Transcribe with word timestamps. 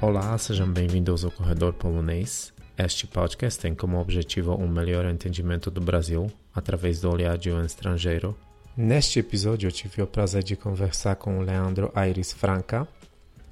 Olá, 0.00 0.38
sejam 0.38 0.70
bem-vindos 0.70 1.24
ao 1.24 1.30
Corredor 1.32 1.72
Polonês. 1.72 2.52
Este 2.78 3.04
podcast 3.04 3.58
tem 3.58 3.74
como 3.74 3.98
objetivo 3.98 4.54
um 4.54 4.68
melhor 4.68 5.04
entendimento 5.04 5.72
do 5.72 5.80
Brasil 5.80 6.30
através 6.54 7.00
do 7.00 7.10
olhar 7.10 7.36
de 7.36 7.50
um 7.50 7.64
estrangeiro. 7.64 8.38
Neste 8.76 9.18
episódio, 9.18 9.72
tive 9.72 10.00
o 10.00 10.06
prazer 10.06 10.44
de 10.44 10.54
conversar 10.54 11.16
com 11.16 11.38
o 11.38 11.42
Leandro 11.42 11.90
Aires 11.96 12.32
Franca. 12.32 12.86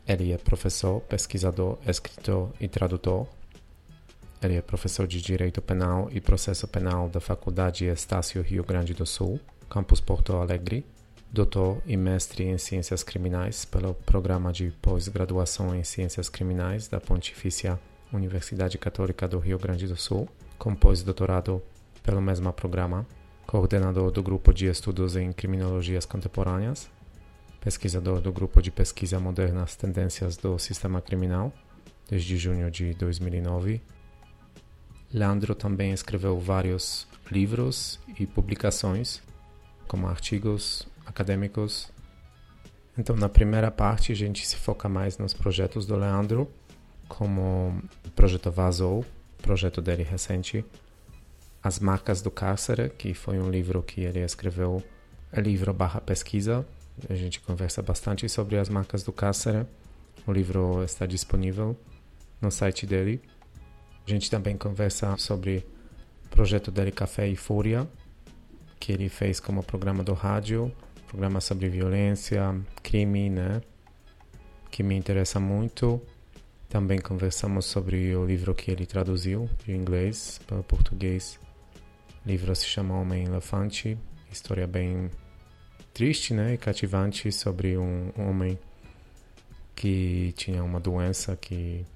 Ele 0.06 0.30
é 0.30 0.38
professor, 0.38 1.00
pesquisador, 1.00 1.78
escritor 1.84 2.52
e 2.60 2.68
tradutor. 2.68 3.26
Ele 4.40 4.54
é 4.54 4.62
professor 4.62 5.08
de 5.08 5.20
Direito 5.20 5.60
Penal 5.60 6.08
e 6.12 6.20
Processo 6.20 6.68
Penal 6.68 7.08
da 7.08 7.18
Faculdade 7.18 7.86
Estácio 7.86 8.40
Rio 8.40 8.62
Grande 8.62 8.94
do 8.94 9.04
Sul, 9.04 9.40
campus 9.68 10.00
Porto 10.00 10.36
Alegre 10.36 10.86
doutor 11.32 11.82
e 11.86 11.96
mestre 11.96 12.44
em 12.44 12.56
Ciências 12.58 13.02
Criminais 13.02 13.64
pelo 13.64 13.94
Programa 13.94 14.52
de 14.52 14.70
Pós-Graduação 14.80 15.74
em 15.74 15.82
Ciências 15.82 16.28
Criminais 16.28 16.88
da 16.88 17.00
Pontifícia 17.00 17.78
Universidade 18.12 18.78
Católica 18.78 19.26
do 19.26 19.38
Rio 19.38 19.58
Grande 19.58 19.86
do 19.86 19.96
Sul, 19.96 20.28
com 20.58 20.74
pós-doutorado 20.74 21.62
pelo 22.02 22.20
mesmo 22.20 22.52
programa, 22.52 23.06
coordenador 23.46 24.10
do 24.10 24.22
Grupo 24.22 24.52
de 24.52 24.66
Estudos 24.66 25.16
em 25.16 25.32
Criminologias 25.32 26.06
Contemporâneas, 26.06 26.88
pesquisador 27.60 28.20
do 28.20 28.32
Grupo 28.32 28.62
de 28.62 28.70
Pesquisa 28.70 29.18
Modernas 29.18 29.76
Tendências 29.76 30.36
do 30.36 30.58
Sistema 30.58 31.00
Criminal, 31.00 31.52
desde 32.08 32.36
junho 32.36 32.70
de 32.70 32.94
2009. 32.94 33.80
Leandro 35.12 35.54
também 35.54 35.92
escreveu 35.92 36.38
vários 36.38 37.06
livros 37.30 37.98
e 38.18 38.26
publicações, 38.26 39.20
como 39.88 40.06
artigos, 40.06 40.86
acadêmicos. 41.16 41.90
Então, 42.98 43.16
na 43.16 43.28
primeira 43.28 43.70
parte, 43.70 44.12
a 44.12 44.14
gente 44.14 44.46
se 44.46 44.56
foca 44.56 44.86
mais 44.86 45.16
nos 45.16 45.32
projetos 45.32 45.86
do 45.86 45.96
Leandro, 45.96 46.50
como 47.08 47.82
o 48.06 48.10
projeto 48.10 48.50
Vazou, 48.50 49.04
projeto 49.40 49.80
dele 49.80 50.02
recente, 50.02 50.64
As 51.62 51.78
Marcas 51.78 52.20
do 52.20 52.30
Cárcere, 52.30 52.90
que 52.90 53.14
foi 53.14 53.38
um 53.38 53.50
livro 53.50 53.82
que 53.82 54.02
ele 54.02 54.20
escreveu, 54.20 54.82
é 55.32 55.40
livro 55.40 55.72
barra 55.72 56.00
pesquisa. 56.00 56.66
A 57.08 57.14
gente 57.14 57.40
conversa 57.40 57.82
bastante 57.82 58.28
sobre 58.28 58.56
as 58.58 58.68
marcas 58.68 59.02
do 59.02 59.12
cárcere. 59.12 59.66
O 60.26 60.32
livro 60.32 60.82
está 60.84 61.04
disponível 61.04 61.76
no 62.40 62.50
site 62.50 62.86
dele. 62.86 63.20
A 64.06 64.10
gente 64.10 64.30
também 64.30 64.56
conversa 64.56 65.16
sobre 65.16 65.66
o 66.24 66.28
projeto 66.28 66.70
dele 66.70 66.90
Café 66.90 67.28
e 67.28 67.36
Fúria, 67.36 67.86
que 68.78 68.92
ele 68.92 69.08
fez 69.08 69.40
como 69.40 69.62
programa 69.62 70.02
do 70.02 70.14
rádio 70.14 70.72
programa 71.06 71.40
sobre 71.40 71.68
violência, 71.68 72.54
crime, 72.82 73.30
né? 73.30 73.62
Que 74.70 74.82
me 74.82 74.94
interessa 74.94 75.38
muito. 75.40 76.00
Também 76.68 77.00
conversamos 77.00 77.66
sobre 77.66 78.14
o 78.16 78.26
livro 78.26 78.54
que 78.54 78.70
ele 78.70 78.84
traduziu 78.84 79.48
de 79.64 79.72
inglês 79.72 80.40
para 80.46 80.62
português. 80.62 81.38
O 82.24 82.28
livro 82.28 82.54
se 82.54 82.66
chama 82.66 82.98
Homem 82.98 83.24
Elefante, 83.24 83.96
história 84.30 84.66
bem 84.66 85.10
triste, 85.94 86.34
né, 86.34 86.54
e 86.54 86.58
cativante 86.58 87.32
sobre 87.32 87.78
um 87.78 88.12
homem 88.18 88.58
que 89.74 90.34
tinha 90.36 90.62
uma 90.62 90.78
doença 90.78 91.36
que 91.36 91.86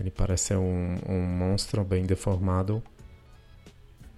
ele 0.00 0.10
pareceu 0.10 0.62
um, 0.62 0.98
um 1.06 1.20
monstro 1.20 1.84
bem 1.84 2.06
deformado 2.06 2.82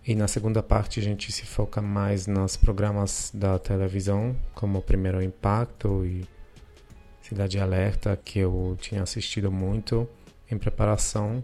e 0.07 0.15
na 0.15 0.29
segunda 0.29 0.63
parte 0.63 1.01
a 1.01 1.03
gente 1.03 1.33
se 1.33 1.45
foca 1.45 1.83
mais 1.83 2.29
nos 2.29 2.57
programas 2.57 3.33
da 3.35 3.59
televisão, 3.59 4.37
como 4.55 4.81
Primeiro 4.81 5.21
Impacto 5.21 6.05
e 6.07 6.25
Cidade 7.21 7.59
Alerta, 7.59 8.17
que 8.17 8.39
eu 8.39 8.79
tinha 8.81 9.03
assistido 9.03 9.51
muito 9.51 10.09
em 10.49 10.57
preparação 10.57 11.43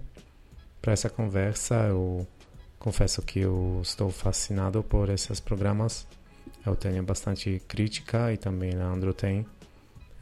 para 0.81 0.93
essa 0.93 1.11
conversa. 1.11 1.75
Eu 1.89 2.25
confesso 2.78 3.21
que 3.21 3.41
eu 3.41 3.81
estou 3.83 4.11
fascinado 4.11 4.81
por 4.81 5.09
esses 5.09 5.41
programas. 5.41 6.06
Eu 6.65 6.77
tenho 6.77 7.03
bastante 7.03 7.61
crítica 7.67 8.33
e 8.33 8.37
também 8.37 8.71
Leandro 8.71 9.12
tem. 9.12 9.45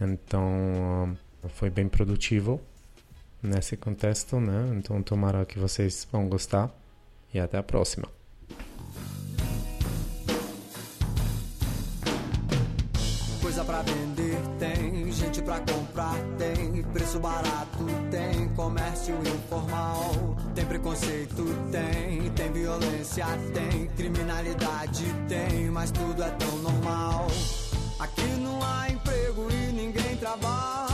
Então 0.00 1.14
foi 1.56 1.68
bem 1.68 1.90
produtivo 1.90 2.58
nesse 3.42 3.76
contexto, 3.76 4.40
né? 4.40 4.72
Então 4.78 5.02
tomara 5.02 5.44
que 5.44 5.58
vocês 5.58 6.08
vão 6.10 6.26
gostar 6.26 6.70
e 7.34 7.38
até 7.38 7.58
a 7.58 7.62
próxima. 7.62 8.19
Pra 13.70 13.82
vender, 13.82 14.36
tem 14.58 15.12
gente 15.12 15.40
pra 15.42 15.60
comprar, 15.60 16.16
tem 16.36 16.82
preço 16.92 17.20
barato, 17.20 17.86
tem 18.10 18.48
comércio 18.48 19.14
informal, 19.20 20.36
tem 20.56 20.66
preconceito, 20.66 21.44
tem, 21.70 22.28
tem 22.30 22.52
violência, 22.52 23.26
tem 23.54 23.86
criminalidade, 23.96 25.04
tem, 25.28 25.70
mas 25.70 25.92
tudo 25.92 26.20
é 26.20 26.30
tão 26.30 26.56
normal. 26.58 27.28
Aqui 28.00 28.26
não 28.40 28.60
há 28.60 28.90
emprego 28.90 29.46
e 29.52 29.72
ninguém 29.72 30.16
trabalha. 30.16 30.89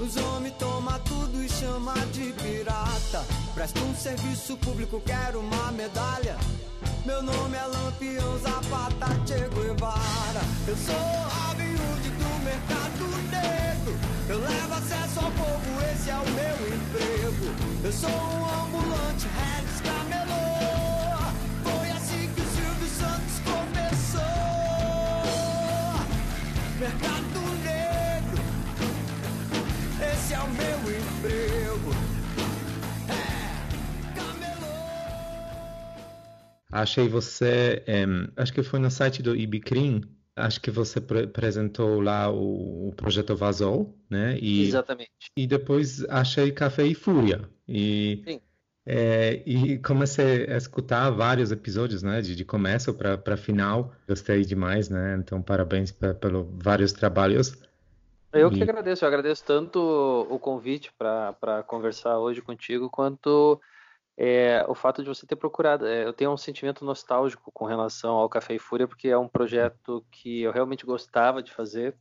Os 0.00 0.16
homens 0.16 0.54
tomam 0.58 0.98
tudo 1.00 1.44
e 1.44 1.48
chama 1.48 1.92
de 2.10 2.32
pirata. 2.32 3.22
Presta 3.54 3.80
um 3.80 3.94
serviço 3.94 4.56
público, 4.56 4.98
quero 5.04 5.40
uma 5.40 5.70
medalha. 5.72 6.38
Meu 7.04 7.22
nome 7.22 7.54
é 7.54 7.66
Lampião 7.66 8.38
Zapata 8.38 9.08
Che 9.26 9.46
Guevara. 9.54 10.40
Eu 10.66 10.76
sou 10.76 10.94
Hood 10.94 12.10
do 12.16 12.44
mercado 12.44 13.04
negro. 13.30 13.94
Eu 14.30 14.40
levo 14.40 14.72
acesso 14.72 15.20
ao 15.20 15.30
povo, 15.32 15.82
esse 15.92 16.08
é 16.08 16.16
o 16.16 16.24
meu 16.30 16.56
emprego. 16.74 17.54
Eu 17.84 17.92
sou 17.92 18.08
um 18.08 18.64
ambulante, 18.64 19.28
Regis 19.36 19.80
Camelô. 19.82 20.48
Foi 21.62 21.90
assim 21.90 22.26
que 22.34 22.40
o 22.40 22.44
Silvio 22.54 22.88
Santos 22.98 23.36
começou. 23.44 24.22
Mercado 26.78 27.19
Achei 36.70 37.08
você, 37.08 37.82
acho 38.36 38.52
que 38.52 38.62
foi 38.62 38.78
no 38.78 38.90
site 38.90 39.22
do 39.22 39.34
Ibicrim, 39.34 40.02
acho 40.36 40.60
que 40.60 40.70
você 40.70 40.98
apresentou 40.98 42.00
lá 42.00 42.30
o, 42.30 42.88
o, 42.88 42.92
projeto 42.96 43.34
Vazou, 43.36 43.98
né? 44.08 44.38
E, 44.40 44.68
Exatamente. 44.68 45.10
E 45.36 45.46
depois 45.46 46.04
achei 46.08 46.52
Café 46.52 46.84
e 46.86 46.94
Fúria. 46.94 47.48
E, 47.68 48.22
Sim. 48.24 48.40
É, 48.86 49.42
e 49.46 49.78
comecei 49.78 50.46
a 50.50 50.56
escutar 50.56 51.10
vários 51.10 51.52
episódios, 51.52 52.02
né? 52.02 52.20
De, 52.20 52.34
de 52.34 52.44
começo 52.44 52.92
para 52.94 53.36
final. 53.36 53.92
Gostei 54.08 54.44
demais, 54.44 54.88
né? 54.88 55.16
Então, 55.18 55.42
parabéns 55.42 55.92
pelos 55.92 56.46
vários 56.52 56.92
trabalhos. 56.92 57.56
Eu 58.32 58.50
que 58.50 58.62
agradeço, 58.62 59.04
eu 59.04 59.08
agradeço 59.08 59.44
tanto 59.44 59.78
o 60.30 60.38
convite 60.38 60.92
para 60.96 61.64
conversar 61.66 62.18
hoje 62.18 62.40
contigo, 62.40 62.88
quanto 62.88 63.60
é, 64.22 64.66
o 64.68 64.74
fato 64.74 65.02
de 65.02 65.08
você 65.08 65.26
ter 65.26 65.36
procurado. 65.36 65.86
É, 65.86 66.04
eu 66.04 66.12
tenho 66.12 66.30
um 66.30 66.36
sentimento 66.36 66.84
nostálgico 66.84 67.50
com 67.50 67.64
relação 67.64 68.16
ao 68.16 68.28
Café 68.28 68.54
e 68.54 68.58
Fúria, 68.58 68.86
porque 68.86 69.08
é 69.08 69.16
um 69.16 69.26
projeto 69.26 70.04
que 70.10 70.42
eu 70.42 70.52
realmente 70.52 70.84
gostava 70.84 71.42
de 71.42 71.50
fazer. 71.50 71.96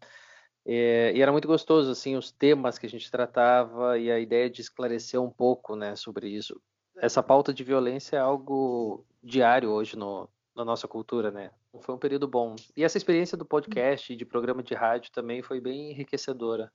É, 0.66 1.14
e 1.16 1.22
era 1.22 1.32
muito 1.32 1.48
gostoso, 1.48 1.90
assim, 1.90 2.18
os 2.18 2.30
temas 2.30 2.78
que 2.78 2.86
a 2.86 2.90
gente 2.90 3.10
tratava 3.10 3.98
e 3.98 4.12
a 4.12 4.20
ideia 4.20 4.50
de 4.50 4.60
esclarecer 4.60 5.22
um 5.22 5.30
pouco, 5.30 5.78
né, 5.78 5.96
sobre 5.96 6.28
isso. 6.28 6.62
Essa 6.98 7.24
pauta 7.24 7.54
de 7.54 7.64
violência 7.64 8.18
é 8.18 8.20
algo 8.20 9.06
diário 9.24 9.70
hoje 9.70 9.96
no, 9.96 10.28
na 10.54 10.66
nossa 10.66 10.90
cultura, 10.90 11.32
né? 11.32 11.52
Foi 11.80 11.96
um 11.96 12.00
período 12.00 12.28
bom. 12.28 12.54
E 12.76 12.84
essa 12.84 12.98
experiência 12.98 13.38
do 13.38 13.46
podcast 13.46 14.12
e 14.12 14.18
de 14.18 14.26
programa 14.26 14.62
de 14.62 14.74
rádio 14.74 15.10
também 15.14 15.42
foi 15.42 15.62
bem 15.62 15.92
enriquecedora. 15.92 16.70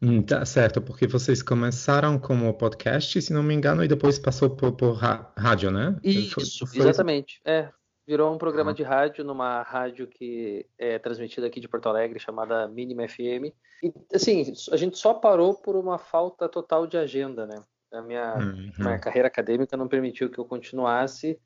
Hum, 0.00 0.22
tá 0.22 0.44
certo, 0.44 0.80
porque 0.80 1.06
vocês 1.06 1.42
começaram 1.42 2.18
como 2.18 2.54
podcast, 2.54 3.20
se 3.20 3.32
não 3.32 3.42
me 3.42 3.52
engano, 3.52 3.82
e 3.82 3.88
depois 3.88 4.18
passou 4.18 4.48
por, 4.48 4.72
por 4.72 4.92
rádio, 4.92 5.72
né? 5.72 5.96
Isso, 6.04 6.66
foi, 6.66 6.78
exatamente. 6.80 7.40
É, 7.44 7.68
virou 8.06 8.32
um 8.32 8.38
programa 8.38 8.70
ah. 8.70 8.74
de 8.74 8.82
rádio 8.84 9.24
numa 9.24 9.62
rádio 9.62 10.06
que 10.06 10.64
é 10.78 10.98
transmitida 10.98 11.46
aqui 11.46 11.60
de 11.60 11.68
Porto 11.68 11.88
Alegre, 11.88 12.20
chamada 12.20 12.68
Mínima 12.68 13.08
FM. 13.08 13.52
E, 13.82 13.92
assim, 14.14 14.52
a 14.70 14.76
gente 14.76 14.96
só 14.96 15.12
parou 15.12 15.52
por 15.54 15.74
uma 15.74 15.98
falta 15.98 16.48
total 16.48 16.86
de 16.86 16.96
agenda, 16.96 17.44
né? 17.44 17.60
A 17.92 18.00
minha, 18.00 18.34
uhum. 18.36 18.70
minha 18.78 18.98
carreira 18.98 19.28
acadêmica 19.28 19.76
não 19.76 19.88
permitiu 19.88 20.30
que 20.30 20.38
eu 20.38 20.44
continuasse. 20.44 21.38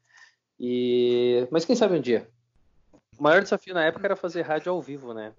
E... 0.61 1.49
Mas 1.51 1.65
quem 1.65 1.75
sabe 1.75 1.97
um 1.97 2.01
dia? 2.01 2.29
O 3.19 3.23
maior 3.23 3.43
desafio 3.43 3.75
na 3.75 3.85
época 3.85 4.07
era 4.07 4.15
fazer 4.15 4.43
rádio 4.43 4.71
ao 4.71 4.81
vivo, 4.81 5.15
né? 5.15 5.33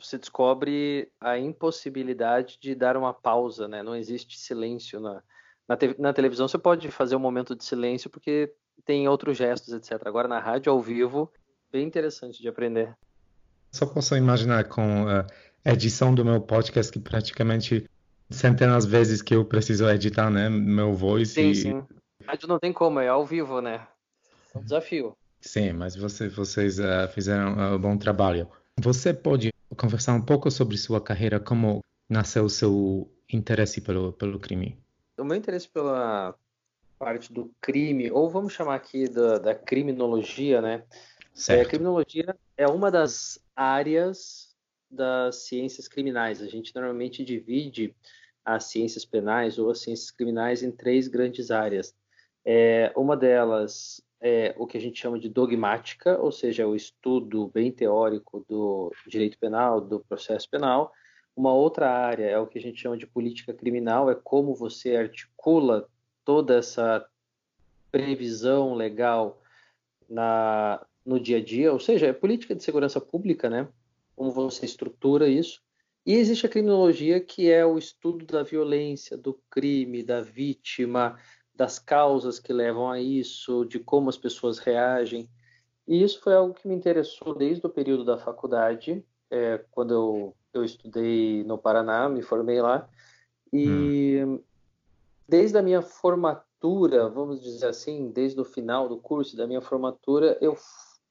Você 0.00 0.18
descobre 0.18 1.08
a 1.20 1.38
impossibilidade 1.38 2.58
de 2.60 2.74
dar 2.74 2.96
uma 2.96 3.12
pausa, 3.12 3.68
né? 3.68 3.82
Não 3.82 3.94
existe 3.94 4.38
silêncio 4.38 5.00
na, 5.00 5.22
na, 5.68 5.76
te, 5.76 5.94
na, 5.98 6.12
televisão. 6.12 6.48
Você 6.48 6.58
pode 6.58 6.90
fazer 6.90 7.16
um 7.16 7.20
momento 7.20 7.54
de 7.54 7.64
silêncio 7.64 8.10
porque 8.10 8.52
tem 8.84 9.08
outros 9.08 9.36
gestos, 9.36 9.72
etc. 9.72 10.06
Agora 10.06 10.28
na 10.28 10.38
rádio 10.38 10.72
ao 10.72 10.80
vivo, 10.80 11.32
bem 11.72 11.86
interessante 11.86 12.40
de 12.40 12.48
aprender. 12.48 12.94
Só 13.72 13.86
posso 13.86 14.16
imaginar 14.16 14.64
com 14.64 15.08
a 15.08 15.26
edição 15.72 16.14
do 16.14 16.24
meu 16.24 16.40
podcast 16.40 16.92
que 16.92 17.00
praticamente 17.00 17.88
centenas 18.30 18.84
de 18.84 18.90
vezes 18.90 19.22
que 19.22 19.34
eu 19.34 19.44
preciso 19.44 19.88
editar, 19.88 20.30
né, 20.30 20.48
meu 20.48 20.94
voice. 20.94 21.34
Sim, 21.34 21.50
e... 21.50 21.54
sim. 21.54 21.82
Rádio 22.26 22.48
não 22.48 22.58
tem 22.58 22.72
como, 22.72 23.00
é 23.00 23.08
ao 23.08 23.24
vivo, 23.24 23.60
né? 23.60 23.86
É 24.54 24.58
um 24.58 24.62
desafio. 24.62 25.16
Sim, 25.40 25.72
mas 25.72 25.94
você, 25.94 26.28
vocês 26.28 26.78
uh, 26.78 27.08
fizeram 27.12 27.74
um 27.74 27.78
bom 27.78 27.98
trabalho. 27.98 28.48
Você 28.80 29.12
pode 29.12 29.50
conversar 29.74 30.14
um 30.14 30.22
pouco 30.22 30.50
sobre 30.50 30.76
sua 30.76 31.00
carreira, 31.00 31.40
como 31.40 31.80
nasceu 32.08 32.44
o 32.44 32.50
seu 32.50 33.10
interesse 33.32 33.80
pelo, 33.80 34.12
pelo 34.12 34.38
crime? 34.38 34.78
O 35.18 35.24
meu 35.24 35.36
interesse 35.36 35.68
pela 35.68 36.34
parte 36.98 37.32
do 37.32 37.50
crime, 37.60 38.10
ou 38.10 38.30
vamos 38.30 38.52
chamar 38.52 38.76
aqui 38.76 39.08
da, 39.08 39.38
da 39.38 39.54
criminologia, 39.54 40.60
né? 40.60 40.84
Certo. 41.34 41.58
É, 41.58 41.62
a 41.62 41.68
criminologia 41.68 42.36
é 42.56 42.66
uma 42.66 42.90
das 42.90 43.40
áreas 43.56 44.54
das 44.90 45.46
ciências 45.46 45.88
criminais. 45.88 46.40
A 46.40 46.46
gente 46.46 46.74
normalmente 46.74 47.24
divide 47.24 47.94
as 48.44 48.64
ciências 48.64 49.04
penais 49.04 49.58
ou 49.58 49.70
as 49.70 49.80
ciências 49.80 50.10
criminais 50.10 50.62
em 50.62 50.70
três 50.70 51.08
grandes 51.08 51.50
áreas. 51.50 51.94
É, 52.44 52.92
uma 52.96 53.16
delas 53.16 54.02
é 54.26 54.54
o 54.56 54.66
que 54.66 54.78
a 54.78 54.80
gente 54.80 54.98
chama 54.98 55.18
de 55.18 55.28
dogmática, 55.28 56.18
ou 56.18 56.32
seja, 56.32 56.66
o 56.66 56.74
estudo 56.74 57.48
bem 57.48 57.70
teórico 57.70 58.42
do 58.48 58.90
direito 59.06 59.38
penal, 59.38 59.82
do 59.82 60.00
processo 60.00 60.48
penal. 60.48 60.90
Uma 61.36 61.52
outra 61.52 61.90
área 61.90 62.24
é 62.24 62.38
o 62.38 62.46
que 62.46 62.58
a 62.58 62.62
gente 62.62 62.80
chama 62.80 62.96
de 62.96 63.06
política 63.06 63.52
criminal, 63.52 64.10
é 64.10 64.14
como 64.14 64.54
você 64.54 64.96
articula 64.96 65.86
toda 66.24 66.56
essa 66.56 67.06
previsão 67.92 68.74
legal 68.74 69.42
na, 70.08 70.82
no 71.04 71.20
dia 71.20 71.36
a 71.36 71.44
dia, 71.44 71.70
ou 71.70 71.78
seja, 71.78 72.06
é 72.06 72.12
política 72.14 72.54
de 72.54 72.64
segurança 72.64 73.02
pública, 73.02 73.50
né? 73.50 73.68
Como 74.16 74.30
você 74.30 74.64
estrutura 74.64 75.28
isso. 75.28 75.60
E 76.06 76.14
existe 76.14 76.46
a 76.46 76.48
criminologia, 76.48 77.20
que 77.20 77.50
é 77.50 77.64
o 77.66 77.76
estudo 77.76 78.24
da 78.24 78.42
violência, 78.42 79.18
do 79.18 79.38
crime, 79.50 80.02
da 80.02 80.22
vítima, 80.22 81.18
das 81.54 81.78
causas 81.78 82.38
que 82.38 82.52
levam 82.52 82.90
a 82.90 83.00
isso, 83.00 83.64
de 83.64 83.78
como 83.78 84.08
as 84.08 84.16
pessoas 84.16 84.58
reagem. 84.58 85.28
E 85.86 86.02
isso 86.02 86.20
foi 86.20 86.34
algo 86.34 86.54
que 86.54 86.66
me 86.66 86.74
interessou 86.74 87.34
desde 87.34 87.64
o 87.66 87.70
período 87.70 88.04
da 88.04 88.18
faculdade, 88.18 89.04
é, 89.30 89.58
quando 89.70 89.94
eu, 89.94 90.36
eu 90.52 90.64
estudei 90.64 91.44
no 91.44 91.58
Paraná, 91.58 92.08
me 92.08 92.22
formei 92.22 92.60
lá. 92.60 92.88
E 93.52 94.24
hum. 94.24 94.40
desde 95.28 95.56
a 95.56 95.62
minha 95.62 95.82
formatura, 95.82 97.08
vamos 97.08 97.42
dizer 97.42 97.66
assim, 97.66 98.10
desde 98.10 98.40
o 98.40 98.44
final 98.44 98.88
do 98.88 98.96
curso 98.96 99.36
da 99.36 99.46
minha 99.46 99.60
formatura, 99.60 100.36
eu 100.40 100.56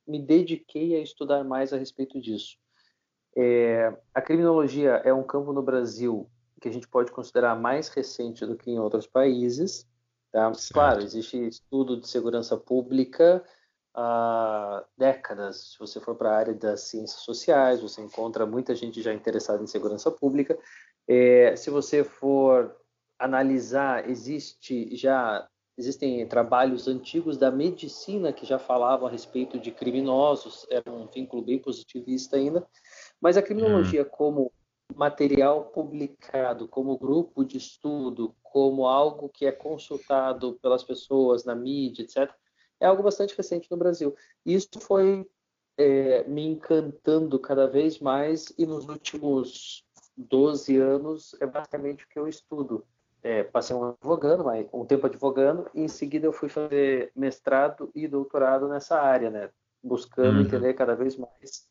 me 0.06 0.20
dediquei 0.20 0.96
a 0.96 1.00
estudar 1.00 1.44
mais 1.44 1.72
a 1.72 1.78
respeito 1.78 2.20
disso. 2.20 2.58
É, 3.36 3.96
a 4.14 4.22
criminologia 4.22 5.02
é 5.04 5.14
um 5.14 5.24
campo 5.24 5.54
no 5.54 5.62
Brasil 5.62 6.30
que 6.62 6.70
a 6.70 6.72
gente 6.72 6.88
pode 6.88 7.12
considerar 7.12 7.60
mais 7.60 7.90
recente 7.90 8.46
do 8.46 8.56
que 8.56 8.72
em 8.72 8.80
outros 8.80 9.06
países. 9.06 9.86
Tá? 10.34 10.52
Claro, 10.74 11.04
existe 11.04 11.38
estudo 11.48 11.96
de 11.96 12.08
segurança 12.08 12.58
pública 12.58 13.46
há 13.94 14.84
décadas. 14.98 15.74
Se 15.74 15.80
você 15.80 16.00
for 16.00 16.16
para 16.16 16.32
a 16.32 16.36
área 16.36 16.54
das 16.56 16.82
ciências 16.82 17.22
sociais, 17.22 17.82
você 17.82 18.02
encontra 18.02 18.44
muita 18.44 18.74
gente 18.74 19.00
já 19.00 19.14
interessada 19.14 19.62
em 19.62 19.68
segurança 19.68 20.10
pública. 20.10 20.58
É, 21.08 21.56
se 21.56 21.70
você 21.70 22.04
for 22.04 22.76
analisar, 23.20 24.10
existe 24.10 24.96
já 24.96 25.48
existem 25.78 26.28
trabalhos 26.28 26.88
antigos 26.88 27.38
da 27.38 27.52
medicina 27.52 28.34
que 28.34 28.46
já 28.46 28.58
falavam 28.58 29.08
a 29.08 29.12
respeito 29.12 29.60
de 29.60 29.72
criminosos, 29.72 30.66
era 30.70 30.92
um 30.92 31.08
vínculo 31.08 31.44
bem 31.44 31.60
positivista 31.60 32.38
ainda, 32.38 32.66
mas 33.22 33.38
a 33.38 33.42
criminologia 33.42 34.04
hum. 34.04 34.10
como 34.12 34.52
material 34.96 35.66
publicado, 35.66 36.68
como 36.68 36.98
grupo 36.98 37.44
de 37.44 37.58
estudo, 37.58 38.36
como 38.42 38.88
algo 38.88 39.30
que 39.30 39.46
é 39.46 39.52
consultado 39.52 40.60
pelas 40.62 40.84
pessoas 40.84 41.44
na 41.44 41.56
mídia, 41.56 42.04
etc., 42.04 42.32
é 42.80 42.86
algo 42.86 43.04
bastante 43.04 43.36
recente 43.36 43.70
no 43.72 43.78
Brasil. 43.78 44.16
Isso 44.46 44.80
foi 44.80 45.26
é, 45.78 46.24
me 46.26 46.46
encantando 46.46 47.40
cada 47.40 47.68
vez 47.68 48.00
mais 48.00 48.54
e 48.58 48.66
nos 48.66 48.88
últimos 48.88 49.86
12 50.18 50.78
anos 50.78 51.36
é 51.40 51.46
basicamente 51.46 52.04
o 52.04 52.08
que 52.08 52.20
eu 52.20 52.28
estudo 52.28 52.86
é, 53.24 53.42
passei 53.42 53.74
um 53.74 53.86
advogando, 53.86 54.44
um 54.74 54.86
tempo 54.86 55.08
advogando, 55.08 55.70
e 55.74 55.82
em 55.82 55.88
seguida 55.88 56.28
eu 56.28 56.34
fui 56.34 56.50
fazer 56.50 57.10
mestrado 57.16 57.90
e 57.96 58.06
doutorado 58.06 58.68
nessa 58.68 59.00
área, 59.00 59.30
né? 59.30 59.50
Buscando 59.82 60.40
uhum. 60.40 60.42
entender 60.42 60.74
cada 60.74 60.94
vez 60.94 61.16
mais 61.16 61.66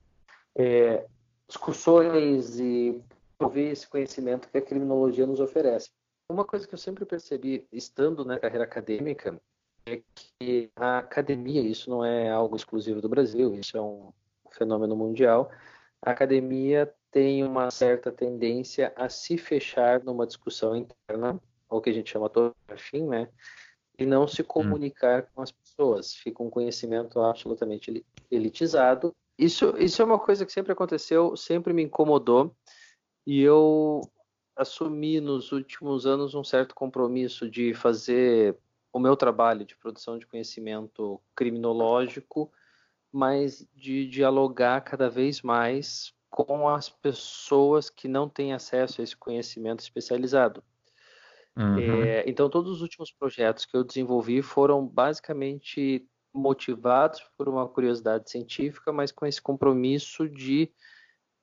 é, 0.56 1.06
discussões 1.52 2.58
e 2.58 2.98
prover 3.36 3.72
esse 3.72 3.86
conhecimento 3.86 4.48
que 4.48 4.56
a 4.56 4.62
criminologia 4.62 5.26
nos 5.26 5.38
oferece. 5.38 5.90
Uma 6.28 6.44
coisa 6.44 6.66
que 6.66 6.72
eu 6.72 6.78
sempre 6.78 7.04
percebi, 7.04 7.66
estando 7.70 8.24
na 8.24 8.38
carreira 8.38 8.64
acadêmica, 8.64 9.38
é 9.84 10.00
que 10.14 10.70
a 10.74 10.98
academia, 10.98 11.60
isso 11.60 11.90
não 11.90 12.04
é 12.04 12.30
algo 12.30 12.56
exclusivo 12.56 13.02
do 13.02 13.08
Brasil, 13.08 13.54
isso 13.54 13.76
é 13.76 13.82
um 13.82 14.12
fenômeno 14.50 14.96
mundial, 14.96 15.50
a 16.00 16.10
academia 16.10 16.92
tem 17.10 17.44
uma 17.44 17.70
certa 17.70 18.10
tendência 18.10 18.92
a 18.96 19.08
se 19.08 19.36
fechar 19.36 20.02
numa 20.02 20.26
discussão 20.26 20.74
interna, 20.74 21.38
ou 21.68 21.80
que 21.80 21.90
a 21.90 21.92
gente 21.92 22.10
chama 22.10 22.30
fim, 22.76 23.06
né? 23.06 23.28
E 23.98 24.06
não 24.06 24.26
se 24.26 24.40
hum. 24.40 24.46
comunicar 24.46 25.22
hum. 25.22 25.26
com 25.34 25.42
as 25.42 25.52
pessoas. 25.52 26.14
Fica 26.14 26.42
um 26.42 26.48
conhecimento 26.48 27.20
absolutamente 27.20 28.04
elitizado. 28.30 29.14
Isso, 29.38 29.74
isso 29.78 30.02
é 30.02 30.04
uma 30.04 30.18
coisa 30.18 30.44
que 30.44 30.52
sempre 30.52 30.72
aconteceu, 30.72 31.36
sempre 31.36 31.72
me 31.72 31.82
incomodou. 31.82 32.54
E 33.26 33.40
eu 33.40 34.00
assumi 34.56 35.20
nos 35.20 35.52
últimos 35.52 36.06
anos 36.06 36.34
um 36.34 36.44
certo 36.44 36.74
compromisso 36.74 37.48
de 37.48 37.72
fazer 37.74 38.56
o 38.92 38.98
meu 38.98 39.16
trabalho 39.16 39.64
de 39.64 39.76
produção 39.76 40.18
de 40.18 40.26
conhecimento 40.26 41.20
criminológico, 41.34 42.52
mas 43.10 43.66
de 43.74 44.06
dialogar 44.06 44.82
cada 44.82 45.08
vez 45.08 45.40
mais 45.40 46.14
com 46.30 46.68
as 46.68 46.88
pessoas 46.88 47.90
que 47.90 48.08
não 48.08 48.28
têm 48.28 48.52
acesso 48.52 49.00
a 49.00 49.04
esse 49.04 49.16
conhecimento 49.16 49.80
especializado. 49.80 50.62
Uhum. 51.56 52.02
É, 52.02 52.24
então, 52.26 52.48
todos 52.48 52.72
os 52.72 52.80
últimos 52.80 53.12
projetos 53.12 53.66
que 53.66 53.76
eu 53.76 53.84
desenvolvi 53.84 54.40
foram 54.40 54.86
basicamente 54.86 56.06
motivados 56.32 57.22
por 57.36 57.48
uma 57.48 57.68
curiosidade 57.68 58.30
científica, 58.30 58.92
mas 58.92 59.12
com 59.12 59.26
esse 59.26 59.40
compromisso 59.40 60.28
de 60.28 60.70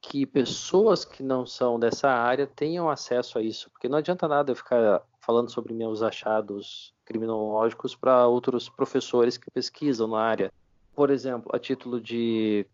que 0.01 0.25
pessoas 0.25 1.03
que 1.03 1.22
não 1.22 1.46
são 1.46 1.79
dessa 1.79 2.10
área 2.10 2.48
tenham 2.48 2.89
acesso 2.89 3.38
a 3.38 3.41
isso, 3.41 3.69
porque 3.69 3.89
não 3.89 3.98
adianta 3.98 4.27
nada 4.27 4.51
eu 4.51 4.55
ficar 4.55 5.03
falando 5.19 5.51
sobre 5.51 5.74
meus 5.74 6.01
achados 6.01 6.93
criminológicos 7.05 7.96
para 7.96 8.25
outros 8.27 8.69
professores 8.69 9.38
que 9.38 9.51
pesquisam 9.51 10.08
na 10.08 10.22
área. 10.22 10.53
Por 10.96 11.10
exemplo, 11.10 11.51
a 11.53 11.60
título 11.60 12.00
de 12.00 12.65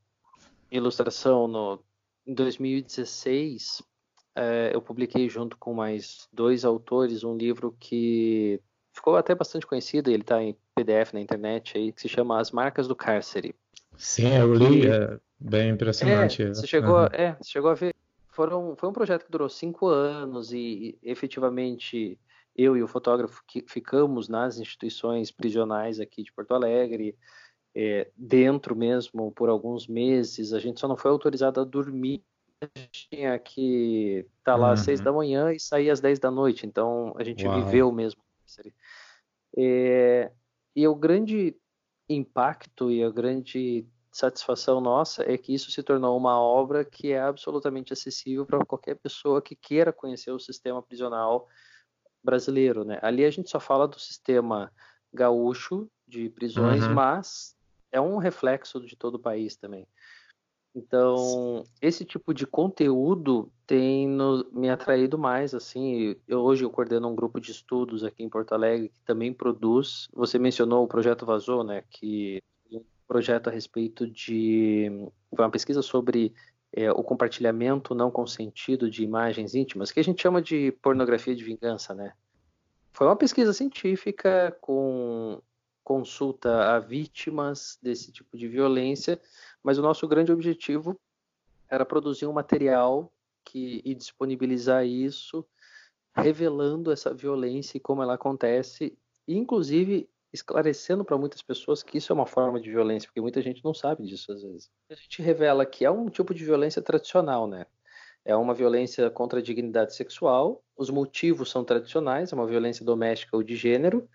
ilustração, 0.71 1.47
no 1.47 1.79
em 2.27 2.33
2016, 2.33 3.83
é, 4.35 4.71
eu 4.73 4.81
publiquei 4.81 5.29
junto 5.29 5.57
com 5.57 5.73
mais 5.73 6.27
dois 6.33 6.65
autores 6.65 7.23
um 7.23 7.37
livro 7.37 7.75
que 7.79 8.59
ficou 8.95 9.17
até 9.17 9.35
bastante 9.35 9.67
conhecido, 9.67 10.09
ele 10.09 10.21
está 10.21 10.41
em 10.41 10.55
PDF 10.73 11.13
na 11.13 11.19
internet 11.19 11.77
aí, 11.77 11.91
que 11.91 12.01
se 12.01 12.07
chama 12.07 12.39
As 12.39 12.51
Marcas 12.51 12.87
do 12.87 12.95
Cárcere. 12.95 13.53
Sim, 13.97 14.33
eu 14.35 14.53
li, 14.53 14.87
é 14.87 15.19
bem 15.37 15.71
impressionante. 15.71 16.43
É, 16.43 16.53
você 16.53 16.65
chegou, 16.65 16.99
uhum. 16.99 17.07
é, 17.11 17.35
você 17.39 17.51
chegou 17.51 17.69
a 17.69 17.73
ver. 17.73 17.93
Foram, 18.29 18.75
foi 18.75 18.89
um 18.89 18.93
projeto 18.93 19.25
que 19.25 19.31
durou 19.31 19.47
cinco 19.47 19.87
anos 19.87 20.51
e, 20.51 20.97
e 21.01 21.11
efetivamente 21.11 22.19
eu 22.55 22.75
e 22.75 22.83
o 22.83 22.87
fotógrafo 22.87 23.41
que 23.47 23.63
ficamos 23.67 24.27
nas 24.27 24.57
instituições 24.57 25.31
prisionais 25.31 25.99
aqui 25.99 26.23
de 26.23 26.33
Porto 26.33 26.53
Alegre, 26.53 27.17
é, 27.73 28.09
dentro 28.15 28.75
mesmo 28.75 29.31
por 29.31 29.49
alguns 29.49 29.87
meses. 29.87 30.53
A 30.53 30.59
gente 30.59 30.79
só 30.79 30.87
não 30.87 30.97
foi 30.97 31.11
autorizado 31.11 31.61
a 31.61 31.63
dormir. 31.63 32.21
A 32.61 32.79
gente 32.79 33.09
tinha 33.09 33.37
que 33.39 34.25
estar 34.39 34.53
tá 34.53 34.55
lá 34.55 34.67
uhum. 34.67 34.73
às 34.73 34.81
seis 34.81 34.99
da 34.99 35.11
manhã 35.11 35.53
e 35.53 35.59
sair 35.59 35.89
às 35.89 36.01
dez 36.01 36.19
da 36.19 36.31
noite. 36.31 36.65
Então 36.65 37.13
a 37.17 37.23
gente 37.23 37.45
Uau. 37.45 37.63
viveu 37.63 37.91
mesmo. 37.91 38.24
É, 39.57 40.31
e 40.75 40.87
o 40.87 40.95
grande 40.95 41.55
impacto 42.09 42.91
e 42.91 43.03
a 43.03 43.09
grande 43.09 43.87
satisfação 44.11 44.79
nossa 44.79 45.29
é 45.29 45.37
que 45.37 45.53
isso 45.53 45.71
se 45.71 45.83
tornou 45.83 46.17
uma 46.17 46.39
obra 46.39 46.85
que 46.85 47.11
é 47.11 47.19
absolutamente 47.19 47.91
acessível 47.91 48.45
para 48.45 48.63
qualquer 48.65 48.95
pessoa 48.95 49.41
que 49.41 49.55
queira 49.55 49.91
conhecer 49.91 50.31
o 50.31 50.39
sistema 50.39 50.81
prisional 50.81 51.47
brasileiro, 52.23 52.85
né? 52.85 52.97
Ali 53.01 53.25
a 53.25 53.29
gente 53.29 53.49
só 53.49 53.59
fala 53.59 53.87
do 53.87 53.99
sistema 53.99 54.71
gaúcho 55.13 55.89
de 56.07 56.29
prisões, 56.29 56.85
uhum. 56.85 56.93
mas 56.93 57.55
é 57.91 57.99
um 57.99 58.17
reflexo 58.17 58.79
de 58.79 58.95
todo 58.95 59.15
o 59.15 59.19
país 59.19 59.55
também. 59.55 59.87
Então, 60.75 61.63
esse 61.81 62.03
tipo 62.03 62.33
de 62.33 62.45
conteúdo 62.45 63.49
tem 63.65 64.07
no, 64.09 64.45
me 64.51 64.69
atraído 64.69 65.17
mais, 65.17 65.53
assim, 65.55 66.17
eu, 66.27 66.41
hoje 66.41 66.65
eu 66.65 66.69
coordeno 66.69 67.07
um 67.07 67.15
grupo 67.15 67.39
de 67.39 67.51
estudos 67.51 68.03
aqui 68.03 68.23
em 68.23 68.29
Porto 68.29 68.53
Alegre 68.53 68.89
que 68.89 68.99
também 69.05 69.33
produz, 69.33 70.09
você 70.13 70.37
mencionou 70.37 70.83
o 70.83 70.87
Projeto 70.87 71.25
Vazou, 71.25 71.63
né, 71.63 71.81
que 71.89 72.43
é 72.69 72.75
um 72.75 72.83
projeto 73.07 73.47
a 73.47 73.51
respeito 73.51 74.05
de, 74.05 74.91
foi 75.33 75.45
uma 75.45 75.51
pesquisa 75.51 75.81
sobre 75.81 76.33
é, 76.73 76.91
o 76.91 77.01
compartilhamento 77.01 77.95
não 77.95 78.11
consentido 78.11 78.89
de 78.89 79.01
imagens 79.01 79.55
íntimas, 79.55 79.93
que 79.93 79.99
a 80.01 80.03
gente 80.03 80.21
chama 80.21 80.41
de 80.41 80.73
pornografia 80.81 81.33
de 81.33 81.43
vingança, 81.43 81.93
né? 81.93 82.11
Foi 82.91 83.07
uma 83.07 83.15
pesquisa 83.15 83.53
científica 83.53 84.55
com 84.59 85.41
consulta 85.85 86.75
a 86.75 86.79
vítimas 86.79 87.77
desse 87.81 88.11
tipo 88.11 88.35
de 88.35 88.47
violência, 88.47 89.21
mas 89.65 89.79
o 89.79 89.81
nosso 89.81 90.07
grande 90.07 90.31
objetivo 90.31 90.95
era 91.67 91.83
produzir 91.83 92.27
um 92.27 92.31
material 92.31 93.11
que, 93.43 93.81
e 93.83 93.95
disponibilizar 93.95 94.85
isso, 94.85 95.43
revelando 96.15 96.91
essa 96.91 97.11
violência 97.11 97.77
e 97.77 97.79
como 97.79 98.03
ela 98.03 98.13
acontece, 98.13 98.95
e 99.27 99.35
inclusive 99.35 100.07
esclarecendo 100.31 101.03
para 101.03 101.17
muitas 101.17 101.41
pessoas 101.41 101.81
que 101.81 101.97
isso 101.97 102.13
é 102.13 102.15
uma 102.15 102.27
forma 102.27 102.61
de 102.61 102.69
violência, 102.69 103.07
porque 103.07 103.19
muita 103.19 103.41
gente 103.41 103.65
não 103.65 103.73
sabe 103.73 104.05
disso 104.05 104.31
às 104.31 104.43
vezes. 104.43 104.69
A 104.87 104.93
gente 104.93 105.23
revela 105.23 105.65
que 105.65 105.83
é 105.83 105.89
um 105.89 106.09
tipo 106.09 106.31
de 106.31 106.45
violência 106.45 106.79
tradicional, 106.81 107.47
né? 107.47 107.65
É 108.23 108.35
uma 108.35 108.53
violência 108.53 109.09
contra 109.09 109.39
a 109.39 109.41
dignidade 109.41 109.95
sexual, 109.95 110.63
os 110.77 110.91
motivos 110.91 111.49
são 111.49 111.63
tradicionais, 111.63 112.31
é 112.31 112.35
uma 112.35 112.45
violência 112.45 112.85
doméstica 112.85 113.35
ou 113.35 113.41
de 113.41 113.55
gênero, 113.55 114.07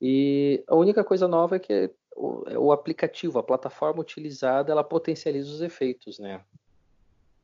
e 0.00 0.62
a 0.68 0.76
única 0.76 1.02
coisa 1.02 1.26
nova 1.26 1.56
é 1.56 1.58
que 1.58 1.90
o, 2.14 2.66
o 2.66 2.72
aplicativo, 2.72 3.38
a 3.38 3.42
plataforma 3.42 4.00
utilizada, 4.00 4.72
ela 4.72 4.84
potencializa 4.84 5.52
os 5.52 5.60
efeitos, 5.60 6.18
né? 6.18 6.40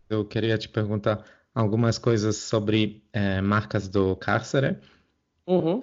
Eu 0.09 0.25
queria 0.25 0.59
te 0.59 0.69
perguntar 0.69 1.25
algumas 1.55 1.99
coisas 1.99 2.37
sobre 2.37 3.03
é, 3.13 3.41
marcas 3.41 3.89
do 3.89 4.17
cárcere, 4.17 4.79
uhum. 5.47 5.83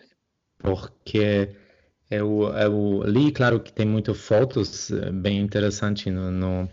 porque 0.60 1.56
eu, 2.10 2.44
eu 2.54 3.04
li, 3.04 3.32
claro 3.32 3.60
que 3.60 3.72
tem 3.72 3.86
muitas 3.86 4.18
fotos 4.18 4.92
eh, 4.92 5.12
bem 5.12 5.40
interessantes 5.40 6.12
no, 6.12 6.32
no, 6.32 6.70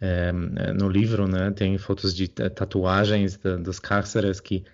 é, 0.00 0.30
no, 0.32 0.88
livro, 0.88 1.26
né? 1.26 1.50
Tem 1.50 1.76
fotos 1.78 2.14
de 2.14 2.28
tatuagens 2.28 3.36
de, 3.36 3.56
dos 3.56 3.78
cárceres 3.78 4.40
que 4.40 4.64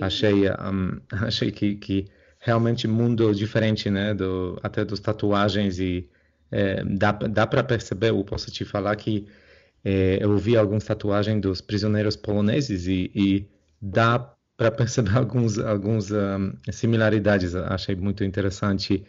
achei, 0.00 0.48
um, 0.48 1.00
achei 1.26 1.52
que, 1.52 1.76
que 1.76 2.06
realmente 2.38 2.88
mundo 2.88 3.34
diferente, 3.34 3.90
né? 3.90 4.14
Do, 4.14 4.58
até 4.62 4.82
dos 4.84 5.00
tatuagens 5.00 5.78
e 5.78 6.08
é, 6.54 6.84
dá, 6.84 7.12
dá 7.12 7.46
para 7.46 7.64
perceber, 7.64 8.10
eu 8.10 8.24
posso 8.24 8.50
te 8.50 8.64
falar 8.64 8.94
que 8.96 9.26
é, 9.84 10.18
eu 10.20 10.36
vi 10.38 10.56
algumas 10.56 10.84
tatuagens 10.84 11.40
dos 11.40 11.60
prisioneiros 11.60 12.16
poloneses 12.16 12.86
e, 12.86 13.10
e 13.14 13.48
dá 13.80 14.18
para 14.56 14.70
perceber 14.70 15.16
alguns, 15.18 15.58
alguns 15.58 16.10
um, 16.10 16.52
similaridades. 16.70 17.54
Achei 17.54 17.94
muito 17.96 18.22
interessante 18.24 19.04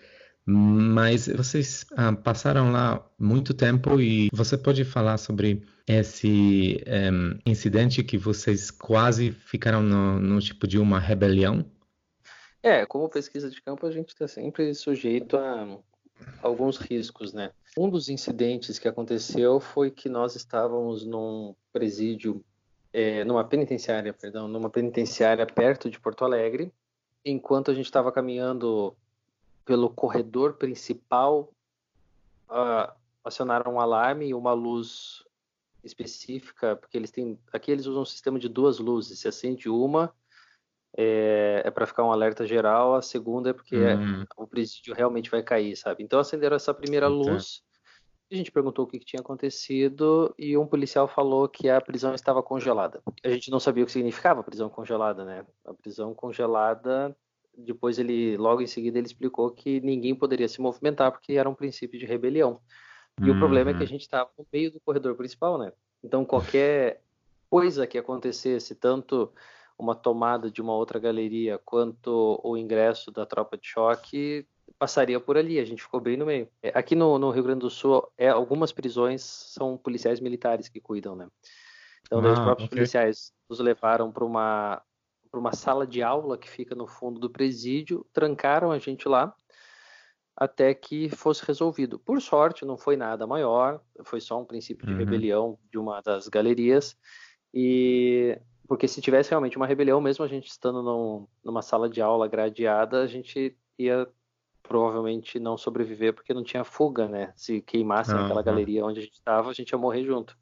mas 0.47 1.27
vocês 1.27 1.87
ah, 1.97 2.13
passaram 2.13 2.71
lá 2.71 3.03
muito 3.17 3.51
tempo 3.51 3.99
e 3.99 4.29
você 4.31 4.55
pode 4.55 4.85
falar 4.85 5.17
sobre 5.17 5.63
esse 5.87 6.83
um, 6.87 7.39
incidente 7.49 8.03
que 8.03 8.15
vocês 8.15 8.69
quase 8.69 9.31
ficaram 9.31 9.81
no, 9.81 10.19
no, 10.19 10.39
tipo 10.39 10.67
de 10.67 10.77
uma 10.77 10.99
rebelião? 10.99 11.65
É, 12.61 12.85
como 12.85 13.09
pesquisa 13.09 13.49
de 13.49 13.59
campo, 13.59 13.87
a 13.87 13.91
gente 13.91 14.09
está 14.09 14.27
sempre 14.27 14.71
sujeito 14.75 15.35
a 15.35 15.79
alguns 16.41 16.77
riscos, 16.77 17.33
né? 17.33 17.51
Um 17.77 17.89
dos 17.89 18.09
incidentes 18.09 18.79
que 18.79 18.87
aconteceu 18.87 19.59
foi 19.59 19.91
que 19.91 20.07
nós 20.07 20.35
estávamos 20.35 21.05
num 21.05 21.53
presídio, 21.73 22.43
é, 22.93 23.23
numa 23.25 23.43
penitenciária, 23.43 24.13
perdão, 24.13 24.47
numa 24.47 24.69
penitenciária 24.69 25.45
perto 25.45 25.89
de 25.89 25.99
Porto 25.99 26.23
Alegre, 26.23 26.71
enquanto 27.23 27.71
a 27.71 27.73
gente 27.73 27.85
estava 27.85 28.11
caminhando 28.11 28.95
pelo 29.65 29.89
corredor 29.89 30.53
principal 30.53 31.51
uh, 32.49 32.93
acionaram 33.23 33.73
um 33.73 33.79
alarme 33.79 34.27
e 34.27 34.33
uma 34.33 34.53
luz 34.53 35.23
específica, 35.83 36.75
porque 36.75 36.97
eles 36.97 37.11
têm 37.11 37.37
aqui 37.51 37.71
eles 37.71 37.85
usam 37.85 38.03
um 38.03 38.05
sistema 38.05 38.39
de 38.39 38.47
duas 38.47 38.79
luzes. 38.79 39.19
Se 39.19 39.27
acende 39.27 39.69
uma 39.69 40.13
é, 40.97 41.61
é 41.65 41.71
para 41.71 41.85
ficar 41.85 42.03
um 42.03 42.11
alerta 42.11 42.45
geral, 42.45 42.95
a 42.95 43.01
segunda 43.01 43.49
é 43.49 43.53
porque 43.53 43.75
uhum. 43.75 44.21
é, 44.21 44.25
o 44.37 44.47
presídio 44.47 44.93
realmente 44.93 45.29
vai 45.29 45.43
cair, 45.43 45.75
sabe? 45.75 46.03
Então 46.03 46.19
acenderam 46.19 46.55
essa 46.55 46.73
primeira 46.73 47.09
okay. 47.09 47.31
luz. 47.31 47.63
A 48.31 48.35
gente 48.35 48.51
perguntou 48.51 48.85
o 48.85 48.87
que, 48.87 48.97
que, 48.97 49.05
tinha 49.05 49.21
acontecido 49.21 50.33
e 50.37 50.57
um 50.57 50.65
policial 50.65 51.07
falou 51.07 51.47
que 51.47 51.69
a 51.69 51.79
prisão 51.79 52.15
estava 52.15 52.41
congelada. 52.41 53.01
A 53.23 53.29
gente 53.29 53.51
não 53.51 53.59
sabia 53.59 53.83
o 53.83 53.85
que 53.85 53.91
significava 53.91 54.43
prisão 54.43 54.67
congelada, 54.67 55.23
né? 55.23 55.45
A 55.63 55.73
prisão 55.73 56.13
congelada 56.13 57.15
depois 57.57 57.97
ele, 57.97 58.35
logo 58.37 58.61
em 58.61 58.67
seguida, 58.67 58.97
ele 58.97 59.07
explicou 59.07 59.49
que 59.51 59.79
ninguém 59.81 60.13
poderia 60.15 60.47
se 60.47 60.59
movimentar 60.59 61.11
porque 61.11 61.33
era 61.33 61.49
um 61.49 61.55
princípio 61.55 61.99
de 61.99 62.05
rebelião. 62.05 62.59
E 63.21 63.29
uhum. 63.29 63.35
o 63.35 63.39
problema 63.39 63.71
é 63.71 63.73
que 63.73 63.79
a 63.79 63.81
uhum. 63.81 63.87
gente 63.87 64.01
estava 64.01 64.29
no 64.37 64.45
meio 64.51 64.71
do 64.71 64.79
corredor 64.79 65.15
principal, 65.15 65.57
né? 65.57 65.71
Então 66.03 66.25
qualquer 66.25 67.01
coisa 67.49 67.87
que 67.87 67.97
acontecesse, 67.97 68.75
tanto 68.75 69.31
uma 69.77 69.95
tomada 69.95 70.49
de 70.49 70.61
uma 70.61 70.73
outra 70.73 70.99
galeria 70.99 71.59
quanto 71.63 72.39
o 72.43 72.57
ingresso 72.57 73.11
da 73.11 73.25
tropa 73.25 73.57
de 73.57 73.67
choque 73.67 74.47
passaria 74.79 75.19
por 75.19 75.37
ali. 75.37 75.59
A 75.59 75.65
gente 75.65 75.83
ficou 75.83 75.99
bem 75.99 76.17
no 76.17 76.25
meio. 76.25 76.49
É, 76.61 76.71
aqui 76.73 76.95
no, 76.95 77.19
no 77.19 77.29
Rio 77.31 77.43
Grande 77.43 77.61
do 77.61 77.69
Sul, 77.69 78.07
é, 78.17 78.29
algumas 78.29 78.71
prisões 78.71 79.21
são 79.23 79.77
policiais 79.77 80.19
militares 80.19 80.67
que 80.67 80.79
cuidam, 80.79 81.15
né? 81.15 81.27
Então, 82.05 82.19
ah, 82.19 82.33
os 82.33 82.39
próprios 82.39 82.67
okay. 82.67 82.77
policiais 82.77 83.33
nos 83.49 83.59
levaram 83.59 84.11
para 84.11 84.25
uma 84.25 84.81
para 85.31 85.39
uma 85.41 85.53
sala 85.53 85.85
de 85.85 86.01
aula 86.01 86.37
que 86.37 86.49
fica 86.49 86.73
no 86.73 86.87
fundo 86.87 87.19
do 87.19 87.29
presídio, 87.29 88.05
trancaram 88.13 88.71
a 88.71 88.79
gente 88.79 89.05
lá 89.05 89.35
até 90.33 90.73
que 90.73 91.09
fosse 91.09 91.45
resolvido. 91.45 91.99
Por 91.99 92.21
sorte, 92.21 92.63
não 92.63 92.77
foi 92.77 92.95
nada 92.95 93.27
maior, 93.27 93.81
foi 94.05 94.21
só 94.21 94.39
um 94.39 94.45
princípio 94.45 94.85
de 94.85 94.93
uhum. 94.93 94.99
rebelião 94.99 95.59
de 95.69 95.77
uma 95.77 96.01
das 96.01 96.29
galerias, 96.29 96.95
e 97.53 98.39
porque 98.67 98.87
se 98.87 99.01
tivesse 99.01 99.29
realmente 99.29 99.57
uma 99.57 99.67
rebelião, 99.67 100.01
mesmo 100.01 100.25
a 100.25 100.27
gente 100.27 100.47
estando 100.47 100.81
num, 100.81 101.27
numa 101.43 101.61
sala 101.61 101.89
de 101.89 102.01
aula 102.01 102.27
gradeada, 102.27 103.01
a 103.01 103.07
gente 103.07 103.55
ia 103.77 104.07
provavelmente 104.63 105.39
não 105.39 105.57
sobreviver 105.57 106.13
porque 106.13 106.33
não 106.33 106.43
tinha 106.43 106.63
fuga, 106.63 107.07
né? 107.07 107.31
Se 107.35 107.61
queimassem 107.61 108.15
uhum. 108.15 108.25
aquela 108.25 108.41
galeria 108.41 108.85
onde 108.85 108.99
a 108.99 109.03
gente 109.03 109.13
estava, 109.13 109.49
a 109.49 109.53
gente 109.53 109.69
ia 109.69 109.77
morrer 109.77 110.03
junto. 110.03 110.35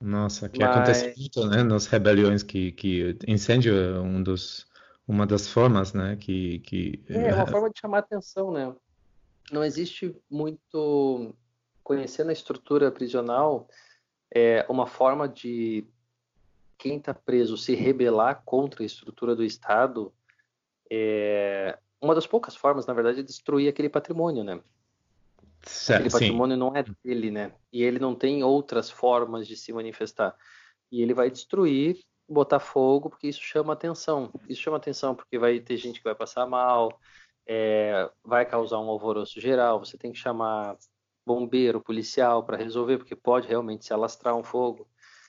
Nossa, 0.00 0.48
que 0.48 0.58
Mas... 0.58 0.68
acontece 0.68 1.14
muito, 1.16 1.46
né, 1.46 1.62
nas 1.62 1.86
rebeliões 1.86 2.42
que, 2.42 2.72
que 2.72 3.16
incêndio 3.26 3.74
é 3.74 4.00
um 4.00 4.22
dos, 4.22 4.66
uma 5.06 5.26
das 5.26 5.48
formas, 5.48 5.94
né, 5.94 6.16
que, 6.16 6.58
que... 6.60 7.02
É, 7.08 7.28
é 7.28 7.34
uma 7.34 7.46
forma 7.48 7.70
de 7.70 7.80
chamar 7.80 7.98
atenção, 7.98 8.52
né. 8.52 8.74
Não 9.52 9.62
existe 9.62 10.14
muito, 10.28 11.34
conhecendo 11.82 12.30
a 12.30 12.32
estrutura 12.32 12.90
prisional, 12.90 13.68
é 14.34 14.66
uma 14.68 14.86
forma 14.86 15.28
de 15.28 15.86
quem 16.84 16.98
está 16.98 17.14
preso 17.14 17.56
se 17.56 17.74
rebelar 17.74 18.42
contra 18.44 18.82
a 18.82 18.86
estrutura 18.86 19.34
do 19.34 19.42
Estado 19.42 20.12
é 20.90 21.78
uma 21.98 22.14
das 22.14 22.26
poucas 22.26 22.54
formas, 22.54 22.84
na 22.84 22.92
verdade, 22.92 23.20
é 23.20 23.22
destruir 23.22 23.70
aquele 23.70 23.88
patrimônio, 23.88 24.44
né? 24.44 24.60
Certo, 25.62 26.00
Aquele 26.00 26.12
patrimônio 26.12 26.56
sim. 26.56 26.60
não 26.60 26.76
é 26.76 26.84
dele, 27.02 27.30
né? 27.30 27.54
E 27.72 27.82
ele 27.82 27.98
não 27.98 28.14
tem 28.14 28.44
outras 28.44 28.90
formas 28.90 29.48
de 29.48 29.56
se 29.56 29.72
manifestar. 29.72 30.36
E 30.92 31.00
ele 31.00 31.14
vai 31.14 31.30
destruir, 31.30 32.04
botar 32.28 32.58
fogo, 32.58 33.08
porque 33.08 33.28
isso 33.28 33.40
chama 33.40 33.72
atenção. 33.72 34.30
Isso 34.46 34.60
chama 34.60 34.76
atenção 34.76 35.14
porque 35.14 35.38
vai 35.38 35.58
ter 35.60 35.78
gente 35.78 36.00
que 36.00 36.04
vai 36.04 36.14
passar 36.14 36.46
mal, 36.46 37.00
é, 37.46 38.10
vai 38.22 38.44
causar 38.44 38.78
um 38.78 38.90
alvoroço 38.90 39.40
geral. 39.40 39.78
Você 39.78 39.96
tem 39.96 40.12
que 40.12 40.18
chamar 40.18 40.76
bombeiro, 41.24 41.80
policial 41.80 42.44
para 42.44 42.58
resolver, 42.58 42.98
porque 42.98 43.16
pode 43.16 43.48
realmente 43.48 43.86
se 43.86 43.94
alastrar 43.94 44.36
um 44.36 44.44
fogo. 44.44 44.86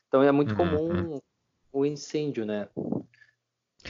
Então 0.10 0.22
é 0.22 0.34
muito 0.34 0.52
uhum. 0.52 0.58
comum 0.58 1.22
o 1.76 1.86
incêndio, 1.86 2.46
né? 2.46 2.68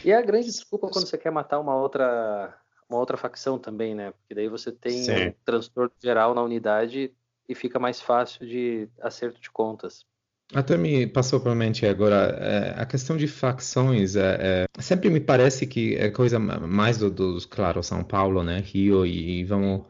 E 0.04 0.12
é 0.12 0.16
a 0.16 0.22
grande 0.22 0.48
desculpa 0.48 0.90
quando 0.90 1.08
você 1.08 1.18
quer 1.18 1.32
matar 1.32 1.60
uma 1.60 1.76
outra 1.76 2.58
uma 2.90 3.00
outra 3.00 3.18
facção 3.18 3.58
também, 3.58 3.96
né? 3.96 4.12
Porque 4.12 4.36
daí 4.36 4.48
você 4.48 4.72
tem 4.72 5.04
Sim. 5.04 5.28
um 5.28 5.34
transtorno 5.44 5.92
geral 6.02 6.36
na 6.36 6.44
unidade 6.44 7.12
e 7.48 7.56
fica 7.56 7.80
mais 7.80 8.02
fácil 8.02 8.46
de 8.46 8.88
acerto 9.02 9.40
de 9.40 9.50
contas. 9.50 10.06
Até 10.54 10.78
me 10.78 11.08
passou 11.08 11.40
pela 11.40 11.56
mente 11.56 11.86
agora 11.88 12.38
é, 12.40 12.80
a 12.80 12.86
questão 12.86 13.18
de 13.18 13.28
facções. 13.28 14.16
É, 14.16 14.68
é, 14.78 14.82
sempre 14.82 15.10
me 15.10 15.20
parece 15.20 15.66
que 15.66 15.96
é 15.96 16.12
coisa 16.12 16.38
mais 16.38 17.00
dos, 17.00 17.12
do, 17.12 17.50
claro, 17.50 17.82
São 17.82 18.04
Paulo, 18.04 18.44
né, 18.44 18.60
Rio 18.60 19.06
e, 19.06 19.40
e 19.40 19.44
vamos 19.44 19.86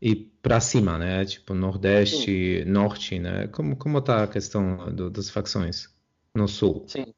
ir 0.00 0.30
para 0.42 0.60
cima, 0.60 0.98
né, 0.98 1.24
tipo 1.24 1.54
Nordeste, 1.54 2.62
Sim. 2.62 2.70
Norte, 2.70 3.18
né. 3.18 3.48
Como 3.48 3.76
como 3.76 4.02
tá 4.02 4.24
a 4.24 4.28
questão 4.28 4.94
do, 4.94 5.08
das 5.08 5.30
facções 5.30 5.88
no 6.34 6.46
Sul? 6.46 6.84
Sim. 6.86 7.14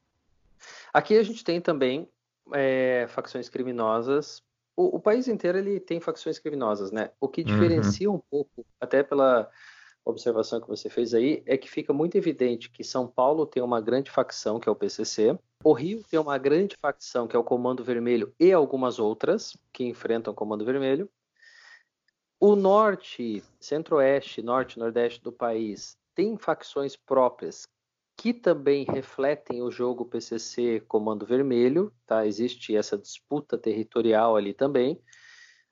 Aqui 0.97 1.17
a 1.17 1.23
gente 1.23 1.43
tem 1.43 1.61
também 1.61 2.09
é, 2.53 3.05
facções 3.09 3.49
criminosas 3.49 4.41
o, 4.77 4.97
o, 4.97 4.99
país 4.99 5.27
inteiro 5.27 5.57
ele 5.57 5.79
tem 5.79 5.99
facções 5.99 6.37
criminosas, 6.37 6.91
né? 6.91 7.09
O 7.19 7.27
que 7.27 7.41
uhum. 7.41 7.47
diferencia 7.47 8.07
uhum. 8.07 8.17
um 8.17 8.21
pouco, 8.29 8.63
até 8.79 9.01
pela 9.01 9.49
observação 10.05 10.61
que 10.61 10.67
você 10.67 10.87
fez 10.87 11.15
aí, 11.15 11.41
é 11.47 11.57
que 11.57 11.69
fica 11.69 11.91
muito 11.91 12.15
evidente 12.15 12.69
que 12.69 12.83
São 12.83 13.07
Paulo 13.07 13.45
tem 13.45 13.61
uma 13.61 13.81
grande 13.81 14.11
facção, 14.11 14.59
que 14.59 14.69
é 14.69 14.71
o 14.71 14.75
PCC, 14.75 15.37
o 15.63 15.73
Rio 15.73 16.03
tem 16.09 16.19
uma 16.19 16.37
grande 16.37 16.77
facção, 16.79 17.27
que 17.27 17.35
é 17.35 17.39
o 17.39 17.43
Comando 17.43 17.83
Vermelho, 17.83 18.33
e 18.39 18.53
algumas 18.53 18.99
outras 18.99 19.57
que 19.73 19.83
enfrentam 19.83 20.31
o 20.31 20.35
Comando 20.35 20.63
Vermelho. 20.63 21.09
O 22.39 22.55
norte, 22.55 23.43
centro-oeste, 23.59 24.43
norte, 24.43 24.77
nordeste 24.77 25.21
do 25.23 25.31
país 25.31 25.97
tem 26.13 26.37
facções 26.37 26.95
próprias 26.95 27.67
que 28.17 28.33
também 28.33 28.83
refletem 28.83 29.61
o 29.61 29.69
jogo 29.69 30.03
PCC 30.03 30.81
Comando 30.87 31.25
Vermelho, 31.25 31.93
tá? 32.07 32.25
Existe 32.25 32.75
essa 32.75 32.97
disputa 32.97 33.57
territorial 33.57 34.35
ali 34.35 34.53
também. 34.53 34.99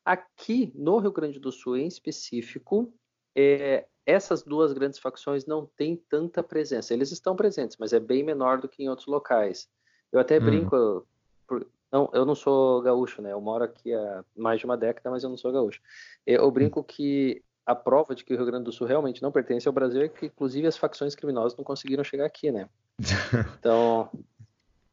Aqui 0.05 0.71
no 0.75 0.99
Rio 0.99 1.11
Grande 1.11 1.39
do 1.39 1.51
Sul, 1.51 1.75
em 1.75 1.87
específico, 1.87 2.93
é, 3.35 3.87
essas 4.05 4.43
duas 4.43 4.71
grandes 4.73 4.99
facções 4.99 5.47
não 5.47 5.65
têm 5.65 5.97
tanta 6.07 6.43
presença. 6.43 6.93
Eles 6.93 7.11
estão 7.11 7.35
presentes, 7.35 7.77
mas 7.79 7.91
é 7.91 7.99
bem 7.99 8.23
menor 8.23 8.59
do 8.59 8.69
que 8.69 8.83
em 8.83 8.89
outros 8.89 9.07
locais. 9.07 9.67
Eu 10.11 10.19
até 10.19 10.37
hum. 10.37 10.45
brinco, 10.45 11.07
por, 11.47 11.67
não, 11.91 12.09
eu 12.13 12.25
não 12.25 12.35
sou 12.35 12.79
gaúcho, 12.83 13.23
né? 13.23 13.31
Eu 13.31 13.41
moro 13.41 13.63
aqui 13.63 13.91
há 13.91 14.23
mais 14.35 14.59
de 14.59 14.65
uma 14.65 14.77
década, 14.77 15.09
mas 15.09 15.23
eu 15.23 15.29
não 15.29 15.37
sou 15.37 15.51
gaúcho. 15.51 15.81
Eu 16.27 16.51
brinco 16.51 16.83
que 16.83 17.43
a 17.65 17.73
prova 17.73 18.13
de 18.13 18.23
que 18.23 18.33
o 18.33 18.37
Rio 18.37 18.45
Grande 18.45 18.65
do 18.65 18.71
Sul 18.71 18.85
realmente 18.85 19.21
não 19.21 19.31
pertence 19.31 19.67
ao 19.67 19.73
Brasil 19.73 20.01
é 20.01 20.07
que, 20.07 20.27
inclusive, 20.27 20.67
as 20.67 20.77
facções 20.77 21.15
criminosas 21.15 21.57
não 21.57 21.63
conseguiram 21.63 22.03
chegar 22.03 22.25
aqui, 22.25 22.51
né? 22.51 22.69
Então, 23.59 24.09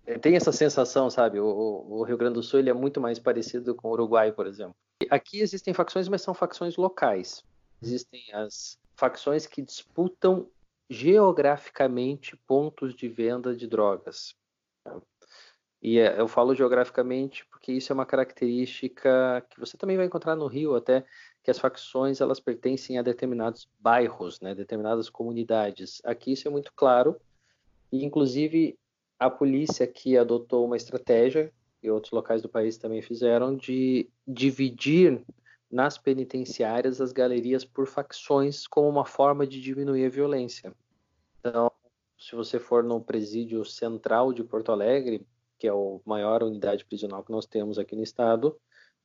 é, 0.07 0.19
tem 0.19 0.37
essa 0.37 0.53
sensação, 0.53 1.11
sabe? 1.11 1.39
O, 1.39 1.47
o, 1.47 2.03
Rio 2.03 2.17
Grande 2.17 2.35
do 2.35 2.43
Sul 2.43 2.59
ele 2.59 2.71
é 2.71 2.75
muito 2.75 3.01
mais 3.01 3.19
parecido 3.19 3.75
com 3.75 3.89
o 3.89 3.93
Uruguai, 3.93 4.33
por 4.33 4.47
exemplo. 4.47 4.75
Aqui 5.11 5.41
existem 5.41 5.75
facções, 5.75 6.09
mas 6.09 6.23
são 6.23 6.33
facções 6.33 6.77
locais. 6.77 7.45
Existem 7.83 8.23
as 8.33 8.79
facções 8.97 9.47
que 9.47 9.63
disputam 9.63 10.49
geograficamente 10.89 12.37
pontos 12.47 12.95
de 12.95 13.09
venda 13.09 13.55
de 13.55 13.67
drogas. 13.67 14.35
E 15.83 15.99
é, 15.99 16.21
eu 16.21 16.29
falo 16.29 16.55
geograficamente 16.55 17.45
porque 17.47 17.73
isso 17.73 17.93
é 17.93 17.95
uma 17.95 18.07
característica 18.07 19.45
que 19.51 19.59
você 19.59 19.77
também 19.77 19.97
vai 19.97 20.07
encontrar 20.07 20.37
no 20.37 20.47
Rio 20.47 20.77
até, 20.77 21.05
que 21.43 21.51
as 21.51 21.59
facções 21.59 22.21
elas 22.21 22.41
pertencem 22.41 22.99
a 22.99 23.03
determinados 23.03 23.69
bairros, 23.81 24.41
né, 24.41 24.55
determinadas 24.55 25.11
comunidades. 25.11 26.01
Aqui 26.05 26.33
isso 26.33 26.47
é 26.47 26.51
muito 26.51 26.73
claro 26.75 27.21
e 27.91 28.05
inclusive 28.05 28.79
a 29.19 29.29
polícia 29.31 29.85
aqui 29.85 30.17
adotou 30.17 30.65
uma 30.65 30.77
estratégia 30.77 31.53
e 31.83 31.91
outros 31.91 32.13
locais 32.13 32.43
do 32.43 32.49
país 32.49 32.79
também 32.79 33.03
fizeram 33.03 33.57
de 33.57 34.09
dividir 34.27 35.25
nas 35.71 35.99
penitenciárias 35.99 37.01
as 37.01 37.13
galerias 37.13 37.65
por 37.65 37.87
facções 37.87 38.67
como 38.67 38.89
uma 38.89 39.05
forma 39.05 39.47
de 39.47 39.61
diminuir 39.61 40.05
a 40.05 40.11
violência. 40.11 40.73
Então, 41.41 41.73
se 42.19 42.37
você 42.37 42.61
for 42.61 42.85
no 42.85 43.01
presídio 43.01 43.65
central 43.65 44.33
de 44.33 44.45
Porto 44.45 44.71
Alegre, 44.71 45.27
que 45.59 45.67
é 45.67 45.71
a 45.71 45.75
maior 46.05 46.43
unidade 46.43 46.85
prisional 46.85 47.25
que 47.25 47.33
nós 47.33 47.47
temos 47.47 47.79
aqui 47.79 47.97
no 47.97 48.03
estado, 48.03 48.57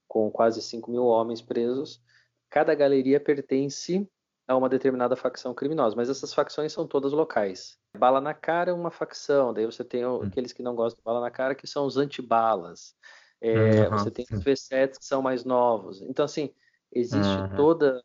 com 0.07 0.31
quase 0.31 0.61
5 0.61 0.89
mil 0.89 1.05
homens 1.05 1.41
presos. 1.41 2.01
Cada 2.49 2.73
galeria 2.73 3.19
pertence 3.19 4.07
a 4.47 4.55
uma 4.55 4.69
determinada 4.69 5.15
facção 5.15 5.53
criminosa, 5.53 5.95
mas 5.95 6.09
essas 6.09 6.33
facções 6.33 6.71
são 6.71 6.87
todas 6.87 7.11
locais. 7.11 7.77
Bala 7.97 8.21
na 8.21 8.33
cara 8.33 8.71
é 8.71 8.73
uma 8.73 8.89
facção, 8.89 9.53
daí 9.53 9.65
você 9.65 9.83
tem 9.83 10.05
hum. 10.05 10.21
aqueles 10.21 10.53
que 10.53 10.63
não 10.63 10.75
gostam 10.75 10.97
de 10.99 11.03
bala 11.03 11.19
na 11.19 11.29
cara, 11.29 11.53
que 11.53 11.67
são 11.67 11.85
os 11.85 11.97
antibalas. 11.97 12.95
É, 13.41 13.87
uhum. 13.87 13.97
Você 13.97 14.11
tem 14.11 14.25
os 14.31 14.43
V7 14.43 14.97
que 14.97 15.05
são 15.05 15.21
mais 15.21 15.43
novos. 15.43 16.01
Então, 16.01 16.25
assim, 16.25 16.51
existe 16.91 17.35
uhum. 17.35 17.55
toda 17.55 18.03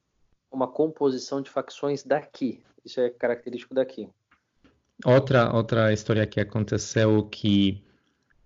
uma 0.50 0.68
composição 0.68 1.40
de 1.40 1.48
facções 1.48 2.02
daqui. 2.02 2.62
Isso 2.84 3.00
é 3.00 3.08
característico 3.08 3.74
daqui. 3.74 4.08
Outra, 5.04 5.54
outra 5.54 5.92
história 5.92 6.26
que 6.26 6.40
aconteceu 6.40 7.24
que 7.24 7.82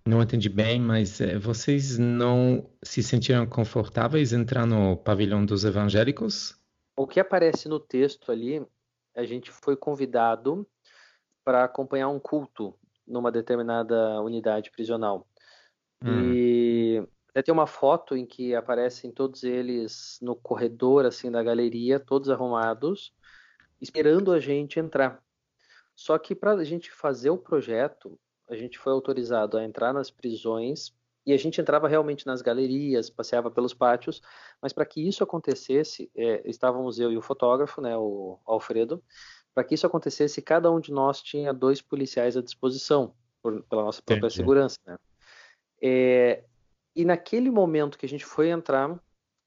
não 0.06 0.22
entendi 0.22 0.48
bem, 0.48 0.80
mas 0.80 1.20
eh, 1.20 1.36
vocês 1.36 1.98
não 1.98 2.70
se 2.82 3.02
sentiram 3.02 3.44
confortáveis 3.44 4.32
entrar 4.32 4.64
no 4.64 4.96
pavilhão 4.96 5.44
dos 5.44 5.64
evangélicos? 5.64 6.56
O 6.96 7.06
que 7.06 7.18
aparece 7.18 7.68
no 7.68 7.80
texto 7.80 8.30
ali, 8.30 8.64
a 9.16 9.24
gente 9.24 9.50
foi 9.50 9.76
convidado 9.76 10.66
para 11.44 11.64
acompanhar 11.64 12.08
um 12.08 12.20
culto 12.20 12.72
numa 13.06 13.32
determinada 13.32 14.20
unidade 14.20 14.70
prisional. 14.70 15.26
Hum. 16.02 16.32
E 16.32 17.08
até 17.30 17.42
tem 17.42 17.52
uma 17.52 17.66
foto 17.66 18.16
em 18.16 18.24
que 18.24 18.54
aparecem 18.54 19.10
todos 19.10 19.42
eles 19.42 20.18
no 20.22 20.36
corredor 20.36 21.04
assim 21.04 21.30
da 21.30 21.42
galeria, 21.42 21.98
todos 21.98 22.30
arrumados, 22.30 23.12
esperando 23.80 24.32
a 24.32 24.38
gente 24.38 24.78
entrar. 24.78 25.20
Só 25.94 26.16
que 26.18 26.34
para 26.34 26.52
a 26.52 26.64
gente 26.64 26.92
fazer 26.92 27.30
o 27.30 27.38
projeto, 27.38 28.18
a 28.48 28.56
gente 28.56 28.78
foi 28.78 28.92
autorizado 28.92 29.56
a 29.56 29.64
entrar 29.64 29.92
nas 29.92 30.10
prisões 30.10 30.94
e 31.26 31.32
a 31.32 31.36
gente 31.36 31.60
entrava 31.60 31.88
realmente 31.88 32.24
nas 32.24 32.40
galerias, 32.40 33.10
passeava 33.10 33.50
pelos 33.50 33.74
pátios, 33.74 34.22
mas 34.62 34.72
para 34.72 34.86
que 34.86 35.06
isso 35.06 35.24
acontecesse, 35.24 36.08
é, 36.14 36.48
estávamos 36.48 37.00
eu 37.00 37.10
e 37.10 37.16
o 37.16 37.22
fotógrafo, 37.22 37.80
né, 37.80 37.96
o 37.96 38.38
Alfredo, 38.46 39.02
para 39.52 39.64
que 39.64 39.74
isso 39.74 39.86
acontecesse, 39.86 40.40
cada 40.40 40.70
um 40.70 40.78
de 40.78 40.92
nós 40.92 41.20
tinha 41.20 41.52
dois 41.52 41.82
policiais 41.82 42.36
à 42.36 42.42
disposição, 42.42 43.12
por, 43.42 43.62
pela 43.64 43.82
nossa 43.82 44.00
própria 44.02 44.26
Entendi. 44.26 44.36
segurança. 44.36 44.78
Né? 44.86 44.96
É, 45.82 46.44
e 46.94 47.04
naquele 47.04 47.50
momento 47.50 47.98
que 47.98 48.06
a 48.06 48.08
gente 48.08 48.24
foi 48.24 48.50
entrar, 48.50 48.96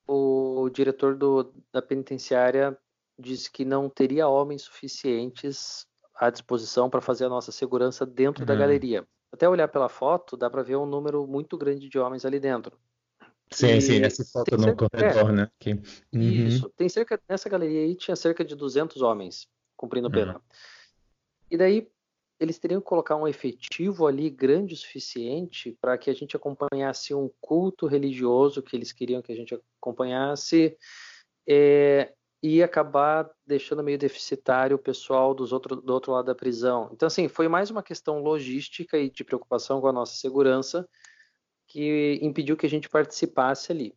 o 0.07 0.69
diretor 0.69 1.15
do, 1.15 1.53
da 1.71 1.81
penitenciária 1.81 2.77
disse 3.17 3.49
que 3.51 3.63
não 3.63 3.89
teria 3.89 4.27
homens 4.27 4.63
suficientes 4.63 5.87
à 6.19 6.29
disposição 6.29 6.89
para 6.89 6.99
fazer 6.99 7.25
a 7.25 7.29
nossa 7.29 7.51
segurança 7.51 8.05
dentro 8.05 8.43
uhum. 8.43 8.47
da 8.47 8.55
galeria. 8.55 9.07
Até 9.31 9.47
olhar 9.47 9.67
pela 9.69 9.87
foto, 9.87 10.35
dá 10.35 10.49
para 10.49 10.63
ver 10.63 10.75
um 10.75 10.85
número 10.85 11.25
muito 11.25 11.57
grande 11.57 11.87
de 11.87 11.97
homens 11.97 12.25
ali 12.25 12.39
dentro. 12.39 12.77
Sim, 13.51 13.77
e 13.77 13.81
sim, 13.81 14.03
essa 14.03 14.23
foto 14.25 14.57
no 14.57 14.63
cerca, 14.63 14.89
corredor, 14.89 15.29
é, 15.29 15.33
né? 15.33 15.51
Que... 15.57 15.71
Uhum. 16.13 16.21
Isso, 16.21 16.69
tem 16.75 16.89
cerca, 16.89 17.19
nessa 17.27 17.49
galeria 17.49 17.81
aí 17.81 17.95
tinha 17.95 18.15
cerca 18.15 18.43
de 18.43 18.55
200 18.55 19.01
homens 19.01 19.47
cumprindo 19.77 20.11
pena. 20.11 20.33
Uhum. 20.33 20.41
E 21.49 21.57
daí 21.57 21.87
eles 22.39 22.59
teriam 22.59 22.79
que 22.79 22.87
colocar 22.87 23.15
um 23.15 23.27
efetivo 23.27 24.05
ali 24.05 24.29
grande 24.29 24.73
o 24.73 24.77
suficiente 24.77 25.77
para 25.81 25.97
que 25.97 26.09
a 26.09 26.13
gente 26.13 26.35
acompanhasse 26.35 27.13
um 27.13 27.29
culto 27.41 27.87
religioso 27.87 28.61
que 28.61 28.75
eles 28.75 28.91
queriam 28.91 29.21
que 29.21 29.31
a 29.31 29.35
gente 29.35 29.59
acompanhasse. 29.79 30.77
É, 31.47 32.13
e 32.41 32.63
acabar 32.63 33.29
deixando 33.45 33.83
meio 33.83 33.97
deficitário 33.97 34.75
o 34.75 34.79
pessoal 34.79 35.33
dos 35.33 35.51
outro, 35.51 35.75
do 35.75 35.93
outro 35.93 36.11
lado 36.13 36.25
da 36.25 36.35
prisão. 36.35 36.89
Então, 36.93 37.07
assim, 37.07 37.27
foi 37.27 37.47
mais 37.47 37.69
uma 37.69 37.83
questão 37.83 38.19
logística 38.19 38.97
e 38.97 39.09
de 39.09 39.23
preocupação 39.23 39.81
com 39.81 39.87
a 39.87 39.93
nossa 39.93 40.15
segurança 40.15 40.87
que 41.67 42.17
impediu 42.21 42.55
que 42.55 42.65
a 42.65 42.69
gente 42.69 42.89
participasse 42.89 43.71
ali. 43.71 43.93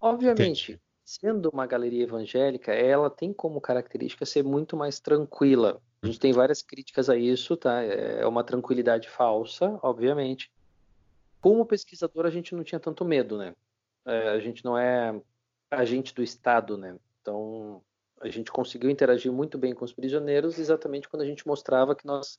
Obviamente, 0.00 0.72
Entendi. 0.72 0.82
sendo 1.04 1.50
uma 1.50 1.66
galeria 1.66 2.04
evangélica, 2.04 2.72
ela 2.72 3.10
tem 3.10 3.32
como 3.32 3.60
característica 3.60 4.24
ser 4.26 4.44
muito 4.44 4.76
mais 4.76 5.00
tranquila. 5.00 5.80
A 6.02 6.06
gente 6.06 6.20
tem 6.20 6.32
várias 6.32 6.62
críticas 6.62 7.10
a 7.10 7.16
isso, 7.16 7.56
tá? 7.56 7.82
É 7.82 8.26
uma 8.26 8.44
tranquilidade 8.44 9.08
falsa, 9.08 9.78
obviamente. 9.82 10.50
Como 11.40 11.66
pesquisador, 11.66 12.26
a 12.26 12.30
gente 12.30 12.54
não 12.54 12.62
tinha 12.62 12.78
tanto 12.78 13.04
medo, 13.04 13.36
né? 13.36 13.54
É, 14.06 14.28
a 14.30 14.38
gente 14.38 14.64
não 14.64 14.78
é 14.78 15.20
agente 15.70 16.14
do 16.14 16.22
Estado, 16.22 16.76
né? 16.76 16.96
Então, 17.20 17.82
a 18.20 18.28
gente 18.28 18.50
conseguiu 18.50 18.90
interagir 18.90 19.32
muito 19.32 19.56
bem 19.56 19.74
com 19.74 19.84
os 19.84 19.92
prisioneiros 19.92 20.58
exatamente 20.58 21.08
quando 21.08 21.22
a 21.22 21.26
gente 21.26 21.46
mostrava 21.46 21.94
que 21.94 22.06
nós 22.06 22.38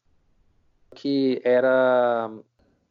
que 0.93 1.41
era 1.43 2.29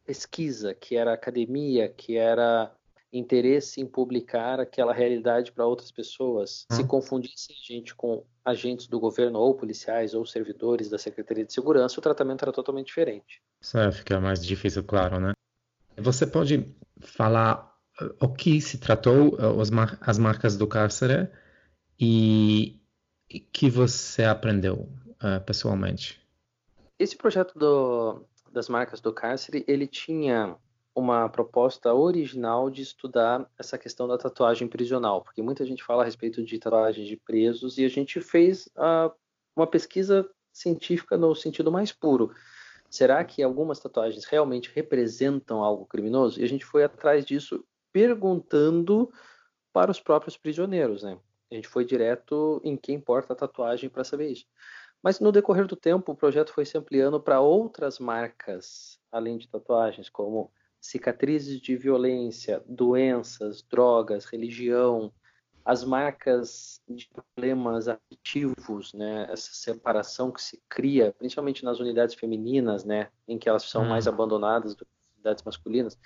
pesquisa, 0.05 0.73
que 0.73 0.95
era 0.95 1.13
academia, 1.13 1.87
que 1.87 2.17
era 2.17 2.71
interesse 3.13 3.81
em 3.81 3.85
publicar 3.85 4.59
aquela 4.59 4.93
realidade 4.93 5.51
para 5.51 5.65
outras 5.65 5.91
pessoas. 5.91 6.65
Se 6.71 6.83
confundisse 6.85 7.51
a 7.51 7.73
gente 7.73 7.93
com 7.93 8.23
agentes 8.43 8.87
do 8.87 8.99
governo 8.99 9.37
ou 9.37 9.53
policiais 9.53 10.13
ou 10.13 10.25
servidores 10.25 10.89
da 10.89 10.97
Secretaria 10.97 11.45
de 11.45 11.53
Segurança, 11.53 11.99
o 11.99 12.01
tratamento 12.01 12.43
era 12.43 12.51
totalmente 12.51 12.87
diferente. 12.87 13.41
Isso 13.59 13.77
é, 13.77 13.91
fica 13.91 14.19
mais 14.19 14.43
difícil, 14.43 14.83
claro, 14.83 15.19
né? 15.19 15.33
Você 15.97 16.25
pode 16.25 16.73
falar 17.01 17.77
o 18.19 18.29
que 18.29 18.59
se 18.61 18.77
tratou, 18.77 19.37
as 20.01 20.17
marcas 20.17 20.57
do 20.57 20.65
cárcere, 20.65 21.29
e 22.01 22.81
que 23.39 23.69
você 23.69 24.23
aprendeu 24.23 24.89
uh, 25.23 25.43
pessoalmente? 25.45 26.19
Esse 26.97 27.15
projeto 27.15 27.57
do, 27.57 28.25
das 28.51 28.67
marcas 28.67 28.99
do 28.99 29.13
cárcere, 29.13 29.63
ele 29.67 29.87
tinha 29.87 30.55
uma 30.93 31.29
proposta 31.29 31.93
original 31.93 32.69
de 32.69 32.81
estudar 32.81 33.49
essa 33.57 33.77
questão 33.77 34.07
da 34.07 34.17
tatuagem 34.17 34.67
prisional, 34.67 35.21
porque 35.21 35.41
muita 35.41 35.65
gente 35.65 35.83
fala 35.83 36.01
a 36.01 36.05
respeito 36.05 36.43
de 36.43 36.59
tatuagem 36.59 37.05
de 37.05 37.15
presos 37.15 37.77
e 37.77 37.85
a 37.85 37.89
gente 37.89 38.19
fez 38.19 38.67
uh, 38.77 39.11
uma 39.55 39.67
pesquisa 39.67 40.29
científica 40.51 41.17
no 41.17 41.33
sentido 41.33 41.71
mais 41.71 41.93
puro. 41.93 42.33
Será 42.89 43.23
que 43.23 43.41
algumas 43.41 43.79
tatuagens 43.79 44.25
realmente 44.25 44.69
representam 44.75 45.63
algo 45.63 45.85
criminoso? 45.85 46.41
E 46.41 46.43
a 46.43 46.47
gente 46.47 46.65
foi 46.65 46.83
atrás 46.83 47.25
disso 47.25 47.63
perguntando 47.93 49.09
para 49.71 49.89
os 49.89 49.99
próprios 50.01 50.35
prisioneiros, 50.35 51.03
né? 51.03 51.17
A 51.51 51.55
gente 51.55 51.67
foi 51.67 51.83
direto 51.83 52.61
em 52.63 52.77
quem 52.77 52.95
importa 52.95 53.33
a 53.33 53.35
tatuagem 53.35 53.89
para 53.89 54.03
saber 54.03 54.29
isso. 54.29 54.45
Mas 55.03 55.19
no 55.19 55.31
decorrer 55.31 55.67
do 55.67 55.75
tempo, 55.75 56.11
o 56.11 56.15
projeto 56.15 56.53
foi 56.53 56.65
se 56.65 56.77
ampliando 56.77 57.19
para 57.19 57.41
outras 57.41 57.99
marcas, 57.99 58.99
além 59.11 59.37
de 59.37 59.47
tatuagens, 59.47 60.09
como 60.09 60.51
cicatrizes 60.79 61.59
de 61.59 61.75
violência, 61.75 62.63
doenças, 62.67 63.61
drogas, 63.61 64.25
religião. 64.25 65.11
as 65.63 65.83
marcas 65.83 66.81
de 66.89 67.07
problemas 67.07 67.87
afetivos, 67.87 68.95
né, 68.95 69.27
essa 69.29 69.53
separação 69.53 70.31
que 70.31 70.41
se 70.41 70.59
cria, 70.67 71.13
principalmente 71.19 71.63
nas 71.63 71.79
unidades 71.79 72.15
femininas, 72.15 72.83
né, 72.83 73.09
em 73.27 73.37
que 73.37 73.47
elas 73.47 73.69
são 73.69 73.83
hum. 73.83 73.89
mais 73.89 74.07
abandonadas 74.07 74.73
do 74.73 74.83
que 74.83 74.91
as 74.91 75.13
unidades 75.17 75.43
masculinas. 75.43 75.99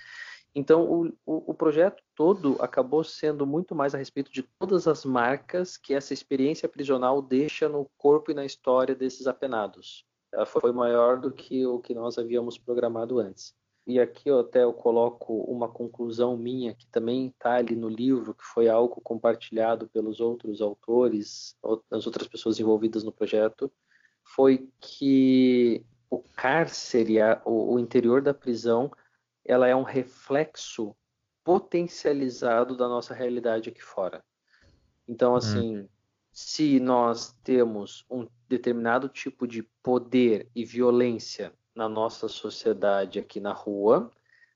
Então, 0.58 0.90
o, 0.90 1.06
o, 1.26 1.50
o, 1.50 1.54
projeto 1.54 2.02
todo 2.14 2.56
acabou 2.60 3.04
sendo 3.04 3.46
muito 3.46 3.74
mais 3.74 3.94
a 3.94 3.98
respeito 3.98 4.32
de 4.32 4.42
todas 4.42 4.88
as 4.88 5.04
marcas 5.04 5.76
que 5.76 5.92
essa 5.92 6.14
experiência 6.14 6.66
prisional 6.66 7.20
deixa 7.20 7.68
no 7.68 7.90
corpo 7.98 8.30
e 8.30 8.34
na 8.34 8.42
história 8.42 8.94
desses 8.94 9.26
apenados. 9.26 10.06
Ela 10.32 10.46
foi 10.46 10.72
maior 10.72 11.20
do 11.20 11.30
que 11.30 11.66
o 11.66 11.78
que 11.78 11.94
nós 11.94 12.16
havíamos 12.16 12.56
programado 12.56 13.18
antes. 13.18 13.54
E 13.86 14.00
aqui 14.00 14.30
eu 14.30 14.40
até 14.40 14.64
eu 14.64 14.72
coloco 14.72 15.42
uma 15.42 15.68
conclusão 15.68 16.38
minha 16.38 16.74
que 16.74 16.86
também 16.86 17.26
está 17.26 17.56
ali 17.56 17.76
no 17.76 17.90
livro, 17.90 18.32
que 18.32 18.44
foi 18.44 18.66
algo 18.66 18.98
compartilhado 19.02 19.86
pelos 19.88 20.20
outros 20.20 20.62
autores, 20.62 21.54
as 21.90 22.06
outras 22.06 22.26
pessoas 22.28 22.58
envolvidas 22.58 23.04
no 23.04 23.12
projeto, 23.12 23.70
foi 24.24 24.66
que 24.80 25.84
o 26.08 26.18
cárcere, 26.34 27.18
o 27.44 27.78
interior 27.78 28.22
da 28.22 28.32
prisão, 28.32 28.90
ela 29.46 29.66
é 29.66 29.74
um 29.74 29.82
reflexo 29.82 30.94
potencializado 31.44 32.76
da 32.76 32.88
nossa 32.88 33.14
realidade 33.14 33.70
aqui 33.70 33.82
fora. 33.82 34.24
Então, 35.06 35.36
assim, 35.36 35.78
hum. 35.78 35.88
se 36.32 36.80
nós 36.80 37.32
temos 37.44 38.04
um 38.10 38.28
determinado 38.48 39.08
tipo 39.08 39.46
de 39.46 39.62
poder 39.82 40.50
e 40.54 40.64
violência 40.64 41.52
na 41.74 41.88
nossa 41.88 42.26
sociedade 42.26 43.18
aqui 43.18 43.38
na 43.38 43.52
rua, 43.52 44.10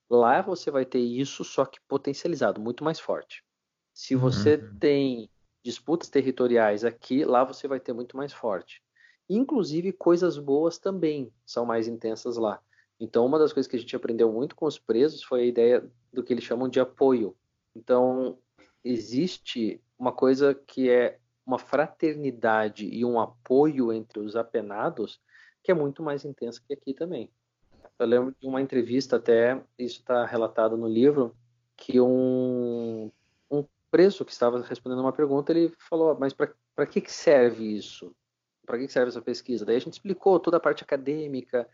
lá 0.08 0.42
você 0.42 0.70
vai 0.70 0.84
ter 0.84 0.98
isso, 0.98 1.44
só 1.44 1.64
que 1.64 1.80
potencializado, 1.86 2.60
muito 2.60 2.82
mais 2.82 2.98
forte. 2.98 3.44
Se 3.92 4.16
você 4.16 4.56
uhum. 4.56 4.78
tem 4.78 5.30
disputas 5.62 6.08
territoriais 6.08 6.84
aqui, 6.84 7.24
lá 7.24 7.44
você 7.44 7.68
vai 7.68 7.78
ter 7.78 7.92
muito 7.92 8.16
mais 8.16 8.32
forte. 8.32 8.82
Inclusive, 9.28 9.92
coisas 9.92 10.38
boas 10.38 10.78
também 10.78 11.32
são 11.46 11.64
mais 11.64 11.86
intensas 11.86 12.36
lá. 12.36 12.60
Então, 13.00 13.24
uma 13.24 13.38
das 13.38 13.52
coisas 13.52 13.68
que 13.68 13.76
a 13.76 13.78
gente 13.80 13.96
aprendeu 13.96 14.30
muito 14.30 14.54
com 14.54 14.66
os 14.66 14.78
presos 14.78 15.22
foi 15.22 15.40
a 15.40 15.46
ideia 15.46 15.90
do 16.12 16.22
que 16.22 16.32
eles 16.32 16.44
chamam 16.44 16.68
de 16.68 16.78
apoio. 16.78 17.34
Então, 17.74 18.38
existe 18.84 19.82
uma 19.98 20.12
coisa 20.12 20.54
que 20.54 20.90
é 20.90 21.18
uma 21.46 21.58
fraternidade 21.58 22.86
e 22.86 23.04
um 23.04 23.18
apoio 23.18 23.92
entre 23.92 24.20
os 24.20 24.36
apenados 24.36 25.20
que 25.62 25.70
é 25.70 25.74
muito 25.74 26.02
mais 26.02 26.24
intensa 26.24 26.62
que 26.66 26.72
aqui 26.72 26.94
também. 26.94 27.30
Eu 27.98 28.06
lembro 28.06 28.34
de 28.40 28.46
uma 28.46 28.62
entrevista 28.62 29.16
até, 29.16 29.62
isso 29.78 30.00
está 30.00 30.24
relatado 30.24 30.76
no 30.76 30.88
livro, 30.88 31.36
que 31.76 32.00
um, 32.00 33.10
um 33.50 33.64
preso 33.90 34.24
que 34.24 34.32
estava 34.32 34.62
respondendo 34.62 35.00
uma 35.00 35.12
pergunta, 35.12 35.52
ele 35.52 35.72
falou, 35.78 36.16
mas 36.18 36.32
para 36.32 36.86
que, 36.86 37.00
que 37.00 37.12
serve 37.12 37.76
isso? 37.76 38.14
Para 38.64 38.78
que, 38.78 38.86
que 38.86 38.92
serve 38.92 39.10
essa 39.10 39.20
pesquisa? 39.20 39.66
Daí 39.66 39.76
a 39.76 39.80
gente 39.80 39.94
explicou 39.94 40.40
toda 40.40 40.56
a 40.56 40.60
parte 40.60 40.82
acadêmica, 40.82 41.68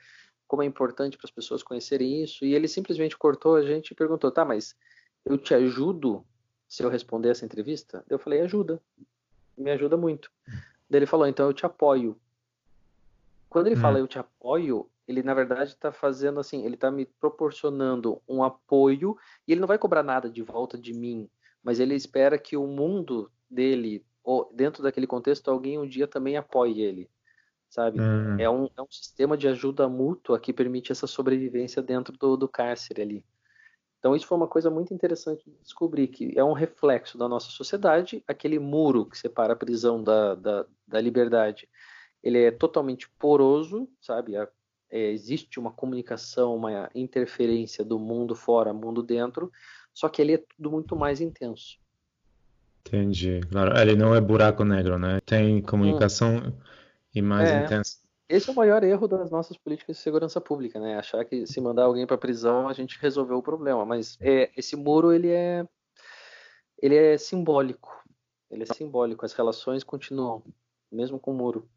como 0.47 0.63
é 0.63 0.67
importante 0.67 1.17
para 1.17 1.27
as 1.27 1.31
pessoas 1.31 1.63
conhecerem 1.63 2.23
isso, 2.23 2.45
e 2.45 2.55
ele 2.55 2.69
simplesmente 2.69 3.17
cortou 3.17 3.57
a 3.57 3.63
gente 3.63 3.91
e 3.91 3.95
perguntou, 3.95 4.31
tá, 4.31 4.45
mas 4.45 4.77
eu 5.25 5.37
te 5.37 5.55
ajudo 5.55 6.25
se 6.69 6.83
eu 6.83 6.89
responder 6.89 7.31
essa 7.31 7.45
entrevista? 7.45 8.05
Eu 8.09 8.19
falei, 8.19 8.41
ajuda, 8.41 8.81
me 9.57 9.71
ajuda 9.71 9.97
muito. 9.97 10.31
Daí 10.89 11.01
ele 11.01 11.07
falou, 11.07 11.27
então 11.27 11.47
eu 11.47 11.53
te 11.53 11.67
apoio. 11.67 12.17
Quando 13.49 13.67
ele 13.67 13.77
hum. 13.77 13.81
fala 13.81 13.99
eu 13.99 14.07
te 14.07 14.19
apoio, 14.19 14.89
ele 15.07 15.23
na 15.23 15.35
verdade 15.35 15.71
está 15.71 15.93
fazendo 15.93 16.41
assim, 16.41 16.65
ele 16.65 16.75
está 16.75 16.91
me 16.91 17.07
proporcionando 17.07 18.21
um 18.29 18.43
apoio 18.43 19.17
e 19.47 19.53
ele 19.53 19.61
não 19.61 19.69
vai 19.69 19.79
cobrar 19.79 20.03
nada 20.03 20.29
de 20.29 20.43
volta 20.43 20.77
de 20.77 20.93
mim, 20.93 21.29
mas 21.63 21.81
ele 21.81 21.95
espera 21.95 22.39
que 22.39 22.57
o 22.57 22.67
mundo 22.67 23.31
dele, 23.49 24.05
ou 24.23 24.51
dentro 24.53 24.83
daquele 24.83 25.07
contexto, 25.07 25.51
alguém 25.51 25.79
um 25.79 25.89
dia 25.89 26.07
também 26.07 26.37
apoie 26.37 26.81
ele, 26.81 27.09
sabe? 27.69 28.01
Hum. 28.01 28.37
É, 28.39 28.49
um, 28.49 28.69
é 28.77 28.83
um 28.83 28.91
sistema 28.91 29.37
de 29.37 29.49
ajuda 29.49 29.89
mútua 29.89 30.39
que 30.39 30.53
permite 30.53 30.93
essa 30.93 31.07
sobrevivência 31.07 31.83
dentro 31.83 32.17
do, 32.17 32.37
do 32.37 32.49
cárcere 32.49 33.03
ali. 33.03 33.25
Então 33.99 34.15
isso 34.15 34.27
foi 34.27 34.37
uma 34.37 34.47
coisa 34.47 34.71
muito 34.71 34.95
interessante 34.95 35.45
de 35.51 35.57
descobrir, 35.63 36.09
que 36.09 36.33
é 36.39 36.45
um 36.45 36.53
reflexo 36.53 37.19
da 37.19 37.29
nossa 37.29 37.51
sociedade, 37.51 38.23
aquele 38.27 38.59
muro 38.59 39.07
que 39.07 39.19
separa 39.19 39.55
a 39.55 39.57
prisão 39.57 40.03
da, 40.03 40.35
da, 40.35 40.67
da 40.87 41.01
liberdade 41.01 41.69
ele 42.27 42.43
é 42.43 42.51
totalmente 42.51 43.09
poroso, 43.21 43.89
sabe? 44.01 44.35
É, 44.35 45.11
existe 45.13 45.61
uma 45.61 45.71
comunicação, 45.71 46.57
uma 46.57 46.91
interferência 46.93 47.85
do 47.85 48.01
mundo 48.01 48.35
fora, 48.35 48.73
mundo 48.73 49.01
dentro, 49.01 49.53
só 49.95 50.09
que 50.09 50.21
ele 50.21 50.35
é 50.35 50.39
tudo 50.39 50.71
muito 50.73 50.97
mais 50.97 51.21
intenso. 51.21 51.79
Entendi, 52.81 53.41
claro. 53.49 53.79
Ele 53.79 53.95
não 53.95 54.13
é 54.13 54.21
buraco 54.21 54.65
negro, 54.65 54.99
né? 54.99 55.21
Tem 55.25 55.63
comunicação 55.63 56.37
hum. 56.37 56.53
E 57.17 57.23
mais 57.23 57.49
é. 57.49 57.65
intenso. 57.65 57.97
Esse 58.29 58.51
é 58.51 58.53
o 58.53 58.57
maior 58.57 58.83
erro 58.85 59.07
das 59.09 59.31
nossas 59.31 59.57
políticas 59.57 59.97
de 59.97 60.03
segurança 60.03 60.41
pública, 60.41 60.81
né? 60.81 60.97
Achar 60.97 61.25
que 61.25 61.47
se 61.47 61.61
mandar 61.61 61.85
alguém 61.85 62.07
para 62.07 62.19
prisão 62.19 62.69
a 62.69 62.73
gente 62.73 62.99
resolveu 63.01 63.39
o 63.39 63.43
problema, 63.43 63.85
mas 63.85 64.19
é, 64.21 64.51
esse 64.57 64.77
muro 64.77 65.13
ele 65.13 65.31
é 65.31 65.65
ele 66.83 66.95
é 66.95 67.17
simbólico. 67.17 68.05
Ele 68.51 68.65
é 68.65 68.67
simbólico. 68.67 69.25
As 69.25 69.33
relações 69.33 69.83
continuam, 69.83 70.43
mesmo 70.93 71.19
com 71.19 71.33
o 71.33 71.35
muro. 71.35 71.69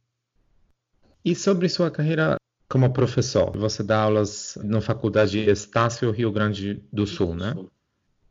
E 1.23 1.35
sobre 1.35 1.69
sua 1.69 1.89
carreira 1.89 2.35
como 2.69 2.91
professor, 2.91 3.57
você 3.57 3.81
dá 3.81 4.03
aulas 4.03 4.57
na 4.63 4.79
Faculdade 4.79 5.39
Estácio, 5.49 6.11
Rio 6.11 6.31
Grande 6.31 6.83
do 6.91 7.07
Sul, 7.07 7.33
né? 7.33 7.55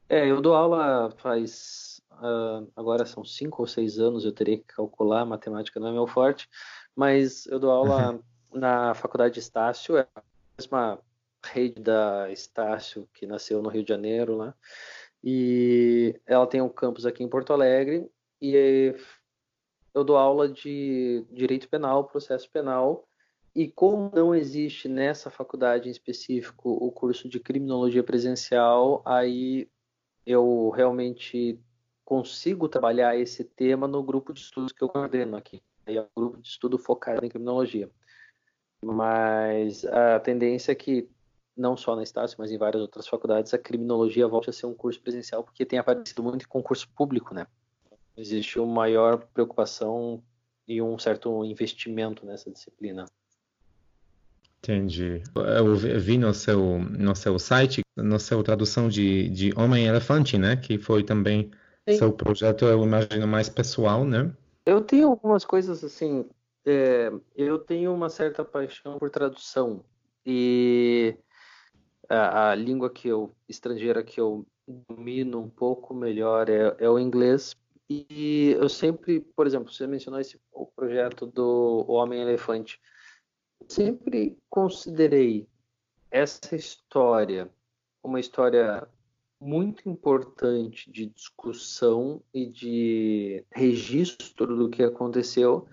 É, 0.09 0.31
eu 0.31 0.41
dou 0.41 0.55
aula 0.55 1.11
faz. 1.19 2.01
Uh, 2.13 2.69
agora 2.75 3.05
são 3.07 3.25
cinco 3.25 3.63
ou 3.63 3.67
seis 3.67 3.99
anos, 3.99 4.25
eu 4.25 4.33
teria 4.33 4.59
que 4.59 4.65
calcular, 4.65 5.25
matemática 5.25 5.79
não 5.79 5.89
é 5.89 5.93
meu 5.93 6.07
forte, 6.07 6.49
mas 6.99 7.47
eu 7.47 7.61
dou 7.61 7.71
aula 7.71 8.19
na 8.53 8.93
Faculdade 8.93 9.39
Estácio, 9.39 9.97
é 9.97 10.09
a 10.17 10.23
mesma 10.59 10.99
rede 11.47 11.81
da 11.81 12.29
Estácio 12.33 13.09
que 13.15 13.25
nasceu 13.25 13.63
no 13.63 13.69
Rio 13.69 13.85
de 13.85 13.89
Janeiro, 13.89 14.37
lá. 14.37 14.47
Né? 14.47 14.55
E 15.23 16.21
ela 16.27 16.45
tem 16.45 16.61
um 16.61 16.69
campus 16.69 17.07
aqui 17.07 17.23
em 17.23 17.29
Porto 17.29 17.53
Alegre 17.53 18.11
e 18.43 18.97
eu 19.95 20.03
dou 20.03 20.17
aula 20.17 20.49
de 20.49 21.25
direito 21.31 21.69
penal, 21.69 22.03
processo 22.03 22.51
penal, 22.51 23.07
e 23.55 23.69
como 23.69 24.11
não 24.13 24.35
existe 24.35 24.89
nessa 24.89 25.31
faculdade 25.31 25.89
em 25.89 25.93
específico 25.93 26.69
o 26.69 26.91
curso 26.91 27.29
de 27.29 27.39
criminologia 27.39 28.03
presencial, 28.03 29.03
aí 29.05 29.71
eu 30.27 30.71
realmente 30.71 31.61
consigo 32.05 32.69
trabalhar 32.69 33.17
esse 33.17 33.45
tema 33.45 33.87
no 33.87 34.03
grupo 34.03 34.33
de 34.33 34.41
estudos 34.41 34.73
que 34.73 34.83
eu 34.83 34.89
coordeno 34.89 35.37
aqui. 35.37 35.63
É 35.97 36.03
um 36.03 36.07
grupo 36.17 36.41
de 36.41 36.49
estudo 36.49 36.79
focado 36.79 37.25
em 37.25 37.29
criminologia. 37.29 37.91
Mas 38.83 39.85
a 39.85 40.21
tendência 40.21 40.73
é 40.73 40.75
que, 40.75 41.09
não 41.57 41.77
só 41.77 41.97
na 41.97 42.03
Estácio, 42.03 42.37
mas 42.39 42.53
em 42.53 42.59
várias 42.59 42.83
outras 42.83 43.09
faculdades, 43.09 43.53
a 43.53 43.59
criminologia 43.59 44.29
volte 44.29 44.51
a 44.51 44.53
ser 44.53 44.67
um 44.67 44.75
curso 44.75 45.01
presencial, 45.01 45.43
porque 45.43 45.67
tem 45.67 45.79
aparecido 45.79 46.23
muito 46.23 46.45
em 46.45 46.49
concurso 46.49 46.89
público, 46.95 47.35
né? 47.35 47.47
existe 48.19 48.59
uma 48.59 48.75
maior 48.75 49.19
preocupação 49.33 50.23
e 50.67 50.83
um 50.83 50.99
certo 50.99 51.45
investimento 51.45 52.27
nessa 52.27 52.51
disciplina. 52.51 53.07
Entendi. 54.59 55.23
Eu 55.35 55.77
vi 55.77 56.19
no 56.19 56.35
seu, 56.35 56.81
no 56.81 57.15
seu 57.15 57.39
site, 57.39 57.81
na 57.97 58.19
sua 58.19 58.43
tradução 58.43 58.89
de, 58.89 59.29
de 59.31 59.53
Homem-Elefante, 59.57 60.37
né? 60.37 60.57
Que 60.57 60.77
foi 60.79 61.05
também 61.05 61.51
Sim. 61.89 61.97
seu 61.97 62.13
projeto, 62.13 62.65
eu 62.65 62.83
imagino, 62.83 63.27
mais 63.27 63.49
pessoal, 63.49 64.05
né? 64.05 64.31
Eu 64.69 64.83
tenho 64.83 65.09
algumas 65.09 65.47
coisas 65.47 65.83
assim. 65.83 66.29
É, 66.67 67.11
eu 67.35 67.59
tenho 67.59 67.95
uma 67.95 68.11
certa 68.11 68.45
paixão 68.45 68.99
por 68.99 69.09
tradução. 69.09 69.83
E 70.27 71.17
a, 72.07 72.51
a 72.51 72.55
língua 72.55 72.91
que 72.91 73.09
eu, 73.09 73.35
estrangeira 73.49 74.05
que 74.05 74.21
eu 74.21 74.47
domino 74.87 75.41
um 75.41 75.49
pouco 75.49 75.95
melhor 75.95 76.51
é, 76.51 76.77
é 76.79 76.91
o 76.91 76.99
inglês, 76.99 77.57
e 77.89 78.55
eu 78.61 78.69
sempre, 78.69 79.21
por 79.35 79.47
exemplo, 79.47 79.73
você 79.73 79.87
mencionou 79.87 80.21
esse, 80.21 80.39
o 80.53 80.67
projeto 80.67 81.27
do 81.27 81.87
Homem-Elefante. 81.89 82.79
Sempre 83.67 84.37
considerei 84.51 85.49
essa 86.11 86.55
história 86.55 87.51
uma 88.03 88.21
história 88.21 88.87
muito 89.41 89.89
importante 89.89 90.91
de 90.91 91.07
discussão 91.07 92.23
e 92.33 92.47
de 92.47 93.45
registro 93.53 94.57
do 94.57 94.69
que 94.69 94.83
aconteceu. 94.83 95.67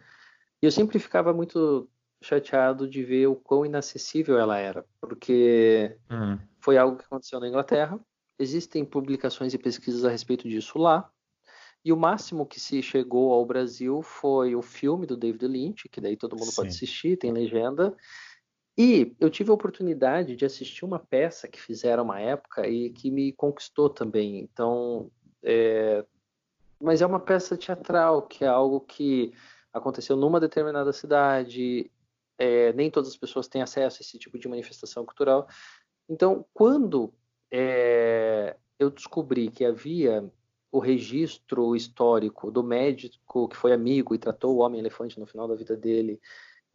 E 0.62 0.65
eu 0.65 0.71
sempre 0.71 0.99
ficava 0.99 1.34
muito 1.34 1.89
chateado 2.21 2.88
de 2.88 3.04
ver 3.04 3.28
o 3.28 3.36
quão 3.36 3.65
inacessível 3.65 4.39
ela 4.39 4.58
era, 4.58 4.86
porque 4.99 5.95
uhum. 6.10 6.39
foi 6.60 6.78
algo 6.78 6.97
que 6.97 7.06
aconteceu 7.06 7.39
na 7.39 7.47
Inglaterra. 7.47 7.99
Existem 8.38 8.84
publicações 8.84 9.54
e 9.54 9.58
pesquisas 9.58 10.04
a 10.04 10.10
respeito 10.10 10.47
disso 10.47 10.78
lá, 10.78 11.10
e 11.86 11.93
o 11.93 11.97
máximo 11.97 12.47
que 12.47 12.60
se 12.60 12.82
chegou 12.82 13.32
ao 13.32 13.45
Brasil 13.45 14.01
foi 14.01 14.56
o 14.56 14.62
filme 14.63 15.06
do 15.06 15.15
David 15.15 15.45
Lynch, 15.45 15.88
que 15.88 16.01
daí 16.01 16.17
todo 16.17 16.36
mundo 16.36 16.49
Sim. 16.49 16.56
pode 16.56 16.69
assistir, 16.69 17.15
tem 17.15 17.32
legenda. 17.32 17.95
E 18.77 19.15
eu 19.19 19.29
tive 19.29 19.51
a 19.51 19.53
oportunidade 19.53 20.35
de 20.35 20.45
assistir 20.45 20.83
uma 20.83 20.99
peça 20.99 21.47
que 21.47 21.61
fizeram 21.61 22.03
uma 22.03 22.19
época 22.19 22.67
e 22.67 22.89
que 22.89 23.09
me 23.09 23.31
conquistou 23.31 23.89
também. 23.89 24.39
Então, 24.39 25.09
é, 25.41 26.05
mas 26.79 27.01
é 27.01 27.05
uma 27.05 27.19
peça 27.19 27.57
teatral, 27.57 28.23
que 28.23 28.43
é 28.43 28.47
algo 28.47 28.81
que 28.81 29.33
aconteceu 29.71 30.17
numa 30.17 30.39
determinada 30.39 30.91
cidade, 30.91 31.89
é, 32.38 32.73
nem 32.73 32.91
todas 32.91 33.09
as 33.09 33.17
pessoas 33.17 33.47
têm 33.47 33.61
acesso 33.61 33.97
a 33.99 34.01
esse 34.01 34.19
tipo 34.19 34.38
de 34.38 34.47
manifestação 34.47 35.05
cultural. 35.05 35.47
Então, 36.09 36.45
quando 36.53 37.13
é, 37.49 38.57
eu 38.77 38.89
descobri 38.89 39.49
que 39.49 39.63
havia 39.63 40.29
o 40.71 40.79
registro 40.79 41.75
histórico 41.75 42.51
do 42.51 42.61
médico 42.61 43.47
que 43.47 43.55
foi 43.55 43.71
amigo 43.71 44.13
e 44.13 44.19
tratou 44.19 44.55
o 44.55 44.59
homem-elefante 44.59 45.17
no 45.17 45.25
final 45.25 45.47
da 45.47 45.55
vida 45.55 45.77
dele, 45.77 46.19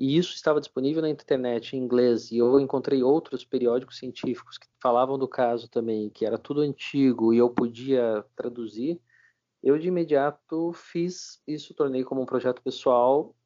e 0.00 0.16
isso 0.16 0.34
estava 0.34 0.60
disponível 0.60 1.02
na 1.02 1.10
internet 1.10 1.76
em 1.76 1.78
inglês, 1.78 2.32
e 2.32 2.38
eu 2.38 2.58
encontrei 2.58 3.02
outros 3.02 3.44
periódicos 3.44 3.98
científicos 3.98 4.56
que 4.56 4.66
falavam 4.82 5.18
do 5.18 5.28
caso 5.28 5.68
também, 5.68 6.08
que 6.08 6.24
era 6.24 6.38
tudo 6.38 6.62
antigo 6.62 7.34
e 7.34 7.38
eu 7.38 7.50
podia 7.50 8.24
traduzir, 8.34 8.98
eu 9.62 9.78
de 9.78 9.88
imediato 9.88 10.72
fiz 10.72 11.42
isso, 11.46 11.74
tornei 11.74 12.02
como 12.02 12.22
um 12.22 12.26
projeto 12.26 12.62
pessoal, 12.62 13.36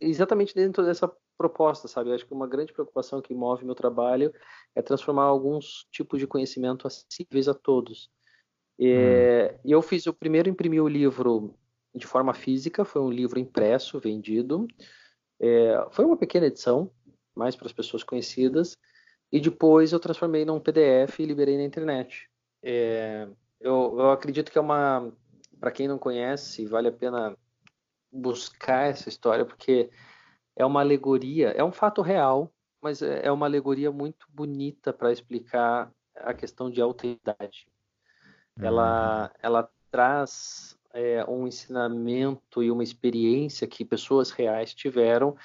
exatamente 0.00 0.52
dentro 0.52 0.84
dessa 0.84 1.08
proposta, 1.38 1.86
sabe? 1.86 2.10
Eu 2.10 2.14
acho 2.16 2.26
que 2.26 2.34
uma 2.34 2.48
grande 2.48 2.72
preocupação 2.72 3.22
que 3.22 3.32
move 3.32 3.64
meu 3.64 3.76
trabalho 3.76 4.34
é 4.74 4.82
transformar 4.82 5.22
alguns 5.24 5.86
tipos 5.92 6.18
de 6.18 6.26
conhecimento 6.26 6.88
acessíveis 6.88 7.46
a 7.46 7.54
todos. 7.54 8.10
É, 8.80 9.54
hum. 9.54 9.60
E 9.64 9.70
eu 9.70 9.80
fiz, 9.80 10.04
eu 10.06 10.12
primeiro 10.12 10.48
imprimi 10.48 10.80
o 10.80 10.88
livro 10.88 11.54
de 11.94 12.06
forma 12.06 12.34
física, 12.34 12.84
foi 12.84 13.00
um 13.00 13.10
livro 13.10 13.38
impresso, 13.38 14.00
vendido. 14.00 14.66
É, 15.40 15.86
foi 15.90 16.04
uma 16.04 16.16
pequena 16.16 16.46
edição, 16.46 16.90
mais 17.34 17.56
para 17.56 17.66
as 17.66 17.72
pessoas 17.72 18.04
conhecidas. 18.04 18.76
E 19.32 19.40
depois 19.40 19.92
eu 19.92 20.00
transformei 20.00 20.44
num 20.44 20.60
PDF 20.60 21.20
e 21.20 21.24
liberei 21.24 21.56
na 21.56 21.64
internet. 21.64 22.28
É, 22.62 23.28
eu, 23.60 23.96
eu 23.98 24.10
acredito 24.10 24.50
que 24.50 24.58
é 24.58 24.60
uma, 24.60 25.12
para 25.58 25.70
quem 25.70 25.88
não 25.88 25.98
conhece, 25.98 26.66
vale 26.66 26.88
a 26.88 26.92
pena 26.92 27.36
buscar 28.12 28.88
essa 28.88 29.08
história, 29.08 29.44
porque 29.44 29.88
é 30.56 30.66
uma 30.66 30.80
alegoria, 30.80 31.50
é 31.50 31.62
um 31.62 31.72
fato 31.72 32.02
real, 32.02 32.52
mas 32.82 33.02
é, 33.02 33.24
é 33.24 33.30
uma 33.30 33.46
alegoria 33.46 33.90
muito 33.92 34.26
bonita 34.30 34.92
para 34.92 35.12
explicar 35.12 35.92
a 36.16 36.34
questão 36.34 36.68
de 36.68 36.82
alteridade 36.82 37.70
ela, 38.62 39.24
uhum. 39.24 39.30
ela 39.42 39.70
traz 39.90 40.78
é, 40.92 41.24
um 41.28 41.46
ensinamento 41.46 42.62
e 42.62 42.70
uma 42.70 42.82
experiência 42.82 43.66
que 43.66 43.84
pessoas 43.84 44.30
reais 44.30 44.74
tiveram 44.74 45.36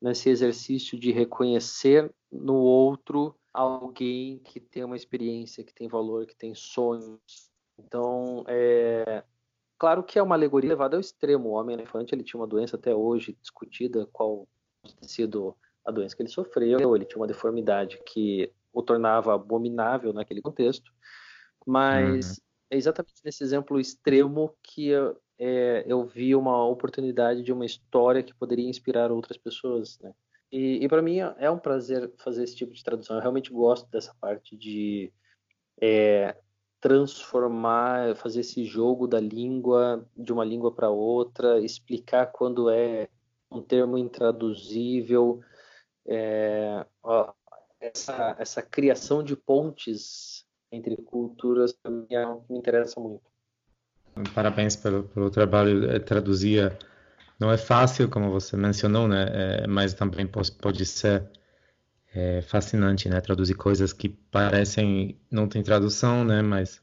nesse 0.00 0.28
exercício 0.28 0.98
de 0.98 1.12
reconhecer 1.12 2.12
no 2.30 2.56
outro 2.56 3.34
alguém 3.52 4.38
que 4.38 4.58
tem 4.58 4.84
uma 4.84 4.96
experiência, 4.96 5.62
que 5.62 5.74
tem 5.74 5.88
valor, 5.88 6.26
que 6.26 6.34
tem 6.34 6.54
sonhos. 6.54 7.20
Então, 7.78 8.44
é, 8.48 9.22
claro 9.78 10.02
que 10.02 10.18
é 10.18 10.22
uma 10.22 10.34
alegoria 10.34 10.70
levada 10.70 10.96
ao 10.96 11.00
extremo. 11.00 11.50
O 11.50 11.52
homem-elefante 11.52 12.14
ele 12.14 12.24
tinha 12.24 12.40
uma 12.40 12.46
doença 12.46 12.76
até 12.76 12.94
hoje 12.94 13.36
discutida, 13.40 14.08
qual 14.12 14.48
tinha 14.84 15.08
sido 15.08 15.56
a 15.84 15.90
doença 15.90 16.16
que 16.16 16.22
ele 16.22 16.30
sofreu. 16.30 16.96
Ele 16.96 17.04
tinha 17.04 17.20
uma 17.20 17.26
deformidade 17.26 18.00
que 18.06 18.50
o 18.72 18.82
tornava 18.82 19.34
abominável 19.34 20.12
naquele 20.12 20.40
contexto. 20.40 20.90
Mas 21.66 22.38
uhum 22.38 22.51
é 22.72 22.76
exatamente 22.76 23.20
nesse 23.22 23.44
exemplo 23.44 23.78
extremo 23.78 24.56
que 24.62 24.88
eu, 24.88 25.20
é, 25.38 25.84
eu 25.86 26.06
vi 26.06 26.34
uma 26.34 26.64
oportunidade 26.66 27.42
de 27.42 27.52
uma 27.52 27.66
história 27.66 28.22
que 28.22 28.34
poderia 28.34 28.66
inspirar 28.66 29.12
outras 29.12 29.36
pessoas, 29.36 29.98
né? 30.00 30.14
E, 30.50 30.82
e 30.82 30.88
para 30.88 31.02
mim 31.02 31.18
é 31.18 31.50
um 31.50 31.58
prazer 31.58 32.10
fazer 32.18 32.44
esse 32.44 32.56
tipo 32.56 32.72
de 32.72 32.82
tradução. 32.82 33.16
Eu 33.16 33.20
realmente 33.20 33.52
gosto 33.52 33.90
dessa 33.90 34.14
parte 34.18 34.56
de 34.56 35.12
é, 35.80 36.34
transformar, 36.80 38.16
fazer 38.16 38.40
esse 38.40 38.64
jogo 38.64 39.06
da 39.06 39.20
língua 39.20 40.08
de 40.16 40.32
uma 40.32 40.44
língua 40.44 40.74
para 40.74 40.88
outra, 40.88 41.60
explicar 41.60 42.32
quando 42.32 42.70
é 42.70 43.08
um 43.50 43.60
termo 43.60 43.98
intraduzível, 43.98 45.40
é, 46.06 46.86
ó, 47.02 47.34
essa, 47.78 48.34
essa 48.38 48.62
criação 48.62 49.22
de 49.22 49.36
pontes 49.36 50.41
entre 50.72 50.96
culturas 50.96 51.72
também 51.82 52.06
é 52.10 52.22
algo 52.22 52.44
que 52.46 52.52
me 52.52 52.58
interessa 52.58 52.98
muito. 52.98 53.22
Parabéns 54.34 54.74
pelo, 54.76 55.04
pelo 55.04 55.30
trabalho. 55.30 55.90
É, 55.90 55.98
traduzir 55.98 56.76
não 57.38 57.50
é 57.50 57.56
fácil, 57.56 58.08
como 58.08 58.30
você 58.30 58.56
mencionou, 58.56 59.06
né? 59.06 59.26
É, 59.30 59.66
mas 59.66 59.94
também 59.94 60.26
pode, 60.26 60.52
pode 60.52 60.84
ser 60.84 61.28
é, 62.14 62.42
fascinante, 62.42 63.08
né? 63.08 63.20
Traduzir 63.20 63.54
coisas 63.54 63.92
que 63.92 64.08
parecem 64.08 65.18
não 65.30 65.48
tem 65.48 65.62
tradução, 65.62 66.24
né? 66.24 66.42
Mas 66.42 66.82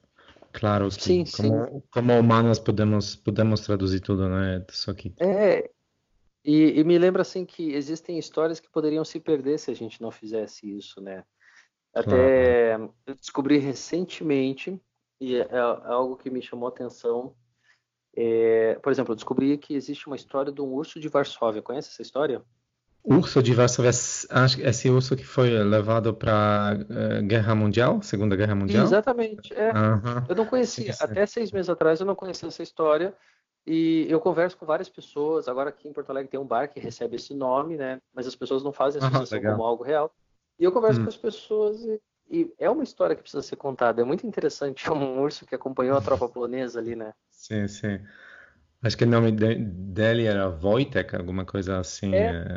claro 0.52 0.90
que 0.90 1.02
sim, 1.02 1.24
como, 1.36 1.66
sim. 1.66 1.84
como 1.92 2.20
humanos 2.20 2.60
podemos 2.60 3.16
podemos 3.16 3.62
traduzir 3.62 4.00
tudo, 4.00 4.28
né? 4.28 4.66
Só 4.70 4.94
que 4.94 5.14
é 5.20 5.70
e, 6.44 6.80
e 6.80 6.84
me 6.84 6.98
lembra 6.98 7.22
assim 7.22 7.46
que 7.46 7.74
existem 7.74 8.18
histórias 8.18 8.60
que 8.60 8.70
poderiam 8.70 9.04
se 9.04 9.20
perder 9.20 9.60
se 9.60 9.72
a 9.72 9.74
gente 9.74 10.02
não 10.02 10.10
fizesse 10.10 10.70
isso, 10.78 11.02
né? 11.02 11.24
Até 11.94 12.76
eu 12.76 13.16
descobri 13.16 13.58
recentemente, 13.58 14.80
e 15.20 15.36
é, 15.36 15.48
é 15.52 15.60
algo 15.60 16.16
que 16.16 16.30
me 16.30 16.42
chamou 16.42 16.68
a 16.68 16.72
atenção. 16.72 17.34
É, 18.16 18.78
por 18.82 18.92
exemplo, 18.92 19.12
eu 19.12 19.16
descobri 19.16 19.58
que 19.58 19.74
existe 19.74 20.08
uma 20.08 20.16
história 20.16 20.52
de 20.52 20.62
um 20.62 20.74
urso 20.74 21.00
de 21.00 21.08
Varsóvia. 21.08 21.62
Conhece 21.62 21.90
essa 21.90 22.02
história? 22.02 22.42
Urso 23.04 23.42
de 23.42 23.54
Varsóvia, 23.54 23.90
acho 23.90 24.62
esse 24.62 24.90
urso 24.90 25.16
que 25.16 25.26
foi 25.26 25.50
levado 25.50 26.14
para 26.14 26.34
a 26.34 26.74
uh, 26.74 27.24
Guerra 27.26 27.56
Mundial, 27.56 28.02
Segunda 28.02 28.36
Guerra 28.36 28.56
Mundial? 28.56 28.84
Exatamente. 28.84 29.54
É. 29.54 29.72
Uhum. 29.72 30.26
Eu 30.28 30.36
não 30.36 30.46
conhecia, 30.46 30.94
até 31.00 31.26
seis 31.26 31.52
meses 31.52 31.70
atrás 31.70 32.00
eu 32.00 32.06
não 32.06 32.16
conhecia 32.16 32.48
essa 32.48 32.62
história. 32.62 33.16
E 33.66 34.08
eu 34.10 34.20
converso 34.20 34.58
com 34.58 34.66
várias 34.66 34.90
pessoas. 34.90 35.48
Agora 35.48 35.70
aqui 35.70 35.88
em 35.88 35.94
Porto 35.94 36.10
Alegre 36.10 36.30
tem 36.30 36.40
um 36.40 36.46
bar 36.46 36.68
que 36.68 36.80
recebe 36.80 37.18
esse 37.18 37.34
nome, 37.34 37.78
né? 37.78 38.02
Mas 38.14 38.26
as 38.26 38.36
pessoas 38.36 38.64
não 38.64 38.72
fazem 38.72 39.02
a 39.02 39.08
associação 39.08 39.52
como 39.52 39.64
algo 39.64 39.84
real. 39.84 40.12
E 40.60 40.64
eu 40.64 40.72
converso 40.72 41.00
hum. 41.00 41.04
com 41.04 41.10
as 41.10 41.18
pessoas 41.18 41.82
e, 41.84 42.02
e, 42.30 42.54
é 42.60 42.70
uma 42.70 42.84
história 42.84 43.16
que 43.16 43.22
precisa 43.22 43.42
ser 43.42 43.56
contada. 43.56 44.02
É 44.02 44.06
muito 44.06 44.28
interessante. 44.28 44.88
É 44.88 44.92
um 44.94 45.22
urso 45.22 45.46
que 45.46 45.56
acompanhou 45.56 45.98
a 45.98 46.02
tropa 46.02 46.28
polonesa 46.28 46.80
ali, 46.80 46.96
né? 46.96 47.14
Sim, 47.32 47.68
sim. 47.68 48.00
Acho 48.82 48.98
que 48.98 49.04
o 49.04 49.08
nome 49.08 49.32
de, 49.32 49.56
dele 49.56 50.26
era 50.26 50.50
Wojtek, 50.50 51.16
alguma 51.16 51.46
coisa 51.46 51.80
assim. 51.80 52.14
É. 52.14 52.54
é... 52.54 52.56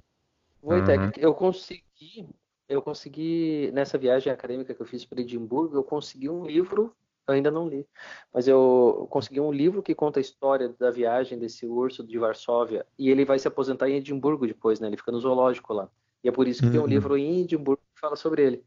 Wojtek. 0.62 0.98
Uhum. 0.98 1.10
Eu 1.16 1.34
consegui, 1.34 2.28
eu 2.68 2.82
consegui 2.82 3.70
nessa 3.72 3.96
viagem 3.96 4.32
acadêmica 4.32 4.74
que 4.74 4.82
eu 4.82 4.86
fiz 4.86 5.04
para 5.04 5.20
Edimburgo, 5.20 5.76
eu 5.76 5.84
consegui 5.84 6.28
um 6.28 6.44
livro. 6.44 6.94
Eu 7.28 7.34
ainda 7.34 7.52
não 7.52 7.68
li, 7.68 7.86
mas 8.34 8.48
eu 8.48 9.06
consegui 9.08 9.38
um 9.38 9.52
livro 9.52 9.80
que 9.80 9.94
conta 9.94 10.18
a 10.18 10.20
história 10.20 10.74
da 10.76 10.90
viagem 10.90 11.38
desse 11.38 11.64
urso 11.64 12.02
de 12.02 12.18
Varsóvia 12.18 12.84
e 12.98 13.08
ele 13.08 13.24
vai 13.24 13.38
se 13.38 13.46
aposentar 13.46 13.88
em 13.88 13.94
Edimburgo 13.94 14.44
depois, 14.44 14.80
né? 14.80 14.88
Ele 14.88 14.96
fica 14.96 15.12
no 15.12 15.20
zoológico 15.20 15.72
lá. 15.72 15.88
E 16.24 16.28
é 16.28 16.32
por 16.32 16.48
isso 16.48 16.60
que 16.60 16.66
uhum. 16.66 16.72
tem 16.72 16.80
um 16.80 16.84
uhum. 16.84 16.88
livro 16.88 17.16
em 17.16 17.42
Edimburgo 17.42 17.81
fala 18.02 18.16
sobre 18.16 18.42
ele. 18.44 18.64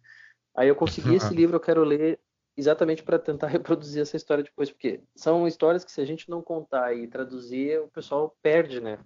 Aí 0.55 0.69
eu 0.69 0.75
consegui 0.75 1.15
esse 1.15 1.33
livro, 1.33 1.57
eu 1.57 1.59
quero 1.59 1.83
ler 1.83 2.17
exatamente 2.57 3.03
para 3.03 3.19
tentar 3.19 3.47
reproduzir 3.51 4.01
essa 4.01 4.15
história 4.15 4.43
depois, 4.43 4.71
porque 4.71 5.01
são 5.15 5.45
histórias 5.45 5.83
que 5.83 5.91
se 5.91 5.99
a 5.99 6.05
gente 6.05 6.29
não 6.29 6.41
contar 6.41 6.95
e 6.95 7.07
traduzir, 7.07 7.79
o 7.81 7.89
pessoal 7.89 8.35
perde, 8.41 8.79
né? 8.79 8.97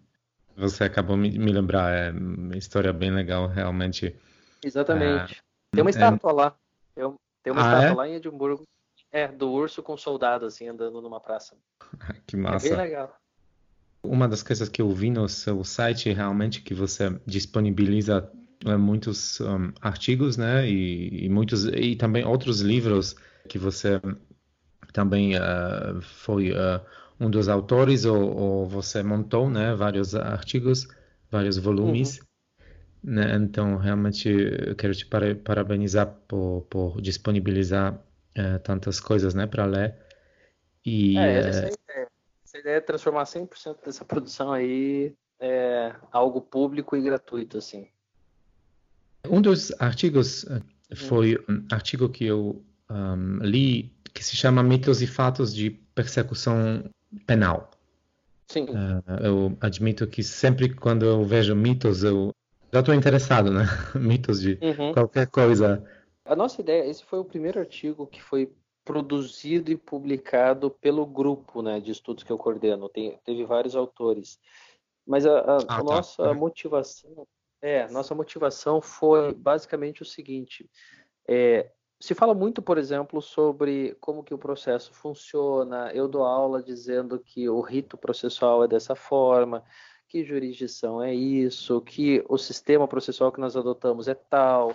Você 0.55 0.83
acabou 0.83 1.17
me, 1.17 1.37
me 1.37 1.51
lembrar, 1.51 1.91
é 1.91 2.11
uma 2.11 2.57
história 2.57 2.93
bem 2.93 3.11
legal, 3.11 3.47
realmente. 3.47 4.15
Exatamente. 4.63 5.35
É... 5.35 5.75
Tem 5.75 5.81
uma 5.81 5.89
estátua 5.89 6.31
é... 6.31 6.33
lá. 6.33 6.55
Tem 7.41 7.53
uma 7.53 7.63
ah, 7.63 7.67
estátua 7.67 7.89
é? 7.89 7.93
lá 7.93 8.07
em 8.07 8.15
Edimburgo. 8.15 8.67
É, 9.11 9.27
do 9.27 9.49
urso 9.49 9.81
com 9.81 9.97
soldado, 9.97 10.45
assim, 10.45 10.67
andando 10.67 11.01
numa 11.01 11.19
praça. 11.19 11.55
que 12.27 12.37
massa. 12.37 12.67
É 12.67 12.69
bem 12.69 12.77
legal. 12.77 13.17
Uma 14.03 14.27
das 14.27 14.43
coisas 14.43 14.69
que 14.69 14.81
eu 14.81 14.91
vi 14.91 15.09
no 15.09 15.27
seu 15.27 15.63
site 15.63 16.11
realmente 16.11 16.61
que 16.61 16.73
você 16.73 17.19
disponibiliza 17.25 18.31
é, 18.31 18.48
muitos 18.65 19.39
um, 19.39 19.71
artigos, 19.81 20.37
né, 20.37 20.69
e, 20.69 21.25
e, 21.25 21.29
muitos 21.29 21.65
e 21.65 21.95
também 21.95 22.25
outros 22.25 22.61
livros 22.61 23.15
que 23.47 23.57
você 23.57 24.01
também 24.91 25.35
uh, 25.37 26.01
foi 26.01 26.51
uh, 26.51 26.81
um 27.19 27.29
dos 27.29 27.47
autores 27.47 28.05
ou, 28.05 28.35
ou, 28.35 28.65
você 28.65 29.03
montou, 29.03 29.49
né, 29.49 29.75
vários 29.75 30.15
artigos, 30.15 30.87
vários 31.31 31.57
volumes. 31.57 32.19
Uhum. 32.19 33.13
Né? 33.15 33.35
Então, 33.35 33.77
realmente, 33.77 34.29
eu 34.29 34.75
quero 34.75 34.93
te 34.93 35.05
parabenizar 35.05 36.07
por, 36.27 36.65
por 36.69 37.01
disponibilizar 37.01 37.93
uh, 37.93 38.59
tantas 38.63 38.99
coisas, 38.99 39.33
né, 39.33 39.47
para 39.47 39.65
ler. 39.65 39.95
E, 40.85 41.17
é, 41.17 41.39
essa, 41.39 41.65
é 41.65 41.71
ideia. 41.71 42.07
essa 42.43 42.57
ideia 42.57 42.75
é 42.77 42.81
transformar 42.81 43.23
100% 43.23 43.85
dessa 43.85 44.03
produção 44.03 44.51
aí 44.51 45.13
é 45.39 45.95
algo 46.11 46.41
público 46.41 46.95
e 46.97 47.01
gratuito, 47.01 47.57
assim. 47.57 47.87
Um 49.27 49.41
dos 49.41 49.71
artigos 49.79 50.45
eh, 50.45 50.61
foi 50.95 51.37
um 51.49 51.65
artigo 51.71 52.09
que 52.09 52.25
eu 52.25 52.63
um, 52.89 53.37
li 53.41 53.91
que 54.13 54.23
se 54.23 54.35
chama 54.35 54.63
Mitos 54.63 55.01
e 55.01 55.07
Fatos 55.07 55.53
de 55.53 55.71
Persecução 55.93 56.83
Penal. 57.25 57.69
Sim. 58.47 58.63
Uh, 58.63 59.23
eu 59.23 59.57
admito 59.61 60.07
que 60.07 60.23
sempre 60.23 60.73
quando 60.73 61.05
eu 61.05 61.23
vejo 61.23 61.55
mitos, 61.55 62.03
eu 62.03 62.33
já 62.73 62.79
estou 62.79 62.95
interessado, 62.95 63.51
né? 63.51 63.65
mitos 63.95 64.41
de 64.41 64.57
uhum. 64.61 64.93
qualquer 64.93 65.27
coisa. 65.27 65.83
A 66.25 66.35
nossa 66.35 66.61
ideia, 66.61 66.89
esse 66.89 67.03
foi 67.03 67.19
o 67.19 67.25
primeiro 67.25 67.59
artigo 67.59 68.07
que 68.07 68.21
foi 68.21 68.51
produzido 68.83 69.71
e 69.71 69.77
publicado 69.77 70.71
pelo 70.71 71.05
grupo 71.05 71.61
né, 71.61 71.79
de 71.79 71.91
estudos 71.91 72.23
que 72.23 72.31
eu 72.31 72.37
coordeno. 72.37 72.89
Tem, 72.89 73.19
teve 73.23 73.45
vários 73.45 73.75
autores. 73.75 74.39
Mas 75.05 75.25
a, 75.25 75.39
a, 75.39 75.57
ah, 75.57 75.63
tá. 75.63 75.83
nossa 75.83 76.33
motivação 76.33 77.27
é, 77.61 77.87
nossa 77.89 78.15
motivação 78.15 78.81
foi 78.81 79.33
basicamente 79.33 80.01
o 80.01 80.05
seguinte: 80.05 80.69
é, 81.27 81.71
se 81.99 82.15
fala 82.15 82.33
muito, 82.33 82.61
por 82.61 82.77
exemplo, 82.77 83.21
sobre 83.21 83.95
como 83.99 84.23
que 84.23 84.33
o 84.33 84.37
processo 84.37 84.93
funciona. 84.93 85.91
Eu 85.93 86.07
dou 86.07 86.23
aula 86.23 86.63
dizendo 86.63 87.19
que 87.19 87.49
o 87.49 87.59
rito 87.59 87.97
processual 87.97 88.63
é 88.63 88.67
dessa 88.67 88.95
forma, 88.95 89.63
que 90.07 90.23
jurisdição 90.23 91.03
é 91.03 91.13
isso, 91.13 91.81
que 91.81 92.23
o 92.29 92.37
sistema 92.37 92.87
processual 92.87 93.31
que 93.31 93.41
nós 93.41 93.57
adotamos 93.57 94.07
é 94.07 94.15
tal. 94.15 94.73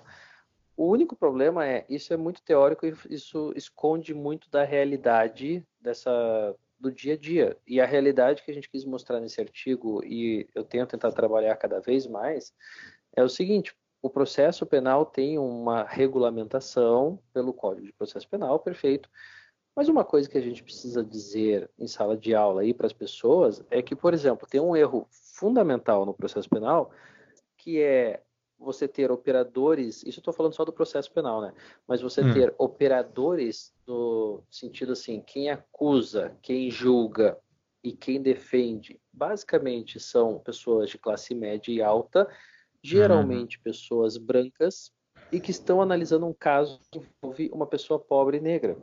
O 0.77 0.87
único 0.89 1.17
problema 1.17 1.67
é 1.67 1.87
isso 1.89 2.13
é 2.13 2.17
muito 2.17 2.43
teórico 2.43 2.85
e 2.85 2.95
isso 3.09 3.53
esconde 3.57 4.13
muito 4.13 4.51
da 4.51 4.65
realidade 4.65 5.67
dessa 5.81 6.55
do 6.85 6.93
dia 6.93 7.15
a 7.15 7.17
dia. 7.17 7.57
E 7.67 7.81
a 7.81 7.87
realidade 7.87 8.43
que 8.43 8.51
a 8.51 8.55
gente 8.55 8.69
quis 8.69 8.85
mostrar 8.85 9.19
nesse 9.21 9.41
artigo 9.41 10.05
e 10.05 10.47
eu 10.55 10.63
tenho 10.63 10.87
tentado 10.87 11.15
trabalhar 11.15 11.57
cada 11.57 11.81
vez 11.81 12.07
mais 12.07 12.53
é 13.17 13.23
o 13.23 13.29
seguinte: 13.29 13.75
o 14.03 14.11
processo 14.11 14.67
penal 14.67 15.07
tem 15.07 15.39
uma 15.39 15.85
regulamentação 15.85 17.19
pelo 17.33 17.55
Código 17.55 17.87
de 17.87 17.93
Processo 17.95 18.29
Penal, 18.29 18.59
perfeito. 18.61 19.09
Mas 19.75 19.89
uma 19.89 20.05
coisa 20.05 20.29
que 20.29 20.39
a 20.39 20.41
gente 20.41 20.63
precisa 20.63 21.03
dizer 21.03 21.69
em 21.79 21.87
sala 21.87 22.17
de 22.17 22.35
aula 22.35 22.61
aí 22.61 22.73
para 22.73 22.87
as 22.87 22.93
pessoas 22.93 23.65
é 23.71 23.83
que, 23.83 23.97
por 23.97 24.15
exemplo, 24.15 24.47
tem 24.49 24.61
um 24.61 24.77
erro 24.77 25.09
fundamental 25.11 26.07
no 26.07 26.15
processo 26.15 26.49
penal 26.49 26.93
que 27.57 27.81
é 27.81 28.23
você 28.59 28.89
ter 28.89 29.11
operadores, 29.11 30.03
isso 30.05 30.19
eu 30.19 30.21
estou 30.21 30.33
falando 30.33 30.55
só 30.55 30.65
do 30.65 30.73
processo 30.73 31.13
penal, 31.13 31.41
né? 31.41 31.53
Mas 31.87 32.01
você 32.01 32.23
hum. 32.23 32.33
ter 32.33 32.55
operadores 32.59 33.75
no 33.87 34.43
sentido 34.51 34.93
assim, 34.93 35.21
quem 35.21 35.51
acusa, 35.51 36.37
quem 36.41 36.71
julga 36.71 37.39
e 37.83 37.93
quem 37.93 38.23
defende, 38.23 38.99
basicamente 39.13 40.01
são 40.01 40.39
pessoas 40.39 40.89
de 40.89 40.99
classe 40.99 41.35
média 41.35 41.71
e 41.71 41.83
alta 41.83 42.29
geralmente 42.85 43.57
uhum. 43.57 43.63
pessoas 43.63 44.19
brancas, 44.19 44.93
e 45.33 45.41
que 45.41 45.51
estão 45.51 45.81
analisando 45.81 46.27
um 46.27 46.35
caso 46.35 46.79
que 46.93 46.99
envolve 46.99 47.51
uma 47.51 47.67
pessoa 47.67 47.99
pobre 47.99 48.37
e 48.37 48.41
negra. 48.41 48.77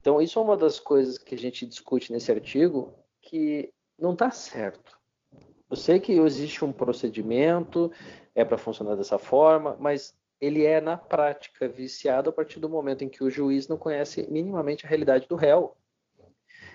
Então, 0.00 0.20
isso 0.20 0.38
é 0.38 0.42
uma 0.42 0.56
das 0.56 0.80
coisas 0.80 1.16
que 1.16 1.34
a 1.34 1.38
gente 1.38 1.64
discute 1.64 2.12
nesse 2.12 2.32
artigo, 2.32 2.92
que 3.22 3.72
não 3.96 4.14
está 4.14 4.30
certo. 4.32 4.97
Eu 5.70 5.76
sei 5.76 6.00
que 6.00 6.12
existe 6.12 6.64
um 6.64 6.72
procedimento, 6.72 7.92
é 8.34 8.44
para 8.44 8.56
funcionar 8.56 8.96
dessa 8.96 9.18
forma, 9.18 9.76
mas 9.78 10.16
ele 10.40 10.64
é, 10.64 10.80
na 10.80 10.96
prática, 10.96 11.68
viciado 11.68 12.30
a 12.30 12.32
partir 12.32 12.60
do 12.60 12.68
momento 12.68 13.02
em 13.02 13.08
que 13.08 13.22
o 13.22 13.30
juiz 13.30 13.68
não 13.68 13.76
conhece 13.76 14.26
minimamente 14.30 14.86
a 14.86 14.88
realidade 14.88 15.26
do 15.28 15.36
réu. 15.36 15.76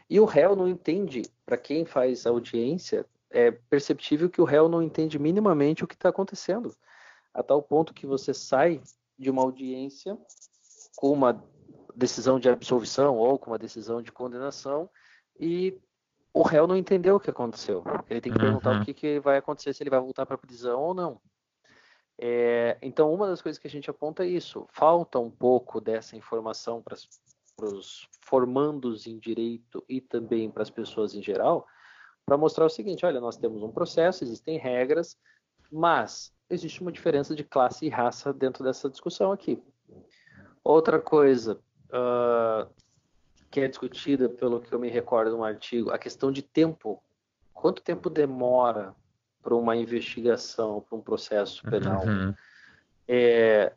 E 0.09 0.19
o 0.19 0.25
réu 0.25 0.55
não 0.55 0.67
entende, 0.67 1.23
para 1.45 1.57
quem 1.57 1.85
faz 1.85 2.27
audiência, 2.27 3.05
é 3.31 3.51
perceptível 3.51 4.29
que 4.29 4.41
o 4.41 4.45
réu 4.45 4.69
não 4.69 4.83
entende 4.83 5.17
minimamente 5.17 5.83
o 5.83 5.87
que 5.87 5.95
está 5.95 6.09
acontecendo, 6.09 6.75
a 7.33 7.41
tal 7.41 7.63
ponto 7.63 7.93
que 7.93 8.05
você 8.05 8.33
sai 8.33 8.81
de 9.17 9.29
uma 9.29 9.41
audiência 9.41 10.17
com 10.95 11.11
uma 11.11 11.43
decisão 11.95 12.39
de 12.39 12.49
absolvição 12.49 13.17
ou 13.17 13.39
com 13.39 13.51
uma 13.51 13.57
decisão 13.57 14.01
de 14.01 14.11
condenação 14.11 14.89
e 15.39 15.79
o 16.33 16.41
réu 16.41 16.65
não 16.65 16.75
entendeu 16.75 17.15
o 17.15 17.19
que 17.19 17.29
aconteceu. 17.29 17.83
Ele 18.09 18.19
tem 18.19 18.33
que 18.33 18.39
perguntar 18.39 18.71
uhum. 18.71 18.81
o 18.81 18.85
que, 18.85 18.93
que, 18.93 19.19
vai 19.19 19.37
acontecer, 19.37 19.73
se 19.73 19.83
ele 19.83 19.89
vai 19.89 19.99
voltar 19.99 20.25
para 20.25 20.35
a 20.35 20.39
prisão 20.39 20.81
ou 20.81 20.93
não. 20.93 21.21
É, 22.17 22.77
então, 22.81 23.13
uma 23.13 23.27
das 23.27 23.41
coisas 23.41 23.59
que 23.59 23.67
a 23.67 23.69
gente 23.69 23.89
aponta 23.89 24.23
é 24.23 24.27
isso. 24.27 24.65
Falta 24.71 25.19
um 25.19 25.29
pouco 25.29 25.79
dessa 25.79 26.15
informação 26.15 26.81
para 26.81 26.97
os 27.61 28.07
formandos 28.21 29.05
em 29.05 29.19
direito 29.19 29.83
e 29.87 30.01
também 30.01 30.49
para 30.49 30.63
as 30.63 30.69
pessoas 30.69 31.13
em 31.13 31.21
geral, 31.21 31.67
para 32.25 32.37
mostrar 32.37 32.65
o 32.65 32.69
seguinte: 32.69 33.05
olha, 33.05 33.19
nós 33.19 33.37
temos 33.37 33.61
um 33.61 33.71
processo, 33.71 34.23
existem 34.23 34.57
regras, 34.57 35.17
mas 35.71 36.33
existe 36.49 36.81
uma 36.81 36.91
diferença 36.91 37.35
de 37.35 37.43
classe 37.43 37.85
e 37.85 37.89
raça 37.89 38.33
dentro 38.33 38.63
dessa 38.63 38.89
discussão 38.89 39.31
aqui. 39.31 39.61
Outra 40.63 40.99
coisa 40.99 41.59
uh, 41.89 42.73
que 43.53 43.61
é 43.61 43.67
discutida, 43.67 44.27
pelo 44.27 44.59
que 44.59 44.73
eu 44.73 44.79
me 44.79 44.89
recordo 44.89 45.37
no 45.37 45.43
artigo, 45.43 45.91
a 45.91 45.99
questão 45.99 46.31
de 46.31 46.41
tempo. 46.41 47.03
Quanto 47.53 47.83
tempo 47.83 48.09
demora 48.09 48.95
para 49.43 49.53
uma 49.53 49.75
investigação, 49.75 50.81
para 50.81 50.97
um 50.97 51.01
processo 51.01 51.61
penal? 51.69 52.03
Uhum. 52.03 52.33
É, 53.07 53.71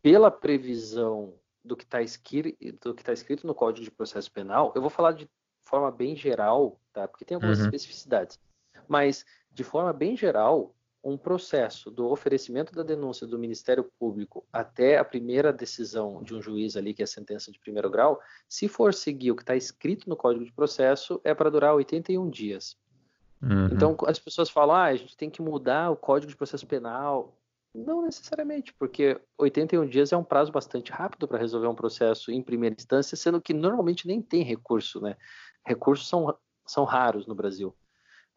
pela 0.00 0.30
previsão 0.30 1.34
do 1.64 1.76
que 1.76 1.82
está 1.82 2.00
escrito, 2.00 2.94
tá 2.94 3.12
escrito 3.12 3.48
no 3.48 3.52
Código 3.52 3.84
de 3.84 3.90
Processo 3.90 4.30
Penal, 4.30 4.70
eu 4.76 4.80
vou 4.80 4.90
falar 4.90 5.10
de 5.10 5.28
forma 5.64 5.90
bem 5.90 6.14
geral, 6.14 6.78
tá? 6.92 7.08
Porque 7.08 7.24
tem 7.24 7.34
algumas 7.34 7.58
uhum. 7.58 7.64
especificidades. 7.64 8.38
Mas, 8.86 9.26
de 9.50 9.64
forma 9.64 9.92
bem 9.92 10.16
geral, 10.16 10.72
um 11.06 11.16
processo 11.16 11.88
do 11.88 12.08
oferecimento 12.08 12.72
da 12.72 12.82
denúncia 12.82 13.26
do 13.26 13.38
Ministério 13.38 13.84
Público 13.98 14.44
até 14.52 14.98
a 14.98 15.04
primeira 15.04 15.52
decisão 15.52 16.20
de 16.22 16.34
um 16.34 16.42
juiz 16.42 16.76
ali, 16.76 16.92
que 16.92 17.00
é 17.00 17.04
a 17.04 17.06
sentença 17.06 17.52
de 17.52 17.60
primeiro 17.60 17.88
grau, 17.88 18.20
se 18.48 18.66
for 18.66 18.92
seguir 18.92 19.30
o 19.30 19.36
que 19.36 19.42
está 19.42 19.54
escrito 19.54 20.08
no 20.08 20.16
Código 20.16 20.44
de 20.44 20.52
Processo, 20.52 21.20
é 21.22 21.32
para 21.32 21.48
durar 21.48 21.74
81 21.74 22.28
dias. 22.28 22.76
Uhum. 23.40 23.66
Então, 23.66 23.96
as 24.06 24.18
pessoas 24.18 24.50
falam, 24.50 24.74
ah, 24.74 24.84
a 24.86 24.96
gente 24.96 25.16
tem 25.16 25.30
que 25.30 25.40
mudar 25.40 25.90
o 25.90 25.96
Código 25.96 26.30
de 26.30 26.36
Processo 26.36 26.66
Penal. 26.66 27.38
Não 27.72 28.02
necessariamente, 28.02 28.72
porque 28.72 29.20
81 29.38 29.86
dias 29.86 30.12
é 30.12 30.16
um 30.16 30.24
prazo 30.24 30.50
bastante 30.50 30.90
rápido 30.90 31.28
para 31.28 31.38
resolver 31.38 31.68
um 31.68 31.74
processo 31.74 32.32
em 32.32 32.42
primeira 32.42 32.74
instância, 32.74 33.16
sendo 33.16 33.40
que 33.40 33.54
normalmente 33.54 34.08
nem 34.08 34.20
tem 34.20 34.42
recurso, 34.42 35.00
né? 35.00 35.16
recursos 35.64 36.08
são, 36.08 36.36
são 36.66 36.84
raros 36.84 37.26
no 37.26 37.34
Brasil. 37.34 37.76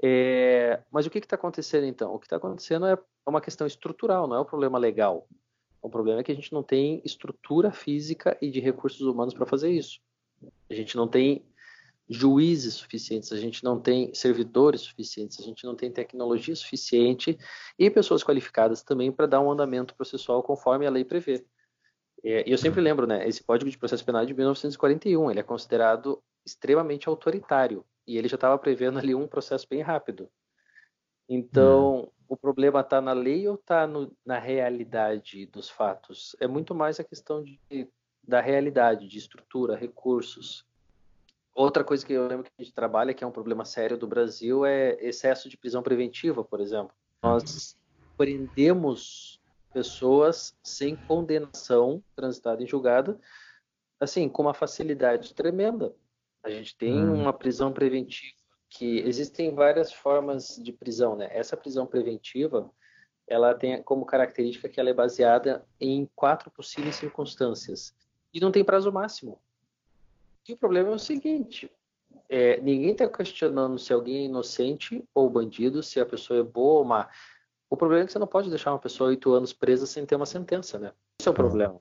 É, 0.01 0.81
mas 0.91 1.05
o 1.05 1.09
que 1.09 1.19
está 1.19 1.35
acontecendo 1.35 1.85
então? 1.85 2.13
O 2.13 2.19
que 2.19 2.25
está 2.25 2.37
acontecendo 2.37 2.85
é 2.85 2.97
uma 3.25 3.41
questão 3.41 3.67
estrutural, 3.67 4.27
não 4.27 4.37
é 4.37 4.41
um 4.41 4.45
problema 4.45 4.77
legal. 4.77 5.27
O 5.81 5.89
problema 5.89 6.21
é 6.21 6.23
que 6.23 6.31
a 6.31 6.35
gente 6.35 6.53
não 6.53 6.63
tem 6.63 7.01
estrutura 7.05 7.71
física 7.71 8.37
e 8.41 8.49
de 8.49 8.59
recursos 8.59 9.01
humanos 9.01 9.33
para 9.33 9.45
fazer 9.45 9.71
isso. 9.71 9.99
A 10.69 10.73
gente 10.73 10.95
não 10.95 11.07
tem 11.07 11.45
juízes 12.09 12.73
suficientes, 12.73 13.31
a 13.31 13.37
gente 13.37 13.63
não 13.63 13.79
tem 13.79 14.13
servidores 14.13 14.81
suficientes, 14.81 15.39
a 15.39 15.43
gente 15.43 15.63
não 15.63 15.75
tem 15.75 15.91
tecnologia 15.91 16.55
suficiente 16.55 17.37
e 17.77 17.89
pessoas 17.89 18.23
qualificadas 18.23 18.81
também 18.81 19.11
para 19.11 19.27
dar 19.27 19.41
um 19.41 19.51
andamento 19.51 19.93
processual 19.95 20.41
conforme 20.41 20.87
a 20.87 20.89
lei 20.89 21.05
prevê. 21.05 21.45
É, 22.23 22.49
e 22.49 22.51
eu 22.51 22.57
sempre 22.57 22.81
lembro, 22.81 23.05
né, 23.05 23.27
esse 23.27 23.43
Código 23.43 23.69
de 23.69 23.77
Processo 23.77 24.03
Penal 24.03 24.23
é 24.23 24.25
de 24.25 24.33
1941, 24.33 25.29
ele 25.29 25.39
é 25.39 25.43
considerado 25.43 26.21
extremamente 26.45 27.07
autoritário 27.07 27.85
e 28.09 28.17
ele 28.17 28.27
já 28.27 28.33
estava 28.33 28.57
prevendo 28.57 28.97
ali 28.97 29.13
um 29.13 29.27
processo 29.27 29.67
bem 29.69 29.81
rápido. 29.81 30.27
Então, 31.29 31.99
hum. 31.99 32.11
o 32.27 32.35
problema 32.35 32.79
está 32.79 32.99
na 32.99 33.13
lei 33.13 33.47
ou 33.47 33.53
está 33.53 33.87
na 34.25 34.39
realidade 34.39 35.45
dos 35.45 35.69
fatos? 35.69 36.35
É 36.39 36.47
muito 36.47 36.73
mais 36.73 36.99
a 36.99 37.03
questão 37.03 37.43
de, 37.43 37.87
da 38.27 38.41
realidade, 38.41 39.07
de 39.07 39.19
estrutura, 39.19 39.75
recursos. 39.75 40.65
Outra 41.53 41.83
coisa 41.83 42.03
que 42.03 42.13
eu 42.13 42.27
lembro 42.27 42.45
que 42.45 42.51
a 42.57 42.63
gente 42.63 42.73
trabalha, 42.73 43.13
que 43.13 43.23
é 43.23 43.27
um 43.27 43.31
problema 43.31 43.63
sério 43.63 43.95
do 43.95 44.07
Brasil, 44.07 44.65
é 44.65 44.97
excesso 44.99 45.47
de 45.47 45.55
prisão 45.55 45.83
preventiva, 45.83 46.43
por 46.43 46.59
exemplo. 46.59 46.95
Nós 47.21 47.77
prendemos 48.17 49.39
pessoas 49.71 50.57
sem 50.63 50.95
condenação 50.95 52.03
transitada 52.15 52.63
em 52.63 52.67
julgado, 52.67 53.19
assim, 53.99 54.27
com 54.27 54.41
uma 54.41 54.53
facilidade 54.55 55.35
tremenda. 55.35 55.93
A 56.43 56.49
gente 56.49 56.75
tem 56.77 56.93
hum. 56.93 57.13
uma 57.13 57.33
prisão 57.33 57.71
preventiva 57.71 58.39
que 58.69 58.99
existem 58.99 59.53
várias 59.53 59.91
formas 59.91 60.55
de 60.61 60.71
prisão, 60.71 61.15
né? 61.15 61.27
Essa 61.31 61.57
prisão 61.57 61.87
preventiva, 61.87 62.69
ela 63.27 63.53
tem 63.55 63.81
como 63.81 64.05
característica 64.05 64.69
que 64.69 64.79
ela 64.79 64.89
é 64.89 64.93
baseada 64.93 65.65
em 65.79 66.07
quatro 66.15 66.51
possíveis 66.51 66.95
circunstâncias 66.95 67.95
e 68.33 68.39
não 68.39 68.51
tem 68.51 68.63
prazo 68.63 68.91
máximo. 68.91 69.39
E 70.47 70.53
o 70.53 70.57
problema 70.57 70.89
é 70.89 70.95
o 70.95 70.99
seguinte: 70.99 71.71
é, 72.29 72.61
ninguém 72.61 72.91
está 72.91 73.07
questionando 73.07 73.79
se 73.79 73.91
alguém 73.91 74.17
é 74.17 74.25
inocente 74.25 75.03
ou 75.13 75.29
bandido, 75.29 75.81
se 75.81 75.99
a 75.99 76.05
pessoa 76.05 76.39
é 76.39 76.43
boa 76.43 76.79
ou 76.79 76.85
má. 76.85 77.09
O 77.69 77.77
problema 77.77 78.03
é 78.03 78.05
que 78.05 78.11
você 78.11 78.19
não 78.19 78.27
pode 78.27 78.49
deixar 78.49 78.71
uma 78.71 78.79
pessoa 78.79 79.09
oito 79.09 79.31
anos 79.33 79.51
presa 79.51 79.85
sem 79.85 80.05
ter 80.05 80.15
uma 80.15 80.25
sentença, 80.25 80.77
né? 80.79 80.91
Esse 81.19 81.27
é 81.27 81.31
o 81.31 81.35
problema. 81.35 81.79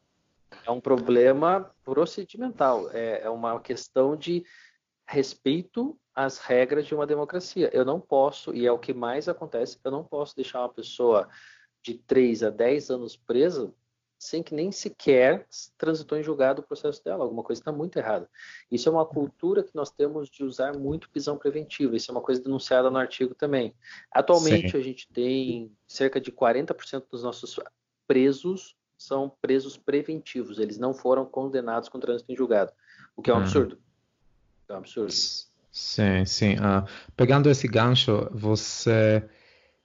É 0.64 0.70
um 0.70 0.80
problema 0.80 1.74
procedimental, 1.84 2.90
é, 2.92 3.22
é 3.22 3.30
uma 3.30 3.60
questão 3.60 4.16
de 4.16 4.44
respeito 5.06 5.98
às 6.14 6.38
regras 6.38 6.86
de 6.86 6.94
uma 6.94 7.06
democracia. 7.06 7.70
Eu 7.72 7.84
não 7.84 8.00
posso, 8.00 8.54
e 8.54 8.66
é 8.66 8.72
o 8.72 8.78
que 8.78 8.92
mais 8.92 9.28
acontece, 9.28 9.78
eu 9.82 9.90
não 9.90 10.04
posso 10.04 10.36
deixar 10.36 10.60
uma 10.60 10.68
pessoa 10.68 11.28
de 11.82 11.94
3 11.94 12.42
a 12.42 12.50
10 12.50 12.90
anos 12.90 13.16
presa 13.16 13.72
sem 14.18 14.42
que 14.42 14.52
nem 14.52 14.72
sequer 14.72 15.46
transitou 15.78 16.18
em 16.18 16.24
julgado 16.24 16.60
o 16.60 16.66
processo 16.66 17.02
dela. 17.04 17.22
Alguma 17.22 17.44
coisa 17.44 17.60
está 17.60 17.70
muito 17.70 17.96
errada. 17.96 18.28
Isso 18.70 18.88
é 18.88 18.92
uma 18.92 19.06
cultura 19.06 19.62
que 19.62 19.74
nós 19.74 19.90
temos 19.90 20.28
de 20.28 20.42
usar 20.42 20.76
muito 20.76 21.08
prisão 21.08 21.38
preventiva. 21.38 21.96
Isso 21.96 22.10
é 22.10 22.12
uma 22.14 22.20
coisa 22.20 22.42
denunciada 22.42 22.90
no 22.90 22.98
artigo 22.98 23.34
também. 23.34 23.74
Atualmente, 24.10 24.72
Sim. 24.72 24.76
a 24.76 24.80
gente 24.80 25.08
tem 25.12 25.72
cerca 25.86 26.20
de 26.20 26.32
40% 26.32 27.04
dos 27.08 27.22
nossos 27.22 27.60
presos 28.08 28.76
são 28.98 29.32
presos 29.40 29.76
preventivos, 29.76 30.58
eles 30.58 30.76
não 30.76 30.92
foram 30.92 31.24
condenados 31.24 31.88
com 31.88 32.00
trânsito 32.00 32.32
em 32.32 32.36
julgado. 32.36 32.72
O 33.16 33.22
que 33.22 33.30
é 33.30 33.32
um 33.32 33.36
uhum. 33.36 33.42
absurdo. 33.42 33.78
É 34.68 34.74
um 34.74 34.76
absurdo. 34.78 35.12
Sim, 35.70 36.24
sim. 36.26 36.54
Uh, 36.54 36.84
pegando 37.16 37.48
esse 37.48 37.68
gancho, 37.68 38.28
você, 38.32 39.22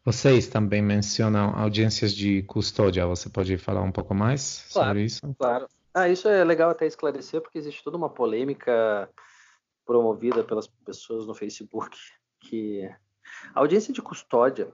vocês 0.04 0.48
também 0.48 0.82
mencionam 0.82 1.56
audiências 1.56 2.12
de 2.14 2.42
custódia. 2.44 3.06
Você 3.06 3.30
pode 3.30 3.58
falar 3.58 3.82
um 3.82 3.92
pouco 3.92 4.16
mais 4.16 4.68
claro, 4.74 4.90
sobre 4.90 5.04
isso? 5.04 5.36
Claro. 5.38 5.68
Ah, 5.94 6.10
isso 6.10 6.28
é 6.28 6.44
legal 6.44 6.72
até 6.72 6.88
esclarecer, 6.88 7.40
porque 7.40 7.60
existe 7.60 7.84
toda 7.84 7.96
uma 7.96 8.10
polêmica 8.10 9.08
promovida 9.86 10.44
pelas 10.44 10.66
pessoas 10.66 11.28
no 11.28 11.36
Facebook 11.36 11.96
que 12.40 12.84
a 13.54 13.60
audiência 13.60 13.94
de 13.94 14.02
custódia 14.02 14.74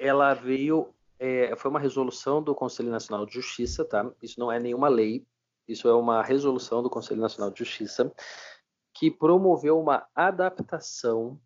ela 0.00 0.32
veio 0.32 0.94
é, 1.18 1.54
foi 1.56 1.70
uma 1.70 1.80
resolução 1.80 2.42
do 2.42 2.54
Conselho 2.54 2.90
Nacional 2.90 3.24
de 3.26 3.34
Justiça, 3.34 3.84
tá? 3.84 4.10
Isso 4.22 4.38
não 4.38 4.50
é 4.50 4.58
nenhuma 4.58 4.88
lei, 4.88 5.26
isso 5.66 5.88
é 5.88 5.94
uma 5.94 6.22
resolução 6.22 6.82
do 6.82 6.90
Conselho 6.90 7.20
Nacional 7.20 7.50
de 7.50 7.58
Justiça 7.58 8.12
que 8.92 9.10
promoveu 9.10 9.80
uma 9.80 10.06
adaptação 10.14 11.40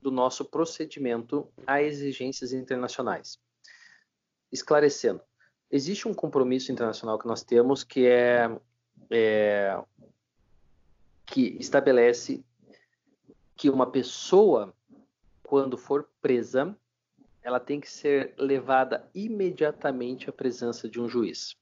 do 0.00 0.10
nosso 0.10 0.44
procedimento 0.44 1.46
a 1.66 1.82
exigências 1.82 2.52
internacionais. 2.52 3.38
Esclarecendo, 4.50 5.20
existe 5.70 6.08
um 6.08 6.14
compromisso 6.14 6.72
internacional 6.72 7.18
que 7.18 7.26
nós 7.26 7.42
temos 7.42 7.84
que 7.84 8.06
é, 8.06 8.50
é 9.10 9.82
que 11.26 11.56
estabelece 11.58 12.44
que 13.56 13.70
uma 13.70 13.90
pessoa, 13.90 14.74
quando 15.42 15.76
for 15.76 16.08
presa, 16.20 16.76
ela 17.44 17.60
tem 17.60 17.78
que 17.78 17.90
ser 17.90 18.34
levada 18.38 19.06
imediatamente 19.14 20.30
à 20.30 20.32
presença 20.32 20.88
de 20.88 20.98
um 20.98 21.06
juiz. 21.06 21.54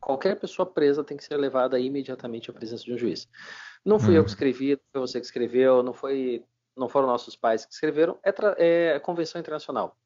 Qualquer 0.00 0.38
pessoa 0.38 0.66
presa 0.66 1.04
tem 1.04 1.16
que 1.16 1.24
ser 1.24 1.36
levada 1.36 1.78
imediatamente 1.78 2.50
à 2.50 2.52
presença 2.52 2.84
de 2.84 2.92
um 2.92 2.98
juiz. 2.98 3.28
Não 3.84 4.00
fui 4.00 4.14
hum. 4.14 4.16
eu 4.16 4.24
que 4.24 4.30
escrevi, 4.30 4.72
não 4.72 4.82
foi 4.92 5.00
você 5.00 5.20
que 5.20 5.26
escreveu, 5.26 5.82
não 5.82 5.92
foi, 5.92 6.44
não 6.76 6.88
foram 6.88 7.06
nossos 7.06 7.36
pais 7.36 7.64
que 7.64 7.72
escreveram. 7.72 8.18
É, 8.24 8.34
é 8.58 8.96
a 8.96 9.00
Convenção 9.00 9.40
Internacional. 9.40 9.96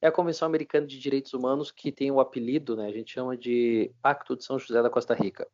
É 0.00 0.06
a 0.06 0.12
Convenção 0.12 0.46
Americana 0.46 0.86
de 0.86 0.98
Direitos 0.98 1.32
Humanos 1.32 1.70
que 1.70 1.90
tem 1.90 2.10
o 2.10 2.20
apelido, 2.20 2.76
né? 2.76 2.86
A 2.86 2.92
gente 2.92 3.12
chama 3.12 3.36
de 3.36 3.90
Pacto 4.02 4.36
de 4.36 4.44
São 4.44 4.58
José 4.58 4.82
da 4.82 4.90
Costa 4.90 5.14
Rica. 5.14 5.46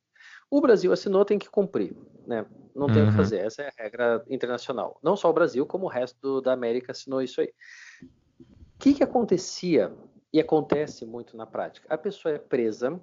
O 0.50 0.60
Brasil 0.60 0.92
assinou, 0.92 1.24
tem 1.24 1.38
que 1.38 1.50
cumprir, 1.50 1.96
né? 2.26 2.46
Não 2.74 2.86
tem 2.86 3.02
o 3.02 3.06
que 3.06 3.10
uhum. 3.10 3.16
fazer. 3.16 3.38
Essa 3.38 3.62
é 3.62 3.68
a 3.68 3.82
regra 3.82 4.24
internacional. 4.28 4.98
Não 5.02 5.16
só 5.16 5.28
o 5.28 5.32
Brasil, 5.32 5.66
como 5.66 5.86
o 5.86 5.88
resto 5.88 6.40
da 6.40 6.52
América 6.52 6.92
assinou 6.92 7.20
isso 7.20 7.40
aí. 7.40 7.52
O 8.76 8.78
que, 8.78 8.92
que 8.92 9.02
acontecia 9.02 9.92
e 10.32 10.38
acontece 10.38 11.06
muito 11.06 11.36
na 11.36 11.46
prática? 11.46 11.92
A 11.92 11.96
pessoa 11.96 12.34
é 12.34 12.38
presa, 12.38 13.00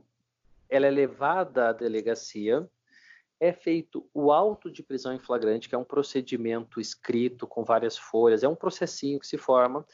ela 0.70 0.86
é 0.86 0.92
levada 0.92 1.70
à 1.70 1.74
delegacia, 1.74 2.70
é 3.40 3.52
feito 3.52 4.08
o 4.14 4.32
auto 4.32 4.72
de 4.72 4.84
prisão 4.84 5.14
em 5.14 5.20
flagrante, 5.20 5.68
que 5.68 5.76
é 5.76 5.78
um 5.78 5.84
procedimento 5.84 6.80
escrito 6.80 7.48
com 7.48 7.64
várias 7.64 7.98
folhas, 7.98 8.44
é 8.44 8.48
um 8.48 8.56
processinho 8.56 9.20
que 9.20 9.28
se 9.28 9.38
forma. 9.38 9.86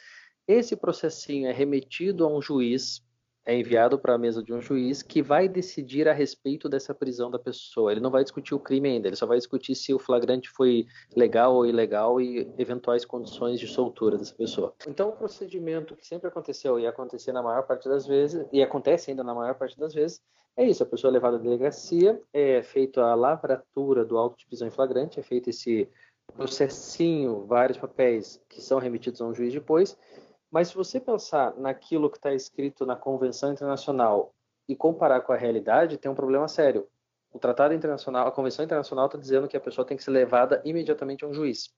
Esse 0.46 0.76
processinho 0.76 1.48
é 1.48 1.52
remetido 1.54 2.26
a 2.26 2.28
um 2.28 2.42
juiz, 2.42 3.02
é 3.50 3.60
enviado 3.60 3.98
para 3.98 4.14
a 4.14 4.18
mesa 4.18 4.44
de 4.44 4.54
um 4.54 4.62
juiz 4.62 5.02
que 5.02 5.24
vai 5.24 5.50
decidir 5.50 6.08
a 6.08 6.14
respeito 6.14 6.70
dessa 6.70 6.94
prisão 6.94 7.32
da 7.32 7.40
pessoa. 7.40 7.92
Ele 7.92 8.00
não 8.00 8.12
vai 8.12 8.22
discutir 8.22 8.54
o 8.54 8.60
crime 8.60 8.90
ainda, 8.90 9.08
ele 9.08 9.16
só 9.16 9.26
vai 9.26 9.38
discutir 9.38 9.74
se 9.74 9.92
o 9.92 9.98
flagrante 9.98 10.48
foi 10.48 10.86
legal 11.16 11.56
ou 11.56 11.66
ilegal 11.66 12.22
e 12.22 12.48
eventuais 12.60 13.04
condições 13.04 13.60
de 13.60 13.66
soltura 13.66 14.20
dessa 14.20 14.36
pessoa. 14.36 14.76
Então, 14.88 15.10
o 15.10 15.14
procedimento 15.14 15.96
que 15.96 16.06
sempre 16.06 16.28
aconteceu 16.28 16.80
e 16.80 16.86
acontecer 16.86 17.32
na 17.32 17.42
maior 17.42 17.64
parte 17.64 17.90
das 17.90 18.06
vezes, 18.06 18.46
e 18.54 18.62
acontece 18.62 19.10
ainda 19.10 19.24
na 19.24 19.34
maior 19.34 19.56
parte 19.56 19.80
das 19.80 19.96
vezes, 19.96 20.22
é 20.56 20.64
isso, 20.64 20.84
a 20.84 20.86
pessoa 20.86 21.10
é 21.10 21.14
levada 21.14 21.38
à 21.38 21.40
delegacia, 21.40 22.22
é 22.32 22.62
feita 22.62 23.02
a 23.02 23.16
lavratura 23.16 24.06
do 24.06 24.16
auto 24.16 24.38
de 24.38 24.46
prisão 24.46 24.68
em 24.68 24.72
flagrante, 24.72 25.20
é 25.20 25.24
feito 25.24 25.50
esse 25.50 25.90
processinho, 26.36 27.48
vários 27.48 27.80
papéis 27.80 28.40
que 28.48 28.62
são 28.62 28.78
remetidos 28.78 29.20
a 29.22 29.26
um 29.26 29.34
juiz 29.34 29.52
depois. 29.52 29.98
Mas 30.52 30.70
se 30.70 30.76
você 30.76 31.00
pensar 31.00 31.56
naquilo 31.58 32.10
que 32.10 32.18
está 32.18 32.34
escrito 32.34 32.86
na 32.86 32.96
Convenção 32.96 33.52
Internacional 33.52 34.34
e 34.68 34.76
comparar 34.76 35.22
com 35.22 35.32
a 35.32 35.38
realidade, 35.38 35.98
tem 35.98 36.10
um 36.10 36.16
problema 36.16 36.48
sério. 36.48 36.88
O 37.32 37.38
Tratado 37.38 37.74
Internacional, 37.74 38.28
a 38.28 38.32
Convenção 38.32 38.66
Internacional 38.66 39.06
está 39.06 39.18
dizendo 39.18 39.48
que 39.48 39.58
a 39.58 39.62
pessoa 39.62 39.86
tem 39.86 39.96
que 39.96 40.04
ser 40.04 40.12
levada 40.12 40.62
imediatamente 40.66 41.24
a 41.24 41.28
um 41.28 41.34
juiz. 41.34 41.70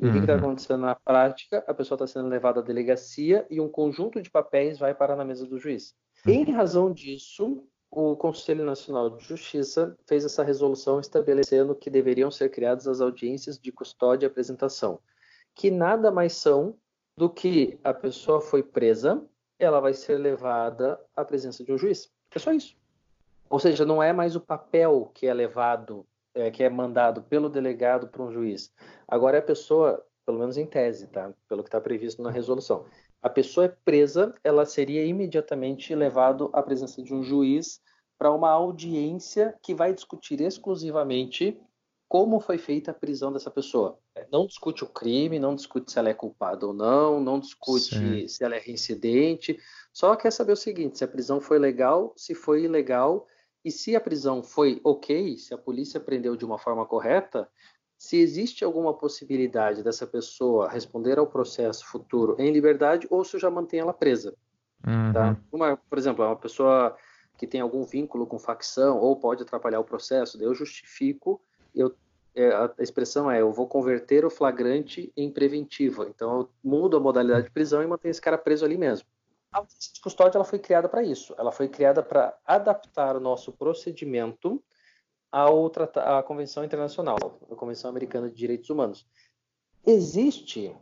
E 0.00 0.06
o 0.06 0.12
que 0.12 0.18
está 0.18 0.32
uhum. 0.32 0.38
acontecendo 0.38 0.80
na 0.80 0.94
prática? 0.94 1.64
A 1.66 1.74
pessoa 1.74 1.96
está 1.96 2.06
sendo 2.06 2.28
levada 2.28 2.60
à 2.60 2.62
delegacia 2.62 3.46
e 3.50 3.60
um 3.60 3.68
conjunto 3.68 4.22
de 4.22 4.30
papéis 4.30 4.78
vai 4.78 4.94
parar 4.94 5.16
na 5.16 5.24
mesa 5.24 5.46
do 5.46 5.58
juiz. 5.58 5.94
Em 6.26 6.44
razão 6.50 6.92
disso, 6.92 7.66
o 7.90 8.16
Conselho 8.16 8.64
Nacional 8.64 9.10
de 9.10 9.24
Justiça 9.24 9.96
fez 10.06 10.24
essa 10.24 10.44
resolução 10.44 11.00
estabelecendo 11.00 11.74
que 11.74 11.90
deveriam 11.90 12.30
ser 12.30 12.50
criadas 12.50 12.86
as 12.86 13.00
audiências 13.00 13.58
de 13.58 13.72
custódia 13.72 14.26
e 14.26 14.28
apresentação, 14.28 15.00
que 15.54 15.70
nada 15.70 16.10
mais 16.10 16.34
são 16.34 16.76
do 17.20 17.28
que 17.28 17.78
a 17.84 17.92
pessoa 17.92 18.40
foi 18.40 18.62
presa, 18.62 19.22
ela 19.58 19.78
vai 19.78 19.92
ser 19.92 20.16
levada 20.16 20.98
à 21.14 21.22
presença 21.22 21.62
de 21.62 21.70
um 21.70 21.76
juiz. 21.76 22.10
É 22.34 22.38
só 22.38 22.50
isso. 22.50 22.74
Ou 23.50 23.58
seja, 23.58 23.84
não 23.84 24.02
é 24.02 24.10
mais 24.10 24.34
o 24.34 24.40
papel 24.40 25.10
que 25.12 25.26
é 25.26 25.34
levado, 25.34 26.06
é, 26.34 26.50
que 26.50 26.62
é 26.62 26.70
mandado 26.70 27.22
pelo 27.22 27.50
delegado 27.50 28.08
para 28.08 28.22
um 28.22 28.32
juiz. 28.32 28.72
Agora 29.06 29.36
é 29.36 29.40
a 29.40 29.42
pessoa, 29.42 30.02
pelo 30.24 30.38
menos 30.38 30.56
em 30.56 30.64
tese, 30.64 31.08
tá? 31.08 31.30
Pelo 31.46 31.62
que 31.62 31.68
está 31.68 31.78
previsto 31.78 32.22
na 32.22 32.30
resolução 32.30 32.86
a 33.22 33.28
pessoa 33.28 33.66
é 33.66 33.76
presa, 33.84 34.34
ela 34.42 34.64
seria 34.64 35.04
imediatamente 35.04 35.94
levado 35.94 36.48
à 36.54 36.62
presença 36.62 37.02
de 37.02 37.14
um 37.14 37.22
juiz 37.22 37.80
para 38.18 38.32
uma 38.32 38.50
audiência 38.50 39.54
que 39.62 39.74
vai 39.74 39.92
discutir 39.92 40.40
exclusivamente 40.40 41.60
como 42.10 42.40
foi 42.40 42.58
feita 42.58 42.90
a 42.90 42.94
prisão 42.94 43.32
dessa 43.32 43.52
pessoa. 43.52 43.96
Não 44.32 44.44
discute 44.44 44.82
o 44.82 44.88
crime, 44.88 45.38
não 45.38 45.54
discute 45.54 45.92
se 45.92 45.96
ela 45.96 46.08
é 46.08 46.14
culpada 46.14 46.66
ou 46.66 46.74
não, 46.74 47.20
não 47.20 47.38
discute 47.38 47.96
Sim. 47.96 48.26
se 48.26 48.42
ela 48.42 48.56
é 48.56 48.58
reincidente, 48.58 49.56
só 49.92 50.16
quer 50.16 50.32
saber 50.32 50.50
o 50.50 50.56
seguinte: 50.56 50.98
se 50.98 51.04
a 51.04 51.08
prisão 51.08 51.40
foi 51.40 51.56
legal, 51.56 52.12
se 52.16 52.34
foi 52.34 52.64
ilegal, 52.64 53.28
e 53.64 53.70
se 53.70 53.94
a 53.94 54.00
prisão 54.00 54.42
foi 54.42 54.80
ok, 54.82 55.38
se 55.38 55.54
a 55.54 55.58
polícia 55.58 56.00
prendeu 56.00 56.34
de 56.34 56.44
uma 56.44 56.58
forma 56.58 56.84
correta, 56.84 57.48
se 57.96 58.16
existe 58.16 58.64
alguma 58.64 58.92
possibilidade 58.92 59.84
dessa 59.84 60.04
pessoa 60.04 60.68
responder 60.68 61.16
ao 61.16 61.28
processo 61.28 61.86
futuro 61.86 62.34
em 62.40 62.50
liberdade 62.50 63.06
ou 63.08 63.24
se 63.24 63.38
já 63.38 63.48
mantém 63.48 63.78
ela 63.78 63.94
presa. 63.94 64.34
Uhum. 64.84 65.12
Tá? 65.12 65.36
Uma, 65.52 65.76
por 65.76 65.96
exemplo, 65.96 66.24
é 66.24 66.26
uma 66.26 66.34
pessoa 66.34 66.96
que 67.38 67.46
tem 67.46 67.60
algum 67.60 67.84
vínculo 67.84 68.26
com 68.26 68.36
facção 68.36 68.98
ou 68.98 69.14
pode 69.14 69.44
atrapalhar 69.44 69.78
o 69.78 69.84
processo, 69.84 70.42
eu 70.42 70.52
justifico, 70.52 71.40
eu, 71.74 71.94
é, 72.34 72.48
a 72.48 72.72
expressão 72.78 73.30
é 73.30 73.40
eu 73.40 73.52
vou 73.52 73.66
converter 73.66 74.24
o 74.24 74.30
flagrante 74.30 75.12
em 75.16 75.30
preventiva. 75.30 76.06
Então 76.08 76.40
eu 76.40 76.50
mudo 76.62 76.96
a 76.96 77.00
modalidade 77.00 77.44
de 77.44 77.50
prisão 77.50 77.82
e 77.82 77.86
mantenho 77.86 78.10
esse 78.10 78.20
cara 78.20 78.38
preso 78.38 78.64
ali 78.64 78.76
mesmo. 78.76 79.06
A 79.52 79.58
audiência 79.58 79.92
de 79.92 80.00
custódia 80.00 80.38
ela 80.38 80.44
foi 80.44 80.58
criada 80.58 80.88
para 80.88 81.02
isso. 81.02 81.34
Ela 81.36 81.50
foi 81.50 81.68
criada 81.68 82.02
para 82.02 82.36
adaptar 82.44 83.16
o 83.16 83.20
nosso 83.20 83.52
procedimento 83.52 84.62
à, 85.32 85.46
à 86.18 86.22
Convenção 86.22 86.64
Internacional, 86.64 87.40
a 87.50 87.56
Convenção 87.56 87.90
Americana 87.90 88.28
de 88.28 88.36
Direitos 88.36 88.70
Humanos. 88.70 89.06
Existe 89.84 90.76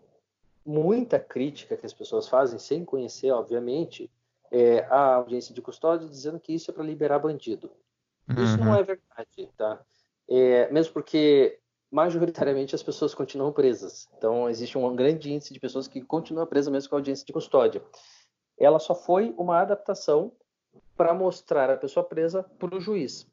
muita 0.66 1.18
crítica 1.18 1.76
que 1.76 1.86
as 1.86 1.94
pessoas 1.94 2.28
fazem, 2.28 2.58
sem 2.58 2.84
conhecer, 2.84 3.30
obviamente, 3.30 4.10
é, 4.50 4.80
a 4.90 5.14
audiência 5.14 5.54
de 5.54 5.62
custódia, 5.62 6.06
dizendo 6.06 6.38
que 6.38 6.52
isso 6.52 6.70
é 6.70 6.74
para 6.74 6.84
liberar 6.84 7.18
bandido. 7.18 7.70
Uhum. 8.28 8.44
Isso 8.44 8.58
não 8.58 8.72
uhum. 8.72 8.76
é 8.76 8.82
verdade, 8.82 9.48
tá? 9.56 9.80
É, 10.28 10.70
mesmo 10.70 10.92
porque 10.92 11.58
majoritariamente 11.90 12.74
as 12.74 12.82
pessoas 12.82 13.14
continuam 13.14 13.52
presas. 13.52 14.08
Então 14.16 14.48
existe 14.48 14.76
um 14.76 14.94
grande 14.94 15.32
índice 15.32 15.52
de 15.52 15.60
pessoas 15.60 15.88
que 15.88 16.02
continuam 16.02 16.46
presas 16.46 16.72
mesmo 16.72 16.90
com 16.90 16.96
a 16.96 16.98
audiência 16.98 17.24
de 17.24 17.32
custódia. 17.32 17.82
Ela 18.58 18.78
só 18.78 18.94
foi 18.94 19.34
uma 19.38 19.60
adaptação 19.60 20.32
para 20.96 21.14
mostrar 21.14 21.70
a 21.70 21.76
pessoa 21.76 22.04
presa 22.04 22.42
para 22.58 22.76
o 22.76 22.80
juiz. 22.80 23.26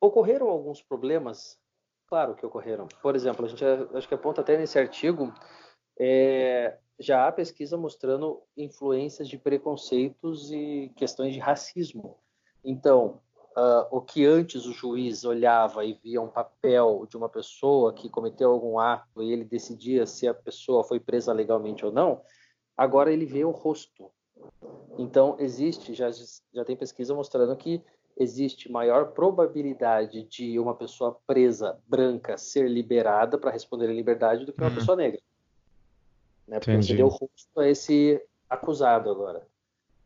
Ocorreram 0.00 0.48
alguns 0.48 0.82
problemas? 0.82 1.58
Claro 2.06 2.34
que 2.34 2.44
ocorreram. 2.44 2.86
Por 3.00 3.16
exemplo, 3.16 3.46
a 3.46 3.48
gente 3.48 3.64
acho 3.64 4.08
que 4.08 4.14
aponta 4.14 4.40
até 4.40 4.58
nesse 4.58 4.78
artigo, 4.78 5.32
é, 5.98 6.76
já 6.98 7.26
há 7.26 7.32
pesquisa 7.32 7.76
mostrando 7.76 8.42
influências 8.56 9.28
de 9.28 9.38
preconceitos 9.38 10.50
e 10.52 10.92
questões 10.96 11.32
de 11.32 11.40
racismo. 11.40 12.18
Então, 12.62 13.20
uh, 13.56 13.86
o 13.90 14.00
que 14.00 14.26
antes 14.26 14.66
o 14.66 14.72
juiz 14.72 15.24
olhava 15.24 15.84
e 15.84 15.94
via 15.94 16.20
um 16.20 16.28
papel 16.28 17.06
de 17.08 17.16
uma 17.16 17.28
pessoa 17.28 17.92
que 17.92 18.08
cometeu 18.08 18.50
algum 18.50 18.78
ato 18.78 19.22
e 19.22 19.32
ele 19.32 19.44
decidia 19.44 20.06
se 20.06 20.26
a 20.28 20.34
pessoa 20.34 20.84
foi 20.84 21.00
presa 21.00 21.32
legalmente 21.32 21.84
ou 21.84 21.92
não, 21.92 22.20
agora 22.76 23.12
ele 23.12 23.26
vê 23.26 23.44
o 23.44 23.50
rosto. 23.50 24.10
Então, 24.98 25.36
existe, 25.38 25.94
já, 25.94 26.10
já 26.52 26.64
tem 26.64 26.76
pesquisa 26.76 27.14
mostrando 27.14 27.56
que 27.56 27.82
existe 28.16 28.70
maior 28.70 29.12
probabilidade 29.12 30.22
de 30.24 30.58
uma 30.58 30.74
pessoa 30.74 31.18
presa 31.26 31.78
branca 31.86 32.36
ser 32.36 32.68
liberada 32.68 33.36
para 33.38 33.50
responder 33.50 33.90
em 33.90 33.96
liberdade 33.96 34.44
do 34.44 34.52
que 34.52 34.60
uma 34.60 34.68
uhum. 34.68 34.74
pessoa 34.76 34.96
negra. 34.96 35.20
Né? 36.46 36.58
Porque 36.58 36.72
Entendi. 36.72 36.88
você 36.88 36.96
deu 36.96 37.08
rosto 37.08 37.60
a 37.60 37.68
esse 37.68 38.22
acusado 38.48 39.10
agora. 39.10 39.46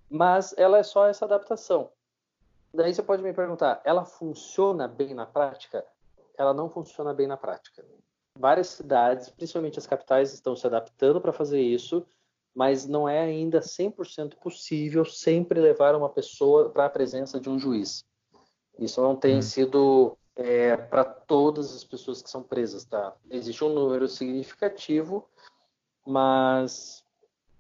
Mas 0.09 0.55
ela 0.57 0.79
é 0.79 0.83
só 0.83 1.07
essa 1.07 1.27
adaptação. 1.27 1.91
Daí 2.73 2.95
você 2.95 3.03
pode 3.03 3.23
me 3.23 3.33
perguntar, 3.33 3.81
ela 3.85 4.05
funciona 4.05 4.87
bem 4.87 5.15
na 5.15 5.27
prática? 5.27 5.85
ela 6.39 6.55
não 6.55 6.71
funciona 6.71 7.13
bem 7.13 7.27
na 7.27 7.37
prática. 7.37 7.85
Várias 8.39 8.69
cidades, 8.69 9.29
principalmente 9.29 9.79
as 9.79 9.87
capitais, 9.87 10.33
estão 10.33 10.55
se 10.55 10.65
adaptando 10.65 11.21
para 11.21 11.33
fazer 11.33 11.61
isso, 11.61 12.07
mas 12.55 12.87
não 12.87 13.09
é 13.09 13.19
ainda 13.19 13.61
100% 13.61 14.37
possível 14.37 15.05
sempre 15.05 15.61
levar 15.61 15.97
uma 15.97 16.09
pessoa 16.09 16.71
para 16.71 16.87
a 16.87 16.91
presença 16.91 17.41
de 17.41 17.51
um 17.51 17.59
juiz. 17.59 18.07
Isso 18.79 19.03
não 19.03 19.17
tem 19.17 19.39
hum. 19.39 19.43
sido 19.43 20.17
é, 20.37 20.77
para 20.77 21.03
todas 21.03 21.75
as 21.75 21.83
pessoas 21.83 22.23
que 22.23 22.31
são 22.31 22.45
presas, 22.45 22.85
tá? 22.85 23.17
Existe 23.29 23.65
um 23.65 23.75
número 23.75 24.07
significativo, 24.07 25.29
mas 26.07 27.05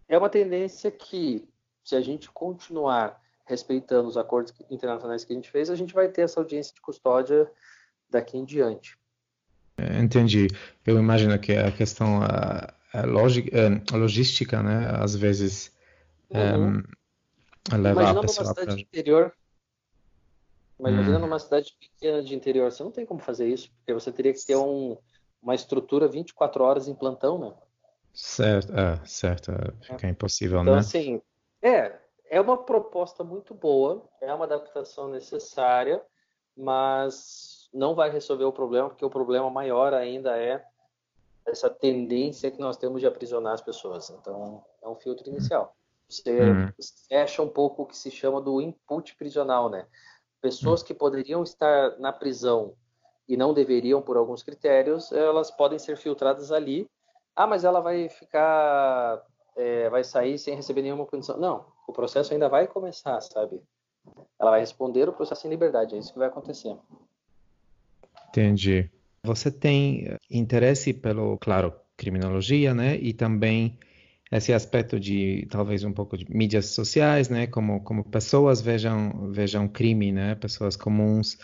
é 0.08 0.16
uma 0.16 0.30
tendência 0.30 0.92
que, 0.92 1.48
se 1.82 1.96
a 1.96 2.00
gente 2.00 2.30
continuar 2.30 3.20
respeitando 3.48 4.08
os 4.08 4.16
acordos 4.16 4.52
internacionais 4.70 5.24
que 5.24 5.32
a 5.32 5.36
gente 5.36 5.50
fez, 5.50 5.70
a 5.70 5.74
gente 5.74 5.94
vai 5.94 6.08
ter 6.08 6.22
essa 6.22 6.38
audiência 6.38 6.74
de 6.74 6.80
custódia 6.82 7.50
daqui 8.08 8.36
em 8.36 8.44
diante. 8.44 8.98
É, 9.78 9.98
entendi. 9.98 10.48
Eu 10.86 10.98
imagino 10.98 11.38
que 11.38 11.52
a 11.52 11.72
questão 11.72 12.20
a, 12.22 12.74
a, 12.92 13.00
a 13.00 13.96
logística, 13.96 14.62
né, 14.62 14.90
às 15.00 15.16
vezes 15.16 15.74
uhum. 16.30 16.82
é, 17.72 17.76
leva 17.78 18.02
Imagina 18.02 18.18
a 18.18 18.22
pessoa 18.22 18.44
numa 18.44 18.54
cidade 18.54 18.74
pra... 18.74 18.80
interior, 18.82 19.32
mas 20.78 20.92
hum. 20.92 20.96
imagina 20.96 21.18
numa 21.18 21.38
cidade 21.38 21.76
pequena 21.80 22.22
de 22.22 22.34
interior, 22.34 22.70
você 22.70 22.82
não 22.82 22.90
tem 22.90 23.06
como 23.06 23.20
fazer 23.20 23.48
isso, 23.48 23.70
porque 23.78 23.94
você 23.94 24.12
teria 24.12 24.32
que 24.32 24.44
ter 24.44 24.56
um, 24.56 24.96
uma 25.42 25.54
estrutura 25.54 26.06
24 26.06 26.62
horas 26.62 26.86
em 26.86 26.94
plantão, 26.94 27.38
né? 27.38 27.52
Certo, 28.12 28.72
é, 28.72 29.00
certo, 29.06 29.52
fica 29.80 30.06
é. 30.06 30.10
impossível, 30.10 30.60
então, 30.60 30.74
né? 30.74 30.80
Então, 30.80 31.00
assim, 31.00 31.22
é, 31.62 31.98
é 32.30 32.40
uma 32.40 32.56
proposta 32.56 33.24
muito 33.24 33.54
boa, 33.54 34.02
é 34.20 34.32
uma 34.32 34.44
adaptação 34.44 35.08
necessária, 35.08 36.02
mas 36.56 37.68
não 37.72 37.94
vai 37.94 38.10
resolver 38.10 38.44
o 38.44 38.52
problema, 38.52 38.88
porque 38.88 39.04
o 39.04 39.10
problema 39.10 39.50
maior 39.50 39.94
ainda 39.94 40.36
é 40.36 40.64
essa 41.46 41.70
tendência 41.70 42.50
que 42.50 42.60
nós 42.60 42.76
temos 42.76 43.00
de 43.00 43.06
aprisionar 43.06 43.54
as 43.54 43.62
pessoas. 43.62 44.10
Então, 44.10 44.64
é 44.82 44.88
um 44.88 44.94
filtro 44.94 45.28
inicial. 45.28 45.74
Você 46.08 46.40
uhum. 46.40 46.72
fecha 47.08 47.42
um 47.42 47.48
pouco 47.48 47.82
o 47.82 47.86
que 47.86 47.96
se 47.96 48.10
chama 48.10 48.40
do 48.40 48.60
input 48.60 49.14
prisional, 49.16 49.68
né? 49.68 49.86
Pessoas 50.40 50.80
uhum. 50.80 50.86
que 50.86 50.94
poderiam 50.94 51.42
estar 51.42 51.98
na 51.98 52.12
prisão 52.12 52.74
e 53.28 53.36
não 53.36 53.52
deveriam 53.52 54.00
por 54.00 54.16
alguns 54.16 54.42
critérios, 54.42 55.12
elas 55.12 55.50
podem 55.50 55.78
ser 55.78 55.96
filtradas 55.96 56.50
ali. 56.50 56.88
Ah, 57.36 57.46
mas 57.46 57.62
ela 57.62 57.80
vai 57.80 58.08
ficar, 58.08 59.22
é, 59.54 59.88
vai 59.90 60.02
sair 60.02 60.38
sem 60.38 60.54
receber 60.54 60.82
nenhuma 60.82 61.04
punição. 61.04 61.36
Não, 61.36 61.66
o 61.88 61.92
processo 61.92 62.32
ainda 62.32 62.48
vai 62.48 62.68
começar, 62.68 63.18
sabe? 63.22 63.60
Ela 64.38 64.50
vai 64.52 64.60
responder 64.60 65.08
o 65.08 65.12
processo 65.12 65.46
em 65.46 65.50
liberdade, 65.50 65.94
é 65.94 65.98
isso 65.98 66.12
que 66.12 66.18
vai 66.18 66.28
acontecer. 66.28 66.76
Entendi. 68.28 68.90
Você 69.24 69.50
tem 69.50 70.16
interesse 70.30 70.92
pelo, 70.92 71.38
claro, 71.38 71.74
criminologia, 71.96 72.74
né? 72.74 72.96
E 72.96 73.12
também 73.12 73.78
esse 74.30 74.52
aspecto 74.52 75.00
de 75.00 75.46
talvez 75.50 75.82
um 75.82 75.92
pouco 75.92 76.16
de 76.16 76.30
mídias 76.30 76.66
sociais, 76.66 77.28
né? 77.28 77.46
Como 77.46 77.82
como 77.82 78.04
pessoas 78.04 78.60
vejam 78.60 79.30
vejam 79.32 79.66
crime, 79.66 80.12
né? 80.12 80.34
Pessoas 80.34 80.76
comuns. 80.76 81.34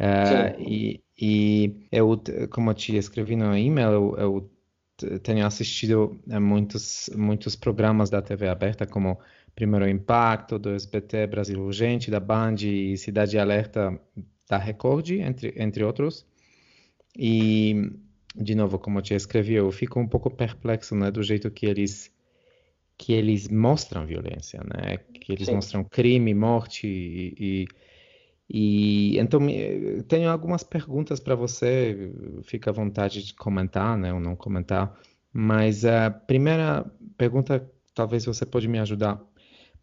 Uh, 0.00 0.58
e, 0.58 1.04
e 1.16 1.86
eu, 1.92 2.20
como 2.50 2.70
eu 2.70 2.74
te 2.74 2.96
escrevi 2.96 3.36
no 3.36 3.56
e-mail, 3.56 3.90
eu, 3.92 4.16
eu 4.18 5.20
tenho 5.20 5.46
assistido 5.46 6.20
a 6.30 6.40
muitos 6.40 7.10
muitos 7.14 7.54
programas 7.54 8.10
da 8.10 8.22
TV 8.22 8.48
aberta 8.48 8.86
como 8.86 9.18
Primeiro 9.54 9.88
Impacto, 9.88 10.58
do 10.58 10.70
SBT, 10.70 11.26
Brasil 11.26 11.60
Urgente, 11.60 12.10
da 12.10 12.18
Band 12.18 12.56
e 12.62 12.96
Cidade 12.96 13.38
Alerta 13.38 13.98
da 14.48 14.58
Record, 14.58 15.10
entre, 15.10 15.54
entre 15.56 15.84
outros. 15.84 16.26
E, 17.16 17.92
de 18.34 18.54
novo, 18.54 18.78
como 18.78 18.98
eu 18.98 19.02
te 19.02 19.14
escrevi, 19.14 19.54
eu 19.54 19.70
fico 19.70 20.00
um 20.00 20.08
pouco 20.08 20.30
perplexo 20.30 20.94
né, 20.94 21.10
do 21.10 21.22
jeito 21.22 21.50
que 21.50 21.66
eles 21.66 22.12
que 22.96 23.12
eles 23.12 23.48
mostram 23.48 24.06
violência, 24.06 24.60
né? 24.62 24.98
Que 24.98 25.32
eles 25.32 25.48
Sim. 25.48 25.56
mostram 25.56 25.84
crime, 25.84 26.32
morte 26.32 26.86
e, 26.86 27.66
e, 28.48 29.14
e 29.14 29.18
então 29.18 29.40
tenho 30.06 30.30
algumas 30.30 30.62
perguntas 30.62 31.18
para 31.18 31.34
você. 31.34 32.12
Fica 32.44 32.70
à 32.70 32.72
vontade 32.72 33.24
de 33.24 33.34
comentar, 33.34 33.98
né? 33.98 34.12
Ou 34.12 34.20
não 34.20 34.36
comentar. 34.36 34.96
Mas 35.32 35.84
a 35.84 36.10
primeira 36.10 36.88
pergunta, 37.16 37.68
talvez 37.94 38.24
você 38.24 38.46
pode 38.46 38.68
me 38.68 38.78
ajudar. 38.78 39.20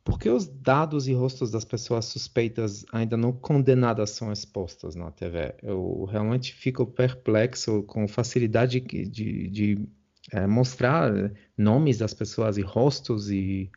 Por 0.03 0.17
que 0.17 0.29
os 0.29 0.47
dados 0.47 1.07
e 1.07 1.13
rostos 1.13 1.51
das 1.51 1.63
pessoas 1.63 2.05
suspeitas 2.05 2.85
ainda 2.91 3.15
não 3.15 3.31
condenadas 3.31 4.09
são 4.11 4.31
expostos 4.31 4.95
na 4.95 5.11
TV? 5.11 5.53
Eu 5.61 6.05
realmente 6.05 6.53
fico 6.53 6.85
perplexo 6.85 7.83
com 7.83 8.07
facilidade 8.07 8.79
de, 8.79 9.05
de, 9.05 9.47
de 9.49 9.89
é, 10.31 10.47
mostrar 10.47 11.11
nomes 11.55 11.99
das 11.99 12.13
pessoas 12.13 12.57
e 12.57 12.61
rostos 12.61 13.29
e 13.29 13.69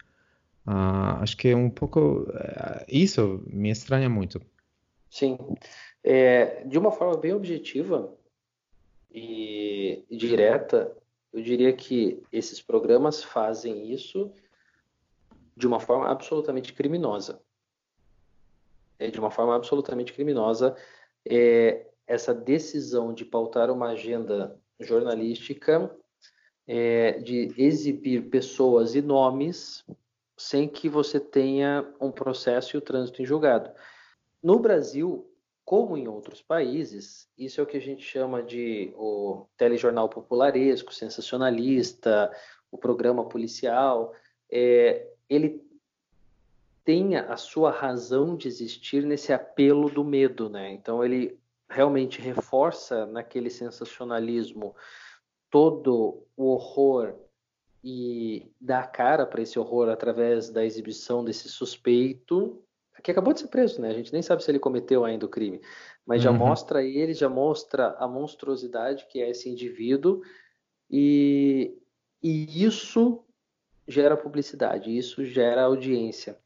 uh, 0.67 1.21
acho 1.21 1.37
que 1.37 1.49
é 1.49 1.57
um 1.57 1.69
pouco 1.69 2.23
uh, 2.23 2.85
isso 2.89 3.43
me 3.47 3.71
estranha 3.71 4.09
muito. 4.09 4.41
Sim, 5.11 5.39
é, 6.03 6.65
de 6.65 6.79
uma 6.79 6.91
forma 6.91 7.19
bem 7.19 7.33
objetiva 7.33 8.13
e 9.13 10.05
direta, 10.11 10.97
eu 11.33 11.43
diria 11.43 11.73
que 11.73 12.23
esses 12.33 12.61
programas 12.61 13.23
fazem 13.23 13.93
isso 13.93 14.33
de 15.57 15.67
uma 15.67 15.81
forma 15.81 16.09
absolutamente 16.09 16.73
criminosa. 16.73 17.41
É 18.99 19.11
de 19.11 19.19
uma 19.19 19.31
forma 19.31 19.55
absolutamente 19.55 20.13
criminosa 20.13 20.77
é, 21.27 21.87
essa 22.07 22.35
decisão 22.35 23.13
de 23.13 23.25
pautar 23.25 23.71
uma 23.71 23.91
agenda 23.91 24.59
jornalística, 24.79 25.91
é, 26.67 27.13
de 27.19 27.53
exibir 27.57 28.29
pessoas 28.29 28.95
e 28.95 29.03
nomes 29.03 29.85
sem 30.37 30.69
que 30.69 30.89
você 30.89 31.21
tenha 31.21 31.87
um 32.01 32.11
processo 32.11 32.77
e 32.77 32.79
o 32.79 32.81
trânsito 32.81 33.23
em 33.23 33.25
julgado. 33.27 33.71
No 34.43 34.59
Brasil, 34.59 35.31
como 35.65 35.97
em 35.97 36.09
outros 36.09 36.43
países, 36.43 37.29
isso 37.39 37.61
é 37.61 37.65
o 37.65 37.67
que 37.67 37.77
a 37.77 37.81
gente 37.81 38.03
chama 38.03 38.43
de 38.43 38.93
o 38.97 39.47
telejornal 39.57 40.09
popularesco, 40.09 40.93
sensacionalista, 40.93 42.31
o 42.71 42.77
programa 42.77 43.27
policial. 43.29 44.13
É, 44.51 45.09
ele 45.35 45.65
tenha 46.85 47.23
a 47.33 47.37
sua 47.37 47.71
razão 47.71 48.37
de 48.37 48.47
existir 48.47 49.05
nesse 49.05 49.33
apelo 49.33 49.89
do 49.89 50.05
medo, 50.05 50.49
né? 50.49 50.73
Então 50.73 51.05
ele 51.05 51.39
realmente 51.69 52.21
reforça 52.21 53.07
naquele 53.07 53.51
sensacionalismo 53.51 54.75
todo 55.51 56.27
o 56.37 56.51
horror 56.51 57.15
e 57.83 58.51
dá 58.61 58.83
cara 58.83 59.27
para 59.27 59.43
esse 59.43 59.59
horror 59.59 59.89
através 59.89 60.51
da 60.51 60.65
exibição 60.65 61.25
desse 61.25 61.49
suspeito 61.49 62.63
que 63.03 63.11
acabou 63.11 63.35
de 63.35 63.41
ser 63.41 63.49
preso, 63.49 63.81
né? 63.83 63.91
A 63.91 63.93
gente 63.93 64.13
nem 64.13 64.23
sabe 64.23 64.43
se 64.43 64.51
ele 64.51 64.59
cometeu 64.59 65.05
ainda 65.05 65.27
o 65.27 65.29
crime, 65.29 65.61
mas 66.07 66.23
já 66.23 66.31
uhum. 66.31 66.39
mostra 66.39 66.83
ele, 66.83 67.13
já 67.13 67.29
mostra 67.29 67.95
a 67.99 68.09
monstruosidade 68.09 69.07
que 69.09 69.21
é 69.21 69.29
esse 69.29 69.49
indivíduo 69.49 70.23
e, 70.91 71.77
e 72.23 72.65
isso 72.65 73.23
gera 73.87 74.17
publicidade, 74.17 74.97
isso 74.97 75.25
gera 75.25 75.65
audiência. 75.65 76.39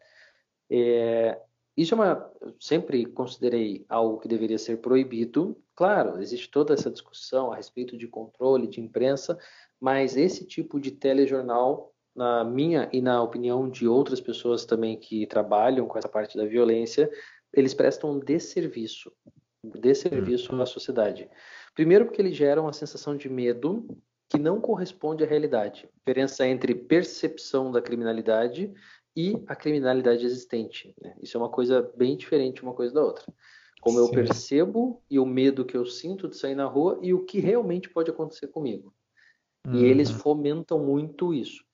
É, 0.71 1.41
isso 1.77 1.95
é 1.95 1.97
uma, 1.97 2.33
sempre 2.59 3.07
considerei 3.07 3.87
algo 3.89 4.19
que 4.19 4.27
deveria 4.27 4.59
ser 4.59 4.79
proibido. 4.79 5.57
Claro, 5.77 6.21
existe 6.21 6.51
toda 6.51 6.75
essa 6.75 6.91
discussão 6.91 7.53
a 7.53 7.57
respeito 7.57 7.97
de 7.97 8.09
controle 8.09 8.67
de 8.67 8.81
imprensa, 8.81 9.39
mas 9.81 10.17
esse 10.17 10.45
tipo 10.45 10.81
de 10.81 10.91
telejornal, 10.91 11.95
na 12.15 12.43
minha 12.43 12.89
e 12.93 13.01
na 13.01 13.23
opinião 13.23 13.71
de 13.71 13.87
outras 13.87 14.21
pessoas 14.21 14.65
também 14.65 14.99
que 14.99 15.25
trabalham 15.27 15.87
com 15.87 15.97
essa 15.97 16.09
parte 16.09 16.37
da 16.37 16.45
violência, 16.45 17.09
eles 17.53 17.75
prestam 17.75 18.11
um 18.11 18.19
desserviço, 18.19 19.13
um 19.63 19.71
desserviço 19.71 20.53
à 20.61 20.67
sociedade. 20.67 21.31
Primeiro 21.75 22.07
porque 22.07 22.21
eles 22.21 22.37
geram 22.37 22.65
uma 22.65 22.73
sensação 22.73 23.17
de 23.17 23.29
medo 23.29 23.87
que 24.29 24.39
não 24.39 24.61
corresponde 24.61 25.25
à 25.25 25.27
realidade. 25.27 25.89
Diferença 25.99 26.47
entre 26.47 26.75
percepção 26.75 27.73
da 27.73 27.81
criminalidade 27.81 28.73
e 29.17 29.43
a 29.47 29.57
criminalidade 29.57 30.25
existente. 30.25 30.95
Né? 31.01 31.17
Isso 31.23 31.37
é 31.37 31.41
uma 31.41 31.49
coisa 31.49 31.91
bem 31.97 32.17
diferente 32.17 32.63
uma 32.63 32.75
coisa 32.75 32.95
da 32.95 33.03
outra. 33.03 33.25
Como 33.81 33.99
Sim. 33.99 34.05
eu 34.05 34.11
percebo 34.11 35.03
e 35.11 35.19
o 35.19 35.27
medo 35.27 35.65
que 35.65 35.77
eu 35.77 35.87
sinto 35.87 36.29
de 36.29 36.37
sair 36.37 36.55
na 36.55 36.67
rua 36.67 36.99
e 37.01 37.15
o 37.15 37.25
que 37.25 37.41
realmente 37.41 37.89
pode 37.89 38.11
acontecer 38.11 38.49
comigo. 38.49 38.93
Uhum. 39.67 39.75
E 39.75 39.85
eles 39.85 40.11
fomentam 40.11 40.79
muito 40.79 41.33
isso. 41.33 41.65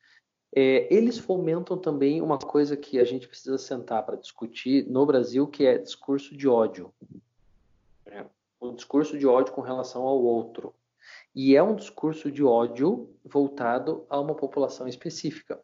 É, 0.54 0.94
eles 0.94 1.18
fomentam 1.18 1.76
também 1.76 2.22
uma 2.22 2.38
coisa 2.38 2.76
que 2.76 3.00
a 3.00 3.04
gente 3.04 3.26
precisa 3.26 3.58
sentar 3.58 4.06
para 4.06 4.16
discutir 4.16 4.86
no 4.88 5.04
Brasil, 5.04 5.48
que 5.48 5.66
é 5.66 5.76
discurso 5.76 6.36
de 6.36 6.46
ódio. 6.46 6.94
É, 8.06 8.24
o 8.60 8.70
discurso 8.72 9.18
de 9.18 9.26
ódio 9.26 9.52
com 9.52 9.60
relação 9.60 10.02
ao 10.02 10.22
outro. 10.22 10.72
E 11.34 11.56
é 11.56 11.62
um 11.62 11.74
discurso 11.74 12.30
de 12.30 12.44
ódio 12.44 13.10
voltado 13.24 14.06
a 14.08 14.20
uma 14.20 14.34
população 14.34 14.86
específica. 14.86 15.60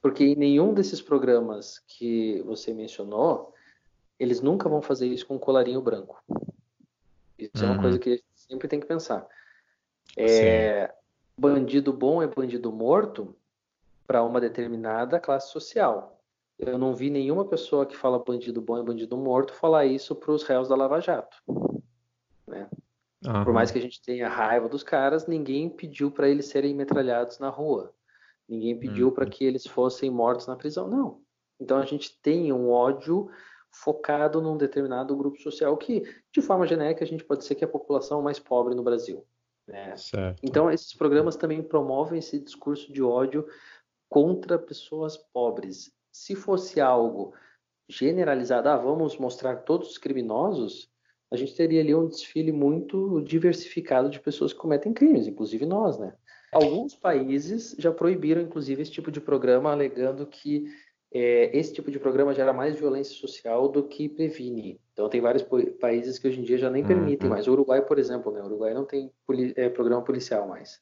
Porque 0.00 0.24
em 0.24 0.36
nenhum 0.36 0.72
desses 0.72 1.02
programas 1.02 1.80
que 1.86 2.42
você 2.42 2.72
mencionou, 2.72 3.52
eles 4.18 4.40
nunca 4.40 4.68
vão 4.68 4.80
fazer 4.80 5.06
isso 5.06 5.26
com 5.26 5.36
um 5.36 5.38
colarinho 5.38 5.80
branco. 5.82 6.22
Isso 7.38 7.62
uhum. 7.64 7.70
é 7.70 7.72
uma 7.72 7.80
coisa 7.80 7.96
uhum. 7.96 8.02
que 8.02 8.10
a 8.10 8.12
gente 8.12 8.24
sempre 8.34 8.68
tem 8.68 8.80
que 8.80 8.86
pensar. 8.86 9.26
É, 10.16 10.94
bandido 11.36 11.92
bom 11.92 12.22
é 12.22 12.26
bandido 12.26 12.72
morto 12.72 13.36
para 14.06 14.22
uma 14.22 14.40
determinada 14.40 15.18
classe 15.18 15.50
social. 15.50 16.20
Eu 16.58 16.78
não 16.78 16.94
vi 16.94 17.10
nenhuma 17.10 17.44
pessoa 17.44 17.84
que 17.84 17.96
fala 17.96 18.18
bandido 18.18 18.60
bom 18.60 18.78
é 18.78 18.82
bandido 18.82 19.16
morto 19.16 19.52
falar 19.52 19.86
isso 19.86 20.14
para 20.14 20.30
os 20.30 20.44
réus 20.44 20.68
da 20.68 20.76
Lava 20.76 21.00
Jato. 21.00 21.36
Né? 22.46 22.68
Uhum. 23.26 23.44
Por 23.44 23.52
mais 23.52 23.70
que 23.70 23.78
a 23.78 23.82
gente 23.82 24.02
tenha 24.02 24.28
raiva 24.28 24.68
dos 24.68 24.82
caras, 24.82 25.26
ninguém 25.26 25.68
pediu 25.68 26.10
para 26.10 26.28
eles 26.28 26.46
serem 26.46 26.74
metralhados 26.74 27.38
na 27.38 27.48
rua. 27.48 27.94
Ninguém 28.48 28.78
pediu 28.78 29.08
uhum. 29.08 29.14
para 29.14 29.26
que 29.26 29.44
eles 29.44 29.66
fossem 29.66 30.10
mortos 30.10 30.46
na 30.46 30.56
prisão. 30.56 30.88
Não. 30.88 31.22
Então 31.60 31.78
a 31.78 31.84
gente 31.86 32.20
tem 32.20 32.52
um 32.52 32.70
ódio 32.70 33.30
focado 33.70 34.40
num 34.40 34.56
determinado 34.56 35.16
grupo 35.16 35.40
social 35.40 35.76
que, 35.76 36.02
de 36.32 36.40
forma 36.40 36.66
genérica, 36.66 37.04
a 37.04 37.06
gente 37.06 37.24
pode 37.24 37.44
ser 37.44 37.54
que 37.54 37.64
é 37.64 37.66
a 37.66 37.70
população 37.70 38.22
mais 38.22 38.38
pobre 38.38 38.74
no 38.74 38.82
Brasil. 38.82 39.26
Né? 39.66 39.94
Então 40.42 40.70
esses 40.70 40.94
programas 40.94 41.36
também 41.36 41.62
promovem 41.62 42.18
esse 42.18 42.38
discurso 42.38 42.92
de 42.92 43.02
ódio 43.02 43.46
contra 44.08 44.58
pessoas 44.58 45.16
pobres. 45.16 45.90
Se 46.12 46.36
fosse 46.36 46.80
algo 46.80 47.34
generalizado, 47.88 48.68
ah, 48.68 48.76
vamos 48.76 49.16
mostrar 49.18 49.56
todos 49.62 49.90
os 49.90 49.98
criminosos, 49.98 50.88
a 51.34 51.36
gente 51.36 51.54
teria 51.54 51.80
ali 51.80 51.94
um 51.94 52.06
desfile 52.06 52.52
muito 52.52 53.20
diversificado 53.22 54.08
de 54.08 54.20
pessoas 54.20 54.52
que 54.52 54.58
cometem 54.58 54.92
crimes, 54.92 55.26
inclusive 55.26 55.66
nós, 55.66 55.98
né? 55.98 56.14
Alguns 56.52 56.94
países 56.94 57.74
já 57.78 57.90
proibiram, 57.90 58.40
inclusive, 58.40 58.80
esse 58.80 58.92
tipo 58.92 59.10
de 59.10 59.20
programa, 59.20 59.72
alegando 59.72 60.24
que 60.24 60.64
é, 61.12 61.56
esse 61.56 61.72
tipo 61.72 61.90
de 61.90 61.98
programa 61.98 62.32
gera 62.32 62.52
mais 62.52 62.78
violência 62.78 63.14
social 63.16 63.68
do 63.68 63.82
que 63.82 64.08
previne. 64.08 64.80
Então, 64.92 65.08
tem 65.08 65.20
vários 65.20 65.44
países 65.80 66.18
que 66.18 66.28
hoje 66.28 66.40
em 66.40 66.44
dia 66.44 66.56
já 66.56 66.70
nem 66.70 66.82
uhum. 66.82 66.88
permitem 66.88 67.28
mais. 67.28 67.48
O 67.48 67.52
Uruguai, 67.52 67.82
por 67.82 67.98
exemplo, 67.98 68.32
né? 68.32 68.40
O 68.40 68.46
Uruguai 68.46 68.72
não 68.72 68.84
tem 68.84 69.10
poli 69.26 69.52
é, 69.56 69.68
programa 69.68 70.02
policial 70.02 70.46
mais. 70.46 70.80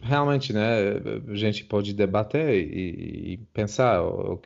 Realmente, 0.00 0.52
né? 0.52 0.92
A 1.28 1.34
gente 1.34 1.64
pode 1.64 1.92
debater 1.92 2.54
e, 2.54 3.32
e 3.32 3.36
pensar 3.52 4.02
o 4.02 4.40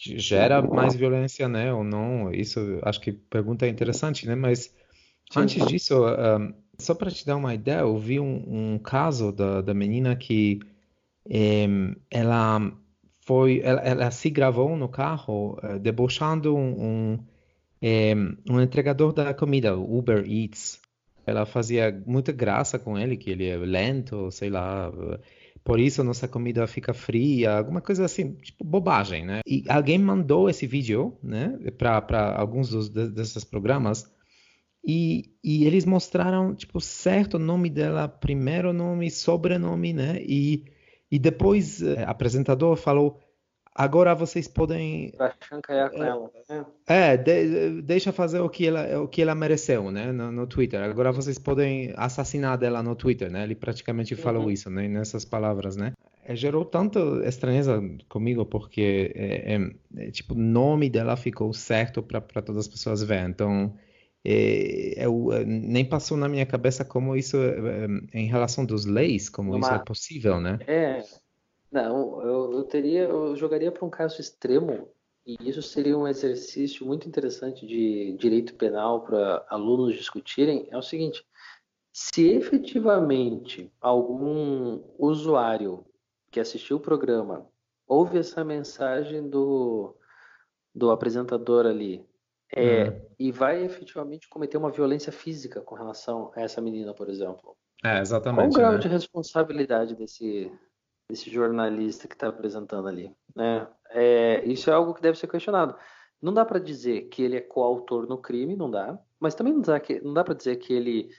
gera 0.00 0.62
mais 0.62 0.94
violência, 0.94 1.48
né? 1.48 1.72
Ou 1.72 1.82
não? 1.82 2.32
Isso, 2.32 2.60
acho 2.82 3.00
que 3.00 3.12
pergunta 3.12 3.66
é 3.66 3.68
interessante, 3.68 4.26
né? 4.26 4.34
Mas 4.34 4.72
antes 5.36 5.66
disso, 5.66 6.04
um, 6.06 6.52
só 6.78 6.94
para 6.94 7.10
te 7.10 7.26
dar 7.26 7.36
uma 7.36 7.54
ideia, 7.54 7.80
eu 7.80 7.98
vi 7.98 8.20
um, 8.20 8.74
um 8.74 8.78
caso 8.78 9.32
da, 9.32 9.60
da 9.60 9.74
menina 9.74 10.14
que 10.14 10.60
um, 11.28 11.94
ela 12.10 12.72
foi, 13.26 13.60
ela, 13.62 13.80
ela, 13.80 14.10
se 14.10 14.30
gravou 14.30 14.76
no 14.76 14.88
carro 14.88 15.58
uh, 15.62 15.78
debochando 15.78 16.56
um, 16.56 17.18
um, 17.82 18.36
um 18.48 18.60
entregador 18.60 19.12
da 19.12 19.34
comida, 19.34 19.76
Uber 19.76 20.24
Eats. 20.26 20.80
Ela 21.26 21.44
fazia 21.44 22.02
muita 22.06 22.32
graça 22.32 22.78
com 22.78 22.98
ele, 22.98 23.16
que 23.16 23.30
ele 23.30 23.46
é 23.46 23.56
lento, 23.58 24.30
sei 24.30 24.48
lá. 24.48 24.90
Por 25.68 25.78
isso 25.78 26.02
nossa 26.02 26.26
comida 26.26 26.66
fica 26.66 26.94
fria, 26.94 27.58
alguma 27.58 27.82
coisa 27.82 28.06
assim, 28.06 28.32
tipo 28.36 28.64
bobagem, 28.64 29.22
né? 29.22 29.40
E 29.46 29.64
alguém 29.68 29.98
mandou 29.98 30.48
esse 30.48 30.66
vídeo, 30.66 31.18
né, 31.22 31.58
para 31.76 32.34
alguns 32.38 32.70
dos, 32.70 32.88
desses 32.88 33.44
programas 33.44 34.10
e, 34.82 35.34
e, 35.44 35.66
eles 35.66 35.84
mostraram, 35.84 36.54
tipo, 36.54 36.80
certo 36.80 37.38
nome 37.38 37.68
dela, 37.68 38.08
primeiro 38.08 38.72
nome, 38.72 39.10
sobrenome, 39.10 39.92
né? 39.92 40.22
E, 40.22 40.64
e 41.10 41.18
depois 41.18 41.82
o 41.82 41.90
eh, 41.90 42.02
apresentador 42.02 42.74
falou, 42.74 43.20
agora 43.78 44.12
vocês 44.12 44.48
podem... 44.48 45.12
Pra 45.16 45.32
chancalhar 45.48 45.88
com 45.90 46.02
é, 46.02 46.08
ela. 46.08 46.30
Né? 46.50 46.66
É, 46.88 47.16
de, 47.16 47.80
deixa 47.82 48.12
fazer 48.12 48.40
o 48.40 48.48
que 48.48 48.66
ela, 48.66 49.00
o 49.00 49.06
que 49.06 49.22
ela 49.22 49.36
mereceu, 49.36 49.92
né? 49.92 50.10
No, 50.10 50.32
no, 50.32 50.46
Twitter. 50.48 50.82
Agora 50.82 51.12
vocês 51.12 51.38
podem 51.38 51.94
assassinar 51.96 52.58
dela 52.58 52.82
no 52.82 52.96
Twitter, 52.96 53.30
né? 53.30 53.44
Ele 53.44 53.54
praticamente 53.54 54.14
uhum. 54.14 54.20
falou 54.20 54.50
isso, 54.50 54.68
né? 54.68 54.88
Nessas 54.88 55.24
palavras, 55.24 55.76
né? 55.76 55.92
É, 56.24 56.34
gerou 56.34 56.64
tanta 56.64 56.98
estranheza 57.24 57.80
comigo 58.08 58.44
porque 58.44 59.12
é, 59.14 59.54
é, 59.54 60.06
é, 60.08 60.10
tipo 60.10 60.34
nome 60.34 60.90
dela 60.90 61.16
ficou 61.16 61.52
certo 61.54 62.02
para 62.02 62.42
todas 62.42 62.66
as 62.66 62.68
pessoas 62.68 63.02
ver 63.02 63.26
então 63.26 63.74
é, 64.24 65.06
eu, 65.06 65.32
é, 65.32 65.44
nem 65.44 65.84
passou 65.84 66.18
na 66.18 66.28
minha 66.28 66.44
cabeça 66.44 66.84
como 66.84 67.16
isso, 67.16 67.38
em 68.12 68.26
relação 68.26 68.66
dos 68.66 68.84
leis, 68.84 69.30
como 69.30 69.54
Uma... 69.54 69.60
isso 69.60 69.72
é 69.72 69.78
possível, 69.78 70.40
né? 70.40 70.58
É, 70.66 71.02
não, 71.70 72.22
eu, 72.22 72.52
eu 72.52 72.64
teria, 72.64 73.02
eu 73.04 73.36
jogaria 73.36 73.70
para 73.70 73.84
um 73.84 73.90
caso 73.90 74.20
extremo 74.20 74.88
e 75.26 75.36
isso 75.48 75.62
seria 75.62 75.96
um 75.96 76.08
exercício 76.08 76.86
muito 76.86 77.06
interessante 77.08 77.66
de 77.66 78.16
direito 78.18 78.54
penal 78.54 79.02
para 79.02 79.44
alunos 79.50 79.94
discutirem. 79.94 80.66
É 80.70 80.76
o 80.76 80.82
seguinte: 80.82 81.26
se 81.92 82.28
efetivamente 82.28 83.70
algum 83.80 84.82
usuário 84.98 85.84
que 86.30 86.40
assistiu 86.40 86.78
o 86.78 86.80
programa 86.80 87.46
ouve 87.86 88.18
essa 88.18 88.44
mensagem 88.44 89.28
do, 89.28 89.94
do 90.74 90.90
apresentador 90.90 91.66
ali 91.66 92.06
é, 92.52 92.88
hum. 92.88 93.00
E 93.18 93.30
vai 93.30 93.62
efetivamente 93.62 94.28
cometer 94.28 94.56
uma 94.56 94.70
violência 94.70 95.12
física 95.12 95.60
com 95.60 95.74
relação 95.74 96.32
a 96.34 96.40
essa 96.40 96.60
menina, 96.60 96.94
por 96.94 97.08
exemplo. 97.08 97.56
É, 97.84 98.00
exatamente. 98.00 98.38
Qual 98.38 98.48
o 98.48 98.54
grau 98.54 98.72
né? 98.72 98.78
de 98.78 98.88
responsabilidade 98.88 99.94
desse, 99.94 100.50
desse 101.08 101.30
jornalista 101.30 102.06
que 102.06 102.14
está 102.14 102.28
apresentando 102.28 102.88
ali? 102.88 103.14
Né? 103.34 103.66
É, 103.90 104.44
isso 104.44 104.70
é 104.70 104.74
algo 104.74 104.94
que 104.94 105.02
deve 105.02 105.18
ser 105.18 105.26
questionado. 105.26 105.76
Não 106.20 106.32
dá 106.32 106.44
para 106.44 106.58
dizer 106.58 107.08
que 107.08 107.22
ele 107.22 107.36
é 107.36 107.40
coautor 107.40 108.06
no 108.06 108.18
crime, 108.18 108.56
não 108.56 108.70
dá. 108.70 108.98
Mas 109.18 109.34
também 109.34 109.52
não 109.52 109.62
dá, 109.62 109.80
que, 109.80 110.00
não 110.00 110.12
dá 110.12 110.22
para 110.22 110.34
dizer 110.34 110.56
que 110.56 110.72
ele 110.72 111.10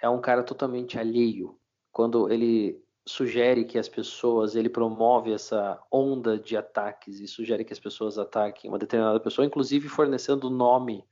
é 0.00 0.08
um 0.08 0.20
cara 0.20 0.42
totalmente 0.42 0.98
alheio. 0.98 1.58
Quando 1.92 2.30
ele 2.30 2.82
sugere 3.06 3.64
que 3.64 3.78
as 3.78 3.88
pessoas, 3.88 4.56
ele 4.56 4.68
promove 4.68 5.32
essa 5.32 5.80
onda 5.92 6.38
de 6.38 6.56
ataques 6.56 7.20
e 7.20 7.28
sugere 7.28 7.64
que 7.64 7.72
as 7.72 7.78
pessoas 7.78 8.18
ataquem 8.18 8.68
uma 8.68 8.78
determinada 8.78 9.20
pessoa, 9.20 9.46
inclusive 9.46 9.88
fornecendo 9.88 10.48
o 10.48 10.50
nome 10.50 11.04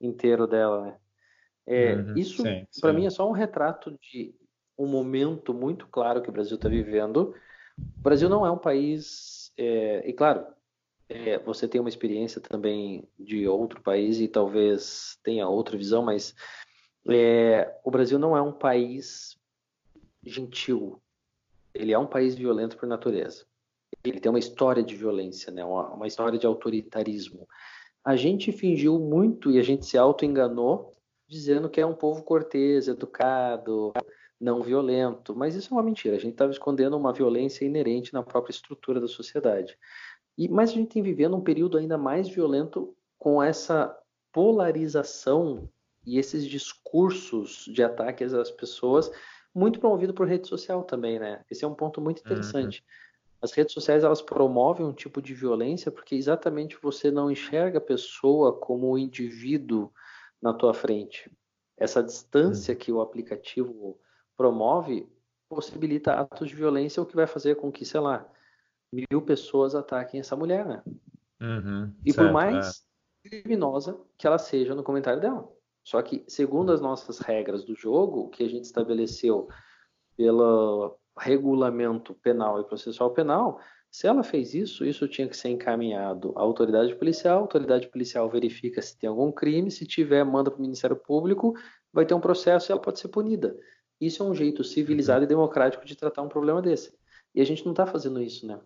inteiro 0.00 0.46
dela, 0.46 0.82
né? 0.82 0.98
É, 1.70 1.94
uhum, 1.94 2.14
isso, 2.16 2.42
para 2.80 2.94
mim, 2.94 3.04
é 3.04 3.10
só 3.10 3.28
um 3.28 3.32
retrato 3.32 3.90
de 4.00 4.34
um 4.76 4.86
momento 4.86 5.52
muito 5.52 5.86
claro 5.86 6.22
que 6.22 6.30
o 6.30 6.32
Brasil 6.32 6.56
está 6.56 6.66
vivendo. 6.66 7.34
O 7.98 8.02
Brasil 8.02 8.28
não 8.28 8.44
é 8.46 8.50
um 8.50 8.58
país, 8.58 9.52
é, 9.56 10.08
e 10.08 10.12
claro, 10.12 10.46
é, 11.08 11.38
você 11.38 11.66
tem 11.66 11.80
uma 11.80 11.88
experiência 11.88 12.40
também 12.40 13.08
de 13.18 13.48
outro 13.48 13.80
país 13.80 14.20
e 14.20 14.28
talvez 14.28 15.18
tenha 15.22 15.48
outra 15.48 15.76
visão, 15.76 16.02
mas 16.02 16.34
é, 17.08 17.74
o 17.82 17.90
Brasil 17.90 18.18
não 18.18 18.36
é 18.36 18.42
um 18.42 18.52
país 18.52 19.38
gentil, 20.22 21.00
ele 21.74 21.92
é 21.92 21.98
um 21.98 22.06
país 22.06 22.34
violento 22.34 22.76
por 22.76 22.86
natureza. 22.86 23.46
Ele 24.04 24.20
tem 24.20 24.30
uma 24.30 24.38
história 24.38 24.82
de 24.82 24.94
violência, 24.94 25.50
né? 25.50 25.64
uma, 25.64 25.94
uma 25.94 26.06
história 26.06 26.38
de 26.38 26.46
autoritarismo. 26.46 27.48
A 28.04 28.16
gente 28.16 28.52
fingiu 28.52 28.98
muito 28.98 29.50
e 29.50 29.58
a 29.58 29.62
gente 29.62 29.86
se 29.86 29.96
auto-enganou 29.96 30.92
dizendo 31.26 31.68
que 31.68 31.80
é 31.80 31.86
um 31.86 31.94
povo 31.94 32.22
cortês, 32.22 32.88
educado, 32.88 33.92
não 34.40 34.62
violento, 34.62 35.34
mas 35.34 35.54
isso 35.54 35.72
é 35.72 35.76
uma 35.76 35.82
mentira. 35.82 36.16
A 36.16 36.20
gente 36.20 36.32
estava 36.32 36.52
escondendo 36.52 36.96
uma 36.96 37.12
violência 37.12 37.64
inerente 37.64 38.12
na 38.12 38.22
própria 38.22 38.52
estrutura 38.52 39.00
da 39.00 39.08
sociedade. 39.08 39.76
E 40.36 40.48
mas 40.48 40.70
a 40.70 40.74
gente 40.74 40.90
tem 40.90 41.02
vivendo 41.02 41.36
um 41.36 41.40
período 41.40 41.76
ainda 41.76 41.98
mais 41.98 42.28
violento 42.28 42.94
com 43.18 43.42
essa 43.42 43.96
polarização 44.32 45.68
e 46.06 46.18
esses 46.18 46.46
discursos 46.46 47.64
de 47.66 47.82
ataques 47.82 48.32
às 48.32 48.50
pessoas 48.50 49.10
muito 49.54 49.80
promovido 49.80 50.14
por 50.14 50.28
rede 50.28 50.46
social 50.46 50.84
também, 50.84 51.18
né? 51.18 51.44
Esse 51.50 51.64
é 51.64 51.68
um 51.68 51.74
ponto 51.74 52.00
muito 52.00 52.20
interessante. 52.20 52.80
Uhum. 52.80 53.38
As 53.42 53.52
redes 53.52 53.72
sociais 53.72 54.04
elas 54.04 54.22
promovem 54.22 54.86
um 54.86 54.92
tipo 54.92 55.20
de 55.20 55.34
violência 55.34 55.90
porque 55.90 56.14
exatamente 56.14 56.78
você 56.80 57.10
não 57.10 57.30
enxerga 57.30 57.78
a 57.78 57.80
pessoa 57.80 58.52
como 58.52 58.90
o 58.90 58.98
indivíduo 58.98 59.92
na 60.40 60.52
tua 60.52 60.72
frente. 60.72 61.30
Essa 61.76 62.02
distância 62.02 62.72
uhum. 62.72 62.78
que 62.78 62.92
o 62.92 63.00
aplicativo 63.00 63.98
promove 64.38 65.06
possibilita 65.50 66.12
atos 66.12 66.48
de 66.48 66.54
violência, 66.54 67.02
o 67.02 67.06
que 67.06 67.16
vai 67.16 67.26
fazer 67.26 67.56
com 67.56 67.72
que, 67.72 67.84
sei 67.84 68.00
lá, 68.00 68.30
mil 68.92 69.20
pessoas 69.22 69.74
ataquem 69.74 70.20
essa 70.20 70.36
mulher, 70.36 70.64
né? 70.64 70.82
Uhum, 71.40 71.92
e 72.04 72.12
certo, 72.12 72.26
por 72.26 72.32
mais 72.32 72.84
é. 73.24 73.28
criminosa 73.28 73.98
que 74.16 74.26
ela 74.26 74.38
seja 74.38 74.74
no 74.74 74.82
comentário 74.82 75.20
dela. 75.20 75.50
Só 75.82 76.00
que, 76.02 76.24
segundo 76.28 76.70
as 76.70 76.80
nossas 76.80 77.18
regras 77.18 77.64
do 77.64 77.74
jogo, 77.74 78.28
que 78.28 78.44
a 78.44 78.48
gente 78.48 78.64
estabeleceu 78.64 79.48
pelo 80.16 80.98
regulamento 81.18 82.14
penal 82.14 82.60
e 82.60 82.64
processual 82.64 83.10
penal, 83.12 83.60
se 83.90 84.06
ela 84.06 84.22
fez 84.22 84.52
isso, 84.54 84.84
isso 84.84 85.08
tinha 85.08 85.26
que 85.26 85.36
ser 85.36 85.48
encaminhado 85.48 86.34
à 86.36 86.40
autoridade 86.42 86.94
policial, 86.94 87.38
a 87.38 87.40
autoridade 87.40 87.88
policial 87.88 88.28
verifica 88.28 88.82
se 88.82 88.98
tem 88.98 89.08
algum 89.08 89.32
crime, 89.32 89.70
se 89.70 89.86
tiver, 89.86 90.22
manda 90.24 90.50
para 90.50 90.58
o 90.58 90.62
Ministério 90.62 90.96
Público, 90.96 91.54
vai 91.92 92.04
ter 92.04 92.12
um 92.12 92.20
processo 92.20 92.70
e 92.70 92.72
ela 92.72 92.80
pode 92.80 93.00
ser 93.00 93.08
punida. 93.08 93.56
Isso 94.00 94.22
é 94.22 94.26
um 94.26 94.34
jeito 94.34 94.62
civilizado 94.62 95.20
uhum. 95.20 95.24
e 95.24 95.28
democrático 95.28 95.84
de 95.84 95.96
tratar 95.96 96.22
um 96.22 96.28
problema 96.28 96.62
desse. 96.62 96.92
E 97.34 97.40
a 97.40 97.44
gente 97.44 97.64
não 97.64 97.72
está 97.72 97.86
fazendo 97.86 98.22
isso, 98.22 98.46
né? 98.46 98.58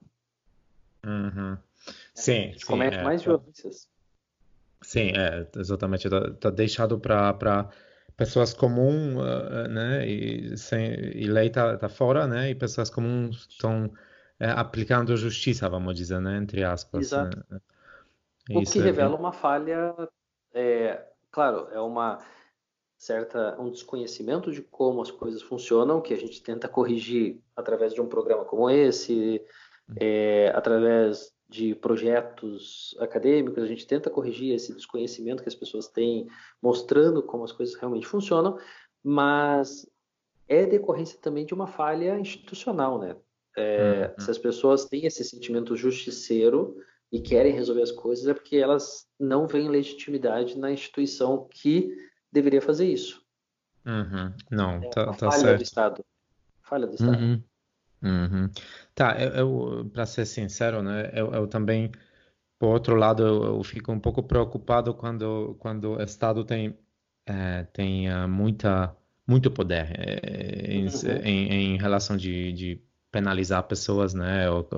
Uhum. 1.05 1.57
Sim, 2.15 2.33
a 2.33 2.47
gente 2.47 2.61
sim, 2.61 2.67
comete 2.67 2.97
é, 2.97 3.03
mais 3.03 3.23
violências. 3.23 3.89
Sim, 4.83 5.13
é, 5.17 5.47
exatamente. 5.57 6.07
Está 6.07 6.31
tá 6.33 6.51
deixado 6.51 6.99
para 6.99 7.71
pessoas 8.17 8.53
comuns, 8.53 9.17
uh, 9.17 9.69
né, 9.69 10.07
e, 10.07 10.57
sem, 10.57 10.93
e 10.93 11.27
lei 11.27 11.51
tá, 11.51 11.77
tá 11.77 11.89
fora, 11.89 12.27
né, 12.27 12.51
e 12.51 12.55
pessoas 12.55 12.91
comuns 12.91 13.47
estão 13.49 13.91
é, 14.39 14.51
aplicando 14.51 15.17
justiça, 15.17 15.69
vamos 15.69 15.97
dizer, 15.97 16.21
né, 16.21 16.37
entre 16.37 16.63
aspas. 16.63 17.07
Exato. 17.07 17.45
Né? 17.51 17.61
O 18.51 18.63
que 18.63 18.79
é 18.79 18.83
revela 18.83 19.17
uma 19.17 19.33
falha, 19.33 19.95
é, 20.53 21.01
claro, 21.31 21.69
é 21.73 21.81
uma 21.81 22.19
certa 23.03 23.61
um 23.61 23.69
desconhecimento 23.69 24.53
de 24.53 24.63
como 24.63 25.03
as 25.03 25.11
coisas 25.11 25.43
funcionam 25.43 26.01
que 26.01 26.15
a 26.15 26.17
gente 26.17 26.41
tenta 26.41 26.69
corrigir 26.69 27.41
através 27.57 27.93
de 27.93 28.01
um 28.01 28.07
programa 28.07 28.45
como 28.45 28.71
esse, 28.71 29.45
é, 29.97 30.53
através 30.55 31.33
de 31.49 31.75
projetos 31.75 32.95
acadêmicos, 33.01 33.61
a 33.61 33.67
gente 33.67 33.89
tenta 33.89 34.09
corrigir 34.09 34.55
esse 34.55 34.73
desconhecimento 34.73 35.43
que 35.43 35.49
as 35.49 35.55
pessoas 35.55 35.89
têm, 35.89 36.29
mostrando 36.63 37.25
como 37.25 37.43
as 37.43 37.51
coisas 37.51 37.75
realmente 37.75 38.07
funcionam, 38.07 38.57
mas 39.03 39.85
é 40.47 40.65
decorrência 40.65 41.19
também 41.21 41.45
de 41.45 41.55
uma 41.55 41.67
falha 41.67 42.17
institucional, 42.21 43.01
né? 43.01 43.17
É, 43.57 44.15
uhum. 44.17 44.25
Se 44.25 44.31
as 44.31 44.39
pessoas 44.39 44.85
têm 44.85 45.07
esse 45.07 45.25
sentimento 45.25 45.75
justiceiro 45.75 46.77
e 47.11 47.21
querem 47.21 47.53
resolver 47.53 47.83
as 47.83 47.91
coisas, 47.91 48.29
é 48.29 48.33
porque 48.33 48.59
elas 48.59 49.09
não 49.19 49.49
veem 49.49 49.69
legitimidade 49.69 50.57
na 50.57 50.71
instituição 50.71 51.49
que 51.51 52.12
deveria 52.33 52.63
fazer 52.63 52.91
isso. 52.91 53.23
Uhum. 53.85 54.33
Não, 54.51 54.75
é 54.77 54.89
tá, 54.89 55.07
tá 55.07 55.31
falha 55.31 55.33
certo. 55.33 55.57
do 55.59 55.63
Estado. 55.63 56.05
Falha 56.63 56.87
do 56.87 56.95
Estado. 56.95 57.19
Uhum. 57.19 57.43
Uhum. 58.03 58.51
Tá, 58.95 59.17
eu, 59.21 59.31
eu 59.31 59.91
para 59.93 60.07
ser 60.07 60.27
sincero, 60.27 60.83
né, 60.83 61.11
eu, 61.15 61.33
eu, 61.33 61.47
também, 61.47 61.93
por 62.59 62.69
outro 62.69 62.97
lado, 62.97 63.23
eu, 63.23 63.45
eu, 63.45 63.63
fico 63.63 63.93
um 63.93 64.01
pouco 64.01 64.23
preocupado 64.23 64.93
quando, 64.93 65.55
quando 65.61 65.93
o 65.93 66.03
Estado 66.03 66.45
tem, 66.45 66.77
é, 67.25 67.65
tem 67.73 68.13
uh, 68.13 68.29
muita, 68.29 68.97
muito 69.27 69.51
poder 69.53 69.93
é, 69.97 70.73
em, 70.73 70.87
uhum. 70.87 71.25
em, 71.25 71.53
em, 71.75 71.79
relação 71.79 72.17
de, 72.17 72.53
de 72.53 72.83
penalizar 73.13 73.63
pessoas, 73.65 74.15
né, 74.15 74.51
ou, 74.51 74.69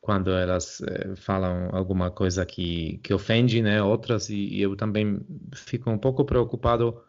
quando 0.00 0.30
elas 0.30 0.80
é, 0.82 1.16
falam 1.16 1.70
alguma 1.72 2.10
coisa 2.10 2.46
que, 2.46 2.98
que 2.98 3.12
ofende, 3.12 3.60
né, 3.60 3.82
outras, 3.82 4.30
e, 4.30 4.48
e 4.54 4.62
eu 4.62 4.76
também 4.76 5.20
fico 5.54 5.90
um 5.90 5.98
pouco 5.98 6.24
preocupado 6.24 7.02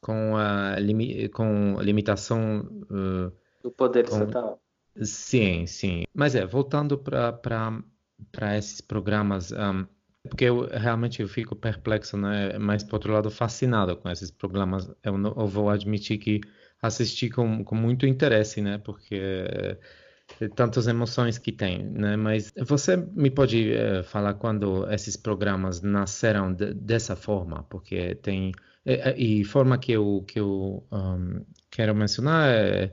com 0.00 0.36
a, 0.36 0.78
limi 0.78 1.28
com 1.30 1.80
limitação 1.80 2.60
uh, 2.90 3.32
do 3.62 3.70
poder 3.70 4.08
com... 4.08 4.16
estatal. 4.16 4.60
Sim, 5.02 5.66
sim. 5.66 6.04
Mas 6.14 6.34
é, 6.34 6.46
voltando 6.46 6.96
para 6.98 8.56
esses 8.56 8.80
programas, 8.80 9.52
um, 9.52 9.86
porque 10.26 10.44
eu 10.44 10.66
realmente 10.68 11.22
eu 11.22 11.28
fico 11.28 11.54
perplexo, 11.54 12.16
né? 12.16 12.58
Mas, 12.58 12.82
por 12.82 12.94
outro 12.94 13.12
lado, 13.12 13.30
fascinado 13.30 13.96
com 13.96 14.08
esses 14.10 14.30
programas. 14.30 14.90
Eu, 15.02 15.16
não, 15.16 15.34
eu 15.36 15.46
vou 15.46 15.70
admitir 15.70 16.18
que 16.18 16.40
assisti 16.80 17.30
com, 17.30 17.64
com 17.64 17.74
muito 17.74 18.06
interesse, 18.06 18.60
né? 18.60 18.78
Porque 18.78 19.16
é, 19.16 19.78
tantas 20.54 20.86
emoções 20.86 21.38
que 21.38 21.52
tem, 21.52 21.84
né? 21.84 22.16
Mas 22.16 22.52
você 22.66 22.96
me 22.96 23.30
pode 23.30 23.72
é, 23.72 24.02
falar 24.02 24.34
quando 24.34 24.90
esses 24.92 25.16
programas 25.16 25.80
nasceram 25.82 26.52
de, 26.52 26.74
dessa 26.74 27.16
forma? 27.16 27.62
Porque 27.64 28.14
tem... 28.16 28.52
É, 28.84 29.16
e 29.18 29.44
forma 29.44 29.78
que 29.78 29.92
eu, 29.92 30.24
que 30.28 30.38
eu 30.38 30.84
um, 30.92 31.44
quero 31.70 31.94
mencionar 31.94 32.48
é 32.48 32.92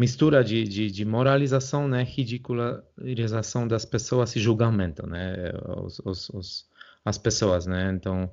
mistura 0.00 0.42
de, 0.42 0.64
de, 0.64 0.90
de, 0.90 1.04
moralização, 1.04 1.86
né, 1.86 2.02
ridicularização 2.02 3.68
das 3.68 3.84
pessoas 3.84 4.34
e 4.34 4.40
julgamento, 4.40 5.06
né, 5.06 5.52
os, 5.84 6.00
os, 6.00 6.30
os, 6.30 6.66
as 7.04 7.18
pessoas, 7.18 7.66
né, 7.66 7.92
então 7.94 8.32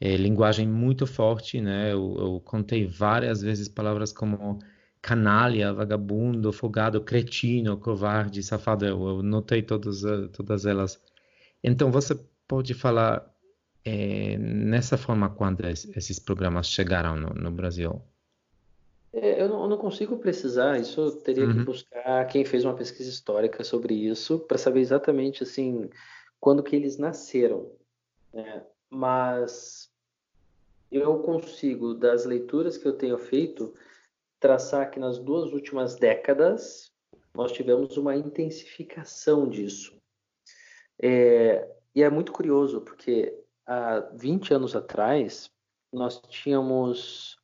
é, 0.00 0.16
linguagem 0.16 0.68
muito 0.68 1.08
forte, 1.08 1.60
né, 1.60 1.92
eu, 1.92 2.16
eu, 2.20 2.40
contei 2.44 2.86
várias 2.86 3.42
vezes 3.42 3.68
palavras 3.68 4.12
como 4.12 4.60
canalha, 5.00 5.72
vagabundo, 5.72 6.52
folgado, 6.52 7.00
cretino, 7.00 7.78
covarde, 7.78 8.42
safado, 8.42 8.84
eu, 8.84 9.08
eu 9.08 9.22
notei 9.22 9.62
todas, 9.62 10.02
todas 10.32 10.66
elas. 10.66 11.00
Então 11.62 11.90
você 11.90 12.18
pode 12.46 12.74
falar 12.74 13.28
é, 13.84 14.36
nessa 14.38 14.96
forma 14.96 15.30
quando 15.30 15.66
esses 15.66 16.18
programas 16.18 16.68
chegaram 16.68 17.16
no, 17.16 17.30
no 17.30 17.50
Brasil? 17.50 18.02
É, 19.12 19.42
eu, 19.42 19.48
não, 19.48 19.62
eu, 19.62 19.68
não, 19.68 19.78
consigo 19.78 20.18
precisar, 20.18 20.78
isso 20.78 21.00
eu 21.00 21.12
teria 21.12 21.46
uhum. 21.46 21.52
que 21.54 21.64
buscar 21.64 22.26
quem 22.26 22.44
fez 22.44 22.64
uma 22.64 22.74
pesquisa 22.74 23.08
histórica 23.08 23.64
sobre 23.64 23.94
isso 23.94 24.38
para 24.40 24.58
saber 24.58 24.80
exatamente 24.80 25.42
assim 25.42 25.88
quando 26.38 26.62
que 26.62 26.76
eles 26.76 26.98
nasceram. 26.98 27.70
Né? 28.32 28.62
Mas 28.90 29.90
eu 30.92 31.18
consigo, 31.20 31.94
das 31.94 32.24
leituras 32.24 32.76
que 32.76 32.86
eu 32.86 32.92
tenho 32.92 33.18
feito, 33.18 33.74
traçar 34.40 34.90
que 34.90 35.00
nas 35.00 35.18
duas 35.18 35.52
últimas 35.52 35.96
décadas 35.96 36.92
nós 37.34 37.52
tivemos 37.52 37.96
uma 37.96 38.16
intensificação 38.16 39.48
disso. 39.48 40.00
É, 41.00 41.68
e 41.94 42.02
é 42.02 42.10
muito 42.10 42.32
curioso, 42.32 42.80
porque 42.80 43.36
há 43.66 44.00
20 44.14 44.54
anos 44.54 44.74
atrás 44.74 45.50
nós 45.92 46.20
tínhamos 46.28 47.38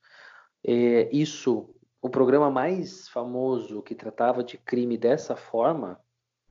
é, 0.64 1.08
isso, 1.14 1.74
o 2.00 2.08
programa 2.08 2.50
mais 2.50 3.08
famoso 3.08 3.82
que 3.82 3.94
tratava 3.94 4.42
de 4.42 4.58
crime 4.58 4.96
dessa 4.96 5.36
forma 5.36 6.00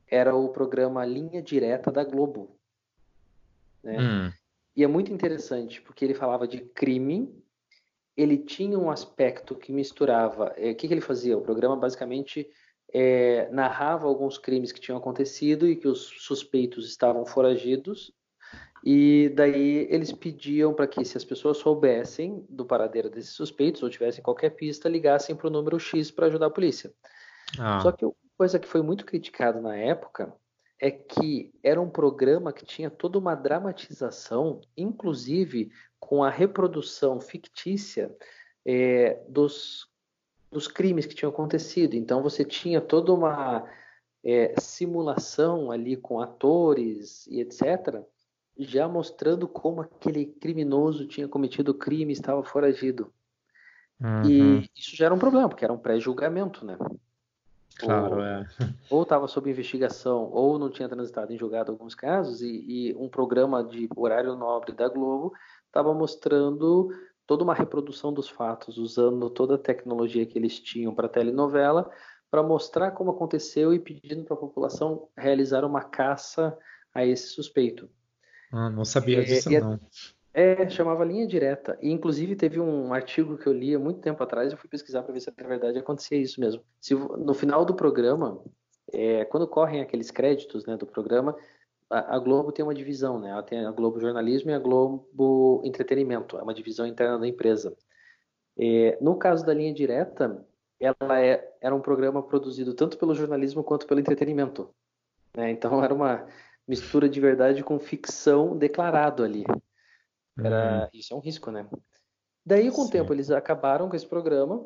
era 0.07 0.35
o 0.35 0.49
programa 0.49 1.05
Linha 1.05 1.41
Direta 1.41 1.91
da 1.91 2.03
Globo. 2.03 2.55
Né? 3.83 3.97
Hum. 3.99 4.33
E 4.75 4.83
é 4.83 4.87
muito 4.87 5.11
interessante, 5.11 5.81
porque 5.81 6.05
ele 6.05 6.13
falava 6.13 6.47
de 6.47 6.59
crime, 6.59 7.42
ele 8.15 8.37
tinha 8.37 8.77
um 8.77 8.89
aspecto 8.89 9.55
que 9.55 9.71
misturava. 9.71 10.53
É, 10.57 10.71
o 10.71 10.75
que, 10.75 10.87
que, 10.87 10.93
ele 10.93 11.01
fazia? 11.01 11.37
O 11.37 11.41
programa 11.41 11.75
basicamente 11.75 12.47
é, 12.93 13.49
narrava 13.51 14.07
alguns 14.07 14.37
crimes 14.37 14.71
que 14.71 14.79
tinham 14.79 14.97
acontecido 14.97 15.67
e 15.67 15.75
que 15.75 15.87
os 15.87 15.99
suspeitos 16.19 16.87
estavam 16.87 17.25
foragidos 17.25 18.13
e 18.83 19.31
daí 19.33 19.87
eles 19.89 20.11
pediam 20.11 20.73
para 20.73 20.85
que, 20.85 21.05
se 21.05 21.17
as 21.17 21.23
pessoas 21.23 21.57
soubessem 21.57 22.45
do 22.49 22.65
paradeiro 22.65 23.09
desses 23.09 23.31
suspeitos 23.31 23.81
ou 23.81 23.89
tivessem 23.89 24.21
qualquer 24.21 24.49
pista, 24.49 24.89
ligassem 24.89 25.35
para 25.35 25.47
o 25.47 25.49
número 25.49 25.79
X 25.79 26.11
para 26.11 26.27
ajudar 26.27 26.47
a 26.47 26.51
polícia. 26.51 26.93
Ah. 27.57 27.79
Só 27.79 27.93
que 27.93 28.03
uma 28.03 28.13
coisa 28.37 28.59
que 28.59 28.67
foi 28.67 28.81
muito 28.81 29.05
criticada 29.05 29.61
na 29.61 29.77
época 29.77 30.35
é 30.79 30.91
que 30.91 31.53
era 31.63 31.81
um 31.81 31.89
programa 31.89 32.51
que 32.51 32.65
tinha 32.65 32.89
toda 32.89 33.17
uma 33.17 33.35
dramatização, 33.35 34.61
inclusive 34.75 35.71
com 35.99 36.23
a 36.23 36.29
reprodução 36.29 37.19
fictícia 37.21 38.13
é, 38.65 39.21
dos, 39.27 39.87
dos 40.51 40.67
crimes 40.67 41.05
que 41.05 41.15
tinham 41.15 41.31
acontecido. 41.31 41.95
Então 41.95 42.21
você 42.21 42.43
tinha 42.43 42.81
toda 42.81 43.13
uma 43.13 43.69
é, 44.23 44.53
simulação 44.59 45.71
ali 45.71 45.95
com 45.95 46.19
atores 46.19 47.25
e 47.27 47.39
etc 47.39 48.03
já 48.57 48.87
mostrando 48.87 49.47
como 49.47 49.81
aquele 49.81 50.25
criminoso 50.25 51.07
tinha 51.07 51.27
cometido 51.27 51.71
o 51.71 51.77
crime 51.77 52.11
e 52.11 52.15
estava 52.15 52.43
foragido. 52.43 53.11
Uhum. 53.99 54.29
E 54.29 54.69
isso 54.75 54.95
já 54.95 55.05
era 55.05 55.13
um 55.13 55.19
problema, 55.19 55.49
porque 55.49 55.63
era 55.63 55.73
um 55.73 55.77
pré-julgamento, 55.77 56.65
né? 56.65 56.77
Claro, 57.79 58.15
ou, 58.15 58.23
é. 58.23 58.47
Ou 58.89 59.03
estava 59.03 59.27
sob 59.27 59.49
investigação, 59.49 60.29
ou 60.31 60.59
não 60.59 60.69
tinha 60.69 60.87
transitado 60.87 61.33
em 61.33 61.37
julgado 61.37 61.71
alguns 61.71 61.95
casos, 61.95 62.41
e, 62.41 62.63
e 62.67 62.95
um 62.95 63.09
programa 63.09 63.63
de 63.63 63.89
horário 63.95 64.35
nobre 64.35 64.71
da 64.71 64.87
Globo 64.87 65.33
estava 65.65 65.93
mostrando 65.93 66.89
toda 67.25 67.43
uma 67.43 67.53
reprodução 67.53 68.13
dos 68.13 68.29
fatos, 68.29 68.77
usando 68.77 69.29
toda 69.29 69.55
a 69.55 69.59
tecnologia 69.59 70.25
que 70.25 70.37
eles 70.37 70.59
tinham 70.59 70.93
para 70.93 71.09
telenovela, 71.09 71.89
para 72.29 72.43
mostrar 72.43 72.91
como 72.91 73.11
aconteceu 73.11 73.73
e 73.73 73.79
pedindo 73.79 74.23
para 74.23 74.35
a 74.35 74.39
população 74.39 75.07
realizar 75.17 75.63
uma 75.63 75.83
caça 75.83 76.57
a 76.93 77.05
esse 77.05 77.27
suspeito. 77.27 77.89
Ah, 78.51 78.69
não 78.69 78.85
sabia 78.85 79.19
é, 79.19 79.23
disso, 79.23 79.53
é, 79.53 79.59
não. 79.59 79.79
É, 80.33 80.67
chamava 80.67 81.05
linha 81.05 81.27
direta. 81.27 81.77
E, 81.81 81.91
inclusive, 81.91 82.35
teve 82.35 82.59
um 82.59 82.91
artigo 82.91 83.37
que 83.37 83.45
eu 83.45 83.53
li 83.53 83.75
há 83.75 83.79
muito 83.79 83.99
tempo 83.99 84.23
atrás, 84.23 84.51
eu 84.51 84.57
fui 84.57 84.67
pesquisar 84.67 85.03
para 85.03 85.13
ver 85.13 85.19
se 85.19 85.31
na 85.37 85.47
verdade 85.47 85.77
acontecia 85.77 86.17
isso 86.17 86.39
mesmo. 86.39 86.63
Se, 86.81 86.95
no 86.95 87.33
final 87.35 87.63
do 87.63 87.75
programa, 87.75 88.41
é, 88.91 89.25
quando 89.25 89.47
correm 89.47 89.81
aqueles 89.81 90.09
créditos 90.09 90.65
né, 90.65 90.75
do 90.75 90.87
programa, 90.87 91.35
a, 91.89 92.15
a, 92.15 92.19
Globo 92.19 92.51
tem 92.51 92.65
uma 92.65 92.73
divisão, 92.73 93.19
né? 93.19 93.29
Ela 93.29 93.43
tem 93.43 93.63
a 93.63 93.71
Globo 93.71 93.99
Jornalismo 93.99 94.49
e 94.49 94.53
a 94.53 94.59
Globo 94.59 95.61
Entretenimento, 95.63 96.37
é 96.37 96.41
uma 96.41 96.53
divisão 96.53 96.87
interna 96.87 97.19
da 97.19 97.27
empresa. 97.27 97.75
É, 98.57 98.97
no 98.99 99.15
caso 99.15 99.45
da 99.45 99.53
linha 99.53 99.73
direta, 99.73 100.43
ela 100.79 101.21
é, 101.21 101.53
era 101.61 101.75
um 101.75 101.81
programa 101.81 102.23
produzido 102.23 102.73
tanto 102.73 102.97
pelo 102.97 103.13
jornalismo 103.13 103.63
quanto 103.63 103.85
pelo 103.85 103.99
entretenimento. 103.99 104.73
Né? 105.35 105.51
Então, 105.51 105.83
era 105.83 105.93
uma 105.93 106.25
mistura 106.67 107.07
de 107.07 107.19
verdade 107.19 107.63
com 107.63 107.79
ficção 107.79 108.57
declarado 108.57 109.23
ali. 109.23 109.43
Era, 110.37 110.83
uhum. 110.83 110.99
Isso 110.99 111.13
é 111.13 111.17
um 111.17 111.19
risco, 111.19 111.51
né? 111.51 111.67
Daí, 112.45 112.69
com 112.71 112.81
Sim. 112.83 112.87
o 112.87 112.91
tempo, 112.91 113.13
eles 113.13 113.31
acabaram 113.31 113.89
com 113.89 113.95
esse 113.95 114.07
programa. 114.07 114.65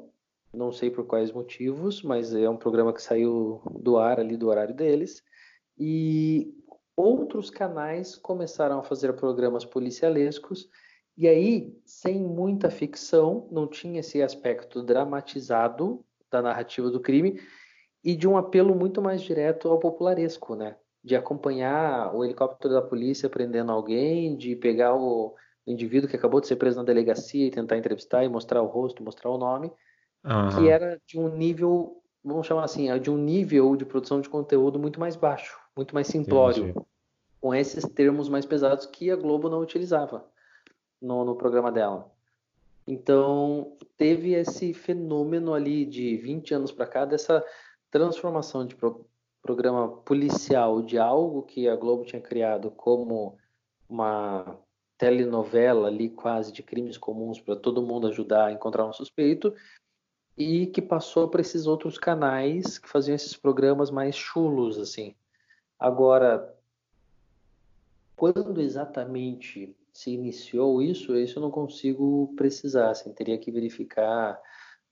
Não 0.54 0.72
sei 0.72 0.90
por 0.90 1.06
quais 1.06 1.32
motivos, 1.32 2.02
mas 2.02 2.34
é 2.34 2.50
um 2.50 2.58
programa 2.58 2.94
que 2.94 3.02
saiu 3.02 3.62
do 3.80 3.98
ar 3.98 4.20
ali 4.20 4.38
do 4.38 4.48
horário 4.48 4.74
deles. 4.74 5.22
E 5.78 6.54
outros 6.96 7.50
canais 7.50 8.16
começaram 8.16 8.80
a 8.80 8.84
fazer 8.84 9.14
programas 9.14 9.64
policialescos 9.64 10.68
E 11.18 11.28
aí, 11.28 11.76
sem 11.84 12.22
muita 12.22 12.70
ficção, 12.70 13.48
não 13.52 13.68
tinha 13.68 14.00
esse 14.02 14.22
aspecto 14.22 14.84
dramatizado 14.84 16.06
da 16.32 16.42
narrativa 16.42 16.92
do 16.92 17.00
crime 17.00 17.42
e 18.04 18.16
de 18.16 18.28
um 18.28 18.38
apelo 18.38 18.76
muito 18.76 19.02
mais 19.02 19.22
direto 19.22 19.68
ao 19.68 19.80
popularesco, 19.80 20.56
né? 20.56 20.78
De 21.04 21.16
acompanhar 21.16 22.16
o 22.16 22.24
helicóptero 22.24 22.74
da 22.76 22.82
polícia 22.82 23.30
prendendo 23.30 23.72
alguém, 23.72 24.38
de 24.38 24.56
pegar 24.56 24.96
o 24.96 25.36
indivíduo 25.68 26.10
que 26.10 26.16
acabou 26.16 26.40
de 26.40 26.48
ser 26.48 26.56
preso 26.56 26.78
na 26.78 26.84
delegacia 26.84 27.46
e 27.46 27.52
tentar 27.52 27.78
entrevistar 27.78 28.24
e 28.24 28.30
mostrar 28.30 28.62
o 28.62 28.68
rosto, 28.68 29.04
mostrar 29.04 29.30
o 29.30 29.38
nome, 29.38 29.72
uhum. 30.24 30.50
que 30.56 30.70
era 30.70 31.00
de 31.06 31.20
um 31.20 31.28
nível, 31.28 32.02
vamos 32.24 32.48
chamar 32.48 32.64
assim, 32.64 32.98
de 33.00 33.12
um 33.12 33.18
nível 33.18 33.76
de 33.76 33.86
produção 33.86 34.22
de 34.22 34.30
conteúdo 34.30 34.80
muito 34.80 35.00
mais 35.00 35.16
baixo, 35.16 35.60
muito 35.76 35.94
mais 35.94 36.08
simplório, 36.08 36.70
Entendi. 36.70 36.86
com 37.42 37.54
esses 37.54 37.84
termos 37.90 38.30
mais 38.30 38.46
pesados 38.46 38.86
que 38.86 39.12
a 39.12 39.16
Globo 39.16 39.50
não 39.50 39.60
utilizava 39.60 40.26
no, 41.02 41.26
no 41.26 41.36
programa 41.36 41.72
dela. 41.72 42.10
Então, 42.88 43.76
teve 43.98 44.34
esse 44.34 44.74
fenômeno 44.74 45.54
ali 45.54 45.86
de 45.86 46.16
20 46.16 46.54
anos 46.54 46.72
para 46.72 46.88
cá, 46.88 47.04
dessa 47.04 47.44
transformação 47.92 48.66
de 48.66 48.76
pro, 48.76 49.06
programa 49.42 49.90
policial 49.90 50.82
de 50.82 50.98
algo 50.98 51.42
que 51.44 51.68
a 51.70 51.76
Globo 51.76 52.04
tinha 52.04 52.22
criado 52.22 52.70
como 52.72 53.38
uma 53.90 54.58
telenovela 54.98 55.88
ali 55.88 56.10
quase 56.10 56.52
de 56.52 56.64
crimes 56.64 56.98
comuns 56.98 57.40
para 57.40 57.56
todo 57.56 57.82
mundo 57.82 58.08
ajudar 58.08 58.48
a 58.48 58.52
encontrar 58.52 58.86
um 58.86 58.94
suspeito 58.94 59.54
e 60.38 60.68
que 60.68 60.82
passou 60.82 61.28
para 61.28 61.42
esses 61.42 61.68
outros 61.68 61.98
canais 61.98 62.78
que 62.78 62.90
faziam 62.90 63.16
esses 63.16 63.36
programas 63.36 63.92
mais 63.92 64.16
chulos 64.16 64.78
assim. 64.80 65.16
Agora, 65.80 66.56
quando 68.16 68.60
exatamente 68.60 69.76
se 69.94 70.12
iniciou 70.12 70.82
isso, 70.82 71.16
isso 71.16 71.40
eu 71.40 71.42
não 71.42 71.52
consigo 71.52 72.34
precisar, 72.36 72.92
assim, 72.92 73.12
teria 73.14 73.38
que 73.38 73.52
verificar 73.52 74.40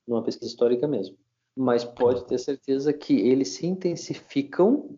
numa 0.08 0.24
pesquisa 0.24 0.50
histórica 0.50 0.88
mesmo. 0.88 1.18
Mas 1.56 1.84
pode 1.84 2.26
ter 2.26 2.38
certeza 2.38 2.92
que 2.92 3.14
eles 3.14 3.50
se 3.50 3.66
intensificam 3.66 4.96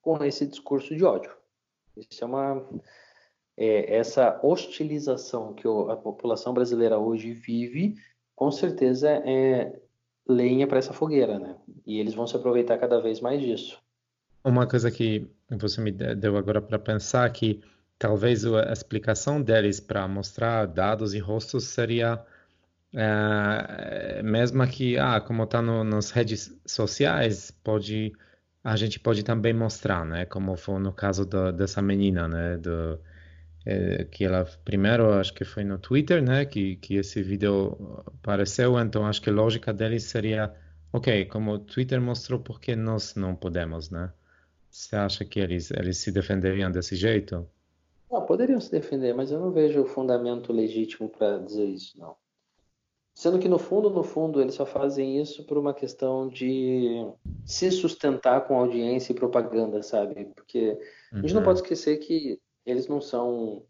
com 0.00 0.22
esse 0.22 0.46
discurso 0.46 0.94
de 0.94 1.04
ódio. 1.04 1.34
Isso 1.96 2.22
é 2.22 2.26
uma 2.26 2.66
é, 3.56 3.96
essa 3.96 4.38
hostilização 4.42 5.54
que 5.54 5.66
a 5.66 5.96
população 5.96 6.52
brasileira 6.52 6.98
hoje 6.98 7.32
vive, 7.32 7.94
com 8.34 8.50
certeza 8.50 9.08
é 9.10 9.80
lenha 10.28 10.66
para 10.66 10.78
essa 10.78 10.92
fogueira, 10.92 11.38
né? 11.38 11.56
E 11.86 11.98
eles 11.98 12.14
vão 12.14 12.26
se 12.26 12.36
aproveitar 12.36 12.78
cada 12.78 13.00
vez 13.00 13.20
mais 13.20 13.40
disso. 13.40 13.78
Uma 14.44 14.66
coisa 14.66 14.90
que 14.90 15.26
você 15.50 15.80
me 15.80 15.90
deu 15.90 16.36
agora 16.36 16.60
para 16.60 16.78
pensar 16.78 17.30
que 17.30 17.62
talvez 17.98 18.44
a 18.44 18.72
explicação 18.72 19.40
deles 19.40 19.80
para 19.80 20.06
mostrar 20.06 20.66
dados 20.66 21.14
e 21.14 21.18
rostos 21.18 21.64
seria 21.64 22.22
é, 22.94 24.22
mesmo 24.22 24.66
que, 24.66 24.98
ah, 24.98 25.20
como 25.20 25.44
está 25.44 25.60
no, 25.60 25.84
nas 25.84 26.10
redes 26.10 26.54
sociais, 26.66 27.50
pode 27.50 28.12
a 28.62 28.74
gente 28.74 28.98
pode 28.98 29.22
também 29.22 29.52
mostrar, 29.52 30.04
né? 30.04 30.24
Como 30.24 30.56
foi 30.56 30.80
no 30.80 30.92
caso 30.92 31.24
do, 31.24 31.52
dessa 31.52 31.80
menina, 31.80 32.26
né? 32.26 32.56
Do, 32.56 32.98
é, 33.66 34.04
que 34.04 34.24
ela 34.24 34.44
primeiro 34.64 35.12
acho 35.14 35.34
que 35.34 35.44
foi 35.44 35.64
no 35.64 35.76
Twitter, 35.76 36.22
né? 36.22 36.44
Que 36.44 36.76
que 36.76 36.94
esse 36.94 37.20
vídeo 37.22 37.76
apareceu, 38.06 38.78
então 38.78 39.04
acho 39.04 39.20
que 39.20 39.28
a 39.28 39.32
lógica 39.32 39.72
deles 39.72 40.04
seria, 40.04 40.54
ok, 40.92 41.24
como 41.26 41.52
o 41.52 41.58
Twitter 41.58 42.00
mostrou, 42.00 42.38
por 42.38 42.60
que 42.60 42.76
nós 42.76 43.16
não 43.16 43.34
podemos, 43.34 43.90
né? 43.90 44.12
Você 44.70 44.94
acha 44.94 45.24
que 45.24 45.40
eles 45.40 45.70
eles 45.72 45.98
se 45.98 46.12
defenderiam 46.12 46.70
desse 46.70 46.94
jeito? 46.94 47.46
Não, 48.10 48.24
poderiam 48.24 48.60
se 48.60 48.70
defender, 48.70 49.12
mas 49.14 49.32
eu 49.32 49.40
não 49.40 49.50
vejo 49.50 49.84
fundamento 49.84 50.52
legítimo 50.52 51.08
para 51.08 51.38
dizer 51.38 51.66
isso, 51.66 51.98
não. 51.98 52.14
Sendo 53.12 53.38
que 53.38 53.48
no 53.48 53.58
fundo, 53.58 53.90
no 53.90 54.04
fundo, 54.04 54.40
eles 54.40 54.54
só 54.54 54.66
fazem 54.66 55.20
isso 55.20 55.44
por 55.44 55.56
uma 55.56 55.72
questão 55.72 56.28
de 56.28 57.02
se 57.46 57.70
sustentar 57.70 58.46
com 58.46 58.58
audiência 58.58 59.12
e 59.12 59.16
propaganda, 59.16 59.82
sabe? 59.82 60.26
Porque 60.36 60.78
a 61.10 61.16
gente 61.16 61.32
não 61.32 61.40
uhum. 61.40 61.46
pode 61.46 61.60
esquecer 61.60 61.96
que 61.96 62.38
eles 62.66 62.88
não 62.88 63.00
são. 63.00 63.64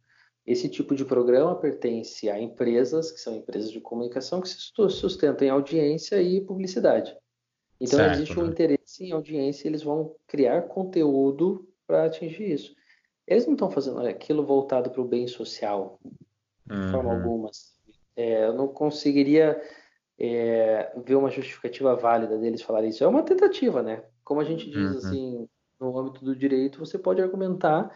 Esse 0.46 0.68
tipo 0.68 0.94
de 0.94 1.04
programa 1.04 1.56
pertence 1.56 2.30
a 2.30 2.40
empresas, 2.40 3.10
que 3.10 3.18
são 3.18 3.34
empresas 3.34 3.70
de 3.70 3.80
comunicação, 3.80 4.40
que 4.40 4.48
se 4.48 4.70
sustentam 4.90 5.46
em 5.46 5.50
audiência 5.50 6.22
e 6.22 6.40
publicidade. 6.40 7.16
Então 7.80 7.98
certo, 7.98 8.14
existe 8.14 8.38
um 8.38 8.44
né? 8.44 8.50
interesse 8.50 9.04
em 9.04 9.12
audiência, 9.12 9.66
eles 9.66 9.82
vão 9.82 10.14
criar 10.26 10.62
conteúdo 10.62 11.68
para 11.84 12.04
atingir 12.04 12.52
isso. 12.52 12.74
Eles 13.26 13.44
não 13.44 13.54
estão 13.54 13.70
fazendo 13.70 14.00
aquilo 14.06 14.46
voltado 14.46 14.90
para 14.90 15.00
o 15.00 15.08
bem 15.08 15.26
social, 15.26 15.98
de 16.64 16.74
uhum. 16.74 16.90
forma 16.92 17.12
alguma. 17.12 17.50
É, 18.14 18.46
eu 18.46 18.54
não 18.54 18.68
conseguiria 18.68 19.60
é, 20.18 20.92
ver 21.04 21.16
uma 21.16 21.30
justificativa 21.30 21.94
válida 21.96 22.38
deles 22.38 22.62
falar 22.62 22.84
isso. 22.84 23.04
É 23.04 23.06
uma 23.06 23.22
tentativa, 23.22 23.82
né? 23.82 24.04
Como 24.24 24.40
a 24.40 24.44
gente 24.44 24.70
diz 24.70 24.90
uhum. 24.92 24.98
assim, 24.98 25.48
no 25.78 25.98
âmbito 25.98 26.24
do 26.24 26.34
direito, 26.34 26.78
você 26.78 26.98
pode 26.98 27.20
argumentar, 27.20 27.90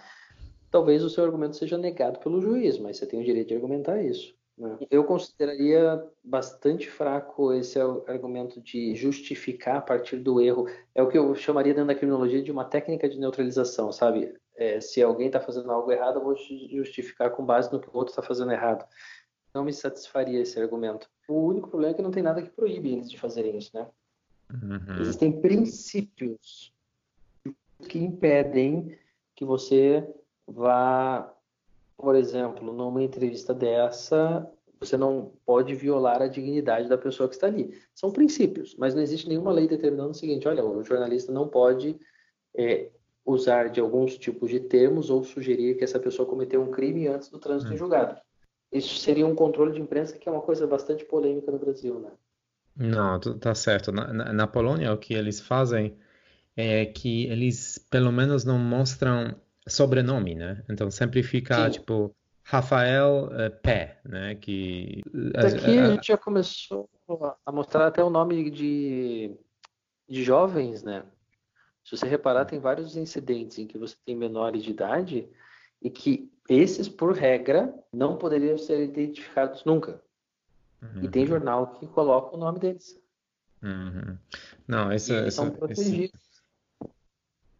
talvez 0.70 1.02
o 1.02 1.10
seu 1.10 1.24
argumento 1.24 1.56
seja 1.56 1.76
negado 1.76 2.18
pelo 2.20 2.40
juiz, 2.40 2.78
mas 2.78 2.96
você 2.96 3.06
tem 3.06 3.20
o 3.20 3.24
direito 3.24 3.48
de 3.48 3.54
argumentar 3.54 4.02
isso. 4.02 4.34
Né? 4.56 4.78
Eu 4.90 5.04
consideraria 5.04 6.04
bastante 6.22 6.88
fraco 6.88 7.52
esse 7.52 7.78
argumento 8.06 8.60
de 8.60 8.94
justificar 8.94 9.76
a 9.76 9.82
partir 9.82 10.16
do 10.18 10.40
erro. 10.40 10.66
É 10.94 11.02
o 11.02 11.08
que 11.08 11.18
eu 11.18 11.34
chamaria 11.34 11.72
dentro 11.72 11.88
da 11.88 11.94
criminologia 11.94 12.42
de 12.42 12.52
uma 12.52 12.64
técnica 12.64 13.08
de 13.08 13.18
neutralização, 13.18 13.90
sabe? 13.90 14.34
é, 14.60 14.78
se 14.78 15.02
alguém 15.02 15.28
está 15.28 15.40
fazendo 15.40 15.72
algo 15.72 15.90
errado, 15.90 16.18
eu 16.18 16.22
vou 16.22 16.36
justificar 16.36 17.30
com 17.30 17.44
base 17.44 17.72
no 17.72 17.80
que 17.80 17.88
o 17.88 17.96
outro 17.96 18.12
está 18.12 18.22
fazendo 18.22 18.52
errado. 18.52 18.86
Não 19.54 19.64
me 19.64 19.72
satisfaria 19.72 20.38
esse 20.38 20.60
argumento. 20.60 21.08
O 21.26 21.46
único 21.46 21.70
problema 21.70 21.94
é 21.94 21.96
que 21.96 22.02
não 22.02 22.10
tem 22.10 22.22
nada 22.22 22.42
que 22.42 22.50
proíbe 22.50 22.92
eles 22.92 23.10
de 23.10 23.18
fazerem 23.18 23.56
isso, 23.56 23.70
né? 23.72 23.88
Uhum. 24.52 25.00
Existem 25.00 25.40
princípios 25.40 26.74
que 27.88 27.98
impedem 27.98 28.98
que 29.34 29.46
você 29.46 30.06
vá, 30.50 31.32
por 31.96 32.14
exemplo, 32.14 32.72
numa 32.72 33.02
entrevista 33.02 33.54
dessa, 33.54 34.50
você 34.80 34.96
não 34.96 35.32
pode 35.44 35.74
violar 35.74 36.22
a 36.22 36.26
dignidade 36.26 36.88
da 36.88 36.96
pessoa 36.96 37.28
que 37.28 37.34
está 37.34 37.46
ali. 37.46 37.78
São 37.94 38.10
princípios, 38.10 38.74
mas 38.78 38.94
não 38.94 39.02
existe 39.02 39.28
nenhuma 39.28 39.52
lei 39.52 39.68
determinando 39.68 40.10
o 40.10 40.14
seguinte: 40.14 40.48
olha, 40.48 40.64
o 40.64 40.82
jornalista 40.82 41.30
não 41.30 41.46
pode 41.46 41.98
é, 42.56 42.88
usar 43.24 43.68
de 43.68 43.80
alguns 43.80 44.16
tipos 44.16 44.50
de 44.50 44.60
termos 44.60 45.10
ou 45.10 45.22
sugerir 45.22 45.76
que 45.76 45.84
essa 45.84 46.00
pessoa 46.00 46.28
cometeu 46.28 46.62
um 46.62 46.70
crime 46.70 47.06
antes 47.06 47.28
do 47.28 47.38
trânsito 47.38 47.70
hum. 47.70 47.74
em 47.74 47.78
julgado. 47.78 48.20
Isso 48.72 48.96
seria 48.98 49.26
um 49.26 49.34
controle 49.34 49.72
de 49.72 49.80
imprensa 49.80 50.16
que 50.16 50.28
é 50.28 50.32
uma 50.32 50.40
coisa 50.40 50.66
bastante 50.66 51.04
polêmica 51.04 51.50
no 51.50 51.58
Brasil, 51.58 51.98
né? 51.98 52.10
Não, 52.76 53.18
tá 53.18 53.54
certo. 53.54 53.90
Na, 53.90 54.12
na, 54.12 54.32
na 54.32 54.46
Polônia, 54.46 54.92
o 54.92 54.96
que 54.96 55.12
eles 55.12 55.40
fazem 55.40 55.98
é 56.56 56.86
que 56.86 57.26
eles, 57.26 57.78
pelo 57.90 58.12
menos, 58.12 58.44
não 58.44 58.58
mostram 58.58 59.34
sobrenome, 59.68 60.34
né? 60.34 60.62
Então, 60.68 60.90
sempre 60.90 61.22
fica, 61.22 61.66
Sim. 61.66 61.70
tipo, 61.78 62.14
Rafael 62.42 63.26
uh, 63.26 63.50
Pé, 63.62 64.00
né? 64.04 64.34
Que... 64.34 65.02
Daqui 65.32 65.78
a, 65.78 65.82
a, 65.82 65.86
a 65.86 65.90
gente 65.92 66.08
já 66.08 66.16
começou 66.16 66.88
a 67.44 67.52
mostrar 67.52 67.86
até 67.86 68.02
o 68.02 68.10
nome 68.10 68.50
de, 68.50 69.36
de 70.08 70.24
jovens, 70.24 70.82
né? 70.82 71.04
Se 71.84 71.96
você 71.96 72.06
reparar, 72.06 72.44
tem 72.44 72.60
vários 72.60 72.96
incidentes 72.96 73.58
em 73.58 73.66
que 73.66 73.78
você 73.78 73.96
tem 74.04 74.14
menores 74.14 74.62
de 74.62 74.70
idade 74.70 75.28
e 75.82 75.90
que 75.90 76.30
esses, 76.48 76.88
por 76.88 77.12
regra, 77.12 77.72
não 77.92 78.16
poderiam 78.16 78.58
ser 78.58 78.82
identificados 78.82 79.64
nunca. 79.64 80.02
Uhum. 80.82 81.04
E 81.04 81.08
tem 81.08 81.22
uhum. 81.22 81.28
jornal 81.28 81.74
que 81.74 81.86
coloca 81.86 82.34
o 82.36 82.38
nome 82.38 82.58
deles. 82.58 83.00
Uhum. 83.62 84.16
Não, 84.66 84.92
isso, 84.92 85.12
isso, 85.14 85.36
são 85.36 85.50
protegidos. 85.50 86.20
Isso... 86.20 86.29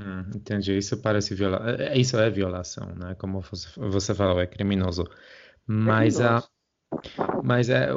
Hum, 0.01 0.24
entendi. 0.34 0.76
Isso 0.76 1.01
parece 1.03 1.34
viola... 1.34 1.76
É, 1.78 1.88
é, 1.88 1.98
isso 1.98 2.18
é 2.18 2.30
violação, 2.30 2.94
né? 2.94 3.14
Como 3.16 3.42
você 3.76 4.14
falou, 4.14 4.40
é 4.40 4.46
criminoso. 4.46 5.05
Mas 5.66 6.18
é 6.18 6.26
a 6.26 6.42
mas 7.44 7.70
é, 7.70 7.90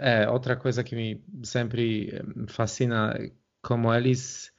é 0.00 0.28
outra 0.28 0.56
coisa 0.56 0.82
que 0.82 0.96
me 0.96 1.22
sempre 1.42 2.22
fascina 2.48 3.14
como 3.62 3.92
eles 3.92 4.52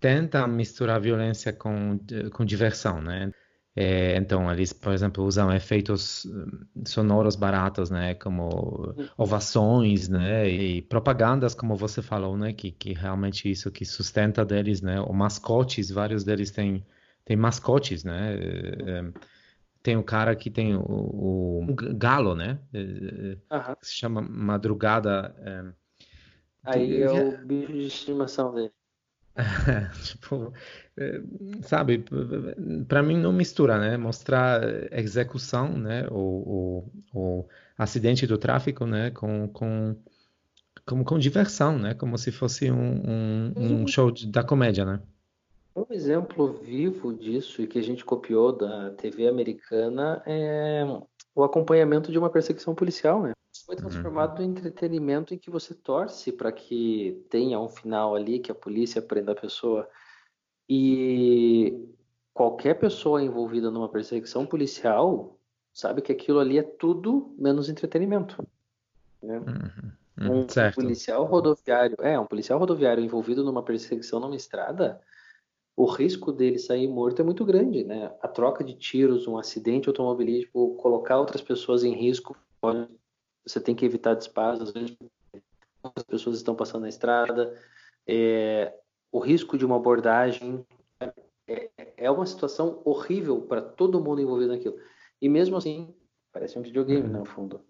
tenta 0.00 0.46
misturar 0.48 1.00
violência 1.00 1.52
com, 1.52 1.98
com 2.32 2.44
diversão, 2.44 3.00
né? 3.00 3.32
É, 3.74 4.16
então, 4.16 4.52
eles, 4.52 4.72
por 4.72 4.92
exemplo, 4.92 5.24
usam 5.24 5.50
efeitos 5.52 6.26
hum, 6.26 6.66
sonoros 6.84 7.36
baratos, 7.36 7.90
né? 7.90 8.14
Como 8.14 8.94
ovações, 9.16 10.08
né? 10.08 10.46
E 10.48 10.82
propagandas, 10.82 11.54
como 11.54 11.74
você 11.74 12.02
falou, 12.02 12.36
né? 12.36 12.52
Que, 12.52 12.70
que 12.70 12.92
realmente 12.92 13.50
isso 13.50 13.70
que 13.70 13.84
sustenta 13.84 14.44
deles, 14.44 14.82
né? 14.82 15.00
O 15.00 15.12
mascotes, 15.14 15.90
vários 15.90 16.22
deles 16.22 16.50
têm, 16.50 16.84
têm 17.24 17.36
mascotes, 17.36 18.04
né? 18.04 18.34
É, 18.34 19.12
tem 19.82 19.96
o 19.96 20.04
cara 20.04 20.36
que 20.36 20.50
tem 20.50 20.76
o, 20.76 20.82
o 20.82 21.66
galo, 21.96 22.34
né? 22.34 22.58
Uhum. 22.74 23.74
Se 23.80 23.94
chama 23.94 24.20
Madrugada. 24.20 25.34
É, 25.38 25.64
Aí 26.64 27.02
é 27.02 27.10
o 27.10 27.36
bicho 27.38 27.72
de 27.72 27.86
estimação 27.86 28.54
dele. 28.54 28.72
tipo, 30.04 30.52
é, 30.96 31.20
sabe, 31.62 32.04
para 32.86 33.02
mim 33.02 33.16
não 33.16 33.32
mistura, 33.32 33.78
né? 33.78 33.96
Mostrar 33.96 34.62
execução, 34.92 35.76
né? 35.76 36.06
Ou, 36.10 36.48
ou, 36.48 36.92
ou, 37.14 37.48
acidente 37.76 38.26
do 38.26 38.38
tráfico, 38.38 38.86
né, 38.86 39.10
com, 39.10 39.48
com, 39.48 39.96
com, 40.86 41.04
com 41.04 41.18
diversão, 41.18 41.78
né, 41.78 41.94
como 41.94 42.16
se 42.16 42.30
fosse 42.30 42.70
um, 42.70 43.02
um, 43.04 43.52
um 43.56 43.86
show 43.86 44.10
de, 44.10 44.26
da 44.26 44.44
comédia, 44.44 44.84
né. 44.84 45.00
Um 45.74 45.86
exemplo 45.90 46.52
vivo 46.52 47.14
disso 47.14 47.62
e 47.62 47.66
que 47.66 47.78
a 47.78 47.82
gente 47.82 48.04
copiou 48.04 48.52
da 48.52 48.90
TV 48.90 49.26
americana 49.26 50.22
é 50.26 50.84
o 51.34 51.42
acompanhamento 51.42 52.12
de 52.12 52.18
uma 52.18 52.28
perseguição 52.28 52.74
policial, 52.74 53.22
né? 53.22 53.32
Foi 53.72 53.76
transformado 53.76 54.38
uhum. 54.40 54.44
em 54.44 54.50
entretenimento 54.50 55.32
em 55.32 55.38
que 55.38 55.50
você 55.50 55.72
torce 55.72 56.30
para 56.30 56.52
que 56.52 57.24
tenha 57.30 57.58
um 57.58 57.68
final 57.68 58.14
ali, 58.14 58.38
que 58.38 58.52
a 58.52 58.54
polícia 58.54 59.00
prenda 59.00 59.32
a 59.32 59.34
pessoa. 59.34 59.88
E 60.68 61.88
qualquer 62.34 62.74
pessoa 62.74 63.22
envolvida 63.22 63.70
numa 63.70 63.88
perseguição 63.88 64.44
policial 64.44 65.38
sabe 65.72 66.02
que 66.02 66.12
aquilo 66.12 66.38
ali 66.38 66.58
é 66.58 66.62
tudo 66.62 67.34
menos 67.38 67.70
entretenimento. 67.70 68.46
Né? 69.22 69.38
Uhum. 69.38 69.92
Uhum. 70.20 70.42
Um 70.42 70.48
certo. 70.48 70.74
policial 70.74 71.24
rodoviário, 71.24 71.96
é, 72.00 72.20
um 72.20 72.26
policial 72.26 72.58
rodoviário 72.58 73.02
envolvido 73.02 73.42
numa 73.42 73.62
perseguição 73.62 74.20
numa 74.20 74.36
estrada, 74.36 75.00
o 75.74 75.86
risco 75.86 76.30
dele 76.30 76.58
sair 76.58 76.86
morto 76.86 77.22
é 77.22 77.24
muito 77.24 77.42
grande, 77.46 77.82
né? 77.82 78.12
A 78.20 78.28
troca 78.28 78.62
de 78.62 78.74
tiros, 78.74 79.26
um 79.26 79.38
acidente 79.38 79.88
automobilístico, 79.88 80.76
colocar 80.76 81.18
outras 81.18 81.40
pessoas 81.40 81.82
em 81.82 81.94
risco, 81.94 82.36
você 83.44 83.60
tem 83.60 83.74
que 83.74 83.84
evitar 83.84 84.14
disparos, 84.14 84.60
às 84.60 84.72
vezes 84.72 84.96
as 85.82 86.02
pessoas 86.04 86.36
estão 86.36 86.54
passando 86.54 86.82
na 86.82 86.88
estrada, 86.88 87.58
é, 88.06 88.72
o 89.10 89.18
risco 89.18 89.58
de 89.58 89.64
uma 89.64 89.76
abordagem 89.76 90.64
é, 91.46 91.70
é 91.96 92.10
uma 92.10 92.26
situação 92.26 92.80
horrível 92.84 93.40
para 93.42 93.60
todo 93.60 94.02
mundo 94.02 94.20
envolvido 94.20 94.52
naquilo. 94.52 94.78
E 95.20 95.28
mesmo 95.28 95.56
assim, 95.56 95.94
parece 96.32 96.58
um 96.58 96.62
videogame, 96.62 97.08
uhum. 97.08 97.20
no 97.20 97.24
fundo. 97.24 97.60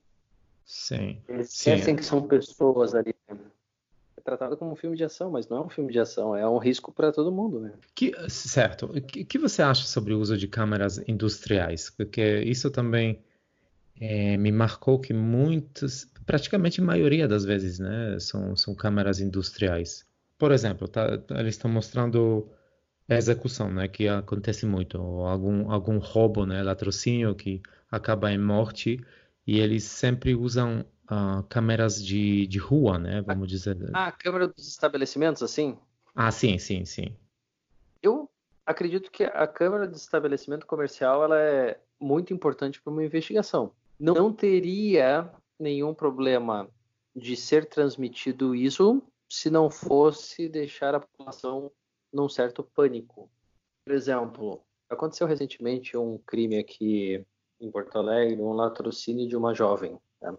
Sim. 0.65 1.21
Eles 1.29 1.53
esquecem 1.53 1.97
que 1.97 2.05
são 2.05 2.27
pessoas 2.27 2.95
ali. 2.95 3.15
Né? 3.29 3.39
tratado 4.23 4.57
como 4.57 4.73
um 4.73 4.77
filme 4.77 4.97
de 4.97 5.05
ação, 5.05 5.31
mas 5.31 5.49
não 5.49 5.59
é 5.59 5.61
um 5.63 5.69
filme 5.69 5.93
de 5.93 5.99
ação, 5.99 6.35
é 6.37 6.49
um 6.49 6.59
risco 6.59 6.93
para 6.93 7.13
todo 7.13 7.33
mundo, 7.33 7.61
né? 7.61 7.73
Que, 7.95 8.13
certo. 8.31 8.87
O 8.87 9.01
que, 9.01 9.25
que, 9.25 9.39
você 9.39 9.63
acha 9.63 9.85
sobre 9.87 10.15
o 10.15 10.21
uso 10.21 10.39
de 10.39 10.47
câmeras 10.47 10.99
industriais? 11.09 11.91
Porque 11.91 12.39
isso 12.43 12.71
também 12.71 13.21
é, 14.01 14.37
me 14.37 14.51
marcou 14.51 14.99
que 14.99 15.13
muitas, 15.13 16.11
praticamente 16.27 16.81
a 16.81 16.85
maioria 16.85 17.29
das 17.29 17.45
vezes, 17.45 17.79
né, 17.79 18.19
são, 18.19 18.57
são 18.57 18.75
câmeras 18.75 19.21
industriais. 19.21 20.07
Por 20.39 20.53
exemplo, 20.53 20.89
tá, 20.89 21.21
eles 21.31 21.55
estão 21.55 21.71
mostrando 21.71 22.51
a 23.09 23.15
execução, 23.15 23.71
né, 23.71 23.89
que 23.89 24.09
acontece 24.09 24.67
muito, 24.67 24.99
algum 24.99 25.71
algum 25.71 25.99
roubo, 25.99 26.47
né, 26.47 26.63
latrocínio 26.63 27.35
que 27.35 27.61
acaba 27.91 28.33
em 28.33 28.39
morte 28.39 28.99
e 29.47 29.59
eles 29.59 29.85
sempre 29.85 30.35
usam 30.35 30.85
uh, 31.11 31.43
câmeras 31.49 32.03
de, 32.03 32.47
de 32.47 32.59
rua, 32.59 32.99
né? 32.99 33.21
Vamos 33.23 33.49
dizer. 33.49 33.77
Ah, 33.93 34.07
a 34.07 34.13
câmera 34.13 34.49
dos 34.49 34.69
estabelecimentos, 34.69 35.43
assim? 35.43 35.79
Ah, 36.15 36.31
sim, 36.31 36.59
sim, 36.59 36.85
sim. 36.85 37.17
Eu 38.03 38.31
acredito 38.65 39.11
que 39.11 39.25
a 39.25 39.47
câmera 39.47 39.87
de 39.87 39.97
estabelecimento 39.97 40.67
comercial 40.67 41.25
ela 41.25 41.39
é 41.39 41.79
muito 42.01 42.33
importante 42.33 42.81
para 42.81 42.93
uma 42.93 43.05
investigação. 43.05 43.73
Não, 44.03 44.33
teria 44.33 45.33
nenhum 45.57 45.95
problema 45.95 46.69
de 47.15 47.37
ser 47.37 47.67
transmitido 47.67 48.53
isso 48.53 49.01
se 49.31 49.49
não 49.49 49.71
fosse 49.71 50.49
deixar 50.49 50.93
a 50.93 50.99
população 50.99 51.71
num 52.13 52.29
certo 52.29 52.65
pânico. 52.65 53.31
Por 53.85 53.95
exemplo, 53.95 54.61
aconteceu 54.91 55.25
recentemente 55.25 55.97
um 55.97 56.19
crime 56.19 56.59
aqui 56.59 57.25
em 57.61 57.71
Porto 57.71 57.97
Alegre, 57.97 58.43
um 58.43 58.53
latrocínio 58.53 59.29
de 59.29 59.37
uma 59.37 59.55
jovem. 59.55 59.97
Né? 60.21 60.37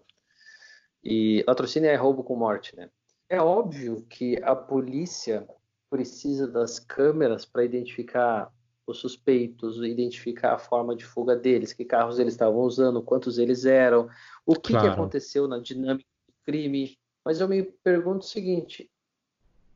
E 1.02 1.42
latrocínio 1.48 1.88
é 1.88 1.96
roubo 1.96 2.22
com 2.22 2.36
morte, 2.36 2.76
né? 2.76 2.90
É 3.30 3.40
óbvio 3.40 4.04
que 4.10 4.36
a 4.42 4.54
polícia 4.54 5.48
precisa 5.88 6.46
das 6.46 6.78
câmeras 6.78 7.46
para 7.46 7.64
identificar 7.64 8.52
os 8.86 8.98
suspeitos, 8.98 9.78
identificar 9.78 10.54
a 10.54 10.58
forma 10.58 10.94
de 10.94 11.04
fuga 11.04 11.34
deles, 11.34 11.72
que 11.72 11.84
carros 11.84 12.18
eles 12.18 12.34
estavam 12.34 12.60
usando, 12.60 13.02
quantos 13.02 13.38
eles 13.38 13.64
eram, 13.64 14.08
o 14.44 14.54
que, 14.54 14.72
claro. 14.72 14.86
que 14.86 14.92
aconteceu 14.92 15.48
na 15.48 15.58
dinâmica 15.58 16.08
do 16.26 16.34
crime. 16.44 16.98
Mas 17.24 17.40
eu 17.40 17.48
me 17.48 17.62
pergunto 17.62 18.20
o 18.20 18.28
seguinte: 18.28 18.90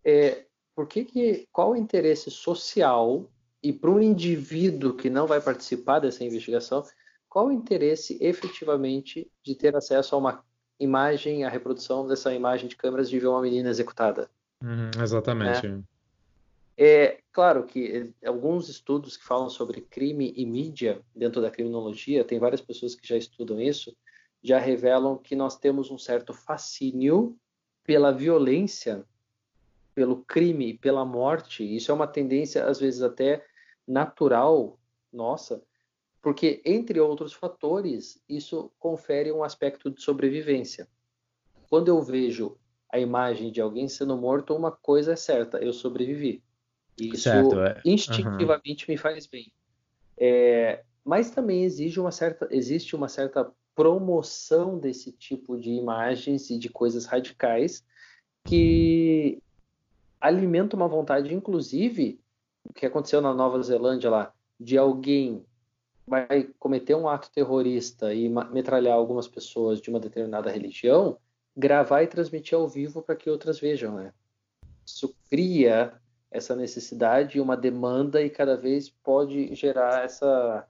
é, 0.04 0.44
por 0.74 0.86
que, 0.86 1.04
que 1.04 1.48
qual 1.50 1.72
o 1.72 1.76
interesse 1.76 2.30
social 2.30 3.28
e 3.62 3.72
para 3.72 3.90
um 3.90 4.00
indivíduo 4.00 4.94
que 4.94 5.10
não 5.10 5.26
vai 5.26 5.40
participar 5.40 5.98
dessa 5.98 6.24
investigação, 6.24 6.84
qual 7.28 7.48
o 7.48 7.52
interesse 7.52 8.16
efetivamente 8.20 9.30
de 9.42 9.54
ter 9.54 9.74
acesso 9.76 10.14
a 10.14 10.18
uma 10.18 10.44
imagem, 10.78 11.44
a 11.44 11.48
reprodução 11.48 12.06
dessa 12.06 12.32
imagem 12.32 12.68
de 12.68 12.76
câmeras 12.76 13.10
de 13.10 13.18
ver 13.18 13.26
uma 13.26 13.42
menina 13.42 13.68
executada. 13.68 14.30
Uhum, 14.62 14.90
exatamente. 15.02 15.66
Né? 15.66 15.82
É 16.80 17.18
claro 17.32 17.66
que 17.66 18.14
alguns 18.24 18.68
estudos 18.68 19.16
que 19.16 19.24
falam 19.24 19.50
sobre 19.50 19.80
crime 19.80 20.32
e 20.36 20.46
mídia 20.46 21.04
dentro 21.12 21.42
da 21.42 21.50
criminologia, 21.50 22.22
tem 22.24 22.38
várias 22.38 22.60
pessoas 22.60 22.94
que 22.94 23.04
já 23.04 23.16
estudam 23.16 23.60
isso, 23.60 23.96
já 24.40 24.60
revelam 24.60 25.18
que 25.18 25.34
nós 25.34 25.58
temos 25.58 25.90
um 25.90 25.98
certo 25.98 26.32
fascínio 26.32 27.36
pela 27.82 28.12
violência, 28.12 29.04
pelo 29.92 30.22
crime, 30.24 30.78
pela 30.78 31.04
morte. 31.04 31.64
Isso 31.64 31.90
é 31.90 31.94
uma 31.94 32.06
tendência, 32.06 32.64
às 32.64 32.78
vezes, 32.78 33.02
até 33.02 33.44
natural 33.84 34.78
nossa, 35.12 35.60
porque, 36.22 36.62
entre 36.64 37.00
outros 37.00 37.32
fatores, 37.32 38.22
isso 38.28 38.70
confere 38.78 39.32
um 39.32 39.42
aspecto 39.42 39.90
de 39.90 40.00
sobrevivência. 40.00 40.86
Quando 41.68 41.88
eu 41.88 42.00
vejo 42.00 42.56
a 42.88 43.00
imagem 43.00 43.50
de 43.50 43.60
alguém 43.60 43.88
sendo 43.88 44.16
morto, 44.16 44.54
uma 44.54 44.70
coisa 44.70 45.14
é 45.14 45.16
certa, 45.16 45.58
eu 45.58 45.72
sobrevivi. 45.72 46.40
Isso 47.00 47.22
certo, 47.22 47.60
é. 47.60 47.80
instintivamente 47.84 48.88
uhum. 48.88 48.92
me 48.92 48.98
faz 48.98 49.26
bem. 49.26 49.52
É, 50.16 50.82
mas 51.04 51.30
também 51.30 51.64
exige 51.64 52.00
uma 52.00 52.10
certa, 52.10 52.48
existe 52.50 52.96
uma 52.96 53.08
certa 53.08 53.50
promoção 53.74 54.78
desse 54.78 55.12
tipo 55.12 55.56
de 55.56 55.70
imagens 55.70 56.50
e 56.50 56.58
de 56.58 56.68
coisas 56.68 57.04
radicais 57.04 57.84
que 58.44 59.40
alimenta 60.20 60.74
uma 60.74 60.88
vontade, 60.88 61.32
inclusive, 61.32 62.20
o 62.64 62.72
que 62.72 62.84
aconteceu 62.84 63.20
na 63.20 63.32
Nova 63.32 63.62
Zelândia 63.62 64.10
lá, 64.10 64.32
de 64.58 64.76
alguém 64.76 65.44
vai 66.06 66.48
cometer 66.58 66.94
um 66.94 67.08
ato 67.08 67.30
terrorista 67.30 68.12
e 68.12 68.28
metralhar 68.28 68.94
algumas 68.94 69.28
pessoas 69.28 69.80
de 69.80 69.90
uma 69.90 70.00
determinada 70.00 70.50
religião, 70.50 71.18
gravar 71.56 72.02
e 72.02 72.06
transmitir 72.06 72.56
ao 72.56 72.68
vivo 72.68 73.02
para 73.02 73.14
que 73.14 73.30
outras 73.30 73.60
vejam, 73.60 73.94
né? 73.94 74.12
Isso 74.86 75.14
cria 75.30 75.92
essa 76.30 76.54
necessidade 76.54 77.38
e 77.38 77.40
uma 77.40 77.56
demanda 77.56 78.22
e 78.22 78.30
cada 78.30 78.56
vez 78.56 78.90
pode 78.90 79.54
gerar 79.54 80.04
essa 80.04 80.66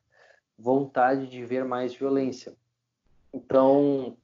vontade 0.58 1.26
de 1.28 1.44
ver 1.44 1.64
mais 1.64 1.94
violência. 1.94 2.54
Então, 3.32 4.16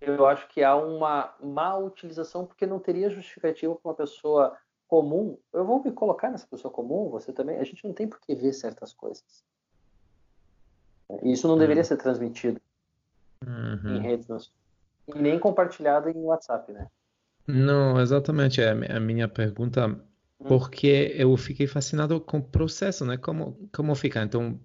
eu 0.00 0.26
acho 0.26 0.48
que 0.48 0.62
há 0.62 0.76
uma 0.76 1.34
má 1.42 1.76
utilização 1.76 2.44
porque 2.46 2.66
não 2.66 2.78
teria 2.78 3.10
justificativa 3.10 3.74
para 3.74 3.90
uma 3.90 3.94
pessoa 3.94 4.56
comum. 4.86 5.38
Eu 5.52 5.64
vou 5.64 5.82
me 5.82 5.92
colocar 5.92 6.30
nessa 6.30 6.46
pessoa 6.46 6.72
comum, 6.72 7.10
você 7.10 7.32
também. 7.32 7.58
A 7.58 7.64
gente 7.64 7.84
não 7.84 7.92
tem 7.92 8.08
por 8.08 8.20
que 8.20 8.34
ver 8.34 8.52
certas 8.52 8.92
coisas. 8.92 9.44
Isso 11.22 11.48
não 11.48 11.58
deveria 11.58 11.82
uhum. 11.82 11.88
ser 11.88 11.96
transmitido 11.96 12.60
uhum. 13.46 13.96
em 13.96 14.00
redes. 14.00 14.52
E 15.06 15.18
nem 15.18 15.38
compartilhado 15.38 16.08
em 16.10 16.22
WhatsApp, 16.22 16.72
né? 16.72 16.86
Não, 17.46 17.98
exatamente. 17.98 18.60
É 18.60 18.70
a 18.70 19.00
minha 19.00 19.26
pergunta. 19.26 19.98
Porque 20.46 21.14
eu 21.16 21.36
fiquei 21.36 21.66
fascinado 21.66 22.20
com 22.20 22.38
o 22.38 22.42
processo, 22.42 23.04
né? 23.04 23.16
Como, 23.16 23.68
como 23.74 23.94
fica? 23.94 24.22
Então, 24.22 24.60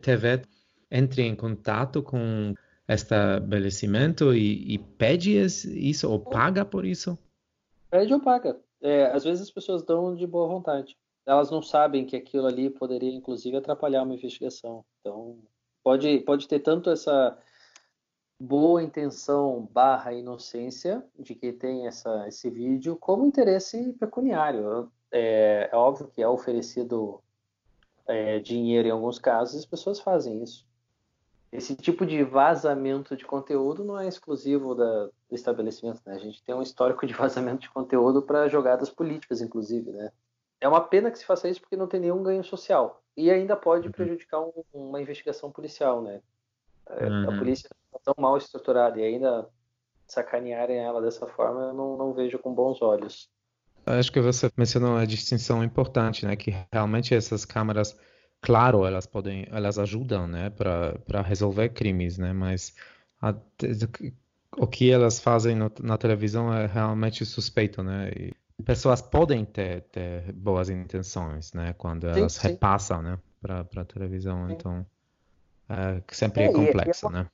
TV 0.00 0.42
entre 0.90 1.22
em 1.22 1.36
contato 1.36 2.02
com 2.02 2.54
estabelecimento 2.88 4.34
e, 4.34 4.74
e 4.74 4.78
pede 4.78 5.38
isso 5.38 6.10
ou 6.10 6.18
paga 6.18 6.64
por 6.64 6.84
isso? 6.84 7.16
Pede 7.88 8.12
ou 8.12 8.20
paga. 8.20 8.58
É, 8.82 9.06
às 9.06 9.24
vezes 9.24 9.42
as 9.42 9.50
pessoas 9.50 9.82
dão 9.82 10.16
de 10.16 10.26
boa 10.26 10.48
vontade 10.48 10.96
elas 11.26 11.50
não 11.50 11.62
sabem 11.62 12.04
que 12.04 12.16
aquilo 12.16 12.46
ali 12.46 12.70
poderia, 12.70 13.12
inclusive, 13.12 13.56
atrapalhar 13.56 14.02
uma 14.02 14.14
investigação. 14.14 14.84
Então, 15.00 15.38
pode, 15.82 16.18
pode 16.20 16.48
ter 16.48 16.60
tanto 16.60 16.90
essa 16.90 17.38
boa 18.40 18.82
intenção 18.82 19.68
barra 19.70 20.14
inocência 20.14 21.04
de 21.18 21.34
quem 21.34 21.52
tem 21.52 21.86
essa, 21.86 22.26
esse 22.26 22.48
vídeo, 22.48 22.96
como 22.96 23.26
interesse 23.26 23.92
pecuniário. 24.00 24.90
É, 25.12 25.68
é 25.70 25.76
óbvio 25.76 26.08
que 26.08 26.22
é 26.22 26.26
oferecido 26.26 27.20
é, 28.06 28.38
dinheiro 28.38 28.88
em 28.88 28.90
alguns 28.90 29.18
casos, 29.18 29.60
as 29.60 29.66
pessoas 29.66 30.00
fazem 30.00 30.42
isso. 30.42 30.66
Esse 31.52 31.76
tipo 31.76 32.06
de 32.06 32.22
vazamento 32.22 33.16
de 33.16 33.26
conteúdo 33.26 33.84
não 33.84 33.98
é 33.98 34.08
exclusivo 34.08 34.74
da, 34.74 35.06
do 35.06 35.34
estabelecimento, 35.34 36.00
né? 36.06 36.14
A 36.14 36.18
gente 36.18 36.42
tem 36.42 36.54
um 36.54 36.62
histórico 36.62 37.06
de 37.06 37.12
vazamento 37.14 37.60
de 37.60 37.70
conteúdo 37.70 38.22
para 38.22 38.48
jogadas 38.48 38.88
políticas, 38.88 39.42
inclusive, 39.42 39.90
né? 39.90 40.12
É 40.60 40.68
uma 40.68 40.80
pena 40.80 41.10
que 41.10 41.18
se 41.18 41.26
faça 41.26 41.48
isso 41.48 41.60
porque 41.60 41.76
não 41.76 41.88
tem 41.88 42.00
nenhum 42.00 42.22
ganho 42.22 42.44
social. 42.44 43.02
E 43.16 43.30
ainda 43.30 43.56
pode 43.56 43.88
uhum. 43.88 43.92
prejudicar 43.92 44.40
um, 44.40 44.52
uma 44.72 45.00
investigação 45.00 45.50
policial, 45.50 46.00
né? 46.00 46.22
É, 46.86 47.06
uhum. 47.06 47.30
A 47.30 47.38
polícia 47.38 47.68
tão 47.98 48.14
mal 48.18 48.36
estruturada 48.36 49.00
e 49.00 49.04
ainda 49.04 49.48
sacanearem 50.06 50.78
ela 50.78 51.00
dessa 51.00 51.26
forma, 51.26 51.60
eu 51.66 51.74
não, 51.74 51.96
não 51.96 52.12
vejo 52.12 52.38
com 52.38 52.52
bons 52.54 52.82
olhos. 52.82 53.28
Acho 53.86 54.12
que 54.12 54.20
você 54.20 54.50
mencionou 54.56 54.90
uma 54.90 55.06
distinção 55.06 55.64
importante, 55.64 56.26
né? 56.26 56.36
Que 56.36 56.54
realmente 56.72 57.14
essas 57.14 57.44
câmeras, 57.44 57.96
claro, 58.40 58.84
elas 58.84 59.06
podem, 59.06 59.46
elas 59.50 59.78
ajudam, 59.78 60.26
né? 60.26 60.50
Para 60.50 61.22
resolver 61.22 61.70
crimes, 61.70 62.18
né? 62.18 62.32
Mas 62.32 62.74
a, 63.20 63.34
o 64.56 64.66
que 64.66 64.90
elas 64.90 65.18
fazem 65.18 65.56
no, 65.56 65.70
na 65.80 65.96
televisão 65.96 66.52
é 66.52 66.66
realmente 66.66 67.24
suspeito, 67.24 67.82
né? 67.82 68.10
E 68.10 68.34
pessoas 68.62 69.00
podem 69.00 69.44
ter, 69.44 69.82
ter 69.84 70.32
boas 70.32 70.68
intenções, 70.68 71.52
né? 71.52 71.72
Quando 71.72 72.06
elas 72.06 72.34
sim, 72.34 72.40
sim. 72.40 72.48
repassam, 72.48 73.02
né? 73.02 73.18
Para 73.40 73.84
televisão, 73.86 74.46
sim. 74.46 74.52
então 74.52 74.86
é, 75.68 76.02
sempre 76.12 76.42
é, 76.42 76.46
é 76.46 76.52
complexo, 76.52 77.06
é 77.06 77.10
né? 77.10 77.26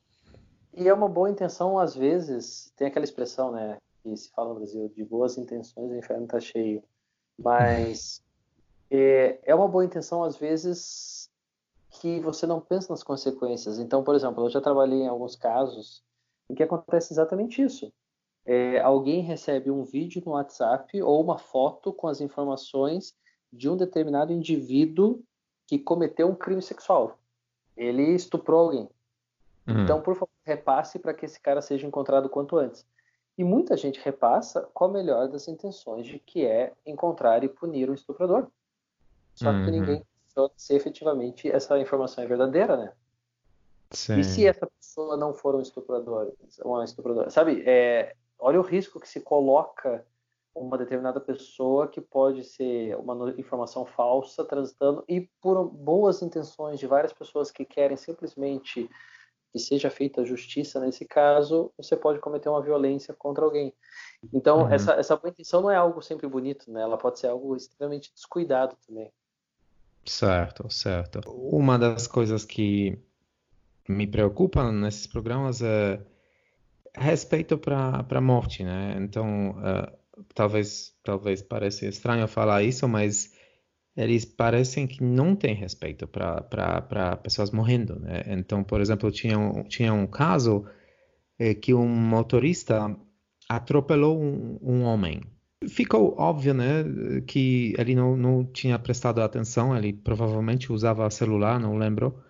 E 0.77 0.87
é 0.87 0.93
uma 0.93 1.09
boa 1.09 1.31
intenção, 1.31 1.79
às 1.79 1.97
vezes, 1.97 2.71
tem 2.77 2.87
aquela 2.87 3.05
expressão, 3.05 3.51
né? 3.51 3.79
que 4.03 4.17
se 4.17 4.31
fala 4.31 4.51
no 4.51 4.57
Brasil, 4.57 4.89
de 4.91 5.05
boas 5.05 5.37
intenções, 5.37 5.91
o 5.91 5.97
inferno 5.97 6.25
está 6.25 6.39
cheio. 6.39 6.83
Mas 7.39 8.23
é, 8.91 9.41
é 9.43 9.55
uma 9.55 9.67
boa 9.67 9.85
intenção, 9.85 10.23
às 10.23 10.37
vezes, 10.37 11.31
que 11.91 12.21
você 12.21 12.47
não 12.47 12.61
pensa 12.61 12.93
nas 12.93 13.03
consequências. 13.03 13.79
Então, 13.79 14.05
por 14.05 14.15
exemplo, 14.15 14.45
eu 14.45 14.51
já 14.51 14.61
trabalhei 14.61 15.01
em 15.01 15.09
alguns 15.09 15.35
casos 15.35 16.05
em 16.49 16.55
que 16.55 16.63
acontece 16.63 17.13
exatamente 17.13 17.63
isso. 17.63 17.93
É, 18.45 18.79
alguém 18.81 19.23
recebe 19.23 19.71
um 19.71 19.83
vídeo 19.83 20.23
no 20.25 20.33
WhatsApp 20.33 21.03
ou 21.03 21.21
uma 21.21 21.37
foto 21.39 21.93
com 21.93 22.07
as 22.07 22.21
informações 22.21 23.13
de 23.53 23.69
um 23.69 23.77
determinado 23.77 24.33
indivíduo 24.33 25.21
que 25.67 25.79
cometeu 25.79 26.29
um 26.29 26.35
crime 26.35 26.63
sexual. 26.63 27.19
Ele 27.77 28.15
estuprou 28.15 28.61
alguém. 28.61 28.89
Uhum. 29.67 29.83
Então, 29.83 30.01
por 30.01 30.15
favor, 30.15 30.36
repasse 30.47 30.99
para 30.99 31.13
que 31.13 31.27
esse 31.27 31.41
cara 31.41 31.61
seja 31.61 31.87
encontrado 31.87 32.31
quanto 32.31 32.57
antes. 32.57 32.87
E 33.37 33.45
muita 33.45 33.77
gente 33.77 34.01
repassa 34.01 34.63
com 34.73 34.85
a 34.85 34.89
melhor 34.89 35.29
das 35.29 35.49
intenções 35.49 36.07
de 36.07 36.19
que 36.19 36.47
é 36.47 36.73
encontrar 36.87 37.45
e 37.45 37.49
punir 37.49 37.91
o 37.91 37.95
estuprador. 37.95 38.47
Só 39.35 39.51
uhum. 39.51 39.65
que 39.65 39.71
ninguém 39.71 40.07
sabe 40.29 40.53
se 40.57 40.75
efetivamente 40.75 41.51
essa 41.51 41.79
informação 41.79 42.25
é 42.25 42.27
verdadeira, 42.27 42.77
né? 42.77 42.93
Sim. 43.91 44.21
E 44.21 44.25
se 44.25 44.47
essa 44.47 44.67
pessoa 44.67 45.17
não 45.17 45.35
for 45.35 45.55
um 45.55 45.61
estuprador, 45.61 46.33
uma 46.65 46.85
estupradora, 46.85 47.29
sabe? 47.29 47.63
É, 47.67 48.15
olha 48.39 48.59
o 48.59 48.65
risco 48.65 48.99
que 48.99 49.09
se 49.09 49.21
coloca 49.21 50.05
uma 50.55 50.79
determinada 50.79 51.21
pessoa 51.21 51.87
que 51.87 52.01
pode 52.01 52.43
ser 52.43 52.97
uma 52.97 53.31
informação 53.39 53.85
falsa 53.85 54.45
transitando 54.45 55.05
e 55.07 55.29
por 55.41 55.69
boas 55.69 56.23
intenções 56.23 56.81
de 56.81 56.87
várias 56.87 57.13
pessoas 57.13 57.51
que 57.51 57.65
querem 57.65 57.97
simplesmente 57.97 58.89
que 59.57 59.63
seja 59.63 59.89
feita 59.89 60.23
justiça 60.23 60.79
nesse 60.79 61.07
caso, 61.07 61.73
você 61.79 61.97
pode 61.97 62.21
cometer 62.21 62.51
uma 62.51 62.61
violência 62.61 63.15
contra 63.15 63.43
alguém. 63.43 63.73
Então, 64.33 64.63
uhum. 64.63 64.71
essa, 64.71 64.93
essa 64.93 65.17
boa 65.17 65.31
intenção 65.31 65.63
não 65.63 65.71
é 65.71 65.77
algo 65.77 66.03
sempre 66.03 66.29
bonito, 66.29 66.71
né? 66.71 66.83
Ela 66.83 66.99
pode 66.99 67.19
ser 67.19 67.29
algo 67.29 67.57
extremamente 67.57 68.13
descuidado 68.15 68.77
também. 68.87 69.11
Certo, 70.05 70.71
certo. 70.71 71.21
Uma 71.27 71.79
das 71.79 72.07
coisas 72.07 72.45
que 72.45 72.99
me 73.89 74.07
preocupa 74.07 74.71
nesses 74.71 75.07
programas 75.07 75.63
é 75.63 76.01
respeito 76.95 77.57
para 77.57 78.05
a 78.09 78.21
morte, 78.21 78.63
né? 78.63 78.97
Então, 79.01 79.53
uh, 79.53 80.23
talvez 80.35 80.95
talvez 81.03 81.41
pareça 81.41 81.87
estranho 81.87 82.29
falar 82.29 82.63
isso, 82.63 82.87
mas 82.87 83.33
eles 83.97 84.25
parecem 84.25 84.87
que 84.87 85.03
não 85.03 85.35
têm 85.35 85.55
respeito 85.55 86.07
para 86.07 87.17
pessoas 87.23 87.51
morrendo. 87.51 87.99
Né? 87.99 88.25
Então, 88.27 88.63
por 88.63 88.81
exemplo, 88.81 89.11
tinha 89.11 89.39
um, 89.39 89.63
tinha 89.63 89.93
um 89.93 90.07
caso 90.07 90.67
é, 91.39 91.55
que 91.55 91.73
um 91.73 91.89
motorista 91.89 92.95
atropelou 93.49 94.21
um, 94.21 94.59
um, 94.61 94.83
homem. 94.83 95.23
Ficou 95.67 96.15
óbvio 96.19 96.53
né, 96.53 96.85
que 97.27 97.75
ele 97.79 97.95
não, 97.95 98.17
não 98.17 98.45
tinha 98.45 98.79
prestado 98.79 99.23
atenção, 99.23 99.77
ele 99.77 99.95
provavelmente 99.95 100.71
usava 100.71 101.09
celular, 101.09 101.59
não 101.59 101.79
lembro. 101.79 102.23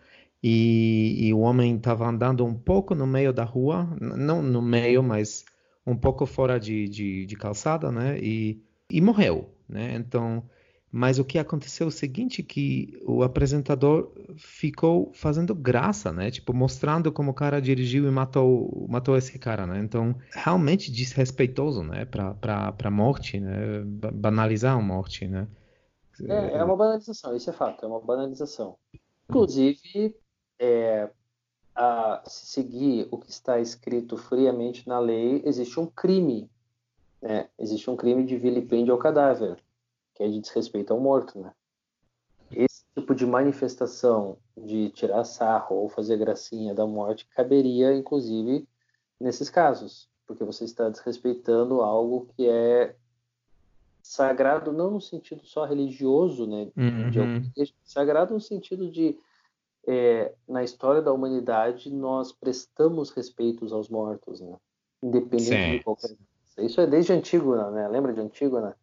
E, 0.43 1.27
e 1.27 1.35
o 1.35 1.41
homem 1.41 1.77
estava 1.77 2.07
andando 2.07 2.45
um 2.45 2.55
pouco 2.55 2.95
no 2.95 3.07
meio 3.07 3.33
da 3.33 3.43
rua, 3.43 3.89
não 4.01 4.41
no 4.41 4.62
meio, 4.62 5.03
mas 5.03 5.45
um 5.85 5.97
pouco 5.97 6.27
fora 6.27 6.61
de, 6.61 6.89
de, 6.89 7.27
de 7.27 7.37
calçada, 7.37 7.91
né? 7.91 8.19
E, 8.21 8.62
e 8.89 9.01
morreu, 9.01 9.53
né? 9.69 9.97
Então, 9.97 10.45
mas 10.91 11.18
o 11.18 11.24
que 11.24 11.39
aconteceu 11.39 11.87
é 11.87 11.89
o 11.89 11.93
seguinte, 11.93 12.43
que 12.43 12.99
o 13.05 13.22
apresentador 13.22 14.12
ficou 14.37 15.11
fazendo 15.12 15.55
graça, 15.55 16.12
né? 16.12 16.30
Tipo, 16.30 16.55
mostrando 16.55 17.12
como 17.12 17.32
o 17.32 17.34
cara 17.34 17.61
dirigiu 17.61 18.07
e 18.07 18.11
matou, 18.11 18.87
matou 18.89 19.16
esse 19.16 19.39
cara, 19.39 19.66
né? 19.66 19.80
Então, 19.80 20.14
realmente 20.32 20.91
desrespeitoso, 20.91 21.82
né? 21.82 22.05
Para 22.05 22.74
a 22.82 22.91
morte, 22.91 23.41
né? 23.41 23.82
Banalizar 24.14 24.76
a 24.76 24.80
morte, 24.80 25.26
né? 25.26 25.49
É, 26.28 26.59
é 26.59 26.64
uma 26.64 26.76
banalização, 26.76 27.37
isso 27.37 27.51
é 27.51 27.53
fato, 27.53 27.84
é 27.84 27.89
uma 27.89 28.01
banalização. 28.01 28.76
Inclusive, 29.28 30.16
é, 30.59 31.11
a, 31.74 32.22
se 32.26 32.47
seguir 32.47 33.09
o 33.11 33.18
que 33.18 33.28
está 33.28 33.59
escrito 33.61 34.16
friamente 34.16 34.89
na 34.89 34.99
lei, 34.99 35.43
existe 35.45 35.78
um 35.78 35.87
crime, 35.87 36.49
né? 37.20 37.49
Existe 37.59 37.91
um 37.91 37.97
crime 37.97 38.24
de 38.24 38.37
vilipêndio 38.39 38.95
ao 38.95 38.99
cadáver 38.99 39.59
que 40.17 40.23
é 40.23 40.29
de 40.29 40.41
desrespeito 40.41 40.93
ao 40.93 40.99
morto, 40.99 41.39
né? 41.39 41.53
Esse 42.51 42.85
tipo 42.95 43.14
de 43.14 43.27
manifestação 43.27 44.39
de 44.57 44.89
tirar 44.91 45.25
sarro 45.25 45.77
ou 45.77 45.89
fazer 45.89 46.17
gracinha 46.17 46.75
da 46.75 46.87
morte 46.87 47.29
caberia, 47.29 47.95
inclusive, 47.95 48.67
nesses 49.21 49.51
casos, 49.51 50.09
porque 50.27 50.43
você 50.43 50.64
está 50.64 50.89
desrespeitando 50.89 51.83
algo 51.83 52.29
que 52.35 52.49
é 52.49 52.97
sagrado 54.03 54.73
não 54.73 54.91
no 54.93 55.01
sentido 55.01 55.45
só 55.45 55.67
religioso, 55.67 56.47
né? 56.47 56.71
Uhum. 56.77 57.11
De, 57.11 57.75
sagrado 57.85 58.33
no 58.33 58.41
sentido 58.41 58.91
de 58.91 59.19
é, 59.87 60.33
na 60.49 60.64
história 60.64 61.03
da 61.03 61.12
humanidade 61.12 61.93
nós 61.93 62.33
prestamos 62.33 63.11
respeitos 63.11 63.73
aos 63.73 63.91
mortos, 63.91 64.41
né? 64.41 64.57
Independente 65.03 65.73
Sim. 65.73 65.79
de 65.79 65.85
qualquer 65.85 66.17
isso 66.59 66.81
é 66.81 66.87
desde 66.87 67.12
Antígona, 67.12 67.71
né? 67.71 67.87
Lembra 67.89 68.14
de 68.14 68.21
Antígona? 68.21 68.75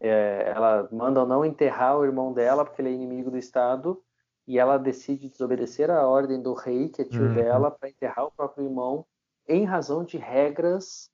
É, 0.00 0.52
ela 0.54 0.88
manda 0.92 1.24
não 1.24 1.44
enterrar 1.44 1.98
o 1.98 2.04
irmão 2.04 2.32
dela 2.32 2.64
porque 2.64 2.82
ele 2.82 2.90
é 2.90 2.92
inimigo 2.92 3.30
do 3.30 3.38
Estado 3.38 4.02
e 4.46 4.58
ela 4.58 4.78
decide 4.78 5.28
desobedecer 5.28 5.90
a 5.90 6.06
ordem 6.06 6.40
do 6.40 6.52
rei, 6.52 6.88
que 6.88 7.02
é 7.02 7.04
tio 7.04 7.24
uhum. 7.24 7.34
dela, 7.34 7.70
para 7.70 7.88
enterrar 7.88 8.26
o 8.26 8.30
próprio 8.30 8.66
irmão 8.66 9.04
em 9.48 9.64
razão 9.64 10.04
de 10.04 10.16
regras 10.16 11.10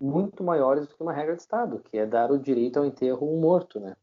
muito 0.00 0.42
maiores 0.42 0.88
do 0.88 0.96
que 0.96 1.02
uma 1.02 1.12
regra 1.12 1.36
de 1.36 1.42
Estado, 1.42 1.80
que 1.90 1.96
é 1.96 2.04
dar 2.04 2.32
o 2.32 2.38
direito 2.38 2.78
ao 2.78 2.84
enterro 2.84 3.32
um 3.32 3.40
morto, 3.40 3.78
né? 3.78 3.96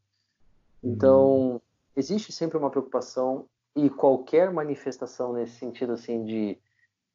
Então, 0.82 1.60
existe 1.94 2.32
sempre 2.32 2.56
uma 2.56 2.70
preocupação 2.70 3.46
e 3.76 3.90
qualquer 3.90 4.50
manifestação 4.50 5.34
nesse 5.34 5.58
sentido 5.58 5.92
assim 5.92 6.24
de 6.24 6.58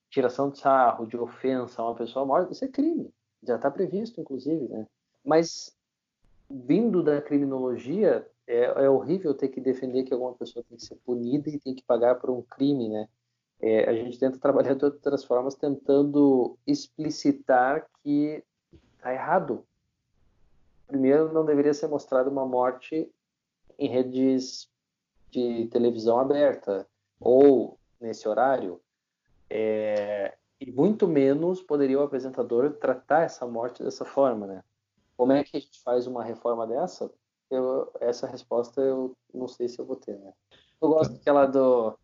tiração 0.10 0.52
de 0.52 0.60
sarro, 0.60 1.08
de 1.08 1.18
ofensa 1.18 1.82
a 1.82 1.86
uma 1.86 1.96
pessoa 1.96 2.26
morta, 2.26 2.52
isso 2.52 2.64
é 2.64 2.68
crime. 2.68 3.12
Já 3.44 3.56
está 3.56 3.72
previsto, 3.72 4.22
inclusive, 4.22 4.68
né? 4.68 4.88
Mas 5.26 5.75
vindo 6.50 7.04
da 7.04 7.22
criminologia, 7.22 8.28
é, 8.48 8.86
é, 8.86 8.90
horrível 8.90 9.34
ter 9.34 9.50
que 9.50 9.60
defender 9.60 10.04
que 10.04 10.14
alguma 10.14 10.34
pessoa 10.34 10.64
tem 10.68 10.78
que 10.78 10.84
ser 10.84 10.96
punida 11.06 11.50
e 11.50 11.60
tem 11.60 11.74
que 11.74 11.84
pagar 11.84 12.16
por 12.16 12.30
um 12.30 12.42
crime, 12.42 12.90
né? 12.90 13.08
É, 13.60 13.90
a 13.90 13.94
gente 13.94 14.20
tenta 14.20 14.38
trabalhar 14.38 14.76
de 14.76 14.86
outras 14.86 15.24
formas, 15.24 15.56
tentando 15.56 16.58
explicitar 16.68 17.88
que 18.04 18.44
está 18.96 19.14
errado. 19.14 19.66
Primeiro, 20.88 21.34
não 21.34 21.46
deveria 21.46 21.74
ser 21.74 21.88
mostrada 21.88 22.30
uma 22.30 22.46
morte 22.46 23.10
em 23.80 23.88
redes 23.88 24.70
de 25.32 25.68
televisão 25.68 26.20
aberta 26.20 26.88
ou 27.20 27.80
nesse 28.00 28.28
horário. 28.28 28.80
É, 29.50 30.38
e 30.60 30.72
muito 30.72 31.08
menos 31.08 31.62
poderia 31.62 32.00
o 32.00 32.04
apresentador 32.04 32.74
tratar 32.74 33.24
essa 33.24 33.48
morte 33.48 33.84
dessa 33.84 34.06
forma, 34.06 34.46
né? 34.46 34.64
Como 35.18 35.32
é 35.32 35.44
que 35.44 35.58
a 35.58 35.60
gente 35.60 35.82
faz 35.82 36.08
uma 36.08 36.24
reforma 36.24 36.68
dessa? 36.68 37.12
Eu, 37.50 37.92
essa 38.00 38.28
resposta 38.28 38.82
eu 38.82 39.16
não 39.34 39.48
sei 39.48 39.68
se 39.68 39.80
eu 39.80 39.86
vou 39.86 39.96
ter, 39.96 40.18
né? 40.18 40.34
Eu 40.82 40.90
gosto 40.90 41.14
daquela 41.14 41.46
do, 41.46 41.98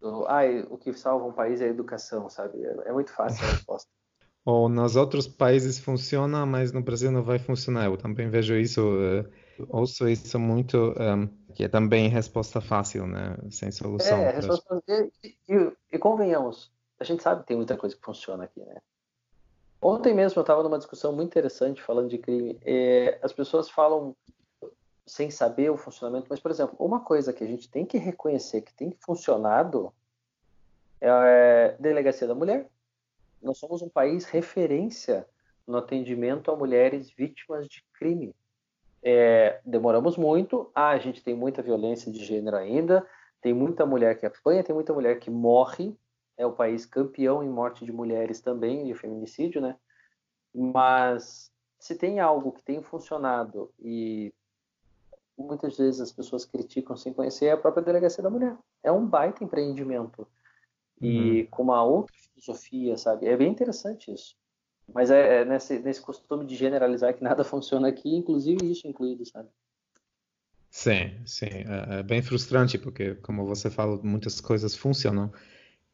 do 0.00 0.26
ah, 0.26 0.42
o 0.68 0.76
que 0.76 0.92
salva 0.92 1.24
um 1.24 1.32
país 1.32 1.60
é 1.60 1.66
a 1.66 1.68
educação, 1.68 2.28
sabe? 2.28 2.64
É, 2.64 2.88
é 2.88 2.92
muito 2.92 3.12
fácil 3.12 3.44
a 3.46 3.50
resposta. 3.50 3.88
Ou 4.44 4.68
nos 4.68 4.94
outros 4.94 5.26
países 5.26 5.78
funciona, 5.78 6.44
mas 6.44 6.70
no 6.70 6.82
Brasil 6.82 7.10
não 7.10 7.22
vai 7.22 7.38
funcionar. 7.38 7.86
Eu 7.86 7.96
também 7.96 8.28
vejo 8.28 8.54
isso, 8.54 8.82
uh, 8.82 9.26
ouço 9.70 10.06
isso 10.06 10.38
muito, 10.38 10.94
eh, 10.98 11.28
que 11.54 11.64
é 11.64 11.68
também 11.68 12.10
resposta 12.10 12.60
fácil, 12.60 13.06
né? 13.06 13.38
Sem 13.50 13.70
solução. 13.70 14.18
É, 14.18 14.32
resposta... 14.32 14.82
E, 14.86 15.10
e, 15.48 15.72
e, 15.92 15.98
convenhamos, 15.98 16.70
a 17.00 17.04
gente 17.04 17.22
sabe 17.22 17.40
que 17.40 17.46
tem 17.46 17.56
muita 17.56 17.74
coisa 17.78 17.96
que 17.96 18.04
funciona 18.04 18.44
aqui, 18.44 18.60
né? 18.60 18.82
Ontem 19.86 20.14
mesmo 20.14 20.38
eu 20.38 20.40
estava 20.40 20.62
numa 20.62 20.78
discussão 20.78 21.12
muito 21.12 21.28
interessante 21.28 21.82
falando 21.82 22.08
de 22.08 22.16
crime. 22.16 22.58
É, 22.64 23.18
as 23.22 23.34
pessoas 23.34 23.68
falam 23.68 24.16
sem 25.06 25.30
saber 25.30 25.70
o 25.70 25.76
funcionamento, 25.76 26.26
mas, 26.30 26.40
por 26.40 26.50
exemplo, 26.50 26.74
uma 26.78 27.00
coisa 27.00 27.34
que 27.34 27.44
a 27.44 27.46
gente 27.46 27.68
tem 27.68 27.84
que 27.84 27.98
reconhecer 27.98 28.62
que 28.62 28.72
tem 28.72 28.96
funcionado 28.98 29.92
é 30.98 31.10
a 31.10 31.76
Delegacia 31.78 32.26
da 32.26 32.34
Mulher, 32.34 32.66
nós 33.42 33.58
somos 33.58 33.82
um 33.82 33.88
país 33.90 34.24
referência 34.24 35.28
no 35.66 35.76
atendimento 35.76 36.50
a 36.50 36.56
mulheres 36.56 37.10
vítimas 37.10 37.68
de 37.68 37.84
crime. 37.92 38.34
É, 39.02 39.60
demoramos 39.66 40.16
muito, 40.16 40.70
ah, 40.74 40.92
a 40.92 40.98
gente 40.98 41.22
tem 41.22 41.34
muita 41.34 41.60
violência 41.60 42.10
de 42.10 42.24
gênero 42.24 42.56
ainda, 42.56 43.06
tem 43.42 43.52
muita 43.52 43.84
mulher 43.84 44.18
que 44.18 44.24
apanha, 44.24 44.64
tem 44.64 44.74
muita 44.74 44.94
mulher 44.94 45.18
que 45.18 45.30
morre, 45.30 45.94
é 46.36 46.46
o 46.46 46.52
país 46.52 46.84
campeão 46.84 47.42
em 47.42 47.48
morte 47.48 47.84
de 47.84 47.92
mulheres 47.92 48.40
também, 48.40 48.84
de 48.84 48.94
feminicídio, 48.94 49.60
né? 49.60 49.76
Mas 50.54 51.52
se 51.78 51.94
tem 51.94 52.20
algo 52.20 52.52
que 52.52 52.62
tem 52.62 52.82
funcionado 52.82 53.70
e 53.78 54.32
muitas 55.36 55.76
vezes 55.76 56.00
as 56.00 56.12
pessoas 56.12 56.44
criticam 56.44 56.96
sem 56.96 57.12
conhecer 57.12 57.46
é 57.46 57.52
a 57.52 57.56
própria 57.56 57.84
delegacia 57.84 58.22
da 58.22 58.30
mulher. 58.30 58.56
É 58.82 58.90
um 58.90 59.06
baita 59.06 59.44
empreendimento 59.44 60.26
e 61.00 61.42
uhum. 61.42 61.46
com 61.50 61.62
uma 61.62 61.84
outra 61.84 62.14
filosofia, 62.16 62.96
sabe? 62.96 63.26
É 63.26 63.36
bem 63.36 63.50
interessante 63.50 64.12
isso. 64.12 64.36
Mas 64.92 65.10
é, 65.10 65.40
é 65.40 65.44
nesse, 65.44 65.78
nesse 65.78 66.00
costume 66.00 66.44
de 66.44 66.54
generalizar 66.54 67.14
que 67.14 67.24
nada 67.24 67.42
funciona 67.44 67.88
aqui, 67.88 68.14
inclusive 68.14 68.70
isso 68.70 68.86
incluído, 68.86 69.24
sabe? 69.26 69.48
Sim, 70.70 71.24
sim. 71.24 71.46
É, 71.46 72.00
é 72.00 72.02
bem 72.02 72.20
frustrante, 72.20 72.78
porque, 72.78 73.14
como 73.16 73.46
você 73.46 73.70
fala, 73.70 73.96
muitas 74.02 74.40
coisas 74.40 74.74
funcionam. 74.74 75.32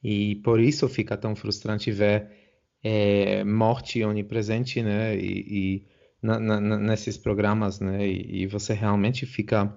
E 0.02 0.36
por 0.36 0.60
isso 0.60 0.89
fica 0.89 1.16
tão 1.16 1.36
frustrante 1.36 1.90
ver 1.93 2.31
é, 2.82 3.44
morte 3.44 4.02
onipresente, 4.02 4.82
né? 4.82 5.16
E, 5.16 5.44
e 5.48 5.86
na, 6.22 6.39
na, 6.39 6.60
nesses 6.60 7.16
programas, 7.18 7.81
né? 7.81 8.06
E, 8.06 8.43
e, 8.43 8.47
você 8.47 8.72
realmente 8.72 9.27
fica 9.27 9.74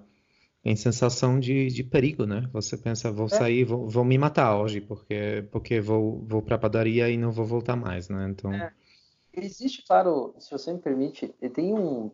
em 0.64 0.74
sensação 0.76 1.38
de, 1.38 1.68
de 1.68 1.84
perigo, 1.84 2.24
né? 2.24 2.48
Você 2.52 2.76
pensa, 2.76 3.12
vou 3.12 3.26
é. 3.26 3.30
sair, 3.30 3.64
vou, 3.64 3.88
vou 3.88 4.04
me 4.04 4.16
matar 4.16 4.58
hoje, 4.58 4.80
porque, 4.80 5.46
porque 5.50 5.80
vou, 5.80 6.24
vou 6.26 6.42
para 6.42 6.56
a 6.56 6.58
padaria 6.58 7.10
e 7.10 7.16
não 7.16 7.30
vou 7.30 7.44
voltar 7.44 7.76
mais, 7.76 8.08
né? 8.08 8.26
Então... 8.30 8.52
É. 8.52 8.72
Existe, 9.36 9.84
claro, 9.84 10.32
se 10.38 10.50
você 10.50 10.72
me 10.72 10.78
permite, 10.78 11.28
tem 11.52 11.74
um, 11.74 12.10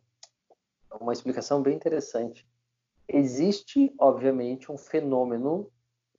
uma 0.99 1.13
explicação 1.13 1.63
bem 1.63 1.77
interessante. 1.77 2.47
Existe, 3.07 3.93
obviamente, 3.99 4.73
um 4.73 4.79
fenômeno 4.79 5.71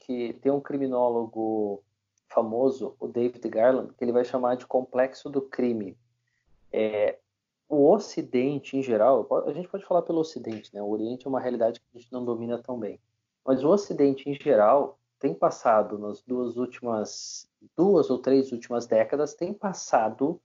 que 0.01 0.33
tem 0.41 0.51
um 0.51 0.59
criminólogo 0.59 1.83
famoso, 2.27 2.95
o 2.99 3.07
David 3.07 3.47
Garland, 3.49 3.93
que 3.93 4.03
ele 4.03 4.11
vai 4.11 4.23
chamar 4.23 4.55
de 4.55 4.65
complexo 4.65 5.29
do 5.29 5.41
crime. 5.41 5.97
É, 6.71 7.17
o 7.67 7.89
Ocidente, 7.89 8.77
em 8.77 8.83
geral, 8.83 9.27
a 9.45 9.53
gente 9.53 9.67
pode 9.67 9.85
falar 9.85 10.01
pelo 10.01 10.19
Ocidente, 10.19 10.73
né? 10.73 10.81
O 10.81 10.89
Oriente 10.89 11.25
é 11.25 11.29
uma 11.29 11.39
realidade 11.39 11.79
que 11.79 11.85
a 11.93 11.99
gente 11.99 12.11
não 12.11 12.23
domina 12.23 12.57
tão 12.57 12.79
bem. 12.79 12.99
Mas 13.45 13.63
o 13.63 13.69
Ocidente, 13.69 14.29
em 14.29 14.33
geral, 14.33 14.97
tem 15.19 15.33
passado 15.33 15.97
nas 15.97 16.21
duas 16.21 16.57
últimas, 16.57 17.47
duas 17.77 18.09
ou 18.09 18.17
três 18.17 18.51
últimas 18.51 18.87
décadas, 18.87 19.33
tem 19.33 19.53
passado 19.53 20.41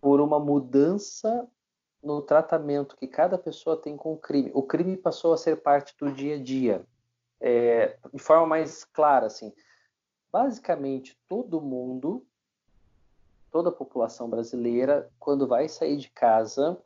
por 0.00 0.20
uma 0.20 0.38
mudança 0.38 1.46
no 2.02 2.22
tratamento 2.22 2.96
que 2.96 3.06
cada 3.06 3.36
pessoa 3.36 3.76
tem 3.76 3.96
com 3.96 4.12
o 4.12 4.16
crime. 4.16 4.50
O 4.54 4.62
crime 4.62 4.96
passou 4.96 5.32
a 5.32 5.36
ser 5.36 5.56
parte 5.56 5.94
do 5.98 6.12
dia 6.12 6.36
a 6.36 6.42
dia, 6.42 6.86
é, 7.40 7.96
de 8.12 8.22
forma 8.22 8.46
mais 8.46 8.84
clara, 8.84 9.26
assim. 9.26 9.52
Basicamente, 10.30 11.18
todo 11.28 11.60
mundo 11.60 12.26
toda 13.50 13.70
a 13.70 13.72
população 13.72 14.28
brasileira, 14.28 15.10
quando 15.18 15.46
vai 15.46 15.68
sair 15.68 15.96
de 15.96 16.10
casa, 16.10 16.78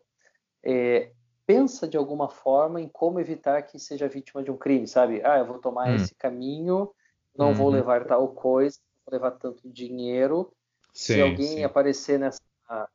é, 0.63 1.11
pensa 1.47 1.87
de 1.89 1.97
alguma 1.97 2.29
forma 2.29 2.81
em 2.81 2.89
como 2.89 3.21
evitar 3.21 3.63
que 3.63 3.79
seja 3.79 4.09
vítima 4.09 4.43
de 4.43 4.51
um 4.51 4.57
crime, 4.57 4.87
sabe? 4.87 5.21
Ah, 5.25 5.39
eu 5.39 5.47
vou 5.47 5.59
tomar 5.59 5.91
hum. 5.91 5.97
esse 5.97 6.15
caminho, 6.15 6.91
não 7.37 7.49
uhum. 7.49 7.55
vou 7.55 7.71
levar 7.71 8.07
tal 8.07 8.29
coisa, 8.29 8.79
vou 9.05 9.13
levar 9.13 9.33
tanto 9.33 9.69
dinheiro. 9.69 10.53
Sim, 10.93 11.15
Se 11.15 11.21
alguém 11.21 11.49
sim. 11.49 11.65
aparecer 11.65 12.19
nessa 12.19 12.41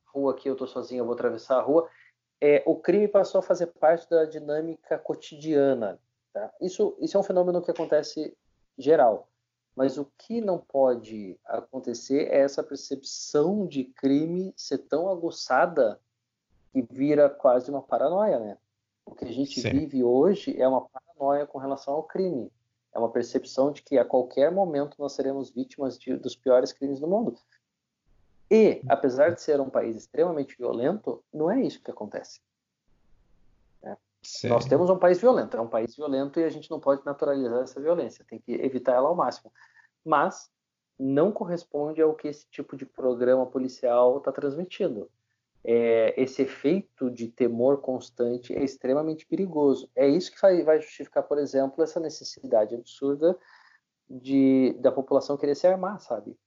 rua 0.06 0.32
aqui, 0.32 0.50
eu 0.50 0.56
tô 0.56 0.66
sozinho, 0.66 1.02
eu 1.02 1.06
vou 1.06 1.14
atravessar 1.14 1.58
a 1.58 1.62
rua. 1.62 1.90
É, 2.40 2.64
o 2.66 2.76
crime 2.76 3.08
passou 3.08 3.40
a 3.40 3.44
fazer 3.44 3.68
parte 3.68 4.10
da 4.10 4.26
dinâmica 4.26 4.98
cotidiana. 4.98 6.00
Tá? 6.38 6.54
Isso, 6.62 6.96
isso 7.00 7.18
é 7.18 7.20
um 7.20 7.24
fenômeno 7.24 7.64
que 7.64 7.72
acontece 7.72 8.38
geral. 8.78 9.28
Mas 9.76 9.98
o 9.98 10.06
que 10.20 10.40
não 10.40 10.60
pode 10.60 11.36
acontecer 11.44 12.28
é 12.28 12.42
essa 12.42 12.62
percepção 12.62 13.66
de 13.66 13.86
crime 13.86 14.54
ser 14.56 14.78
tão 14.80 15.10
aguçada 15.10 16.00
que 16.72 16.84
vira 16.84 17.28
quase 17.28 17.72
uma 17.72 17.82
paranoia, 17.82 18.40
né? 18.40 18.58
O 19.04 19.16
que 19.16 19.26
a 19.26 19.32
gente 19.32 19.60
Sim. 19.60 19.72
vive 19.72 20.04
hoje 20.04 20.56
é 20.62 20.68
uma 20.68 20.88
paranoia 20.88 21.48
com 21.48 21.58
relação 21.58 21.96
ao 21.96 22.04
crime. 22.04 22.52
É 22.94 23.00
uma 23.00 23.10
percepção 23.10 23.72
de 23.72 23.82
que 23.82 23.98
a 23.98 24.06
qualquer 24.06 24.52
momento 24.52 24.96
nós 25.00 25.14
seremos 25.14 25.50
vítimas 25.50 25.98
de, 25.98 26.16
dos 26.18 26.36
piores 26.36 26.72
crimes 26.72 27.00
do 27.00 27.08
mundo. 27.08 27.36
E, 28.52 28.82
apesar 28.88 29.32
de 29.32 29.42
ser 29.42 29.60
um 29.60 29.72
país 29.72 29.96
extremamente 29.96 30.56
violento, 30.56 31.24
não 31.34 31.50
é 31.50 31.62
isso 31.62 31.82
que 31.82 31.90
acontece. 31.90 32.42
Nós 34.50 34.66
temos 34.66 34.90
um 34.90 34.98
país 34.98 35.20
violento, 35.20 35.56
é 35.56 35.62
um 35.62 35.68
país 35.68 35.96
violento 35.96 36.40
e 36.40 36.44
a 36.44 36.50
gente 36.50 36.70
não 36.70 36.80
pode 36.80 37.06
naturalizar 37.06 37.62
essa 37.62 37.80
violência, 37.80 38.26
tem 38.28 38.40
que 38.40 38.54
evitar 38.54 38.94
ela 38.94 39.10
ao 39.10 39.16
máximo. 39.16 39.52
Mas 40.04 40.50
não 41.00 41.32
corresponde 41.32 42.02
ao 42.02 42.14
que 42.14 42.28
esse 42.28 42.48
tipo 42.50 42.76
de 42.76 42.86
programa 42.86 43.46
policial 43.46 44.18
está 44.18 44.32
transmitindo. 44.32 45.10
É, 45.64 46.14
esse 46.22 46.42
efeito 46.42 47.10
de 47.10 47.28
temor 47.28 47.82
constante 47.82 48.54
é 48.54 48.64
extremamente 48.64 49.26
perigoso. 49.26 49.90
É 49.96 50.08
isso 50.08 50.32
que 50.32 50.64
vai 50.64 50.80
justificar, 50.80 51.24
por 51.24 51.38
exemplo, 51.38 51.84
essa 51.84 52.00
necessidade 52.00 52.74
absurda 52.74 53.38
de, 54.10 54.74
da 54.80 54.92
população 54.92 55.38
querer 55.38 55.56
se 55.56 55.68
armar, 55.68 56.00
sabe? 56.00 56.38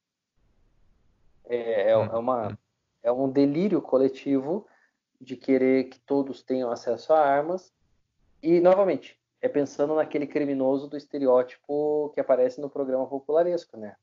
É, 1.44 1.56
é, 1.56 1.90
é, 1.90 1.96
uma, 1.96 2.58
é 3.02 3.12
um 3.12 3.28
delírio 3.28 3.82
coletivo 3.82 4.66
de 5.20 5.36
querer 5.36 5.84
que 5.84 6.00
todos 6.00 6.42
tenham 6.42 6.70
acesso 6.70 7.12
a 7.12 7.20
armas. 7.20 7.72
E, 8.42 8.60
novamente, 8.60 9.20
é 9.40 9.48
pensando 9.48 9.94
naquele 9.94 10.26
criminoso 10.26 10.88
do 10.88 10.96
estereótipo 10.96 12.10
que 12.14 12.20
aparece 12.20 12.60
no 12.60 12.70
programa 12.70 13.06
popularesco, 13.06 13.76
né? 13.76 13.96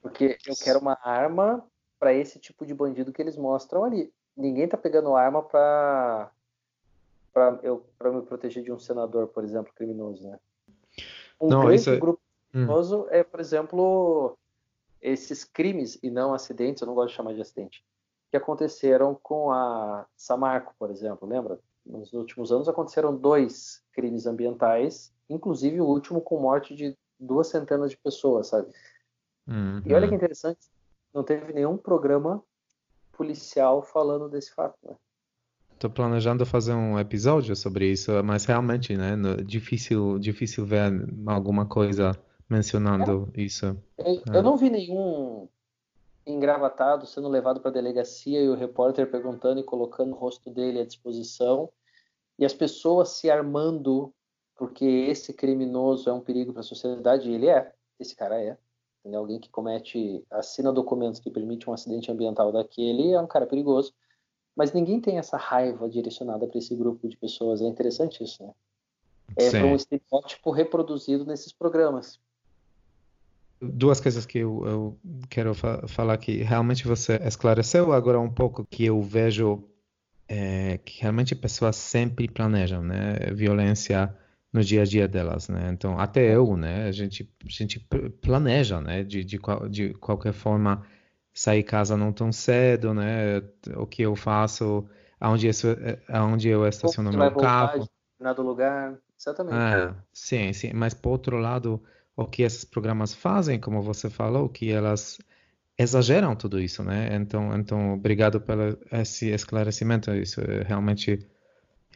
Porque 0.00 0.38
eu 0.46 0.54
quero 0.56 0.78
uma 0.78 0.98
arma 1.02 1.64
para 1.98 2.14
esse 2.14 2.38
tipo 2.38 2.64
de 2.64 2.74
bandido 2.74 3.12
que 3.12 3.20
eles 3.20 3.36
mostram 3.36 3.84
ali. 3.84 4.12
Ninguém 4.36 4.68
tá 4.68 4.76
pegando 4.76 5.16
arma 5.16 5.42
para 5.42 6.30
para 7.32 7.58
eu 7.62 7.84
para 7.98 8.10
me 8.12 8.22
proteger 8.22 8.62
de 8.62 8.72
um 8.72 8.78
senador, 8.78 9.28
por 9.28 9.44
exemplo, 9.44 9.72
criminoso, 9.74 10.28
né? 10.28 10.38
Um 11.40 11.48
não, 11.48 11.66
grande 11.66 11.90
é... 11.90 11.96
grupo 11.96 12.20
hum. 12.20 12.50
criminoso 12.52 13.02
hum. 13.02 13.06
é, 13.10 13.24
por 13.24 13.40
exemplo, 13.40 14.38
esses 15.00 15.44
crimes 15.44 15.98
e 16.02 16.10
não 16.10 16.32
acidentes, 16.32 16.80
eu 16.80 16.86
não 16.86 16.94
gosto 16.94 17.10
de 17.10 17.16
chamar 17.16 17.34
de 17.34 17.40
acidente, 17.40 17.84
que 18.30 18.36
aconteceram 18.36 19.18
com 19.22 19.50
a 19.50 20.06
Samarco, 20.16 20.74
por 20.78 20.90
exemplo, 20.90 21.28
lembra? 21.28 21.58
Nos 21.84 22.12
últimos 22.12 22.52
anos 22.52 22.68
aconteceram 22.68 23.16
dois 23.16 23.82
crimes 23.92 24.26
ambientais, 24.26 25.12
inclusive 25.28 25.80
o 25.80 25.86
último 25.86 26.20
com 26.20 26.40
morte 26.40 26.74
de 26.74 26.96
duas 27.18 27.48
centenas 27.48 27.90
de 27.90 27.96
pessoas, 27.96 28.48
sabe? 28.48 28.68
Uhum. 29.46 29.82
E 29.84 29.94
olha 29.94 30.06
que 30.06 30.14
interessante, 30.14 30.68
não 31.14 31.24
teve 31.24 31.52
nenhum 31.52 31.76
programa 31.78 32.42
policial 33.12 33.82
falando 33.82 34.28
desse 34.28 34.54
fato, 34.54 34.76
né? 34.82 34.94
Tô 35.78 35.88
planejando 35.88 36.44
fazer 36.44 36.74
um 36.74 36.98
episódio 36.98 37.54
sobre 37.54 37.86
isso, 37.90 38.10
mas 38.24 38.44
realmente, 38.44 38.96
né, 38.96 39.14
difícil, 39.46 40.18
difícil 40.18 40.66
ver 40.66 40.90
alguma 41.26 41.66
coisa 41.66 42.18
mencionando 42.50 43.30
é. 43.34 43.42
isso. 43.42 43.66
Eu, 43.96 44.04
é. 44.06 44.38
eu 44.38 44.42
não 44.42 44.56
vi 44.56 44.70
nenhum 44.70 45.48
engravatado 46.30 47.06
sendo 47.06 47.28
levado 47.28 47.60
para 47.60 47.70
a 47.70 47.74
delegacia 47.74 48.40
e 48.40 48.48
o 48.48 48.54
repórter 48.54 49.10
perguntando 49.10 49.60
e 49.60 49.64
colocando 49.64 50.12
o 50.12 50.16
rosto 50.16 50.50
dele 50.50 50.80
à 50.80 50.84
disposição 50.84 51.70
e 52.38 52.44
as 52.44 52.54
pessoas 52.54 53.10
se 53.10 53.30
armando 53.30 54.12
porque 54.58 54.84
esse 54.84 55.32
criminoso 55.32 56.10
é 56.10 56.12
um 56.12 56.20
perigo 56.20 56.52
para 56.52 56.60
a 56.60 56.64
sociedade 56.64 57.30
e 57.30 57.34
ele 57.34 57.48
é, 57.48 57.72
esse 57.98 58.14
cara 58.14 58.40
é. 58.42 58.58
Entendeu? 59.00 59.20
Alguém 59.20 59.38
que 59.38 59.48
comete, 59.48 60.24
assina 60.28 60.72
documentos 60.72 61.20
que 61.20 61.30
permitem 61.30 61.68
um 61.68 61.72
acidente 61.72 62.10
ambiental 62.10 62.50
daquele 62.50 63.12
é 63.12 63.20
um 63.20 63.26
cara 63.26 63.46
perigoso. 63.46 63.94
Mas 64.56 64.72
ninguém 64.72 65.00
tem 65.00 65.18
essa 65.18 65.36
raiva 65.36 65.88
direcionada 65.88 66.46
para 66.48 66.58
esse 66.58 66.74
grupo 66.74 67.08
de 67.08 67.16
pessoas. 67.16 67.62
É 67.62 67.64
interessante 67.64 68.24
isso, 68.24 68.42
né? 68.42 68.52
É 69.36 69.64
um 69.64 69.76
estereótipo 69.76 70.50
reproduzido 70.50 71.24
nesses 71.24 71.52
programas 71.52 72.18
duas 73.60 74.00
coisas 74.00 74.24
que 74.24 74.38
eu, 74.38 74.66
eu 74.66 74.98
quero 75.28 75.54
fa 75.54 75.86
falar 75.88 76.16
que 76.18 76.42
realmente 76.42 76.86
você 76.86 77.16
esclareceu 77.24 77.92
agora 77.92 78.18
um 78.18 78.30
pouco 78.30 78.64
que 78.64 78.84
eu 78.84 79.02
vejo 79.02 79.64
é, 80.28 80.78
que 80.78 81.00
realmente 81.00 81.34
pessoas 81.34 81.76
sempre 81.76 82.28
planejam, 82.28 82.82
né, 82.82 83.14
violência 83.32 84.14
no 84.52 84.62
dia 84.62 84.82
a 84.82 84.84
dia 84.84 85.08
delas, 85.08 85.48
né? 85.48 85.70
Então 85.72 85.98
até 85.98 86.34
eu, 86.34 86.56
né, 86.56 86.86
a 86.86 86.92
gente 86.92 87.30
a 87.44 87.48
gente 87.50 87.80
planeja, 88.20 88.80
né, 88.80 89.02
de, 89.02 89.24
de, 89.24 89.38
de 89.70 89.94
qualquer 89.94 90.32
forma 90.32 90.86
sair 91.32 91.62
casa 91.62 91.96
não 91.96 92.12
tão 92.12 92.32
cedo, 92.32 92.92
né? 92.92 93.42
O 93.76 93.86
que 93.86 94.02
eu 94.02 94.16
faço, 94.16 94.88
aonde 95.20 95.46
eu, 95.46 95.52
aonde 96.08 96.48
eu 96.48 96.66
estaciono 96.66 97.12
meu 97.12 97.32
carro, 97.36 97.88
do 98.36 98.42
lugar, 98.42 98.98
exatamente. 99.18 99.56
É, 99.56 99.94
sim, 100.12 100.52
sim. 100.52 100.72
Mas 100.74 100.94
por 100.94 101.10
outro 101.10 101.38
lado 101.38 101.80
o 102.18 102.26
que 102.26 102.42
esses 102.42 102.64
programas 102.64 103.14
fazem, 103.14 103.60
como 103.60 103.80
você 103.80 104.10
falou, 104.10 104.48
que 104.48 104.72
elas 104.72 105.20
exageram 105.78 106.34
tudo 106.34 106.58
isso, 106.58 106.82
né? 106.82 107.14
Então, 107.14 107.56
então 107.56 107.94
obrigado 107.94 108.40
pelo 108.40 108.76
esse 108.90 109.28
esclarecimento. 109.28 110.10
Isso 110.10 110.40
é 110.40 110.64
realmente 110.64 111.24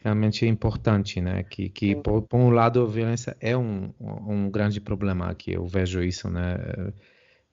realmente 0.01 0.45
importante, 0.45 1.19
né? 1.19 1.43
Que, 1.43 1.67
que 1.67 1.97
por, 1.97 2.21
por, 2.21 2.37
um 2.37 2.51
lado 2.51 2.81
a 2.83 2.87
violência 2.87 3.35
é 3.41 3.55
um, 3.57 3.93
um 3.99 4.49
grande 4.49 4.79
problema 4.79 5.29
aqui, 5.29 5.51
eu 5.51 5.67
vejo 5.67 6.01
isso, 6.01 6.29
né? 6.29 6.55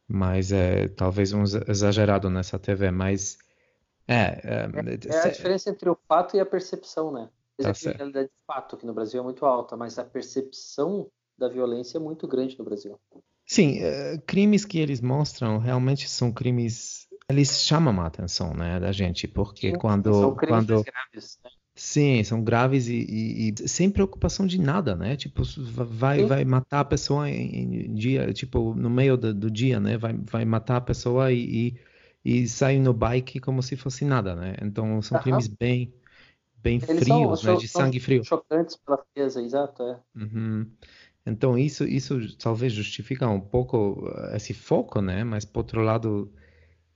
Mas 0.07 0.53
é 0.53 0.87
talvez 0.87 1.33
um 1.33 1.43
exagerado 1.43 2.31
nessa 2.31 2.57
TV, 2.57 2.93
mas 2.93 3.37
é, 4.07 4.15
é, 4.15 4.71
é, 5.09 5.27
a 5.27 5.29
diferença 5.29 5.71
entre 5.71 5.91
o 5.91 5.99
fato 6.07 6.37
e 6.37 6.41
a 6.41 6.47
percepção, 6.47 7.11
né? 7.11 7.29
Tá 7.61 7.71
a 7.71 7.75
criminalidade 7.75 8.29
de 8.29 8.47
fato 8.47 8.77
aqui 8.77 8.87
no 8.87 8.95
Brasil 8.95 9.21
é 9.21 9.25
muito 9.25 9.45
alta, 9.45 9.77
mas 9.77 9.99
a 9.99 10.05
percepção 10.05 11.11
da 11.41 11.49
violência 11.49 11.99
é 11.99 12.01
muito 12.01 12.29
grande 12.29 12.57
no 12.59 12.65
Brasil. 12.65 13.01
Sim, 13.47 13.81
uh, 13.83 14.21
crimes 14.27 14.65
que 14.65 14.79
eles 14.79 15.01
mostram 15.01 15.59
realmente 15.59 16.09
são 16.09 16.31
crimes. 16.31 17.09
Eles 17.29 17.65
chamam 17.65 18.01
a 18.01 18.07
atenção, 18.07 18.55
né, 18.55 18.79
da 18.79 18.93
gente, 18.93 19.27
porque 19.27 19.73
Sim, 19.73 19.79
quando 19.79 20.13
são 20.13 20.35
crimes 20.37 20.67
quando 20.67 20.85
graves, 20.85 21.39
né? 21.43 21.51
Sim, 21.75 22.23
são 22.25 22.45
graves 22.45 22.89
e, 22.89 23.07
e, 23.09 23.55
e, 23.59 23.69
sem 23.69 23.91
preocupação 23.91 24.47
de 24.47 24.61
nada, 24.61 24.95
né? 24.95 25.17
Tipo, 25.17 25.43
vai, 25.87 26.25
vai 26.25 26.45
matar 26.45 26.81
a 26.81 26.85
pessoa 26.85 27.31
em, 27.31 27.87
em 27.87 27.95
dia, 27.95 28.33
tipo, 28.33 28.75
no 28.75 28.91
meio 28.91 29.17
do, 29.17 29.33
do, 29.33 29.51
dia, 29.51 29.81
né? 29.81 29.97
Vai, 29.97 30.13
vai 30.13 30.45
matar 30.45 30.77
a 30.77 30.81
pessoa 30.81 31.33
e, 31.33 31.75
e, 32.25 32.43
e 32.43 32.49
sai 32.49 32.79
no 32.79 32.93
bike 32.93 33.41
como 33.41 33.63
se 33.63 33.77
fosse 33.77 34.05
nada, 34.05 34.35
né? 34.35 34.57
Então 34.61 35.01
são 35.01 35.19
crimes 35.21 35.47
bem, 35.47 35.95
bem 36.59 36.81
Eles 36.87 37.05
frios, 37.05 37.41
são, 37.41 37.55
né? 37.55 37.61
De 37.61 37.69
sangue 37.69 38.01
frio. 38.01 38.25
Chocantes 38.25 38.77
pela 38.77 39.03
frieza, 39.15 39.41
exato, 39.41 39.83
é. 39.83 39.99
Uhum. 40.15 40.71
Então 41.27 41.59
isso, 41.59 41.85
isso 41.85 42.37
talvez 42.39 42.73
justifica 42.73 43.29
um 43.29 43.41
pouco 43.41 44.09
eh, 44.33 44.37
esse 44.37 44.55
foco, 44.55 45.01
né? 45.01 45.23
Mas 45.25 45.45
por 45.45 45.61
outro 45.61 45.83
lado 45.83 46.33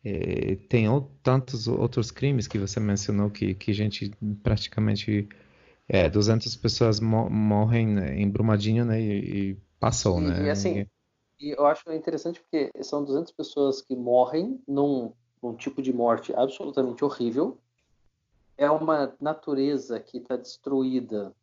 é, 0.05 0.57
tem 0.69 0.87
tantos 1.23 1.69
outros 1.69 2.11
crimes 2.11 2.47
que 2.47 2.59
você 2.59 2.81
mencionou 2.81 3.31
que 3.31 3.55
que 3.55 3.71
a 3.71 3.75
gente 3.75 4.11
praticamente 4.43 5.29
é, 5.89 6.09
200 6.09 6.57
pessoas 6.57 7.01
mo 7.01 7.29
morrem 7.29 7.87
né, 7.87 8.19
em 8.19 8.29
Brumadinho, 8.29 8.85
né? 8.85 9.01
E, 9.01 9.51
e 9.51 9.57
passou, 9.79 10.21
e, 10.21 10.25
né? 10.25 10.47
E 10.47 10.51
assim, 10.51 10.87
e 11.39 11.51
eu 11.51 11.67
acho 11.67 11.91
interessante 11.93 12.41
porque 12.41 12.71
são 12.83 13.05
200 13.05 13.33
pessoas 13.33 13.83
que 13.83 13.95
morrem 13.95 14.61
num, 14.67 15.13
num 15.43 15.55
tipo 15.55 15.83
de 15.83 15.93
morte 15.93 16.33
absolutamente 16.35 17.05
horrível. 17.05 17.59
É 18.57 18.71
uma 18.71 19.15
natureza 19.21 19.99
que 20.01 20.19
está 20.19 20.37
destruída 20.37 21.35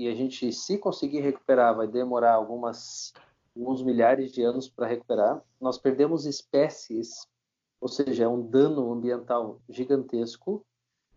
e 0.00 0.08
a 0.08 0.14
gente, 0.14 0.50
se 0.50 0.78
conseguir 0.78 1.20
recuperar, 1.20 1.76
vai 1.76 1.86
demorar 1.86 2.32
algumas, 2.32 3.12
alguns 3.54 3.82
milhares 3.82 4.32
de 4.32 4.42
anos 4.42 4.66
para 4.66 4.86
recuperar. 4.86 5.42
Nós 5.60 5.76
perdemos 5.76 6.24
espécies, 6.24 7.28
ou 7.78 7.86
seja, 7.86 8.24
é 8.24 8.28
um 8.28 8.40
dano 8.40 8.90
ambiental 8.90 9.60
gigantesco. 9.68 10.64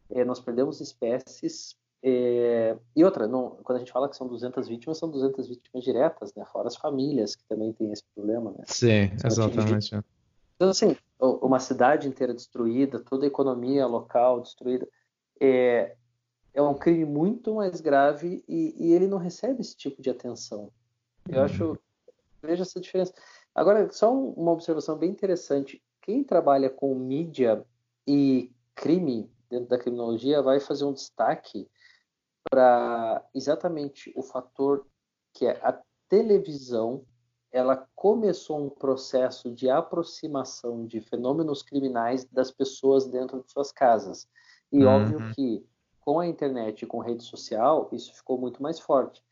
É, 0.10 0.26
nós 0.26 0.42
perdemos 0.42 0.82
espécies. 0.82 1.78
É, 2.04 2.78
e 2.94 3.06
outra, 3.06 3.26
não, 3.26 3.52
quando 3.64 3.78
a 3.78 3.80
gente 3.80 3.94
fala 3.94 4.10
que 4.10 4.18
são 4.18 4.28
200 4.28 4.68
vítimas, 4.68 4.98
são 4.98 5.10
200 5.10 5.48
vítimas 5.48 5.82
diretas, 5.82 6.34
né? 6.36 6.44
fora 6.52 6.68
as 6.68 6.76
famílias 6.76 7.38
que 7.38 7.46
também 7.46 7.72
têm 7.72 7.90
esse 7.90 8.04
problema. 8.14 8.52
Né? 8.52 8.66
Sim, 8.68 9.12
exatamente. 9.24 9.96
Então, 10.58 10.70
assim, 10.70 10.98
uma 11.18 11.62
cidade 11.62 12.10
inteira 12.10 12.34
destruída, 12.34 13.00
toda 13.00 13.26
a 13.26 13.28
economia 13.28 13.88
local 13.88 14.42
destruída. 14.42 14.86
É, 15.40 15.96
é 16.54 16.62
um 16.62 16.74
crime 16.74 17.06
muito 17.06 17.56
mais 17.56 17.82
grave 17.82 18.44
e, 18.48 18.76
e, 18.78 18.94
ele 18.94 19.08
não 19.08 19.18
recebe 19.18 19.62
esse 19.62 19.76
tipo 19.76 20.02
de 20.02 20.10
atenção. 20.10 20.72
Eu 21.28 21.40
uhum. 21.40 21.46
acho, 21.46 21.80
veja 22.42 22.64
essa 22.64 22.80
diferença. 22.80 23.14
Agora, 23.56 23.92
só 23.92 24.14
uma 24.14 24.52
observação 24.52 24.98
bem 24.98 25.10
interessante. 25.10 25.82
Quem 26.02 26.24
trabalha 26.24 26.70
com 26.70 26.94
mídia 26.96 27.66
e 28.08 28.52
crime 28.76 29.32
dentro 29.50 29.70
da 29.70 29.78
criminologia 29.78 30.42
vai 30.42 30.60
fazer 30.60 30.86
um 30.86 30.94
destaque 30.94 31.68
para 32.50 33.24
exatamente 33.34 34.12
o 34.16 34.22
fator 34.22 34.86
que 35.34 35.46
é 35.46 35.60
a 35.64 35.80
televisão 36.10 37.06
ela 37.52 37.88
começou 37.96 38.66
um 38.66 38.70
processo 38.70 39.52
de 39.52 39.70
aproximação 39.70 40.88
de 40.88 41.00
fenômenos 41.00 41.62
criminais 41.62 42.26
das 42.26 42.50
pessoas 42.50 43.06
dentro 43.06 43.44
de 43.44 43.52
suas 43.52 43.72
casas. 43.72 44.28
E 44.72 44.84
uhum. 44.84 44.90
óbvio 44.90 45.34
que 45.36 45.64
com 46.04 46.20
a 46.20 46.28
internet 46.28 46.82
e 46.82 46.86
com 46.86 47.00
rede 47.00 47.24
social, 47.24 47.90
isso 47.92 48.14
ficou 48.14 48.38
muito 48.38 48.62
mais 48.62 48.80
forte. 48.80 49.24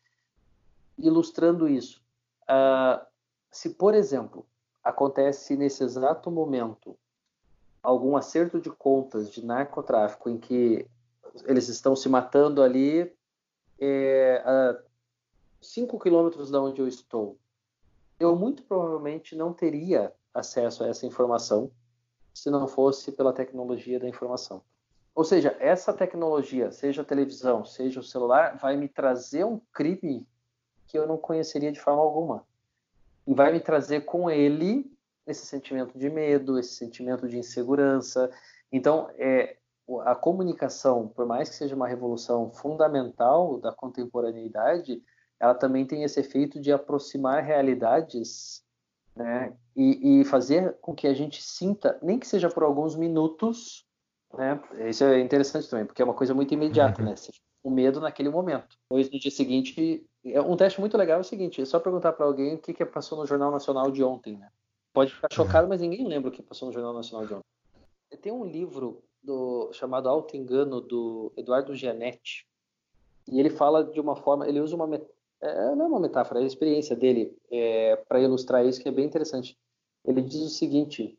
Ilustrando 0.98 1.68
isso, 1.68 2.02
uh, 2.44 3.06
se, 3.52 3.72
por 3.72 3.94
exemplo, 3.94 4.46
acontece 4.84 5.56
nesse 5.56 5.84
exato 5.84 6.32
momento 6.32 6.98
algum 7.84 8.16
acerto 8.16 8.60
de 8.60 8.70
contas 8.70 9.32
de 9.32 9.44
narcotráfico 9.44 10.30
em 10.30 10.38
que 10.38 10.88
eles 11.46 11.68
estão 11.68 11.96
se 11.96 12.08
matando 12.08 12.62
ali 12.62 13.14
é, 13.80 14.42
a 14.46 14.84
5 15.62 16.00
quilômetros 16.00 16.52
da 16.52 16.62
onde 16.62 16.82
eu 16.82 16.88
estou, 16.88 17.38
eu 18.20 18.36
muito 18.36 18.64
provavelmente 18.64 19.36
não 19.36 19.54
teria 19.54 20.14
acesso 20.34 20.84
a 20.84 20.88
essa 20.88 21.06
informação 21.06 21.72
se 22.34 22.50
não 22.50 22.68
fosse 22.68 23.12
pela 23.12 23.34
tecnologia 23.34 24.00
da 24.00 24.08
informação. 24.08 24.64
Ou 25.14 25.24
seja, 25.24 25.56
essa 25.60 25.92
tecnologia, 25.94 26.72
seja 26.72 27.02
a 27.02 27.06
televisão, 27.06 27.66
seja 27.66 28.00
o 28.00 28.04
celular, 28.04 28.58
vai 28.58 28.78
me 28.78 28.88
trazer 28.88 29.46
um 29.46 29.60
crime 29.74 30.26
que 30.88 30.98
eu 30.98 31.08
não 31.08 31.18
conheceria 31.18 31.72
de 31.72 31.80
forma 31.80 32.02
alguma. 32.02 32.46
E 33.28 33.34
vai 33.34 33.52
me 33.52 33.60
trazer 33.60 34.02
com 34.02 34.30
ele 34.30 34.92
esse 35.28 35.46
sentimento 35.46 35.98
de 35.98 36.10
medo, 36.10 36.58
esse 36.58 36.74
sentimento 36.76 37.28
de 37.28 37.38
insegurança. 37.38 38.32
Então, 38.72 39.10
é, 39.18 39.58
a 40.06 40.16
comunicação, 40.16 41.08
por 41.10 41.26
mais 41.26 41.50
que 41.50 41.56
seja 41.56 41.76
uma 41.76 41.88
revolução 41.88 42.50
fundamental 42.52 43.60
da 43.60 43.72
contemporaneidade, 43.72 45.04
ela 45.40 45.54
também 45.54 45.86
tem 45.86 46.04
esse 46.04 46.20
efeito 46.20 46.60
de 46.60 46.72
aproximar 46.72 47.44
realidades 47.44 48.64
né, 49.16 49.54
e, 49.76 50.22
e 50.22 50.26
fazer 50.26 50.78
com 50.82 50.96
que 50.96 51.08
a 51.08 51.14
gente 51.14 51.42
sinta, 51.42 51.98
nem 52.02 52.20
que 52.20 52.28
seja 52.28 52.50
por 52.50 52.64
alguns 52.64 52.96
minutos, 52.96 53.86
né? 54.38 54.62
Isso 54.88 55.04
é 55.04 55.20
interessante 55.20 55.70
também, 55.70 55.86
porque 55.86 56.02
é 56.02 56.06
uma 56.06 56.14
coisa 56.14 56.34
muito 56.34 56.54
imediata, 56.54 57.02
uhum. 57.02 57.10
né? 57.10 57.16
Você 57.16 57.32
fica 57.32 57.46
com 57.64 57.70
medo 57.70 58.00
naquele 58.00 58.30
momento. 58.30 58.78
Depois, 58.90 59.10
no 59.12 59.20
dia 59.20 59.32
seguinte, 59.32 60.06
é 60.26 60.42
um 60.42 60.56
teste 60.56 60.80
muito 60.80 60.98
legal 60.98 61.18
é 61.18 61.22
o 61.22 61.26
seguinte: 61.26 61.62
é 61.62 61.66
só 61.66 61.80
perguntar 61.80 62.14
para 62.14 62.26
alguém 62.26 62.56
o 62.56 62.58
que, 62.58 62.74
que 62.74 62.86
passou 62.86 63.18
no 63.18 63.26
Jornal 63.26 63.52
Nacional 63.52 63.92
de 63.92 64.04
ontem, 64.04 64.38
né? 64.38 64.50
Pode 64.94 65.14
ficar 65.14 65.30
chocado, 65.32 65.68
mas 65.68 65.80
ninguém 65.82 66.06
lembra 66.08 66.30
o 66.30 66.34
que 66.34 66.44
passou 66.44 66.68
no 66.68 66.74
Jornal 66.74 66.94
Nacional 66.94 67.26
de 67.26 67.34
ontem. 67.34 68.18
Tem 68.22 68.32
um 68.32 68.44
livro 68.44 69.02
do, 69.24 69.72
chamado 69.72 70.10
Alto 70.10 70.36
Engano, 70.36 70.82
do 70.82 71.32
Eduardo 71.38 71.76
Gianetti, 71.76 72.46
e 73.28 73.40
ele 73.40 73.50
fala 73.50 73.84
de 73.84 74.02
uma 74.02 74.16
forma, 74.16 74.48
ele 74.48 74.60
usa 74.60 74.76
uma 74.76 74.88
é, 75.42 75.76
não 75.76 75.86
é 75.86 75.88
uma 75.88 76.00
metáfora, 76.00 76.40
é 76.40 76.44
a 76.44 76.48
experiência 76.48 76.96
dele 76.96 77.36
é, 77.50 77.96
para 77.96 78.22
ilustrar 78.22 78.66
isso 78.66 78.82
que 78.82 78.88
é 78.88 78.92
bem 78.92 79.06
interessante. 79.06 79.58
Ele 80.06 80.22
diz 80.22 80.42
o 80.42 80.50
seguinte: 80.50 81.18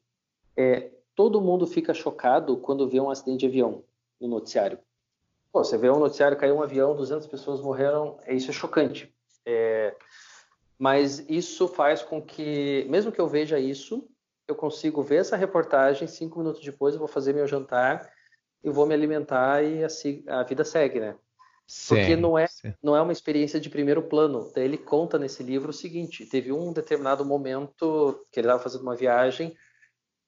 é, 0.57 0.93
todo 1.15 1.41
mundo 1.41 1.67
fica 1.67 1.93
chocado 1.93 2.57
quando 2.57 2.89
vê 2.89 3.01
um 3.01 3.11
acidente 3.11 3.41
de 3.41 3.47
avião 3.47 3.85
no 4.21 4.29
noticiário. 4.29 4.79
Pô, 5.53 5.63
você 5.63 5.77
vê 5.77 5.91
um 5.91 5.99
noticiário, 5.99 6.37
caiu 6.37 6.57
um 6.57 6.63
avião, 6.63 6.97
200 6.97 7.27
pessoas 7.27 7.61
morreram, 7.61 8.19
é, 8.25 8.35
isso 8.35 8.51
é 8.51 8.55
chocante. 8.55 9.15
É, 9.45 9.95
mas 10.79 11.25
isso 11.29 11.69
faz 11.69 12.03
com 12.03 12.23
que, 12.23 12.87
mesmo 12.89 13.13
que 13.13 13.21
eu 13.21 13.29
veja 13.29 13.59
isso, 13.59 14.09
eu 14.49 14.55
consigo 14.55 15.03
ver 15.03 15.17
essa 15.17 15.37
reportagem, 15.37 16.09
cinco 16.09 16.39
minutos 16.39 16.63
depois 16.63 16.95
eu 16.95 16.99
vou 16.99 17.09
fazer 17.09 17.33
meu 17.33 17.47
jantar 17.47 18.11
e 18.65 18.71
vou 18.71 18.87
me 18.87 18.95
alimentar 18.95 19.63
e 19.63 19.85
a, 19.85 20.41
a 20.41 20.43
vida 20.43 20.65
segue, 20.65 21.01
né? 21.01 21.17
Sim, 21.67 21.95
Porque 21.95 22.17
não 22.17 22.39
é, 22.39 22.47
não 22.83 22.97
é 22.97 23.01
uma 23.01 23.13
experiência 23.13 23.61
de 23.61 23.71
primeiro 23.71 24.03
plano. 24.03 24.51
Ele 24.57 24.77
conta 24.77 25.19
nesse 25.19 25.43
livro 25.43 25.71
o 25.71 25.73
seguinte: 25.73 26.27
teve 26.27 26.53
um 26.53 26.73
determinado 26.73 27.25
momento 27.25 28.27
que 28.31 28.41
ele 28.41 28.47
estava 28.47 28.63
fazendo 28.63 28.83
uma 28.83 28.97
viagem 28.97 29.57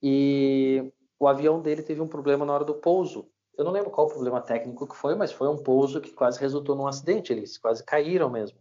e 0.07 0.93
o 1.19 1.27
avião 1.27 1.63
dele 1.63 1.83
teve 1.83 2.03
um 2.03 2.07
problema 2.07 2.45
na 2.45 2.53
hora 2.53 2.65
do 2.65 2.75
pouso. 2.75 3.27
Eu 3.57 3.65
não 3.65 3.73
lembro 3.73 3.91
qual 3.91 4.07
o 4.07 4.11
problema 4.11 4.39
técnico 4.39 4.87
que 4.87 4.95
foi, 4.95 5.15
mas 5.15 5.33
foi 5.33 5.49
um 5.49 5.57
pouso 5.57 5.99
que 5.99 6.11
quase 6.11 6.39
resultou 6.39 6.77
num 6.77 6.87
acidente. 6.87 7.33
Eles 7.33 7.57
quase 7.57 7.83
caíram 7.83 8.29
mesmo. 8.29 8.59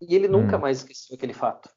E 0.00 0.16
ele 0.16 0.26
nunca 0.26 0.56
hum. 0.56 0.60
mais 0.60 0.78
esqueceu 0.78 1.14
aquele 1.14 1.32
fato. 1.32 1.70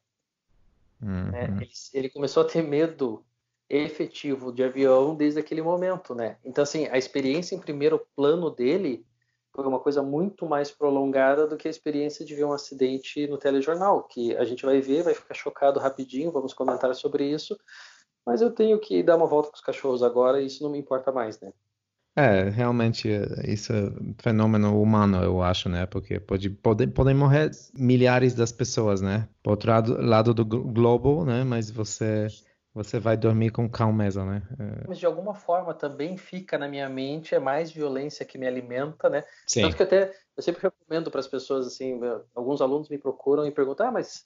Né? 1.00 1.44
Ele, 1.60 1.70
ele, 1.94 2.10
começou 2.10 2.42
a 2.42 2.46
ter 2.46 2.62
medo 2.62 3.24
efetivo 3.68 4.52
de 4.52 4.64
avião 4.64 5.14
desde 5.14 5.38
aquele 5.38 5.62
momento, 5.62 6.12
né? 6.12 6.36
Então, 6.44 6.64
assim, 6.64 6.88
a 6.88 6.98
experiência 6.98 7.54
em 7.54 7.60
primeiro 7.60 8.04
plano 8.16 8.50
dele 8.50 9.06
foi 9.54 9.64
uma 9.64 9.78
coisa 9.78 10.02
muito 10.02 10.44
mais 10.44 10.72
prolongada 10.72 11.46
do 11.46 11.56
que 11.56 11.68
a 11.68 11.70
experiência 11.70 12.24
de 12.24 12.34
ver 12.34 12.44
um 12.44 12.52
acidente 12.52 13.28
no 13.28 13.38
telejornal, 13.38 14.02
que 14.02 14.36
a 14.36 14.44
gente 14.44 14.66
vai 14.66 14.80
ver, 14.80 15.04
vai 15.04 15.14
ficar 15.14 15.34
chocado 15.34 15.78
rapidinho, 15.78 16.32
vamos 16.32 16.52
comentar 16.52 16.92
sobre 16.96 17.30
isso, 17.30 17.56
mas 18.26 18.40
eu 18.40 18.50
tenho 18.50 18.78
que 18.78 19.02
dar 19.02 19.16
uma 19.16 19.26
volta 19.26 19.50
com 19.50 19.56
os 19.56 19.62
cachorros 19.62 20.02
agora 20.02 20.40
e 20.40 20.46
isso 20.46 20.62
não 20.62 20.70
me 20.70 20.78
importa 20.78 21.10
mais, 21.12 21.40
né? 21.40 21.52
É, 22.16 22.48
realmente, 22.48 23.08
isso 23.44 23.72
é 23.72 23.82
um 23.82 24.14
fenômeno 24.18 24.80
humano, 24.82 25.22
eu 25.22 25.40
acho, 25.40 25.68
né? 25.68 25.86
Porque 25.86 26.18
pode, 26.18 26.50
pode, 26.50 26.86
podem 26.88 27.14
morrer 27.14 27.50
milhares 27.72 28.34
das 28.34 28.50
pessoas, 28.50 29.00
né? 29.00 29.28
Por 29.42 29.52
outro 29.52 29.70
lado, 29.70 30.02
lado 30.02 30.34
do 30.34 30.44
globo, 30.44 31.24
né? 31.24 31.44
Mas 31.44 31.70
você 31.70 32.26
você 32.72 33.00
vai 33.00 33.16
dormir 33.16 33.50
com 33.50 33.68
calmeza, 33.68 34.24
né? 34.24 34.42
É... 34.58 34.88
Mas 34.88 34.98
de 34.98 35.06
alguma 35.06 35.34
forma 35.34 35.74
também 35.74 36.16
fica 36.16 36.56
na 36.56 36.68
minha 36.68 36.88
mente, 36.88 37.34
é 37.34 37.38
mais 37.38 37.70
violência 37.70 38.24
que 38.24 38.38
me 38.38 38.46
alimenta, 38.46 39.08
né? 39.08 39.24
Sim. 39.46 39.62
Tanto 39.62 39.76
que 39.76 39.82
até 39.82 40.12
eu 40.36 40.42
sempre 40.42 40.62
recomendo 40.62 41.10
para 41.10 41.20
as 41.20 41.26
pessoas, 41.26 41.66
assim, 41.66 42.00
alguns 42.34 42.60
alunos 42.60 42.88
me 42.88 42.96
procuram 42.96 43.44
e 43.46 43.50
perguntam, 43.50 43.88
ah, 43.88 43.92
mas 43.92 44.24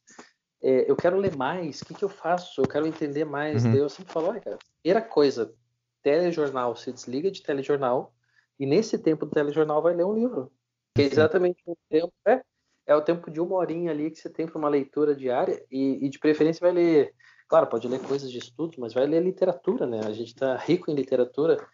é, 0.65 0.91
eu 0.91 0.97
quero 0.97 1.17
ler 1.17 1.37
mais, 1.37 1.81
o 1.81 1.85
que, 1.85 1.95
que 1.95 2.05
eu 2.05 2.09
faço? 2.09 2.61
Eu 2.61 2.69
quero 2.69 2.87
entender 2.87 3.25
mais. 3.25 3.65
Uhum. 3.65 3.75
Eu 3.75 3.89
sempre 3.89 4.13
falo, 4.13 4.29
olha, 4.29 4.41
cara, 4.41 4.59
primeira 4.83 5.07
coisa, 5.07 5.55
telejornal, 6.03 6.75
você 6.75 6.91
desliga 6.91 7.31
de 7.31 7.43
telejornal 7.43 8.15
e 8.59 8.67
nesse 8.67 8.99
tempo 8.99 9.27
do 9.27 9.33
telejornal 9.33 9.83
vai 9.83 9.95
ler 9.95 10.05
um 10.05 10.15
livro. 10.15 10.51
Que 10.95 11.03
é 11.03 11.07
exatamente 11.07 11.63
o 11.67 11.77
tempo, 11.89 12.13
é, 12.27 12.43
é 12.87 12.97
o 12.97 13.03
tempo 13.03 13.31
de 13.31 13.41
uma 13.41 13.57
horinha 13.57 13.91
ali 13.91 14.11
que 14.11 14.19
você 14.19 14.31
tem 14.31 14.47
para 14.47 14.59
uma 14.59 14.69
leitura 14.69 15.15
diária 15.15 15.65
e, 15.71 16.07
e 16.07 16.09
de 16.09 16.19
preferência 16.19 16.61
vai 16.61 16.73
ler 16.73 17.15
Claro, 17.49 17.67
pode 17.67 17.87
ler 17.87 18.01
coisas 18.01 18.31
de 18.31 18.39
estudo, 18.39 18.75
mas 18.79 18.95
vai 18.95 19.07
ler 19.07 19.23
literatura, 19.23 19.87
né? 19.87 20.01
A 20.05 20.13
gente 20.13 20.29
está 20.29 20.57
rico 20.57 20.91
em 20.91 20.95
literatura 20.95 21.65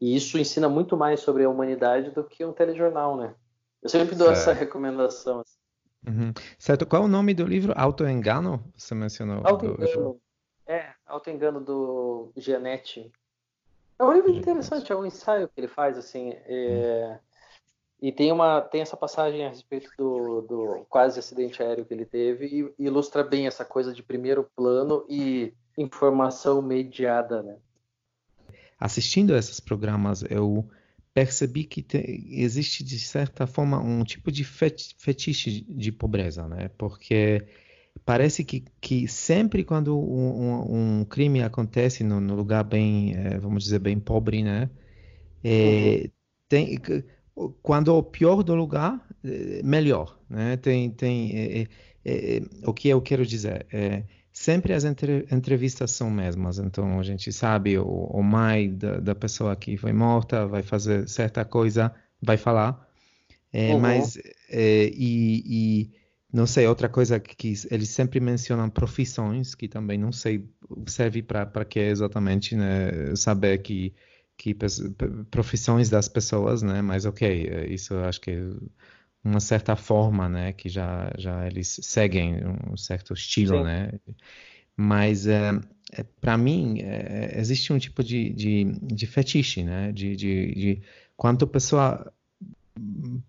e 0.00 0.16
isso 0.16 0.38
ensina 0.38 0.68
muito 0.68 0.96
mais 0.96 1.20
sobre 1.20 1.44
a 1.44 1.50
humanidade 1.50 2.10
do 2.10 2.24
que 2.24 2.44
um 2.44 2.52
telejornal, 2.52 3.16
né? 3.16 3.34
Eu 3.82 3.88
sempre 3.88 4.14
dou 4.14 4.28
certo. 4.28 4.38
essa 4.38 4.52
recomendação. 4.58 5.40
Assim. 5.40 5.58
Uhum. 6.06 6.32
Certo. 6.58 6.86
Qual 6.86 7.02
é 7.02 7.04
o 7.04 7.08
nome 7.08 7.34
do 7.34 7.44
livro? 7.44 7.72
Autoengano? 7.76 8.64
Você 8.76 8.94
mencionou. 8.94 9.42
Autoengano. 9.44 9.92
Do... 9.92 10.20
É, 10.66 10.92
Autoengano 11.06 11.60
do 11.60 12.32
Gianetti. 12.36 13.10
É 13.98 14.04
um 14.04 14.12
livro 14.12 14.30
interessante, 14.30 14.90
é 14.90 14.96
um 14.96 15.04
ensaio 15.04 15.48
que 15.48 15.60
ele 15.60 15.68
faz, 15.68 15.98
assim. 15.98 16.32
É... 16.46 17.18
E 18.00 18.10
tem 18.10 18.32
uma 18.32 18.62
tem 18.62 18.80
essa 18.80 18.96
passagem 18.96 19.44
a 19.44 19.50
respeito 19.50 19.90
do, 19.98 20.40
do 20.40 20.86
quase 20.88 21.18
acidente 21.18 21.62
aéreo 21.62 21.84
que 21.84 21.92
ele 21.92 22.06
teve 22.06 22.72
e 22.78 22.82
ilustra 22.82 23.22
bem 23.22 23.46
essa 23.46 23.62
coisa 23.62 23.92
de 23.92 24.02
primeiro 24.02 24.50
plano 24.56 25.04
e 25.06 25.52
informação 25.76 26.62
mediada, 26.62 27.42
né? 27.42 27.58
Assistindo 28.78 29.34
a 29.34 29.38
esses 29.38 29.60
programas, 29.60 30.22
eu 30.30 30.66
percebi 31.12 31.64
que 31.64 31.82
te, 31.82 31.98
existe 32.30 32.84
de 32.84 32.98
certa 32.98 33.46
forma 33.46 33.80
um 33.80 34.04
tipo 34.04 34.30
de 34.30 34.44
fetiche 34.44 35.64
de 35.68 35.92
pobreza, 35.92 36.46
né? 36.48 36.70
Porque 36.78 37.44
parece 38.04 38.44
que, 38.44 38.64
que 38.80 39.08
sempre 39.08 39.64
quando 39.64 39.98
um, 39.98 41.00
um, 41.00 41.04
crime 41.04 41.42
acontece 41.42 42.04
no, 42.04 42.20
no 42.20 42.34
lugar 42.34 42.64
bem, 42.64 43.14
é, 43.16 43.38
vamos 43.38 43.64
dizer, 43.64 43.80
bem 43.80 43.98
pobre, 43.98 44.42
né? 44.42 44.70
É, 45.42 46.02
uhum. 46.04 46.10
tem 46.48 46.78
quando 47.62 47.94
o 47.96 48.02
pior 48.02 48.42
do 48.42 48.54
lugar, 48.54 49.00
eh, 49.24 49.62
melhor. 49.64 50.18
Né? 50.28 50.56
Tem, 50.56 50.90
tem, 50.90 51.32
é, 51.34 51.60
é, 51.62 51.66
é, 52.04 52.42
o 52.64 52.74
que 52.74 52.88
eu 52.88 53.00
quero 53.00 53.24
dizer? 53.24 53.66
Sempre 54.32 54.72
as 54.72 54.84
entre, 54.84 55.26
entrevistas 55.30 55.90
são 55.90 56.10
mesmas, 56.10 56.58
então 56.58 56.98
a 56.98 57.02
gente 57.02 57.32
sabe 57.32 57.78
o, 57.78 57.84
o 57.84 58.22
mãe 58.22 58.74
da, 58.74 59.00
da, 59.00 59.14
pessoa 59.14 59.54
que 59.56 59.76
foi 59.76 59.92
morta 59.92 60.46
vai 60.46 60.62
fazer 60.62 61.08
certa 61.08 61.44
coisa, 61.44 61.92
vai 62.22 62.36
falar, 62.36 62.88
uhum. 63.52 63.78
mas 63.78 64.16
e, 64.50 65.42
e, 65.46 65.90
não 66.32 66.46
sei, 66.46 66.66
outra 66.66 66.88
coisa 66.88 67.18
que 67.18 67.54
eles 67.70 67.88
sempre 67.88 68.20
mencionam 68.20 68.70
profissões, 68.70 69.54
que 69.54 69.66
também 69.68 69.98
não 69.98 70.12
sei, 70.12 70.48
serve 70.86 71.22
para 71.22 71.64
que 71.64 71.80
exatamente, 71.80 72.54
né, 72.54 73.14
saber 73.16 73.58
que 73.58 73.94
que 74.40 74.56
profissões 75.30 75.90
das 75.90 76.08
pessoas, 76.08 76.62
né? 76.62 76.80
Mas 76.80 77.04
ok, 77.04 77.46
é, 77.46 77.66
isso 77.66 77.92
eu 77.92 78.04
acho 78.04 78.18
que 78.22 78.30
é 78.30 78.42
uma 79.22 79.40
certa 79.40 79.76
forma, 79.76 80.28
né? 80.28 80.52
Que 80.52 80.68
já 80.68 81.12
já 81.18 81.46
eles 81.46 81.78
seguem 81.82 82.36
um 82.70 82.76
certo 82.76 83.12
estilo, 83.12 83.58
Sim. 83.58 83.64
né? 83.64 83.92
Mas 84.76 85.26
é, 85.26 85.52
é 85.92 86.02
para 86.20 86.38
mim 86.38 86.80
é, 86.80 87.34
existe 87.38 87.72
um 87.72 87.78
tipo 87.78 88.02
de, 88.02 88.30
de, 88.30 88.64
de 88.82 89.06
fetiche, 89.06 89.62
né? 89.62 89.92
De, 89.92 90.16
de, 90.16 90.54
de 90.54 90.82
quanto 91.16 91.46
pessoa 91.46 92.12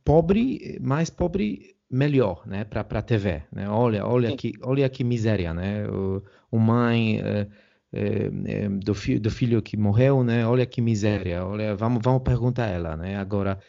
pobre, 0.03 0.79
mais 0.81 1.09
pobre 1.09 1.75
melhor, 1.89 2.47
né, 2.47 2.63
para 2.63 2.85
para 2.85 3.01
TV, 3.01 3.43
né? 3.51 3.67
Olha, 3.69 4.05
olha 4.05 4.35
que 4.37 4.53
olha 4.61 4.89
que 4.89 5.03
miséria, 5.03 5.53
né? 5.53 5.85
O, 5.89 6.23
o 6.49 6.57
mãe 6.57 7.19
é, 7.19 8.69
do, 8.69 8.95
fi, 8.95 9.19
do, 9.19 9.29
filho 9.29 9.61
que 9.61 9.75
morreu, 9.75 10.23
né? 10.23 10.47
Olha 10.47 10.65
que 10.65 10.81
miséria, 10.81 11.45
olha, 11.45 11.75
vamos, 11.75 12.01
vamos 12.01 12.23
perguntar 12.23 12.65
a 12.65 12.69
ela, 12.69 12.95
né? 12.95 13.17
Agora, 13.17 13.59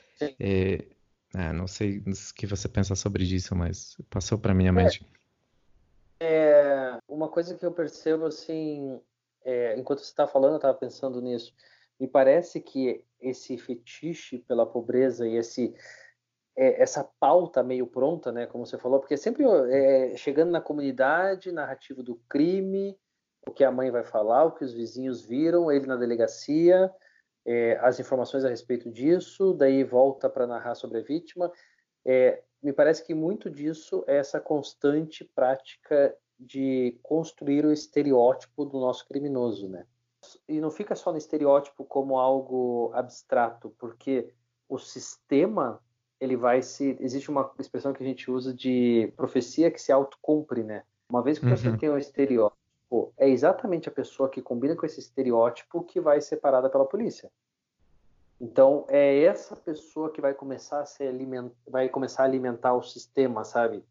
é, 1.34 1.48
é, 1.48 1.52
não 1.52 1.66
sei 1.66 1.98
o 1.98 2.04
que 2.34 2.46
você 2.46 2.68
pensa 2.68 2.94
sobre 2.94 3.24
isso, 3.24 3.54
mas 3.54 3.96
passou 4.10 4.38
para 4.38 4.54
minha 4.54 4.72
mente. 4.72 5.06
É, 6.20 6.98
uma 7.08 7.28
coisa 7.28 7.56
que 7.56 7.64
eu 7.64 7.72
percebo, 7.72 8.26
assim, 8.26 9.00
enquanto 9.76 10.00
você 10.00 10.06
está 10.10 10.26
falando, 10.26 10.52
eu 10.52 10.56
estava 10.56 10.76
pensando 10.76 11.20
nisso. 11.20 11.54
Me 11.98 12.06
parece 12.06 12.60
que 12.60 13.04
esse 13.20 13.56
fetiche 13.56 14.38
pela 14.38 14.66
pobreza 14.66 15.26
e 15.26 15.36
esse 15.36 15.74
essa 16.54 17.02
pauta 17.18 17.62
meio 17.62 17.86
pronta, 17.86 18.30
né, 18.30 18.44
como 18.44 18.66
você 18.66 18.76
falou, 18.76 19.00
porque 19.00 19.16
sempre 19.16 19.42
é, 19.70 20.14
chegando 20.18 20.50
na 20.50 20.60
comunidade, 20.60 21.50
narrativa 21.50 22.02
do 22.02 22.16
crime, 22.28 22.94
o 23.46 23.50
que 23.50 23.64
a 23.64 23.72
mãe 23.72 23.90
vai 23.90 24.04
falar, 24.04 24.44
o 24.44 24.52
que 24.52 24.62
os 24.62 24.72
vizinhos 24.72 25.24
viram, 25.24 25.72
ele 25.72 25.86
na 25.86 25.96
delegacia, 25.96 26.92
é, 27.44 27.78
as 27.80 27.98
informações 27.98 28.44
a 28.44 28.48
respeito 28.48 28.90
disso, 28.90 29.54
daí 29.54 29.82
volta 29.84 30.28
para 30.28 30.46
narrar 30.46 30.74
sobre 30.74 30.98
a 30.98 31.02
vítima. 31.02 31.50
É, 32.04 32.42
me 32.62 32.72
parece 32.72 33.04
que 33.04 33.14
muito 33.14 33.50
disso 33.50 34.04
é 34.06 34.16
essa 34.16 34.40
constante 34.40 35.24
prática 35.24 36.16
de 36.38 36.98
construir 37.02 37.64
o 37.64 37.72
estereótipo 37.72 38.64
do 38.64 38.80
nosso 38.80 39.06
criminoso, 39.06 39.68
né? 39.68 39.86
E 40.48 40.60
não 40.60 40.70
fica 40.70 40.94
só 40.94 41.10
no 41.10 41.18
estereótipo 41.18 41.84
como 41.84 42.18
algo 42.18 42.92
abstrato, 42.94 43.74
porque 43.78 44.32
o 44.68 44.78
sistema 44.78 45.80
ele 46.20 46.36
vai 46.36 46.62
se 46.62 46.96
existe 47.00 47.30
uma 47.30 47.52
expressão 47.58 47.92
que 47.92 48.02
a 48.02 48.06
gente 48.06 48.30
usa 48.30 48.54
de 48.54 49.12
profecia 49.16 49.70
que 49.70 49.80
se 49.80 49.90
autocumpre, 49.90 50.62
né? 50.62 50.84
Uma 51.08 51.22
vez 51.22 51.38
que 51.38 51.46
você 51.46 51.68
uhum. 51.68 51.76
tem 51.76 51.90
um 51.90 51.98
estereótipo 51.98 52.61
estereótipo 52.92 53.12
é 53.16 53.28
exatamente 53.28 53.88
a 53.88 53.92
pessoa 53.92 54.28
que 54.28 54.42
combina 54.42 54.76
com 54.76 54.84
esse 54.84 55.00
estereótipo 55.00 55.82
que 55.82 56.00
vai 56.00 56.20
ser 56.20 56.36
parada 56.36 56.68
pela 56.68 56.84
polícia. 56.84 57.30
Então 58.40 58.84
é 58.88 59.22
essa 59.22 59.56
pessoa 59.56 60.10
que 60.10 60.20
vai 60.20 60.34
começar 60.34 60.80
a 60.80 60.84
ser 60.84 61.08
aliment... 61.08 61.50
vai 61.66 61.88
começar 61.88 62.22
a 62.22 62.26
alimentar 62.26 62.74
o 62.74 62.82
sistema, 62.82 63.44
sabe? 63.44 63.84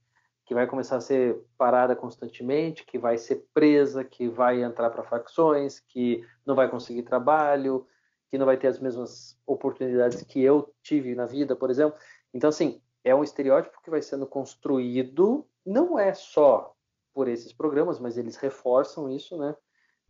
Que 0.46 0.54
vai 0.54 0.68
começar 0.68 0.98
a 0.98 1.02
ser 1.02 1.42
parada 1.58 1.96
constantemente, 1.96 2.86
que 2.86 3.00
vai 3.00 3.18
ser 3.18 3.48
presa, 3.54 4.04
que 4.04 4.28
vai 4.28 4.62
entrar 4.62 4.90
para 4.90 5.04
facções, 5.04 5.80
que 5.80 6.26
não 6.46 6.56
vai 6.56 6.70
conseguir 6.70 7.04
trabalho, 7.04 7.88
que 8.30 8.38
não 8.38 8.46
vai 8.46 8.58
ter 8.58 8.68
as 8.68 8.80
mesmas 8.80 9.38
oportunidades 9.48 10.22
que 10.24 10.42
eu 10.42 10.74
tive 10.84 11.16
na 11.16 11.26
vida, 11.26 11.56
por 11.56 11.70
exemplo. 11.70 11.98
Então 12.34 12.50
assim, 12.50 12.82
é 13.04 13.16
um 13.16 13.24
estereótipo 13.24 13.82
que 13.82 13.90
vai 13.90 14.02
sendo 14.02 14.28
construído, 14.28 15.46
não 15.66 15.98
é 15.98 16.14
só 16.14 16.76
por 17.14 17.28
esses 17.28 17.54
programas, 17.54 18.00
mas 18.00 18.18
eles 18.18 18.36
reforçam 18.36 19.10
isso, 19.10 19.38
né? 19.38 19.56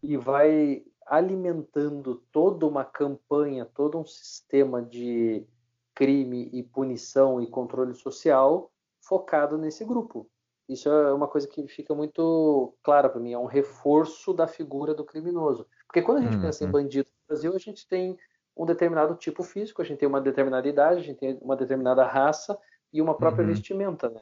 E 0.01 0.17
vai 0.17 0.83
alimentando 1.05 2.23
toda 2.31 2.65
uma 2.65 2.85
campanha, 2.85 3.65
todo 3.65 3.97
um 3.97 4.05
sistema 4.05 4.81
de 4.81 5.45
crime 5.93 6.49
e 6.53 6.63
punição 6.63 7.41
e 7.41 7.47
controle 7.47 7.93
social 7.93 8.71
focado 9.01 9.57
nesse 9.57 9.83
grupo. 9.83 10.29
Isso 10.69 10.87
é 10.87 11.13
uma 11.13 11.27
coisa 11.27 11.47
que 11.47 11.67
fica 11.67 11.93
muito 11.93 12.73
clara 12.81 13.09
para 13.09 13.19
mim, 13.19 13.33
é 13.33 13.37
um 13.37 13.45
reforço 13.45 14.33
da 14.33 14.47
figura 14.47 14.93
do 14.93 15.03
criminoso. 15.03 15.67
Porque 15.85 16.01
quando 16.01 16.19
a 16.19 16.21
gente 16.21 16.35
uhum. 16.35 16.41
pensa 16.41 16.63
em 16.63 16.67
uhum. 16.67 16.71
bandido 16.71 17.09
no 17.09 17.27
Brasil, 17.27 17.53
a 17.53 17.59
gente 17.59 17.85
tem 17.87 18.17
um 18.55 18.65
determinado 18.65 19.15
tipo 19.15 19.43
físico, 19.43 19.81
a 19.81 19.85
gente 19.85 19.99
tem 19.99 20.07
uma 20.07 20.21
determinada 20.21 20.67
idade, 20.67 21.01
a 21.01 21.03
gente 21.03 21.19
tem 21.19 21.37
uma 21.41 21.57
determinada 21.57 22.05
raça 22.05 22.57
e 22.93 23.01
uma 23.01 23.15
própria 23.15 23.43
uhum. 23.43 23.49
vestimenta, 23.49 24.09
né? 24.09 24.21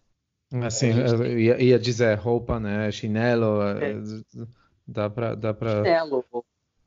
Assim, 0.66 0.92
ia, 1.38 1.62
ia, 1.62 1.80
dizer 1.80 2.18
roupa, 2.18 2.60
né? 2.60 2.92
Chinelo, 2.92 3.62
é. 3.62 3.94
dá 4.88 5.10
para 5.10 5.36
dá 5.36 5.54
pra... 5.54 5.84
Chinelo, 5.84 6.26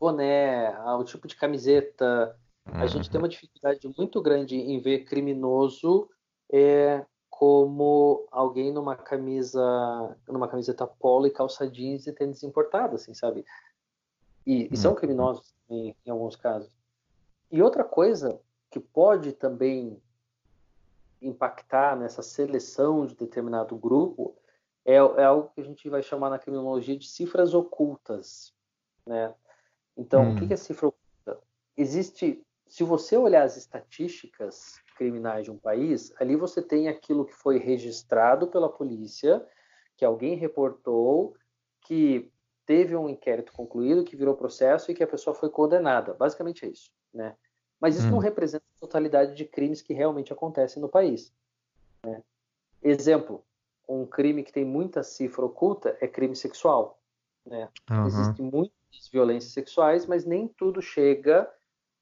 boné, 0.01 0.77
o 0.99 1.05
tipo 1.05 1.29
de 1.29 1.37
camiseta. 1.37 2.37
Uhum. 2.67 2.81
A 2.81 2.87
gente 2.87 3.09
tem 3.09 3.21
uma 3.21 3.29
dificuldade 3.29 3.89
muito 3.97 4.21
grande 4.21 4.57
em 4.57 4.81
ver 4.81 5.05
criminoso 5.05 6.09
é, 6.53 7.05
como 7.31 8.27
alguém 8.31 8.73
numa 8.73 8.97
camisa, 8.97 9.63
numa 10.29 10.49
camiseta 10.49 10.87
polo 10.87 11.27
e 11.27 11.31
calça 11.31 11.69
jeans 11.69 12.07
e 12.07 12.13
tênis 12.13 12.43
importado, 12.43 12.97
assim, 12.97 13.15
sabe? 13.15 13.45
E, 14.45 14.69
e 14.73 14.77
são 14.77 14.93
uhum. 14.93 14.97
criminosos 14.97 15.55
em, 15.71 15.97
em 16.05 16.11
alguns 16.11 16.35
casos. 16.35 16.71
E 17.51 17.63
outra 17.63 17.85
coisa 17.85 18.41
que 18.71 18.81
pode 18.81 19.33
também 19.33 20.01
impactar 21.23 21.97
nessa 21.97 22.23
seleção 22.23 23.07
de 23.07 23.15
determinado 23.15 23.77
grupo 23.77 24.37
é, 24.85 24.95
é, 24.95 25.25
algo 25.25 25.51
que 25.55 25.61
a 25.61 25.65
gente 25.65 25.89
vai 25.89 26.03
chamar 26.03 26.31
na 26.31 26.39
criminologia 26.39 26.97
de 26.97 27.07
cifras 27.07 27.55
ocultas, 27.55 28.53
né? 29.07 29.35
Então, 29.97 30.25
hum. 30.25 30.33
o 30.35 30.37
que 30.37 30.53
é 30.53 30.57
cifra 30.57 30.89
oculta? 30.89 31.41
Existe, 31.77 32.45
se 32.67 32.83
você 32.83 33.17
olhar 33.17 33.45
as 33.45 33.57
estatísticas 33.57 34.81
criminais 34.97 35.45
de 35.45 35.51
um 35.51 35.59
país, 35.59 36.13
ali 36.21 36.35
você 36.37 36.61
tem 36.61 36.89
aquilo 36.89 37.25
que 37.25 37.35
foi 37.35 37.59
registrado 37.59 38.49
pela 38.49 38.69
polícia, 38.69 39.47
que 39.97 40.05
alguém 40.05 40.35
reportou, 40.35 41.37
que 41.83 42.31
teve 42.67 42.97
um 42.97 43.09
inquérito 43.09 43.53
concluído, 43.53 44.05
que 44.05 44.17
virou 44.17 44.37
processo 44.37 44.91
e 44.91 44.95
que 44.95 45.03
a 45.03 45.07
pessoa 45.07 45.35
foi 45.35 45.51
condenada. 45.51 46.15
Basicamente 46.15 46.65
é 46.65 46.69
isso, 46.69 46.91
né? 47.13 47.37
Mas 47.83 47.97
isso 47.97 48.07
hum. 48.07 48.13
não 48.13 48.19
representa 48.19 48.65
a 48.77 48.81
totalidade 48.81 49.35
de 49.35 49.45
crimes 49.45 49.83
que 49.83 49.93
realmente 49.93 50.33
acontecem 50.33 50.81
no 50.81 50.89
país. 50.89 51.33
Né? 52.07 52.23
Exemplo, 52.81 53.45
um 53.89 54.07
crime 54.07 54.45
que 54.45 54.53
tem 54.53 54.65
muita 54.65 55.03
cifra 55.03 55.45
oculta 55.45 55.99
é 56.01 56.07
crime 56.07 56.37
sexual. 56.37 57.01
Né? 57.45 57.69
Uhum. 57.91 58.07
Existem 58.07 58.47
muitas 58.47 59.09
violências 59.11 59.53
sexuais, 59.53 60.07
mas 60.07 60.25
nem 60.25 60.47
tudo 60.47 60.81
chega 60.81 61.53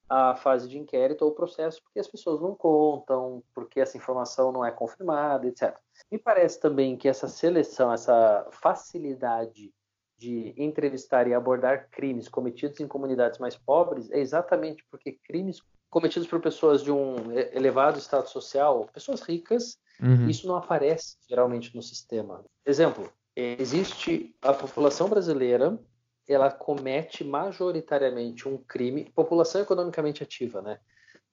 à 0.06 0.36
fase 0.36 0.68
de 0.68 0.78
inquérito 0.78 1.24
ou 1.24 1.32
processo 1.32 1.82
porque 1.82 1.98
as 1.98 2.08
pessoas 2.08 2.42
não 2.42 2.54
contam, 2.54 3.42
porque 3.54 3.80
essa 3.80 3.96
informação 3.96 4.52
não 4.52 4.62
é 4.62 4.70
confirmada, 4.70 5.46
etc. 5.46 5.74
Me 6.12 6.18
parece 6.18 6.60
também 6.60 6.94
que 6.94 7.08
essa 7.08 7.26
seleção, 7.26 7.90
essa 7.90 8.46
facilidade 8.50 9.72
de 10.20 10.52
entrevistar 10.56 11.26
e 11.26 11.32
abordar 11.32 11.88
crimes 11.90 12.28
cometidos 12.28 12.78
em 12.78 12.86
comunidades 12.86 13.38
mais 13.38 13.56
pobres 13.56 14.10
é 14.10 14.20
exatamente 14.20 14.84
porque 14.90 15.18
crimes 15.24 15.62
cometidos 15.88 16.28
por 16.28 16.40
pessoas 16.40 16.82
de 16.82 16.92
um 16.92 17.32
elevado 17.32 17.98
status 17.98 18.30
social, 18.30 18.88
pessoas 18.92 19.22
ricas, 19.22 19.78
uhum. 20.00 20.28
isso 20.28 20.46
não 20.46 20.56
aparece 20.56 21.16
geralmente 21.26 21.74
no 21.74 21.82
sistema. 21.82 22.44
Exemplo, 22.64 23.10
existe 23.34 24.36
a 24.42 24.52
população 24.52 25.08
brasileira, 25.08 25.80
ela 26.28 26.50
comete 26.50 27.24
majoritariamente 27.24 28.46
um 28.46 28.58
crime, 28.58 29.10
população 29.14 29.62
economicamente 29.62 30.22
ativa, 30.22 30.60
né? 30.60 30.78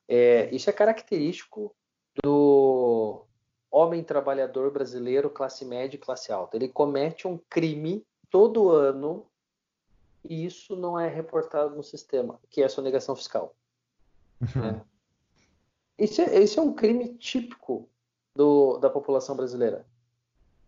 É, 0.07 0.49
isso 0.55 0.69
é 0.69 0.73
característico 0.73 1.75
do 2.23 3.27
homem 3.69 4.01
trabalhador 4.01 4.71
brasileiro, 4.71 5.29
classe 5.29 5.65
média 5.65 5.97
e 5.97 5.99
classe 5.99 6.31
alta. 6.31 6.55
Ele 6.55 6.69
comete 6.69 7.27
um 7.27 7.37
crime 7.49 8.03
todo 8.29 8.69
ano 8.69 9.25
e 10.23 10.45
isso 10.45 10.75
não 10.75 10.99
é 10.99 11.07
reportado 11.07 11.75
no 11.75 11.83
sistema, 11.83 12.39
que 12.49 12.61
é 12.61 12.65
a 12.65 12.69
sonegação 12.69 13.15
fiscal. 13.15 13.55
Uhum. 14.41 14.61
Né? 14.61 14.81
Esse, 15.97 16.21
é, 16.21 16.39
esse 16.41 16.59
é 16.59 16.61
um 16.61 16.73
crime 16.73 17.15
típico 17.15 17.89
do, 18.35 18.77
da 18.77 18.89
população 18.89 19.35
brasileira. 19.35 19.85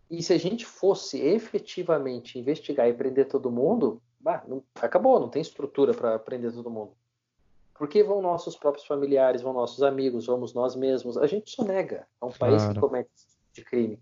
E 0.09 0.23
se 0.23 0.33
a 0.33 0.39
gente 0.39 0.65
fosse 0.65 1.19
efetivamente 1.19 2.39
investigar 2.39 2.87
e 2.89 2.93
prender 2.93 3.27
todo 3.27 3.51
mundo, 3.51 4.01
bah, 4.19 4.43
não, 4.47 4.63
acabou, 4.75 5.19
não 5.19 5.29
tem 5.29 5.41
estrutura 5.41 5.93
para 5.93 6.17
prender 6.17 6.51
todo 6.51 6.71
mundo. 6.71 6.93
Porque 7.75 8.03
vão 8.03 8.21
nossos 8.21 8.55
próprios 8.57 8.87
familiares, 8.87 9.41
vão 9.41 9.53
nossos 9.53 9.83
amigos, 9.83 10.25
vamos 10.25 10.53
nós 10.53 10.75
mesmos. 10.75 11.17
A 11.17 11.27
gente 11.27 11.51
sonega. 11.51 12.07
É 12.21 12.25
um 12.25 12.31
país 12.31 12.63
claro. 12.63 12.73
que 12.73 12.79
comete 12.79 13.09
esse 13.15 13.27
tipo 13.27 13.53
de 13.53 13.63
crime. 13.63 13.99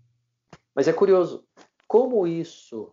Mas 0.74 0.88
é 0.88 0.92
curioso, 0.92 1.44
como 1.86 2.26
isso 2.26 2.92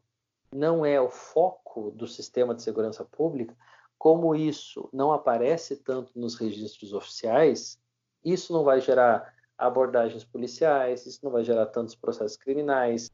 não 0.56 0.86
é 0.86 1.00
o 1.00 1.10
foco 1.10 1.92
do 1.92 2.08
sistema 2.08 2.56
de 2.56 2.64
segurança 2.64 3.04
pública, 3.04 3.56
como 3.98 4.36
isso 4.36 4.90
não 4.94 5.12
aparece 5.12 5.76
tanto 5.76 6.18
nos 6.18 6.36
registros 6.36 6.94
oficiais, 6.94 7.78
isso 8.24 8.54
não 8.54 8.64
vai 8.64 8.80
gerar 8.80 9.34
abordagens 9.58 10.24
policiais, 10.24 11.06
isso 11.06 11.20
não 11.24 11.32
vai 11.32 11.44
gerar 11.44 11.66
tantos 11.68 11.96
processos 11.96 12.38
criminais. 12.38 13.12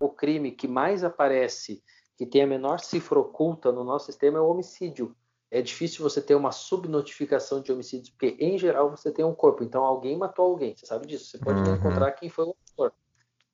O 0.00 0.08
crime 0.08 0.50
que 0.50 0.68
mais 0.68 1.04
aparece, 1.04 1.82
que 2.16 2.26
tem 2.26 2.42
a 2.42 2.46
menor 2.46 2.80
cifra 2.80 3.18
oculta 3.18 3.70
no 3.70 3.84
nosso 3.84 4.06
sistema, 4.06 4.38
é 4.38 4.40
o 4.40 4.48
homicídio. 4.48 5.14
É 5.50 5.62
difícil 5.62 6.02
você 6.02 6.20
ter 6.20 6.34
uma 6.34 6.52
subnotificação 6.52 7.62
de 7.62 7.72
homicídios, 7.72 8.10
porque 8.10 8.36
em 8.38 8.58
geral 8.58 8.90
você 8.90 9.10
tem 9.10 9.24
um 9.24 9.34
corpo, 9.34 9.64
então 9.64 9.84
alguém 9.84 10.16
matou 10.16 10.44
alguém, 10.44 10.76
você 10.76 10.86
sabe 10.86 11.06
disso. 11.06 11.30
Você 11.30 11.38
pode 11.38 11.60
uhum. 11.60 11.76
encontrar 11.76 12.12
quem 12.12 12.28
foi 12.28 12.44
o 12.44 12.54
autor, 12.68 12.92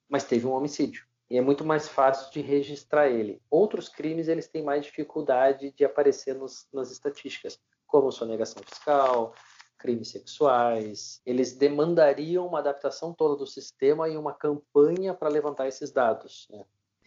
mas 0.09 0.25
teve 0.25 0.47
um 0.47 0.53
homicídio 0.53 1.07
e 1.31 1.39
é 1.39 1.41
muito 1.41 1.65
mais 1.65 1.89
fácil 1.89 2.31
de 2.33 2.41
registrar 2.41 3.09
ele. 3.09 3.41
Outros 3.51 3.89
crimes 3.89 4.29
eles 4.29 4.49
têm 4.49 4.63
mais 4.63 4.85
dificuldade 4.85 5.73
de 5.73 5.85
aparecer 5.85 6.35
nos, 6.35 6.67
nas 6.73 6.91
estatísticas, 6.91 7.59
como 7.87 8.13
sonegação 8.13 8.63
fiscal, 8.63 9.35
crimes 9.79 10.09
sexuais. 10.09 11.21
Eles 11.25 11.57
demandariam 11.57 12.47
uma 12.47 12.59
adaptação 12.59 13.13
toda 13.13 13.37
do 13.37 13.47
sistema 13.47 14.09
e 14.09 14.17
uma 14.17 14.35
campanha 14.35 15.15
para 15.15 15.29
levantar 15.29 15.69
esses 15.69 15.91
dados. 15.91 16.47
Né? 16.51 16.65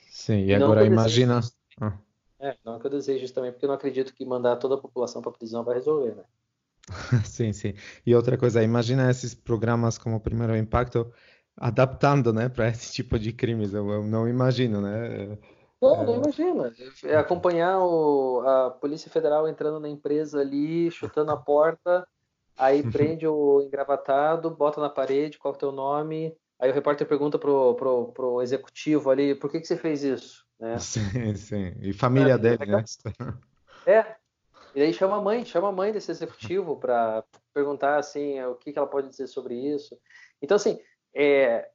Sim, 0.10 0.46
e, 0.46 0.54
agora 0.54 0.86
imagina. 0.86 1.42
Ah. 1.80 1.98
É, 2.40 2.56
não 2.64 2.80
que 2.80 2.86
eu 2.86 2.92
desejo 2.92 3.26
isso 3.26 3.34
também, 3.34 3.52
porque 3.52 3.66
eu 3.66 3.70
não 3.70 3.76
acredito 3.76 4.14
que 4.14 4.26
mandar 4.26 4.58
toda 4.58 4.76
a 4.76 4.80
população 4.80 5.22
para 5.22 5.32
prisão 5.32 5.64
vai 5.64 5.76
resolver, 5.76 6.16
né? 6.16 6.24
sim, 7.26 7.52
sim. 7.52 7.74
E 8.06 8.16
outra 8.16 8.38
coisa, 8.38 8.64
imagina 8.64 9.10
esses 9.10 9.34
programas 9.34 9.98
como 9.98 10.16
o 10.16 10.20
Primeiro 10.20 10.56
Impacto 10.56 11.12
adaptando, 11.58 12.32
né, 12.32 12.48
para 12.48 12.70
esse 12.70 12.94
tipo 12.94 13.18
de 13.18 13.34
crimes. 13.34 13.74
Eu, 13.74 13.90
eu 13.90 14.04
não 14.04 14.28
imagino, 14.28 14.82
né? 14.82 15.38
Não, 15.82 16.04
não 16.04 16.16
imagina. 16.16 16.74
É 17.04 17.16
acompanhar 17.16 17.80
o, 17.80 18.42
a 18.42 18.72
Polícia 18.72 19.12
Federal 19.12 19.48
entrando 19.48 19.80
na 19.80 19.90
empresa 19.90 20.40
ali, 20.40 20.90
chutando 20.90 21.32
a 21.32 21.38
porta, 21.38 22.08
aí 22.58 22.82
prende 22.92 23.28
o 23.28 23.62
engravatado, 23.62 24.50
bota 24.50 24.82
na 24.82 24.90
parede, 24.90 25.38
qual 25.38 25.54
é 25.54 25.58
o 25.58 25.60
teu 25.60 25.72
nome, 25.72 26.36
aí 26.60 26.72
o 26.72 26.74
repórter 26.74 27.08
pergunta 27.08 27.38
pro, 27.38 27.76
pro, 27.76 28.08
pro 28.08 28.42
executivo 28.42 29.12
ali, 29.12 29.36
por 29.36 29.52
que, 29.52 29.60
que 29.60 29.68
você 29.68 29.78
fez 29.78 30.04
isso? 30.04 30.46
Né? 30.60 30.78
Sim, 30.80 31.36
sim. 31.36 31.74
E 31.82 31.94
família 31.94 32.34
é, 32.34 32.38
dele, 32.38 32.66
né? 32.66 32.84
É. 33.86 34.16
E 34.76 34.82
aí 34.82 34.94
chama 34.94 35.18
a 35.18 35.22
mãe, 35.22 35.46
chama 35.46 35.70
a 35.70 35.72
mãe 35.72 35.92
desse 35.92 36.12
executivo 36.12 36.76
para 36.76 37.24
perguntar 37.54 37.98
assim 37.98 38.42
o 38.44 38.56
que, 38.56 38.74
que 38.74 38.78
ela 38.78 38.88
pode 38.88 39.10
dizer 39.10 39.28
sobre 39.28 39.56
isso. 39.56 39.98
Então, 40.42 40.56
assim, 40.56 40.80
é, 41.14 41.70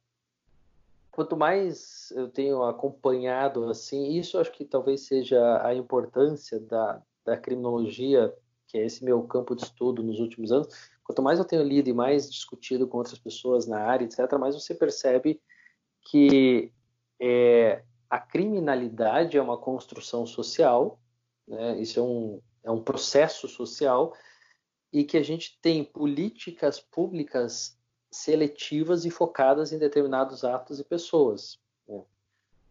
quanto 1.11 1.37
mais 1.37 2.11
eu 2.11 2.29
tenho 2.29 2.63
acompanhado 2.63 3.69
assim, 3.69 4.17
isso 4.17 4.37
acho 4.39 4.51
que 4.51 4.65
talvez 4.65 5.01
seja 5.01 5.65
a 5.65 5.73
importância 5.73 6.59
da, 6.59 7.01
da 7.23 7.37
criminologia, 7.37 8.33
que 8.67 8.77
é 8.77 8.85
esse 8.85 9.03
meu 9.03 9.21
campo 9.23 9.55
de 9.55 9.63
estudo 9.63 10.01
nos 10.01 10.19
últimos 10.19 10.51
anos. 10.51 10.67
Quanto 11.03 11.21
mais 11.21 11.37
eu 11.37 11.45
tenho 11.45 11.63
lido 11.63 11.89
e 11.89 11.93
mais 11.93 12.31
discutido 12.31 12.87
com 12.87 12.97
outras 12.97 13.19
pessoas 13.19 13.67
na 13.67 13.79
área, 13.79 14.05
etc., 14.05 14.31
mais 14.39 14.55
você 14.55 14.73
percebe 14.73 15.41
que 16.01 16.71
é, 17.19 17.83
a 18.09 18.19
criminalidade 18.19 19.37
é 19.37 19.41
uma 19.41 19.57
construção 19.57 20.25
social, 20.25 20.99
né? 21.47 21.79
isso 21.79 21.99
é 21.99 22.03
um, 22.03 22.41
é 22.63 22.71
um 22.71 22.81
processo 22.81 23.47
social, 23.47 24.13
e 24.91 25.03
que 25.03 25.17
a 25.17 25.23
gente 25.23 25.59
tem 25.61 25.83
políticas 25.83 26.79
públicas 26.79 27.77
seletivas 28.13 29.05
e 29.05 29.09
focadas 29.09 29.73
em 29.73 29.79
determinados 29.79 30.43
atos 30.43 30.79
e 30.79 30.83
pessoas. 30.83 31.59
Né? 31.87 31.99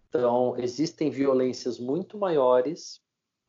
Então, 0.09 0.57
existem 0.57 1.11
violências 1.11 1.81
muito 1.81 2.17
maiores, 2.17 3.03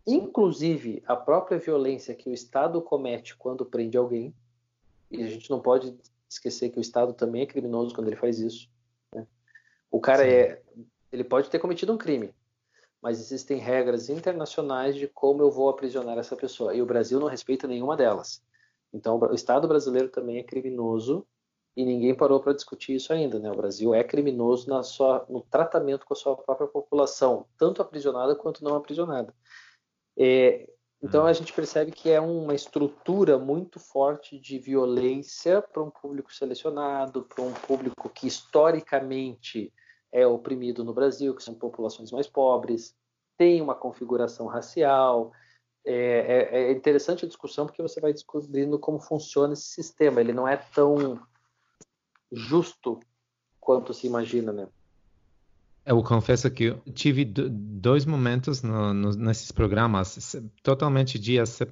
inclusive 0.05 1.03
a 1.05 1.15
própria 1.15 1.59
violência 1.59 2.15
que 2.15 2.29
o 2.29 2.33
Estado 2.33 2.81
comete 2.81 3.37
quando 3.37 3.63
prende 3.63 3.95
alguém, 3.95 4.33
e 5.11 5.21
a 5.21 5.27
gente 5.29 5.51
não 5.51 5.61
pode 5.61 5.95
esquecer 6.27 6.71
que 6.71 6.79
o 6.79 6.81
Estado 6.81 7.13
também 7.13 7.43
é 7.43 7.45
criminoso 7.45 7.93
quando 7.93 8.07
ele 8.07 8.15
faz 8.15 8.39
isso. 8.39 8.67
Né? 9.13 9.27
O 9.91 10.01
cara 10.01 10.23
Sim. 10.23 10.29
é, 10.29 10.61
ele 11.11 11.23
pode 11.23 11.47
ter 11.47 11.59
cometido 11.59 11.93
um 11.93 11.97
crime, 11.97 12.33
mas 12.99 13.19
existem 13.19 13.59
regras 13.59 14.09
internacionais 14.09 14.95
de 14.95 15.07
como 15.07 15.43
eu 15.43 15.51
vou 15.51 15.69
aprisionar 15.69 16.17
essa 16.17 16.35
pessoa, 16.35 16.73
e 16.73 16.81
o 16.81 16.87
Brasil 16.87 17.19
não 17.19 17.27
respeita 17.27 17.67
nenhuma 17.67 17.95
delas. 17.95 18.41
Então, 18.91 19.19
o 19.19 19.35
Estado 19.35 19.67
brasileiro 19.67 20.09
também 20.09 20.39
é 20.39 20.43
criminoso 20.43 21.23
e 21.75 21.83
ninguém 21.83 22.13
parou 22.15 22.39
para 22.39 22.53
discutir 22.53 22.95
isso 22.95 23.11
ainda. 23.11 23.39
Né? 23.39 23.51
O 23.51 23.55
Brasil 23.55 23.93
é 23.93 24.03
criminoso 24.03 24.69
na 24.69 24.83
sua, 24.83 25.25
no 25.29 25.41
tratamento 25.41 26.05
com 26.05 26.13
a 26.13 26.17
sua 26.17 26.35
própria 26.35 26.67
população, 26.67 27.45
tanto 27.57 27.81
aprisionada 27.81 28.35
quanto 28.35 28.63
não 28.63 28.75
aprisionada. 28.75 29.33
É, 30.17 30.69
então 31.01 31.25
a 31.25 31.33
gente 31.33 31.51
percebe 31.51 31.91
que 31.91 32.09
é 32.09 32.21
uma 32.21 32.53
estrutura 32.53 33.37
muito 33.37 33.79
forte 33.79 34.39
de 34.39 34.57
violência 34.59 35.61
para 35.61 35.83
um 35.83 35.89
público 35.89 36.33
selecionado, 36.33 37.23
para 37.23 37.43
um 37.43 37.51
público 37.51 38.07
que 38.09 38.27
historicamente 38.27 39.73
é 40.11 40.25
oprimido 40.25 40.83
no 40.83 40.93
Brasil, 40.93 41.35
que 41.35 41.43
são 41.43 41.55
populações 41.55 42.11
mais 42.11 42.27
pobres, 42.27 42.95
tem 43.35 43.61
uma 43.61 43.73
configuração 43.73 44.45
racial. 44.45 45.31
É, 45.85 46.47
é, 46.51 46.63
é 46.67 46.71
interessante 46.71 47.25
a 47.25 47.27
discussão 47.27 47.65
porque 47.65 47.81
você 47.81 47.99
vai 47.99 48.13
descobrindo 48.13 48.79
como 48.79 48.99
funciona 48.99 49.53
esse 49.53 49.65
sistema. 49.65 50.21
Ele 50.21 50.31
não 50.31 50.47
é 50.47 50.55
tão 50.55 51.19
justo 52.34 52.99
quanto 53.60 53.93
se 53.93 54.07
imagina, 54.07 54.51
né? 54.51 54.68
Eu 55.85 56.01
confesso 56.01 56.49
que 56.49 56.73
tive 56.93 57.26
dois 57.26 58.05
momentos 58.05 58.64
no, 58.64 58.93
no, 58.93 59.11
nesses 59.11 59.51
programas, 59.51 60.35
totalmente 60.61 61.19
dias 61.19 61.60
eh, 61.60 61.65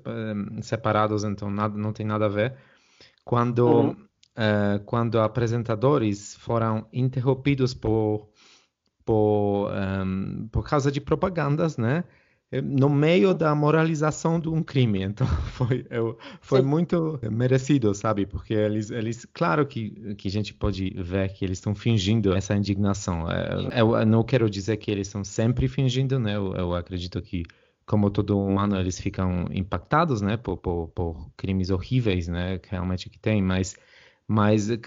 separados, 0.61 1.23
então 1.23 1.49
nada, 1.49 1.77
não 1.77 1.93
tem 1.93 2.05
nada 2.05 2.25
a 2.25 2.29
ver, 2.29 2.57
quando, 3.23 3.65
uhum. 3.65 3.91
uh, 3.91 4.83
quando 4.85 5.17
apresentadores 5.17 6.35
foram 6.35 6.85
interrompidos 6.91 7.73
por, 7.73 8.27
por, 9.05 9.71
um, 9.71 10.49
por 10.51 10.67
causa 10.67 10.91
de 10.91 10.99
propagandas, 10.99 11.77
né? 11.77 12.03
No 12.59 12.89
meio 12.89 13.33
da 13.33 13.55
moralização 13.55 14.39
de 14.39 14.49
um 14.49 14.61
crime. 14.61 15.01
Então 15.11 15.27
foi, 15.27 15.85
eu, 15.89 16.17
foi 16.41 16.61
muito 16.61 17.19
merecido, 17.31 17.93
sabe? 17.93 18.25
Porque 18.25 18.53
eles, 18.53 18.89
eles 18.89 19.25
claro 19.33 19.65
que, 19.65 20.15
que 20.15 20.27
a 20.27 20.31
gente 20.31 20.53
pode 20.53 20.89
ver 20.97 21.31
que 21.33 21.45
eles 21.45 21.57
estão 21.57 21.75
fingindo 21.75 22.33
essa 22.33 22.55
indignação. 22.55 23.29
É, 23.29 23.79
eu, 23.81 23.95
eu, 23.95 24.05
não 24.05 24.23
quero 24.23 24.49
dizer 24.49 24.77
que 24.77 24.89
eles 24.89 25.07
estão 25.07 25.23
sempre 25.23 25.67
fingindo, 25.67 26.19
né? 26.19 26.35
Eu, 26.35 26.53
eu 26.55 26.73
acredito 26.73 27.21
que 27.21 27.43
como 27.85 28.09
todo 28.09 28.39
humano 28.39 28.77
eles 28.77 28.99
ficam 28.99 29.45
impactados, 29.51 30.21
né? 30.21 30.37
Por, 30.37 30.57
por, 30.57 30.87
por 30.89 31.31
crimes 31.35 31.69
horríveis, 31.69 32.27
né? 32.27 32.57
Que 32.57 32.71
realmente 32.71 33.09
que 33.09 33.19
tem, 33.19 33.41
mas 33.41 33.75
mas 34.31 34.69
eh, 34.69 34.79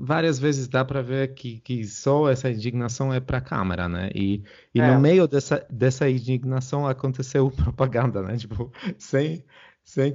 várias 0.00 0.40
vezes 0.40 0.66
dá 0.66 0.84
para 0.84 1.00
ver 1.00 1.32
que, 1.32 1.60
que 1.60 1.84
só 1.84 2.28
essa 2.28 2.50
indignação 2.50 3.14
é 3.14 3.20
para 3.20 3.38
a 3.38 3.40
câmera, 3.40 3.88
né? 3.88 4.10
E, 4.12 4.42
e 4.74 4.80
é. 4.80 4.92
no 4.92 4.98
meio 4.98 5.28
dessa, 5.28 5.64
dessa 5.70 6.10
indignação 6.10 6.84
aconteceu 6.84 7.48
propaganda, 7.54 8.20
né? 8.22 8.36
Tipo, 8.36 8.72
sem, 8.98 9.44
sem 9.84 10.12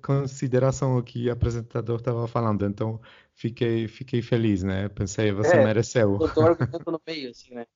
consideração 0.00 0.96
o 0.96 1.02
que 1.02 1.28
o 1.28 1.32
apresentador 1.32 1.96
estava 1.96 2.28
falando. 2.28 2.64
Então, 2.64 3.00
fiquei, 3.34 3.88
fiquei 3.88 4.22
feliz, 4.22 4.62
né? 4.62 4.88
Pensei, 4.88 5.32
você 5.32 5.56
é, 5.56 5.64
mereceu. 5.64 6.16
Estou 6.24 6.44
argumentando 6.44 6.92
no 6.92 7.00
meio, 7.04 7.30
assim, 7.30 7.52
né? 7.52 7.66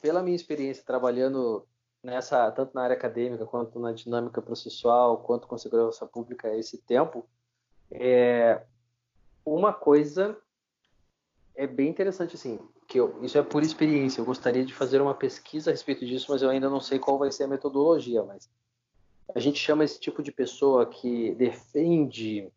Pela 0.00 0.22
minha 0.22 0.36
experiência 0.36 0.82
trabalhando 0.82 1.66
nessa, 2.02 2.50
tanto 2.52 2.74
na 2.74 2.84
área 2.84 2.96
acadêmica, 2.96 3.44
quanto 3.44 3.78
na 3.78 3.92
dinâmica 3.92 4.40
processual, 4.40 5.18
quanto 5.18 5.46
com 5.46 5.58
segurança 5.58 6.06
pública 6.06 6.56
esse 6.56 6.78
tempo, 6.78 7.28
é, 7.90 8.62
uma 9.54 9.72
coisa 9.72 10.36
é 11.54 11.66
bem 11.66 11.88
interessante, 11.88 12.36
assim, 12.36 12.58
que 12.86 12.98
eu, 12.98 13.22
isso 13.22 13.36
é 13.36 13.42
por 13.42 13.62
experiência. 13.62 14.20
Eu 14.20 14.24
gostaria 14.24 14.64
de 14.64 14.72
fazer 14.72 15.00
uma 15.00 15.14
pesquisa 15.14 15.70
a 15.70 15.72
respeito 15.72 16.06
disso, 16.06 16.26
mas 16.28 16.40
eu 16.40 16.50
ainda 16.50 16.70
não 16.70 16.80
sei 16.80 16.98
qual 16.98 17.18
vai 17.18 17.32
ser 17.32 17.44
a 17.44 17.48
metodologia. 17.48 18.22
Mas 18.22 18.48
a 19.34 19.40
gente 19.40 19.58
chama 19.58 19.84
esse 19.84 19.98
tipo 19.98 20.22
de 20.22 20.30
pessoa 20.30 20.86
que 20.86 21.34
defende 21.34 22.50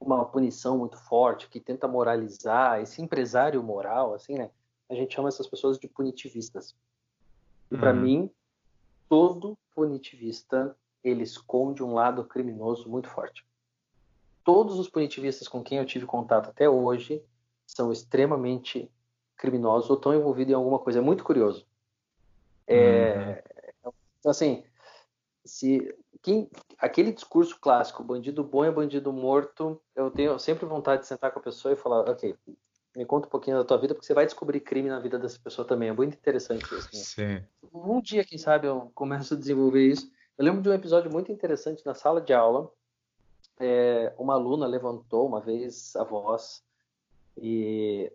uma 0.00 0.24
punição 0.24 0.76
muito 0.76 0.96
forte, 0.96 1.48
que 1.48 1.60
tenta 1.60 1.86
moralizar, 1.86 2.80
esse 2.80 3.00
empresário 3.00 3.62
moral, 3.62 4.14
assim, 4.14 4.34
né? 4.34 4.50
A 4.90 4.94
gente 4.94 5.14
chama 5.14 5.28
essas 5.28 5.46
pessoas 5.46 5.78
de 5.78 5.88
punitivistas. 5.88 6.74
E 7.70 7.76
para 7.76 7.94
uhum. 7.94 8.00
mim, 8.00 8.30
todo 9.08 9.56
punitivista 9.74 10.76
ele 11.02 11.22
esconde 11.22 11.82
um 11.82 11.94
lado 11.94 12.24
criminoso 12.24 12.88
muito 12.88 13.08
forte 13.08 13.44
todos 14.44 14.78
os 14.78 14.88
punitivistas 14.88 15.48
com 15.48 15.62
quem 15.62 15.78
eu 15.78 15.86
tive 15.86 16.06
contato 16.06 16.50
até 16.50 16.68
hoje 16.68 17.24
são 17.66 17.90
extremamente 17.90 18.90
criminosos 19.36 19.90
ou 19.90 19.96
estão 19.96 20.14
envolvidos 20.14 20.52
em 20.52 20.56
alguma 20.56 20.78
coisa. 20.78 20.98
É 20.98 21.02
muito 21.02 21.24
curioso. 21.24 21.66
É, 22.66 23.42
uhum. 23.84 23.92
Então, 24.20 24.30
assim, 24.30 24.64
se 25.44 25.94
quem, 26.22 26.48
aquele 26.78 27.12
discurso 27.12 27.58
clássico, 27.60 28.02
bandido 28.02 28.42
bom 28.42 28.64
é 28.64 28.70
bandido 28.70 29.12
morto, 29.12 29.80
eu 29.94 30.10
tenho 30.10 30.38
sempre 30.38 30.64
vontade 30.64 31.02
de 31.02 31.08
sentar 31.08 31.30
com 31.32 31.38
a 31.38 31.42
pessoa 31.42 31.74
e 31.74 31.76
falar, 31.76 32.08
ok, 32.08 32.34
me 32.96 33.04
conta 33.04 33.26
um 33.26 33.30
pouquinho 33.30 33.58
da 33.58 33.64
tua 33.64 33.76
vida, 33.76 33.94
porque 33.94 34.06
você 34.06 34.14
vai 34.14 34.24
descobrir 34.24 34.60
crime 34.60 34.88
na 34.88 35.00
vida 35.00 35.18
dessa 35.18 35.38
pessoa 35.38 35.66
também. 35.66 35.88
É 35.88 35.92
muito 35.92 36.14
interessante 36.14 36.64
isso. 36.74 36.88
Né? 37.18 37.40
Sim. 37.42 37.44
Um 37.74 38.00
dia, 38.00 38.24
quem 38.24 38.38
sabe, 38.38 38.66
eu 38.66 38.90
começo 38.94 39.34
a 39.34 39.36
desenvolver 39.36 39.86
isso. 39.86 40.10
Eu 40.38 40.44
lembro 40.44 40.62
de 40.62 40.68
um 40.68 40.72
episódio 40.72 41.12
muito 41.12 41.30
interessante 41.30 41.84
na 41.84 41.94
sala 41.94 42.20
de 42.20 42.32
aula, 42.32 42.70
é, 43.60 44.12
uma 44.18 44.34
aluna 44.34 44.66
levantou 44.66 45.26
uma 45.26 45.40
vez 45.40 45.94
a 45.96 46.04
voz 46.04 46.62
e, 47.36 48.12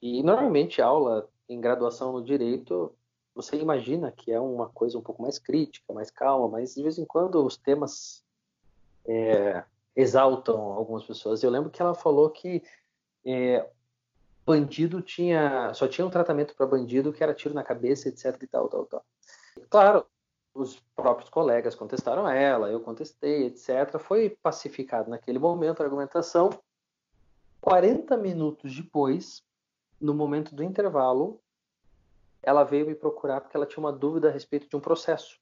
e 0.00 0.22
normalmente 0.22 0.80
aula 0.82 1.28
em 1.48 1.60
graduação 1.60 2.12
no 2.12 2.24
direito 2.24 2.94
você 3.34 3.56
imagina 3.56 4.12
que 4.12 4.30
é 4.30 4.38
uma 4.38 4.68
coisa 4.68 4.98
um 4.98 5.02
pouco 5.02 5.22
mais 5.22 5.38
crítica, 5.38 5.92
mais 5.92 6.10
calma, 6.10 6.48
mas 6.48 6.74
de 6.74 6.82
vez 6.82 6.98
em 6.98 7.04
quando 7.04 7.44
os 7.44 7.56
temas 7.56 8.22
é, 9.06 9.64
exaltam 9.96 10.60
algumas 10.60 11.04
pessoas. 11.04 11.42
Eu 11.42 11.50
lembro 11.50 11.70
que 11.70 11.80
ela 11.80 11.94
falou 11.94 12.28
que 12.30 12.62
é, 13.24 13.66
bandido 14.44 15.00
tinha 15.00 15.72
só 15.74 15.88
tinha 15.88 16.06
um 16.06 16.10
tratamento 16.10 16.54
para 16.54 16.66
bandido 16.66 17.12
que 17.12 17.22
era 17.22 17.34
tiro 17.34 17.54
na 17.54 17.62
cabeça, 17.62 18.08
etc 18.08 18.36
e 18.42 18.46
tal, 18.46 18.68
tal, 18.68 18.86
tal. 18.86 19.04
Claro, 19.70 20.06
os 20.54 20.78
próprios 20.94 21.30
colegas 21.30 21.74
contestaram 21.74 22.28
ela, 22.28 22.70
eu 22.70 22.80
contestei, 22.80 23.46
etc. 23.46 23.98
Foi 23.98 24.30
pacificado 24.42 25.10
naquele 25.10 25.38
momento 25.38 25.80
a 25.80 25.84
argumentação. 25.84 26.50
40 27.60 28.16
minutos 28.16 28.74
depois, 28.74 29.42
no 30.00 30.14
momento 30.14 30.54
do 30.54 30.62
intervalo, 30.62 31.40
ela 32.42 32.64
veio 32.64 32.86
me 32.86 32.94
procurar 32.94 33.40
porque 33.40 33.56
ela 33.56 33.66
tinha 33.66 33.82
uma 33.82 33.92
dúvida 33.92 34.28
a 34.28 34.32
respeito 34.32 34.68
de 34.68 34.76
um 34.76 34.80
processo. 34.80 35.40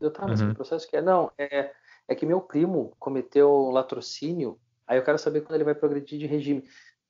Eu, 0.00 0.10
tá, 0.10 0.26
mas 0.26 0.40
uhum. 0.40 0.48
que 0.48 0.54
processo 0.54 0.88
que 0.88 0.96
é? 0.96 1.02
Não, 1.02 1.30
é, 1.36 1.72
é 2.06 2.14
que 2.14 2.24
meu 2.24 2.40
primo 2.40 2.92
cometeu 2.98 3.70
latrocínio, 3.70 4.58
aí 4.86 4.98
eu 4.98 5.04
quero 5.04 5.18
saber 5.18 5.42
quando 5.42 5.56
ele 5.56 5.64
vai 5.64 5.74
progredir 5.74 6.18
de 6.18 6.26
regime. 6.26 6.68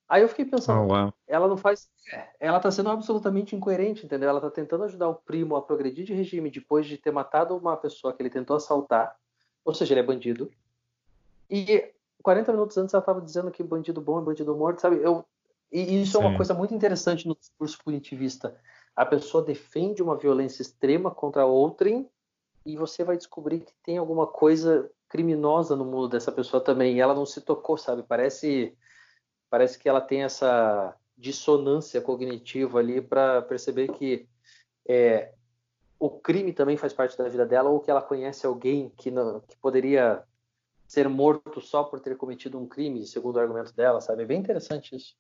Aí 0.09 0.23
eu 0.23 0.29
fiquei 0.29 0.47
pensando, 0.47 0.81
oh, 0.81 0.95
wow. 0.95 1.15
ela 1.27 1.47
não 1.47 1.57
faz. 1.57 1.91
É, 2.11 2.29
ela 2.41 2.59
tá 2.59 2.71
sendo 2.71 2.89
absolutamente 2.89 3.55
incoerente, 3.55 4.07
entendeu? 4.07 4.31
Ela 4.31 4.41
tá 4.41 4.51
tentando 4.51 4.85
ajudar 4.85 5.09
o 5.09 5.15
primo 5.15 5.55
a 5.55 5.61
progredir 5.61 6.07
de 6.07 6.15
regime 6.15 6.51
depois 6.51 6.87
de 6.87 6.97
ter 6.97 7.11
matado 7.11 7.55
uma 7.55 7.77
pessoa 7.77 8.15
que 8.15 8.23
ele 8.23 8.31
tentou 8.31 8.57
assaltar, 8.57 9.15
ou 9.65 9.75
seja, 9.75 9.93
ele 9.93 10.01
é 10.01 10.05
bandido. 10.05 10.51
E 11.51 11.93
40 12.23 12.53
minutos 12.53 12.79
antes 12.79 12.95
ela 12.95 13.03
tava 13.03 13.21
dizendo 13.21 13.51
que 13.51 13.63
bandido 13.63 14.01
bom 14.01 14.19
é 14.19 14.23
bandido 14.23 14.57
morto, 14.57 14.81
sabe? 14.81 14.97
Eu, 14.97 15.27
e 15.71 16.03
isso 16.03 16.13
Sim. 16.13 16.25
é 16.25 16.27
uma 16.27 16.37
coisa 16.37 16.55
muito 16.55 16.75
interessante 16.75 17.29
no 17.29 17.37
discurso 17.37 17.79
punitivista. 17.85 18.57
A 18.97 19.05
pessoa 19.05 19.45
defende 19.45 20.03
uma 20.03 20.17
violência 20.17 20.63
extrema 20.63 21.11
contra 21.11 21.45
outrem 21.45 22.09
e 22.65 22.77
você 22.77 23.05
vai 23.05 23.19
descobrir 23.19 23.61
que 23.61 23.73
tem 23.83 23.99
alguma 23.99 24.27
coisa 24.27 24.91
criminosa 25.07 25.77
no 25.77 25.85
mundo 25.85 26.09
dessa 26.09 26.33
pessoa 26.33 26.63
também. 26.63 26.97
E 26.97 27.01
ela 27.01 27.15
não 27.15 27.27
se 27.27 27.43
tocou, 27.43 27.77
sabe? 27.77 28.03
Parece 28.03 28.75
parece 29.51 29.79
que 29.79 29.89
ela 29.89 30.01
tem 30.01 30.23
essa 30.23 30.95
dissonância 31.17 32.01
cognitiva 32.01 32.79
ali 32.79 33.01
para 33.01 33.43
perceber 33.43 33.89
que 33.89 34.29
é, 34.89 35.33
o 35.99 36.09
crime 36.09 36.53
também 36.53 36.77
faz 36.77 36.93
parte 36.93 37.19
da 37.19 37.29
vida 37.29 37.45
dela 37.45 37.69
ou 37.69 37.81
que 37.81 37.91
ela 37.91 38.01
conhece 38.01 38.47
alguém 38.47 38.91
que, 38.97 39.11
não, 39.11 39.41
que 39.41 39.57
poderia 39.57 40.23
ser 40.87 41.09
morto 41.09 41.61
só 41.61 41.85
por 41.85 42.01
ter 42.01 42.17
cometido 42.17 42.59
um 42.59 42.67
crime, 42.67 43.07
segundo 43.07 43.37
o 43.37 43.41
argumento 43.41 43.75
dela, 43.75 44.01
sabe? 44.01 44.23
É 44.23 44.27
bem 44.27 44.39
interessante 44.39 44.97
isso. 44.97 45.15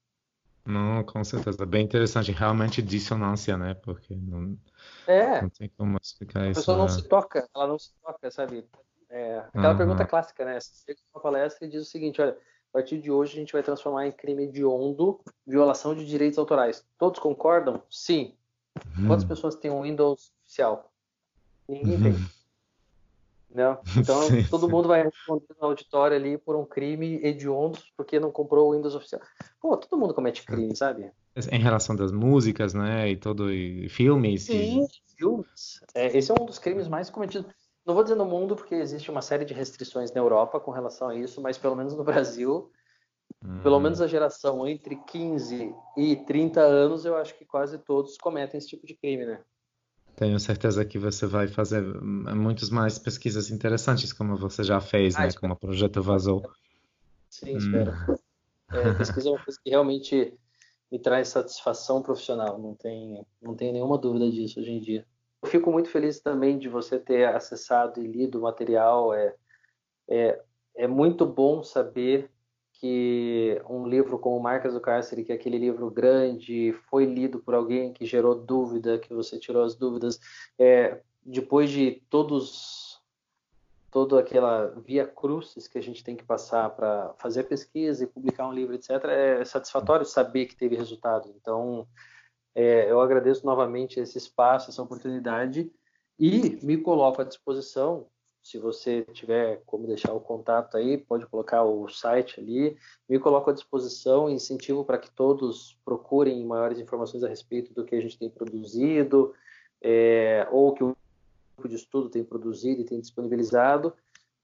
Não, 0.64 1.02
com 1.02 1.24
certeza. 1.24 1.64
Bem 1.64 1.84
interessante. 1.84 2.30
Realmente 2.30 2.82
dissonância, 2.82 3.56
né? 3.56 3.74
Porque 3.74 4.14
não, 4.14 4.56
é, 5.06 5.40
não 5.40 5.48
tem 5.48 5.70
como 5.76 5.98
explicar 6.00 6.46
isso. 6.48 6.60
A 6.60 6.62
pessoa 6.62 6.76
não 6.76 6.84
né? 6.84 6.90
se 6.90 7.08
toca, 7.08 7.48
ela 7.54 7.66
não 7.66 7.78
se 7.78 7.90
toca, 8.02 8.30
sabe? 8.30 8.66
É, 9.08 9.38
aquela 9.38 9.70
uhum. 9.70 9.78
pergunta 9.78 10.06
clássica, 10.06 10.44
né? 10.44 10.60
Você 10.60 10.84
chega 10.84 11.00
uma 11.14 11.22
palestra 11.22 11.66
e 11.66 11.70
diz 11.70 11.80
o 11.80 11.90
seguinte, 11.90 12.20
olha, 12.20 12.36
a 12.70 12.78
partir 12.78 12.98
de 12.98 13.10
hoje 13.10 13.32
a 13.32 13.40
gente 13.40 13.52
vai 13.52 13.62
transformar 13.62 14.06
em 14.06 14.12
crime 14.12 14.44
hediondo 14.44 15.20
violação 15.46 15.94
de 15.94 16.04
direitos 16.04 16.38
autorais. 16.38 16.84
Todos 16.98 17.18
concordam? 17.18 17.82
Sim. 17.90 18.34
Uhum. 18.96 19.06
Quantas 19.06 19.24
pessoas 19.24 19.54
têm 19.54 19.70
um 19.70 19.82
Windows 19.82 20.32
oficial? 20.44 20.92
Ninguém 21.68 21.96
uhum. 21.96 22.02
tem. 22.02 22.28
Não? 23.54 23.78
Então 23.96 24.22
sim, 24.28 24.44
todo 24.44 24.66
sim. 24.66 24.72
mundo 24.72 24.88
vai 24.88 25.02
responder 25.02 25.46
no 25.60 25.66
auditório 25.66 26.16
ali 26.16 26.36
por 26.36 26.56
um 26.56 26.64
crime 26.64 27.20
hediondo 27.24 27.78
porque 27.96 28.20
não 28.20 28.30
comprou 28.30 28.68
o 28.68 28.76
Windows 28.76 28.94
oficial. 28.94 29.22
Pô, 29.60 29.76
todo 29.76 29.98
mundo 29.98 30.14
comete 30.14 30.44
crime, 30.44 30.76
sabe? 30.76 31.10
Em 31.50 31.60
relação 31.60 31.96
das 31.96 32.12
músicas, 32.12 32.74
né? 32.74 33.10
E 33.10 33.16
todo 33.16 33.50
e 33.50 33.88
filmes. 33.88 34.42
Sim, 34.42 34.84
e... 34.84 35.16
filmes. 35.16 35.80
É, 35.94 36.16
esse 36.16 36.30
é 36.30 36.34
um 36.34 36.44
dos 36.44 36.58
crimes 36.58 36.86
mais 36.86 37.08
cometidos 37.08 37.50
não 37.88 37.94
vou 37.94 38.02
dizer 38.02 38.16
no 38.16 38.26
mundo, 38.26 38.54
porque 38.54 38.74
existe 38.74 39.10
uma 39.10 39.22
série 39.22 39.46
de 39.46 39.54
restrições 39.54 40.12
na 40.12 40.20
Europa 40.20 40.60
com 40.60 40.70
relação 40.70 41.08
a 41.08 41.14
isso, 41.16 41.40
mas 41.40 41.56
pelo 41.56 41.74
menos 41.74 41.94
no 41.94 42.04
Brasil, 42.04 42.70
hum. 43.42 43.62
pelo 43.62 43.80
menos 43.80 44.02
a 44.02 44.06
geração 44.06 44.68
entre 44.68 44.94
15 44.94 45.74
e 45.96 46.16
30 46.16 46.60
anos, 46.60 47.06
eu 47.06 47.16
acho 47.16 47.34
que 47.34 47.46
quase 47.46 47.78
todos 47.78 48.18
cometem 48.18 48.58
esse 48.58 48.68
tipo 48.68 48.86
de 48.86 48.94
crime, 48.94 49.24
né? 49.24 49.40
Tenho 50.14 50.38
certeza 50.38 50.84
que 50.84 50.98
você 50.98 51.26
vai 51.26 51.48
fazer 51.48 51.80
muitas 51.82 52.68
mais 52.68 52.98
pesquisas 52.98 53.50
interessantes, 53.50 54.12
como 54.12 54.36
você 54.36 54.62
já 54.62 54.80
fez, 54.80 55.16
ah, 55.16 55.20
né? 55.20 55.28
Espero. 55.28 55.40
Como 55.40 55.54
o 55.54 55.56
projeto 55.56 56.02
vazou. 56.02 56.42
Sim, 57.30 57.56
espero. 57.56 57.92
Hum. 57.92 58.16
É, 58.70 58.92
pesquisa 58.92 59.30
é 59.30 59.32
uma 59.32 59.42
coisa 59.42 59.58
que 59.64 59.70
realmente 59.70 60.34
me 60.92 60.98
traz 60.98 61.28
satisfação 61.28 62.02
profissional, 62.02 62.58
não 62.58 62.74
tem, 62.74 63.24
não 63.40 63.54
tenho 63.54 63.72
nenhuma 63.72 63.96
dúvida 63.96 64.30
disso 64.30 64.60
hoje 64.60 64.72
em 64.72 64.80
dia. 64.80 65.06
Eu 65.42 65.48
fico 65.48 65.70
muito 65.70 65.88
feliz 65.88 66.20
também 66.20 66.58
de 66.58 66.68
você 66.68 66.98
ter 66.98 67.26
acessado 67.28 68.02
e 68.02 68.06
lido 68.06 68.38
o 68.38 68.42
material. 68.42 69.14
É, 69.14 69.34
é, 70.08 70.42
é 70.76 70.86
muito 70.86 71.24
bom 71.24 71.62
saber 71.62 72.30
que 72.72 73.60
um 73.68 73.86
livro 73.86 74.18
como 74.18 74.40
Marcas 74.40 74.72
do 74.72 74.80
Cárcere, 74.80 75.24
que 75.24 75.32
é 75.32 75.34
aquele 75.34 75.58
livro 75.58 75.90
grande, 75.90 76.72
foi 76.88 77.04
lido 77.04 77.40
por 77.40 77.54
alguém 77.54 77.92
que 77.92 78.06
gerou 78.06 78.34
dúvida, 78.34 78.98
que 78.98 79.12
você 79.12 79.38
tirou 79.38 79.64
as 79.64 79.74
dúvidas, 79.74 80.20
é, 80.58 81.00
depois 81.24 81.70
de 81.70 82.02
todos 82.08 82.88
toda 83.90 84.20
aquela 84.20 84.66
via 84.86 85.06
crucis 85.06 85.66
que 85.66 85.78
a 85.78 85.82
gente 85.82 86.04
tem 86.04 86.14
que 86.14 86.22
passar 86.22 86.68
para 86.70 87.14
fazer 87.18 87.44
pesquisa 87.44 88.04
e 88.04 88.06
publicar 88.06 88.46
um 88.46 88.52
livro, 88.52 88.74
etc., 88.74 88.90
é 89.04 89.44
satisfatório 89.44 90.04
saber 90.04 90.46
que 90.46 90.54
teve 90.54 90.76
resultado. 90.76 91.32
Então, 91.36 91.86
é, 92.58 92.90
eu 92.90 93.00
agradeço 93.00 93.46
novamente 93.46 94.00
esse 94.00 94.18
espaço, 94.18 94.68
essa 94.68 94.82
oportunidade 94.82 95.70
E 96.18 96.58
me 96.60 96.76
coloco 96.76 97.22
à 97.22 97.24
disposição, 97.24 98.08
se 98.42 98.58
você 98.58 99.02
tiver 99.12 99.62
como 99.64 99.86
deixar 99.86 100.12
o 100.12 100.20
contato 100.20 100.76
aí, 100.76 100.98
pode 100.98 101.24
colocar 101.26 101.62
o 101.62 101.88
site 101.88 102.40
ali. 102.40 102.76
Me 103.08 103.16
coloco 103.20 103.48
à 103.48 103.52
disposição, 103.52 104.28
incentivo 104.28 104.84
para 104.84 104.98
que 104.98 105.08
todos 105.08 105.78
procurem 105.84 106.44
maiores 106.44 106.80
informações 106.80 107.22
a 107.22 107.28
respeito 107.28 107.72
do 107.72 107.84
que 107.84 107.94
a 107.94 108.00
gente 108.00 108.18
tem 108.18 108.28
produzido, 108.28 109.32
é, 109.80 110.44
ou 110.50 110.74
que 110.74 110.82
o 110.82 110.96
grupo 111.56 111.68
de 111.68 111.76
estudo 111.76 112.08
tem 112.08 112.24
produzido 112.24 112.80
e 112.80 112.84
tem 112.84 112.98
disponibilizado, 112.98 113.94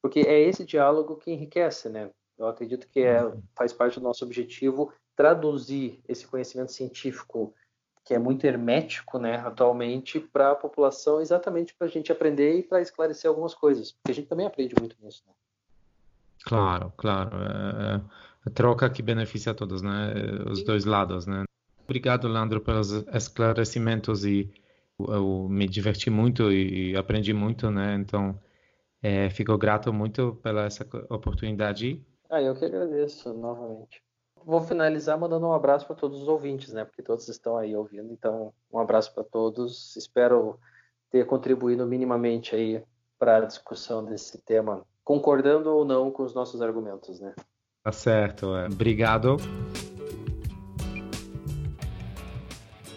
porque 0.01 0.21
é 0.21 0.39
esse 0.39 0.65
diálogo 0.65 1.17
que 1.17 1.33
enriquece, 1.33 1.89
né? 1.89 2.13
Eu 2.39 2.47
acredito 2.47 2.87
que 2.89 3.01
é, 3.01 3.33
faz 3.57 3.73
parte 3.73 3.99
do 3.99 4.05
nosso 4.05 4.25
objetivo 4.25 4.93
traduzir 5.17 6.01
esse 6.07 6.25
conhecimento 6.25 6.71
científico 6.71 7.53
que 8.05 8.13
é 8.13 8.19
muito 8.19 8.45
hermético, 8.45 9.19
né, 9.19 9.37
atualmente, 9.37 10.21
para 10.21 10.51
a 10.51 10.55
população, 10.55 11.21
exatamente 11.21 11.75
para 11.75 11.87
a 11.87 11.91
gente 11.91 12.13
aprender 12.13 12.59
e 12.59 12.63
para 12.63 12.83
esclarecer 12.83 13.29
algumas 13.29 13.55
coisas, 13.55 13.93
porque 13.93 14.13
a 14.13 14.15
gente 14.15 14.29
também 14.29 14.47
aprende 14.47 14.75
muito 14.79 14.95
nisso. 15.03 15.23
Né? 15.27 15.33
Claro, 16.45 16.93
claro. 16.97 17.39
É, 17.39 17.97
é 17.97 18.01
a 18.47 18.51
troca 18.51 18.91
que 18.91 19.01
beneficia 19.01 19.53
a 19.53 19.55
todos, 19.55 19.81
né? 19.81 20.13
Os 20.51 20.63
dois 20.63 20.85
lados, 20.85 21.27
né? 21.27 21.45
Obrigado, 21.85 22.29
Leandro, 22.29 22.61
pelos 22.61 22.91
esclarecimentos 22.91 24.27
e 24.27 24.53
eu 24.99 25.49
me 25.49 25.67
diverti 25.67 26.11
muito 26.11 26.53
e 26.53 26.95
aprendi 26.95 27.33
muito, 27.33 27.71
né? 27.71 27.95
Então, 27.95 28.39
é, 29.03 29.31
fico 29.31 29.57
grato 29.57 29.93
muito 29.95 30.39
pela 30.43 30.67
essa 30.67 30.87
oportunidade. 31.09 32.05
Ah, 32.29 32.43
eu 32.43 32.55
que 32.55 32.67
agradeço 32.67 33.33
novamente 33.33 34.04
vou 34.45 34.61
finalizar 34.63 35.19
mandando 35.19 35.47
um 35.47 35.53
abraço 35.53 35.87
para 35.87 35.97
todos 35.97 36.23
os 36.23 36.29
ouvintes, 36.29 36.73
né? 36.73 36.85
Porque 36.85 37.03
todos 37.03 37.29
estão 37.29 37.57
aí 37.57 37.75
ouvindo. 37.75 38.13
Então, 38.13 38.53
um 38.73 38.79
abraço 38.79 39.13
para 39.15 39.25
todos. 39.25 39.97
Espero 39.97 40.59
ter 41.11 41.27
contribuído 41.27 41.87
minimamente 41.87 42.55
aí 42.55 42.83
para 43.19 43.39
a 43.39 43.41
discussão 43.41 44.05
desse 44.05 44.39
tema, 44.39 44.85
concordando 45.03 45.71
ou 45.71 45.85
não 45.85 46.11
com 46.11 46.23
os 46.23 46.35
nossos 46.35 46.61
argumentos, 46.61 47.21
né? 47.21 47.35
Tá 47.83 47.93
certo. 47.93 48.55
É. 48.57 48.67
Obrigado. 48.67 49.37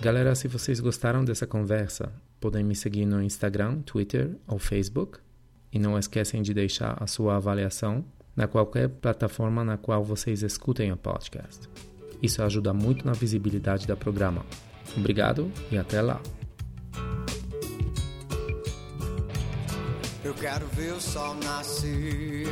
Galera, 0.02 0.36
se 0.36 0.48
vocês 0.48 0.80
gostaram 0.80 1.26
dessa 1.26 1.48
conversa, 1.48 2.12
podem 2.40 2.64
me 2.64 2.76
seguir 2.76 3.06
no 3.06 3.22
Instagram, 3.22 3.82
Twitter 3.82 4.36
ou 4.48 4.60
Facebook. 4.60 5.20
E 5.72 5.80
não 5.80 5.98
esquecem 5.98 6.42
de 6.42 6.54
deixar 6.54 7.02
a 7.02 7.08
sua 7.08 7.36
avaliação 7.36 8.06
na 8.38 8.48
qualquer 8.48 8.88
plataforma 8.88 9.64
na 9.66 9.78
qual 9.78 10.04
vocês 10.04 10.44
escutem 10.44 10.92
o 10.92 10.98
podcast. 10.98 11.68
Isso 12.22 12.44
ajuda 12.44 12.72
muito 12.72 13.06
na 13.06 13.14
visibilidade 13.14 13.88
do 13.88 13.98
programa. 13.98 14.46
Obrigado 14.96 15.52
e 15.72 15.78
até 15.78 16.02
lá. 16.02 16.22
Eu 20.24 20.34
quero 20.36 20.68
ver 20.68 20.94
o 20.94 21.02
sol 21.02 21.36
nascer, 21.44 22.48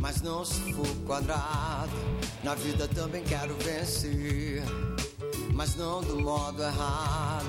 mas 0.00 0.22
não 0.22 0.42
se 0.44 0.72
for 0.72 0.96
quadrado. 1.06 1.92
Na 2.42 2.54
vida 2.54 2.88
também 2.88 3.22
quero 3.24 3.54
vencer, 3.56 4.62
mas 5.52 5.76
não 5.76 6.00
do 6.02 6.18
modo 6.20 6.62
errado. 6.62 7.44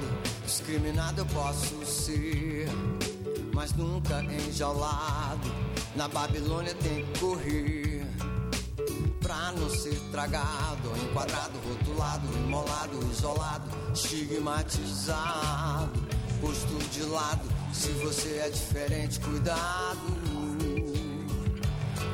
Discriminado 0.45 1.21
eu 1.21 1.25
posso 1.27 1.85
ser, 1.85 2.67
mas 3.53 3.73
nunca 3.73 4.21
enjaulado 4.23 5.74
na 5.95 6.07
Babilônia 6.09 6.75
tem 6.75 7.05
que 7.05 7.19
correr 7.19 8.05
pra 9.21 9.51
não 9.53 9.69
ser 9.69 9.97
tragado, 10.11 10.91
enquadrado, 11.03 11.57
rotulado, 11.67 12.27
imolado, 12.37 12.99
isolado, 13.11 13.69
estigmatizado, 13.93 15.91
posto 16.41 16.77
de 16.91 17.03
lado. 17.03 17.47
Se 17.73 17.89
você 17.91 18.41
é 18.45 18.49
diferente, 18.49 19.19
cuidado. 19.21 20.25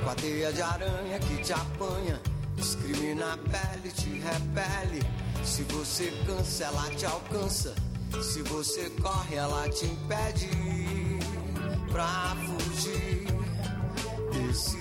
Com 0.03 0.09
a 0.09 0.15
teia 0.15 0.51
de 0.53 0.61
aranha 0.61 1.19
que 1.19 1.43
te 1.43 1.53
apanha, 1.53 2.19
discrimina 2.55 3.33
a 3.33 3.37
pele, 3.37 3.91
te 3.91 4.09
repele. 4.09 5.03
Se 5.43 5.63
você 5.63 6.11
cansa, 6.25 6.65
ela 6.65 6.89
te 6.91 7.05
alcança. 7.05 7.73
Se 8.21 8.41
você 8.43 8.89
corre, 9.01 9.35
ela 9.35 9.69
te 9.69 9.85
impede 9.85 10.49
pra 11.91 12.35
fugir 12.45 13.20
esse 14.51 14.77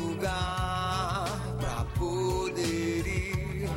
lugar 0.00 1.26
pra 1.60 1.84
poder 1.98 3.06
ir. 3.06 3.68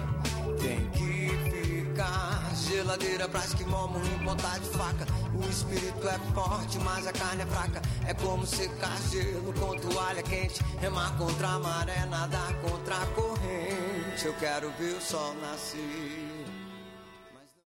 Tem 0.62 0.90
que 0.92 1.30
ficar 1.38 2.52
geladeira 2.56 3.28
pra 3.28 3.42
esquimó, 3.42 3.90
em 3.98 4.26
ponta 4.26 4.58
de 4.60 4.70
faca. 4.70 5.06
O 5.36 5.50
espírito 5.50 6.08
é 6.08 6.18
forte, 6.34 6.80
mas 6.80 7.06
a 7.06 7.12
carne 7.12 7.44
é 7.44 7.46
fraca. 7.46 7.82
É 8.08 8.14
como 8.14 8.48
secar 8.48 8.98
gelo 9.12 9.54
com 9.54 9.76
toalha 9.78 10.24
quente. 10.24 10.64
Remar 10.80 11.16
contra 11.18 11.48
a 11.50 11.60
maré, 11.60 12.06
nadar 12.06 12.54
contra 12.62 12.96
a 12.96 13.06
corrente. 13.08 14.26
Eu 14.26 14.34
quero 14.36 14.72
ver 14.80 14.94
o 14.94 15.02
sol 15.02 15.36
nascer. 15.42 16.27